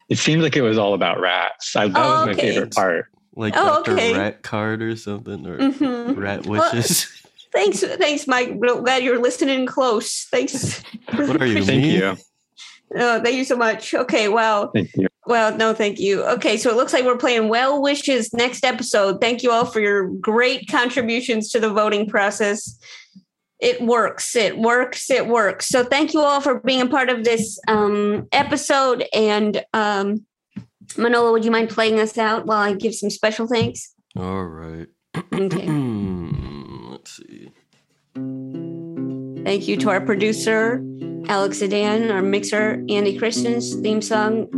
it 0.08 0.16
seems 0.16 0.42
like 0.42 0.56
it 0.56 0.62
was 0.62 0.78
all 0.78 0.94
about 0.94 1.20
rats. 1.20 1.76
I, 1.76 1.88
that 1.88 1.96
Oh, 1.98 2.10
was 2.10 2.26
my 2.26 2.32
okay. 2.32 2.52
favorite 2.54 2.74
part. 2.74 3.06
like 3.36 3.52
Oh, 3.56 3.82
Dr. 3.84 3.92
okay. 3.92 4.16
Rat 4.16 4.42
Card 4.42 4.82
or 4.82 4.96
something, 4.96 5.46
or 5.46 5.58
Mhm. 5.58 6.16
Rat 6.16 6.46
Well, 6.46 6.62
Wishes. 6.72 7.06
Thanks, 7.52 7.80
thanks, 7.80 8.26
Mike. 8.26 8.54
Real 8.58 8.80
Glad 8.82 9.02
you're 9.02 9.20
listening 9.20 9.64
close. 9.66 10.24
Thanks. 10.30 10.82
what 11.14 11.40
are 11.42 11.46
you? 11.46 11.62
Thank 11.64 11.84
you. 11.84 12.16
Oh, 12.96 13.22
thank 13.22 13.36
you 13.36 13.44
so 13.44 13.56
much. 13.56 13.92
Okay, 13.94 14.28
well, 14.28 14.70
Thank 14.74 14.90
you. 14.96 15.08
Well, 15.26 15.54
no, 15.58 15.74
thank 15.74 15.98
you. 15.98 16.24
Okay, 16.24 16.56
so 16.56 16.70
it 16.70 16.76
looks 16.76 16.94
like 16.94 17.04
we're 17.04 17.18
playing 17.18 17.48
Well 17.50 17.82
Wishes 17.82 18.32
next 18.32 18.64
episode. 18.64 19.20
Thank 19.20 19.42
you 19.42 19.50
all 19.50 19.66
for 19.66 19.78
your 19.80 20.08
great 20.08 20.68
contributions 20.70 21.50
to 21.50 21.60
the 21.60 21.68
voting 21.68 22.08
process. 22.08 22.78
It 23.60 23.80
works. 23.80 24.36
It 24.36 24.58
works. 24.58 25.10
It 25.10 25.26
works. 25.26 25.68
So 25.68 25.84
thank 25.84 26.14
you 26.14 26.20
all 26.20 26.40
for 26.40 26.60
being 26.60 26.80
a 26.80 26.86
part 26.86 27.08
of 27.08 27.24
this 27.24 27.58
um, 27.66 28.28
episode. 28.32 29.04
And 29.12 29.64
um, 29.72 30.24
Manolo, 30.96 31.32
would 31.32 31.44
you 31.44 31.50
mind 31.50 31.70
playing 31.70 31.98
us 31.98 32.16
out 32.18 32.46
while 32.46 32.60
I 32.60 32.74
give 32.74 32.94
some 32.94 33.10
special 33.10 33.46
thanks? 33.46 33.94
All 34.16 34.44
right. 34.44 34.86
Okay. 35.32 35.66
Let's 36.90 37.16
see. 37.16 37.50
Thank 39.44 39.66
you 39.66 39.76
to 39.78 39.90
our 39.90 40.00
producer, 40.00 40.84
Alex 41.28 41.62
Adan, 41.62 42.10
our 42.10 42.22
mixer, 42.22 42.84
Andy 42.88 43.18
Christian's 43.18 43.74
theme 43.76 44.02
song. 44.02 44.48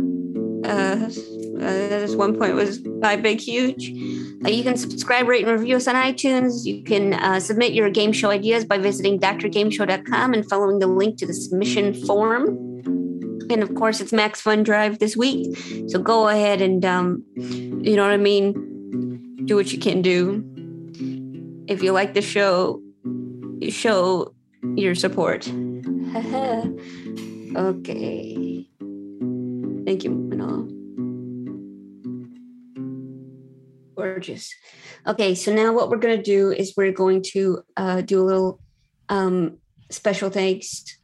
Uh, 0.65 1.09
uh, 1.59 1.63
at 1.63 2.09
one 2.11 2.37
point 2.37 2.55
was 2.55 2.79
by 2.79 3.15
Big 3.15 3.39
Huge. 3.39 3.91
You 4.45 4.63
can 4.63 4.75
subscribe, 4.75 5.27
rate, 5.27 5.47
and 5.47 5.59
review 5.59 5.75
us 5.75 5.87
on 5.87 5.93
iTunes. 5.95 6.65
You 6.65 6.83
can 6.83 7.13
uh, 7.13 7.39
submit 7.39 7.73
your 7.73 7.91
game 7.91 8.11
show 8.11 8.31
ideas 8.31 8.65
by 8.65 8.79
visiting 8.79 9.19
drgameshow.com 9.19 10.33
and 10.33 10.49
following 10.49 10.79
the 10.79 10.87
link 10.87 11.17
to 11.19 11.27
the 11.27 11.33
submission 11.33 11.93
form. 12.05 12.47
And 13.51 13.61
of 13.61 13.75
course, 13.75 14.01
it's 14.01 14.11
Max 14.11 14.41
Fun 14.41 14.63
Drive 14.63 14.97
this 14.99 15.15
week. 15.15 15.55
So 15.89 15.99
go 15.99 16.27
ahead 16.27 16.61
and, 16.61 16.83
um, 16.85 17.23
you 17.35 17.95
know 17.95 18.03
what 18.03 18.13
I 18.13 18.17
mean? 18.17 19.45
Do 19.45 19.55
what 19.55 19.71
you 19.71 19.79
can 19.79 20.01
do. 20.01 20.43
If 21.67 21.83
you 21.83 21.91
like 21.91 22.15
the 22.15 22.21
show, 22.21 22.81
show 23.69 24.33
your 24.75 24.95
support. 24.95 25.47
okay. 27.55 28.67
Thank 29.85 30.03
you, 30.03 30.09
Manolo. 30.09 30.80
Gorgeous. 34.01 34.53
Okay, 35.05 35.35
so 35.35 35.53
now 35.53 35.73
what 35.73 35.89
we're 35.89 35.97
going 35.97 36.17
to 36.17 36.23
do 36.23 36.51
is 36.51 36.73
we're 36.75 36.91
going 36.91 37.21
to 37.33 37.61
uh, 37.77 38.01
do 38.01 38.19
a 38.19 38.25
little 38.25 38.59
um, 39.09 39.57
special 39.91 40.29
thanks 40.29 40.97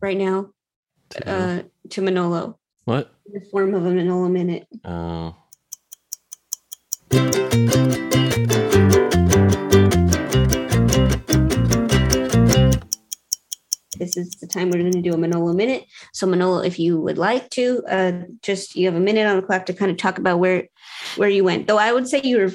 right 0.00 0.16
now 0.16 0.50
uh, 1.24 1.62
to 1.90 2.02
Manolo 2.02 2.58
What? 2.84 3.12
in 3.26 3.40
the 3.40 3.46
form 3.50 3.74
of 3.74 3.86
a 3.86 3.90
Manolo 3.90 4.28
Minute. 4.28 4.66
Oh. 4.84 5.36
This 14.00 14.16
is 14.16 14.30
the 14.36 14.48
time 14.48 14.70
we're 14.70 14.80
going 14.80 14.92
to 14.92 15.00
do 15.00 15.14
a 15.14 15.16
Manolo 15.16 15.52
minute. 15.52 15.86
So 16.12 16.26
Manolo, 16.26 16.58
if 16.58 16.78
you 16.78 17.00
would 17.00 17.18
like 17.18 17.50
to, 17.50 17.84
uh, 17.88 18.12
just 18.42 18.74
you 18.74 18.86
have 18.86 18.96
a 18.96 19.00
minute 19.00 19.26
on 19.26 19.36
the 19.36 19.42
clock 19.42 19.66
to 19.66 19.72
kind 19.72 19.90
of 19.92 19.96
talk 19.96 20.18
about 20.18 20.40
where 20.40 20.66
where 21.16 21.28
you 21.28 21.44
went. 21.44 21.68
Though 21.68 21.78
I 21.78 21.92
would 21.92 22.08
say 22.08 22.20
you 22.24 22.38
were 22.38 22.52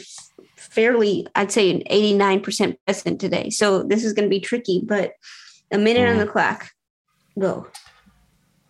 fairly, 0.58 1.26
I'd 1.36 1.52
say 1.52 1.72
an 1.72 1.84
eighty 1.86 2.14
nine 2.14 2.42
percent 2.42 2.78
present 2.86 3.22
today. 3.22 3.50
So 3.50 3.84
this 3.84 4.04
is 4.04 4.12
going 4.12 4.26
to 4.26 4.30
be 4.30 4.42
tricky, 4.42 4.82
but 4.84 5.14
a 5.72 5.78
minute 5.78 6.10
on 6.10 6.18
the 6.18 6.28
clock. 6.28 6.72
Go. 7.40 7.68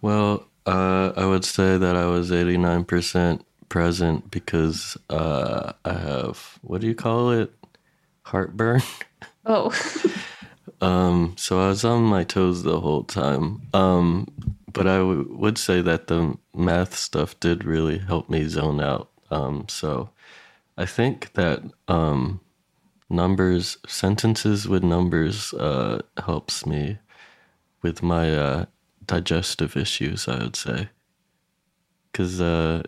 Well, 0.01 0.47
uh, 0.65 1.13
I 1.15 1.25
would 1.25 1.45
say 1.45 1.77
that 1.77 1.95
I 1.95 2.05
was 2.05 2.31
89% 2.31 3.41
present 3.69 4.31
because 4.31 4.97
uh, 5.09 5.73
I 5.83 5.93
have, 5.93 6.59
what 6.61 6.81
do 6.81 6.87
you 6.87 6.95
call 6.95 7.31
it? 7.31 7.53
Heartburn. 8.23 8.81
Oh, 9.45 9.69
Um, 10.85 11.33
so 11.35 11.59
I 11.61 11.69
was 11.69 11.83
on 11.83 12.03
my 12.03 12.23
toes 12.23 12.61
the 12.61 12.79
whole 12.79 13.03
time. 13.03 13.63
Um, 13.73 14.27
but 14.71 14.85
I 14.85 14.97
w- 14.97 15.27
would 15.35 15.57
say 15.57 15.81
that 15.81 16.05
the 16.05 16.37
math 16.53 16.95
stuff 16.95 17.39
did 17.39 17.65
really 17.65 17.97
help 17.97 18.29
me 18.29 18.47
zone 18.47 18.79
out. 18.79 19.09
Um, 19.31 19.65
so 19.67 20.11
I 20.77 20.85
think 20.85 21.33
that 21.33 21.63
um, 21.87 22.39
numbers, 23.09 23.77
sentences 23.87 24.67
with 24.67 24.83
numbers, 24.83 25.55
uh, 25.55 26.01
helps 26.23 26.67
me 26.67 26.99
with 27.81 28.03
my 28.03 28.35
uh, 28.35 28.65
digestive 29.07 29.75
issues. 29.75 30.27
I 30.27 30.37
would 30.37 30.55
say, 30.55 30.89
because 32.11 32.39
uh, 32.39 32.83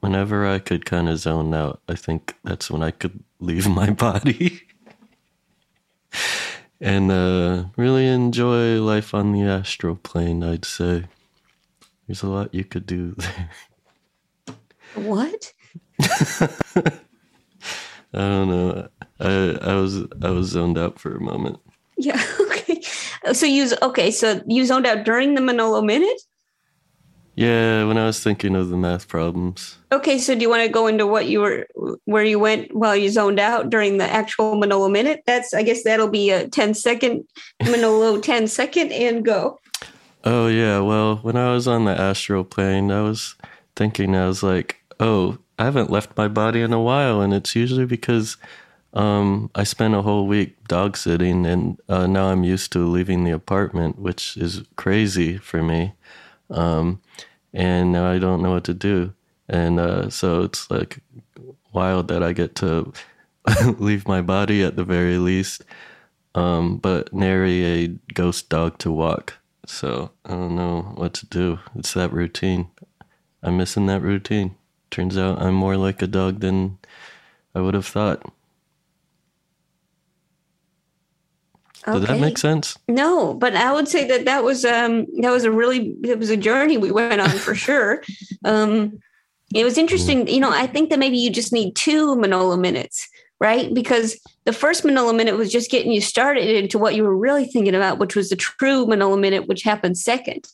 whenever 0.00 0.44
I 0.44 0.58
could 0.58 0.84
kind 0.84 1.08
of 1.08 1.18
zone 1.18 1.54
out, 1.54 1.82
I 1.88 1.94
think 1.94 2.34
that's 2.42 2.68
when 2.68 2.82
I 2.82 2.90
could 2.90 3.22
leave 3.38 3.68
my 3.68 3.90
body 3.90 4.62
and 6.80 7.10
uh, 7.10 7.64
really 7.76 8.06
enjoy 8.06 8.80
life 8.80 9.14
on 9.14 9.32
the 9.32 9.42
astral 9.42 9.96
plane. 9.96 10.42
I'd 10.42 10.64
say 10.64 11.04
there's 12.06 12.22
a 12.22 12.28
lot 12.28 12.54
you 12.54 12.64
could 12.64 12.86
do 12.86 13.14
there. 13.16 13.50
What? 14.94 15.52
I 16.00 16.90
don't 18.12 18.48
know. 18.48 18.88
I 19.20 19.58
I 19.60 19.74
was 19.74 19.98
I 20.22 20.30
was 20.30 20.48
zoned 20.48 20.78
out 20.78 20.98
for 20.98 21.14
a 21.16 21.20
moment. 21.20 21.58
Yeah. 21.96 22.22
Okay. 22.68 22.82
So 23.32 23.46
you 23.46 23.70
okay? 23.82 24.10
So 24.10 24.42
you 24.46 24.64
zoned 24.66 24.86
out 24.86 25.04
during 25.04 25.34
the 25.34 25.40
Manolo 25.40 25.80
minute. 25.80 26.20
Yeah, 27.38 27.84
when 27.84 27.98
I 27.98 28.06
was 28.06 28.20
thinking 28.20 28.56
of 28.56 28.68
the 28.68 28.76
math 28.76 29.06
problems. 29.06 29.78
Okay. 29.92 30.18
So 30.18 30.34
do 30.34 30.40
you 30.40 30.50
want 30.50 30.64
to 30.64 30.68
go 30.68 30.88
into 30.88 31.06
what 31.06 31.26
you 31.26 31.38
were 31.38 31.68
where 32.04 32.24
you 32.24 32.40
went 32.40 32.74
while 32.74 32.96
you 32.96 33.10
zoned 33.10 33.38
out 33.38 33.70
during 33.70 33.98
the 33.98 34.10
actual 34.10 34.56
Manolo 34.56 34.88
minute? 34.88 35.22
That's 35.24 35.54
I 35.54 35.62
guess 35.62 35.84
that'll 35.84 36.08
be 36.08 36.30
a 36.30 36.48
10 36.48 36.74
second 36.74 37.28
Manolo 37.62 38.20
10 38.32 38.48
second 38.48 38.90
and 38.90 39.24
go. 39.24 39.60
Oh 40.24 40.48
yeah, 40.48 40.80
well, 40.80 41.18
when 41.18 41.36
I 41.36 41.52
was 41.52 41.68
on 41.68 41.84
the 41.84 41.92
astral 41.92 42.42
plane, 42.42 42.90
I 42.90 43.02
was 43.02 43.36
thinking 43.76 44.16
I 44.16 44.26
was 44.26 44.42
like, 44.42 44.82
"Oh, 44.98 45.38
I 45.60 45.64
haven't 45.64 45.92
left 45.92 46.16
my 46.16 46.26
body 46.26 46.60
in 46.60 46.72
a 46.72 46.82
while," 46.82 47.20
and 47.20 47.32
it's 47.32 47.54
usually 47.54 47.86
because 47.86 48.36
um, 48.94 49.48
I 49.54 49.62
spent 49.62 49.94
a 49.94 50.02
whole 50.02 50.26
week 50.26 50.56
dog 50.66 50.96
sitting, 50.96 51.46
and 51.46 51.80
uh, 51.88 52.08
now 52.08 52.32
I'm 52.32 52.42
used 52.42 52.72
to 52.72 52.84
leaving 52.84 53.22
the 53.22 53.30
apartment, 53.30 54.00
which 54.00 54.36
is 54.36 54.64
crazy 54.74 55.38
for 55.38 55.62
me. 55.62 55.92
Um, 56.50 57.00
and 57.52 57.92
now 57.92 58.10
I 58.10 58.18
don't 58.18 58.42
know 58.42 58.50
what 58.50 58.64
to 58.64 58.74
do, 58.74 59.12
and 59.48 59.80
uh, 59.80 60.10
so 60.10 60.42
it's 60.42 60.70
like 60.70 61.00
wild 61.72 62.08
that 62.08 62.22
I 62.22 62.32
get 62.32 62.54
to 62.56 62.92
leave 63.78 64.06
my 64.08 64.20
body 64.20 64.62
at 64.62 64.76
the 64.76 64.84
very 64.84 65.18
least, 65.18 65.64
um, 66.34 66.76
but 66.76 67.12
nary 67.12 67.64
a 67.64 67.88
ghost 68.14 68.48
dog 68.48 68.78
to 68.78 68.92
walk. 68.92 69.34
So 69.66 70.10
I 70.24 70.30
don't 70.30 70.56
know 70.56 70.92
what 70.94 71.14
to 71.14 71.26
do. 71.26 71.58
It's 71.74 71.92
that 71.94 72.12
routine. 72.12 72.68
I'm 73.42 73.56
missing 73.56 73.86
that 73.86 74.02
routine. 74.02 74.56
Turns 74.90 75.18
out 75.18 75.40
I'm 75.42 75.54
more 75.54 75.76
like 75.76 76.00
a 76.00 76.06
dog 76.06 76.40
than 76.40 76.78
I 77.54 77.60
would 77.60 77.74
have 77.74 77.86
thought. 77.86 78.22
Did 81.94 82.08
that 82.08 82.20
make 82.20 82.38
sense? 82.38 82.76
No, 82.88 83.34
but 83.34 83.54
I 83.54 83.72
would 83.72 83.88
say 83.88 84.06
that 84.08 84.24
that 84.24 84.44
was 84.44 84.64
um 84.64 85.06
that 85.20 85.30
was 85.30 85.44
a 85.44 85.50
really 85.50 85.96
it 86.02 86.18
was 86.18 86.30
a 86.30 86.36
journey 86.36 86.76
we 86.76 86.90
went 86.90 87.20
on 87.20 87.30
for 87.30 87.54
sure. 87.54 88.02
Um 88.44 88.98
it 89.54 89.64
was 89.64 89.78
interesting, 89.78 90.28
you 90.28 90.40
know, 90.40 90.50
I 90.50 90.66
think 90.66 90.90
that 90.90 90.98
maybe 90.98 91.16
you 91.16 91.30
just 91.30 91.52
need 91.52 91.74
two 91.74 92.16
Manolo 92.16 92.56
minutes, 92.56 93.08
right? 93.40 93.72
Because 93.72 94.20
the 94.44 94.52
first 94.52 94.84
Manolo 94.84 95.12
minute 95.12 95.36
was 95.36 95.50
just 95.50 95.70
getting 95.70 95.90
you 95.90 96.02
started 96.02 96.48
into 96.48 96.78
what 96.78 96.94
you 96.94 97.02
were 97.02 97.16
really 97.16 97.46
thinking 97.46 97.74
about, 97.74 97.98
which 97.98 98.14
was 98.14 98.28
the 98.28 98.36
true 98.36 98.86
Manolo 98.86 99.16
minute 99.16 99.48
which 99.48 99.62
happened 99.62 99.96
second. 99.96 100.46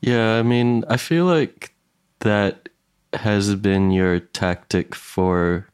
Yeah, 0.00 0.34
I 0.34 0.42
mean, 0.42 0.84
I 0.88 0.96
feel 0.96 1.26
like 1.26 1.74
that 2.20 2.68
has 3.12 3.54
been 3.54 3.90
your 3.90 4.18
tactic 4.18 4.94
for 4.94 5.68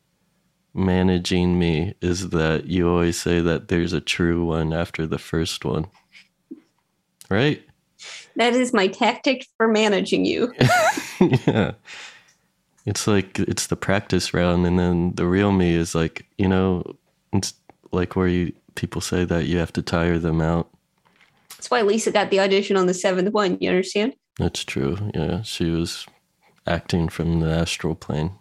managing 0.74 1.58
me 1.58 1.94
is 2.00 2.30
that 2.30 2.66
you 2.66 2.88
always 2.88 3.20
say 3.20 3.40
that 3.40 3.68
there's 3.68 3.92
a 3.92 4.00
true 4.00 4.44
one 4.44 4.72
after 4.72 5.06
the 5.06 5.18
first 5.18 5.64
one. 5.64 5.86
Right? 7.28 7.62
That 8.36 8.54
is 8.54 8.72
my 8.72 8.86
tactic 8.86 9.46
for 9.56 9.68
managing 9.68 10.24
you. 10.24 10.52
yeah. 11.20 11.72
It's 12.86 13.06
like 13.06 13.38
it's 13.38 13.66
the 13.66 13.76
practice 13.76 14.32
round 14.32 14.66
and 14.66 14.78
then 14.78 15.14
the 15.14 15.26
real 15.26 15.52
me 15.52 15.74
is 15.74 15.94
like, 15.94 16.26
you 16.38 16.48
know, 16.48 16.96
it's 17.32 17.54
like 17.92 18.16
where 18.16 18.28
you 18.28 18.52
people 18.74 19.00
say 19.00 19.24
that 19.24 19.46
you 19.46 19.58
have 19.58 19.72
to 19.74 19.82
tire 19.82 20.18
them 20.18 20.40
out. 20.40 20.70
That's 21.50 21.70
why 21.70 21.82
Lisa 21.82 22.10
got 22.10 22.30
the 22.30 22.40
audition 22.40 22.76
on 22.76 22.86
the 22.86 22.94
seventh 22.94 23.32
one. 23.32 23.58
You 23.60 23.68
understand? 23.68 24.14
That's 24.38 24.64
true. 24.64 24.96
Yeah, 25.14 25.42
she 25.42 25.70
was 25.70 26.06
acting 26.66 27.08
from 27.08 27.40
the 27.40 27.50
astral 27.50 27.94
plane. 27.94 28.32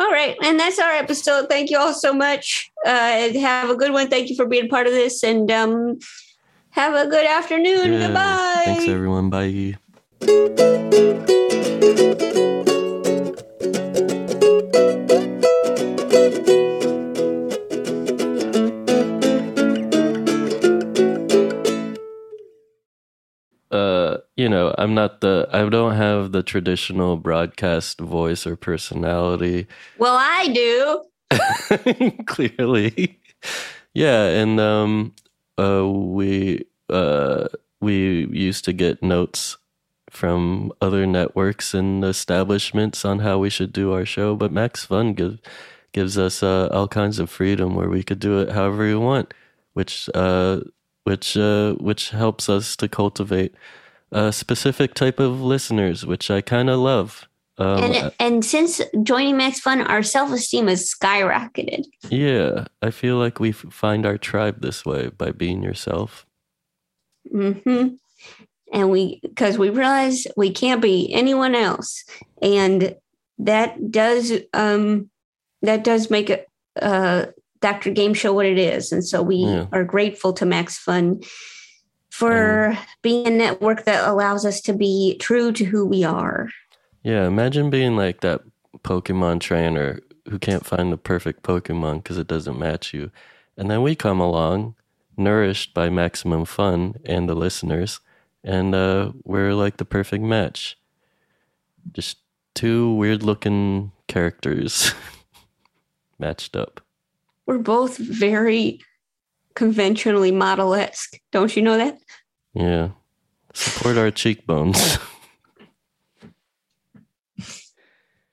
All 0.00 0.10
right. 0.10 0.34
And 0.42 0.58
that's 0.58 0.78
our 0.78 0.92
episode. 0.92 1.50
Thank 1.50 1.70
you 1.70 1.78
all 1.78 1.92
so 1.92 2.14
much. 2.14 2.72
Uh, 2.86 3.32
have 3.34 3.68
a 3.68 3.76
good 3.76 3.92
one. 3.92 4.08
Thank 4.08 4.30
you 4.30 4.36
for 4.36 4.46
being 4.46 4.66
part 4.68 4.86
of 4.86 4.94
this. 4.94 5.22
And 5.22 5.50
um, 5.50 5.98
have 6.70 6.94
a 6.94 7.06
good 7.08 7.26
afternoon. 7.26 7.92
Yeah. 7.92 8.06
Goodbye. 8.06 8.62
Thanks 8.64 8.88
everyone. 8.88 9.28
Bye. 9.28 9.76
You 24.40 24.48
know, 24.48 24.74
I'm 24.78 24.94
not 24.94 25.20
the 25.20 25.46
I 25.52 25.68
don't 25.68 25.96
have 25.96 26.32
the 26.32 26.42
traditional 26.42 27.18
broadcast 27.18 28.00
voice 28.00 28.46
or 28.46 28.56
personality. 28.56 29.66
Well, 29.98 30.16
I 30.18 30.48
do. 30.48 32.22
Clearly. 32.24 33.20
Yeah, 33.92 34.28
and 34.28 34.58
um 34.58 35.14
uh 35.58 35.86
we 35.86 36.64
uh 36.88 37.48
we 37.82 38.26
used 38.28 38.64
to 38.64 38.72
get 38.72 39.02
notes 39.02 39.58
from 40.08 40.72
other 40.80 41.06
networks 41.06 41.74
and 41.74 42.02
establishments 42.02 43.04
on 43.04 43.18
how 43.18 43.38
we 43.38 43.50
should 43.50 43.74
do 43.74 43.92
our 43.92 44.06
show, 44.06 44.34
but 44.36 44.52
Max 44.52 44.86
Fun 44.86 45.12
gives 45.12 45.38
gives 45.92 46.16
us 46.16 46.42
uh, 46.42 46.68
all 46.72 46.88
kinds 46.88 47.18
of 47.18 47.28
freedom 47.28 47.74
where 47.74 47.90
we 47.90 48.02
could 48.02 48.20
do 48.20 48.38
it 48.40 48.52
however 48.52 48.84
we 48.84 48.94
want, 48.94 49.34
which 49.74 50.08
uh 50.14 50.60
which 51.04 51.36
uh 51.36 51.74
which 51.74 52.08
helps 52.08 52.48
us 52.48 52.74
to 52.76 52.88
cultivate 52.88 53.54
a 54.12 54.32
specific 54.32 54.94
type 54.94 55.20
of 55.20 55.40
listeners, 55.40 56.04
which 56.06 56.30
I 56.30 56.40
kind 56.40 56.68
of 56.70 56.78
love. 56.80 57.28
Um, 57.58 57.82
and 57.84 58.12
and 58.18 58.44
since 58.44 58.80
joining 59.02 59.36
Max 59.36 59.60
Fun, 59.60 59.82
our 59.82 60.02
self 60.02 60.32
esteem 60.32 60.68
has 60.68 60.90
skyrocketed. 60.90 61.84
Yeah, 62.08 62.64
I 62.80 62.90
feel 62.90 63.16
like 63.16 63.38
we 63.38 63.52
find 63.52 64.06
our 64.06 64.16
tribe 64.16 64.62
this 64.62 64.86
way 64.86 65.08
by 65.10 65.32
being 65.32 65.62
yourself. 65.62 66.26
hmm 67.30 67.88
And 68.72 68.90
we 68.90 69.20
because 69.22 69.58
we 69.58 69.68
realize 69.68 70.26
we 70.36 70.50
can't 70.52 70.80
be 70.80 71.12
anyone 71.12 71.54
else, 71.54 72.02
and 72.40 72.96
that 73.38 73.90
does 73.90 74.32
um 74.54 75.10
that 75.62 75.84
does 75.84 76.08
make 76.10 76.30
it 76.30 76.46
uh 76.80 77.26
Dr. 77.60 77.90
Game 77.90 78.14
Show 78.14 78.32
what 78.32 78.46
it 78.46 78.58
is, 78.58 78.90
and 78.90 79.06
so 79.06 79.20
we 79.22 79.36
Yeah. 79.36 79.66
are 79.70 79.84
grateful 79.84 80.32
to 80.34 80.46
Max 80.46 80.78
Fun 80.78 81.20
for 82.20 82.78
being 83.00 83.26
a 83.26 83.30
network 83.30 83.86
that 83.86 84.06
allows 84.06 84.44
us 84.44 84.60
to 84.60 84.74
be 84.74 85.16
true 85.20 85.52
to 85.52 85.64
who 85.64 85.86
we 85.86 86.04
are. 86.04 86.50
Yeah, 87.02 87.26
imagine 87.26 87.70
being 87.70 87.96
like 87.96 88.20
that 88.20 88.42
Pokemon 88.84 89.40
trainer 89.40 90.00
who 90.28 90.38
can't 90.38 90.66
find 90.66 90.92
the 90.92 90.98
perfect 90.98 91.42
Pokemon 91.42 92.02
because 92.02 92.18
it 92.18 92.26
doesn't 92.26 92.58
match 92.58 92.92
you. 92.92 93.10
And 93.56 93.70
then 93.70 93.80
we 93.80 93.94
come 93.94 94.20
along, 94.20 94.74
nourished 95.16 95.72
by 95.72 95.88
maximum 95.88 96.44
fun 96.44 96.96
and 97.06 97.26
the 97.26 97.34
listeners, 97.34 98.00
and 98.44 98.74
uh, 98.74 99.12
we're 99.24 99.54
like 99.54 99.78
the 99.78 99.86
perfect 99.86 100.22
match. 100.22 100.76
Just 101.92 102.18
two 102.54 102.92
weird 102.96 103.22
looking 103.22 103.92
characters 104.08 104.92
matched 106.18 106.54
up. 106.54 106.82
We're 107.46 107.56
both 107.56 107.96
very 107.96 108.82
conventionally 109.54 110.32
model 110.32 110.74
esque. 110.74 111.18
Don't 111.32 111.54
you 111.56 111.62
know 111.62 111.76
that? 111.76 111.98
Yeah. 112.54 112.90
Support 113.54 113.96
our 113.98 114.10
cheekbones. 114.10 114.98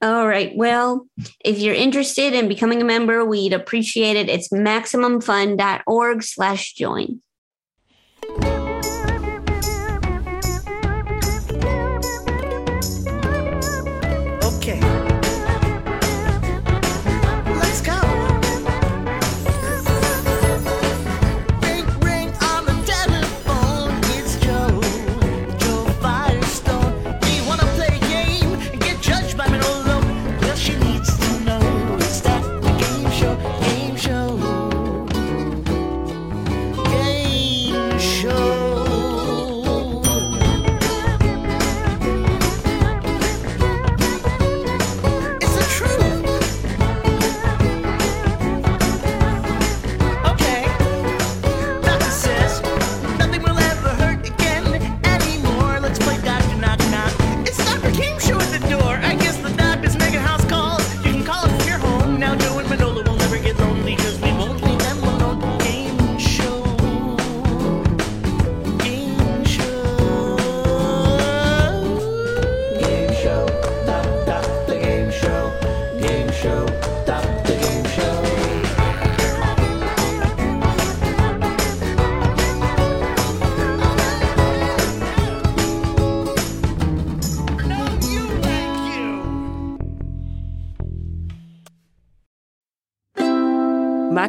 All 0.02 0.28
right. 0.28 0.52
Well, 0.56 1.08
if 1.44 1.58
you're 1.58 1.74
interested 1.74 2.34
in 2.34 2.48
becoming 2.48 2.82
a 2.82 2.86
member, 2.86 3.26
we'd 3.26 3.54
appreciate 3.54 4.16
it. 4.16 4.30
It's 4.30 4.50
maximumfun.org 4.50 6.24
slash 6.24 6.74
join. 6.74 7.20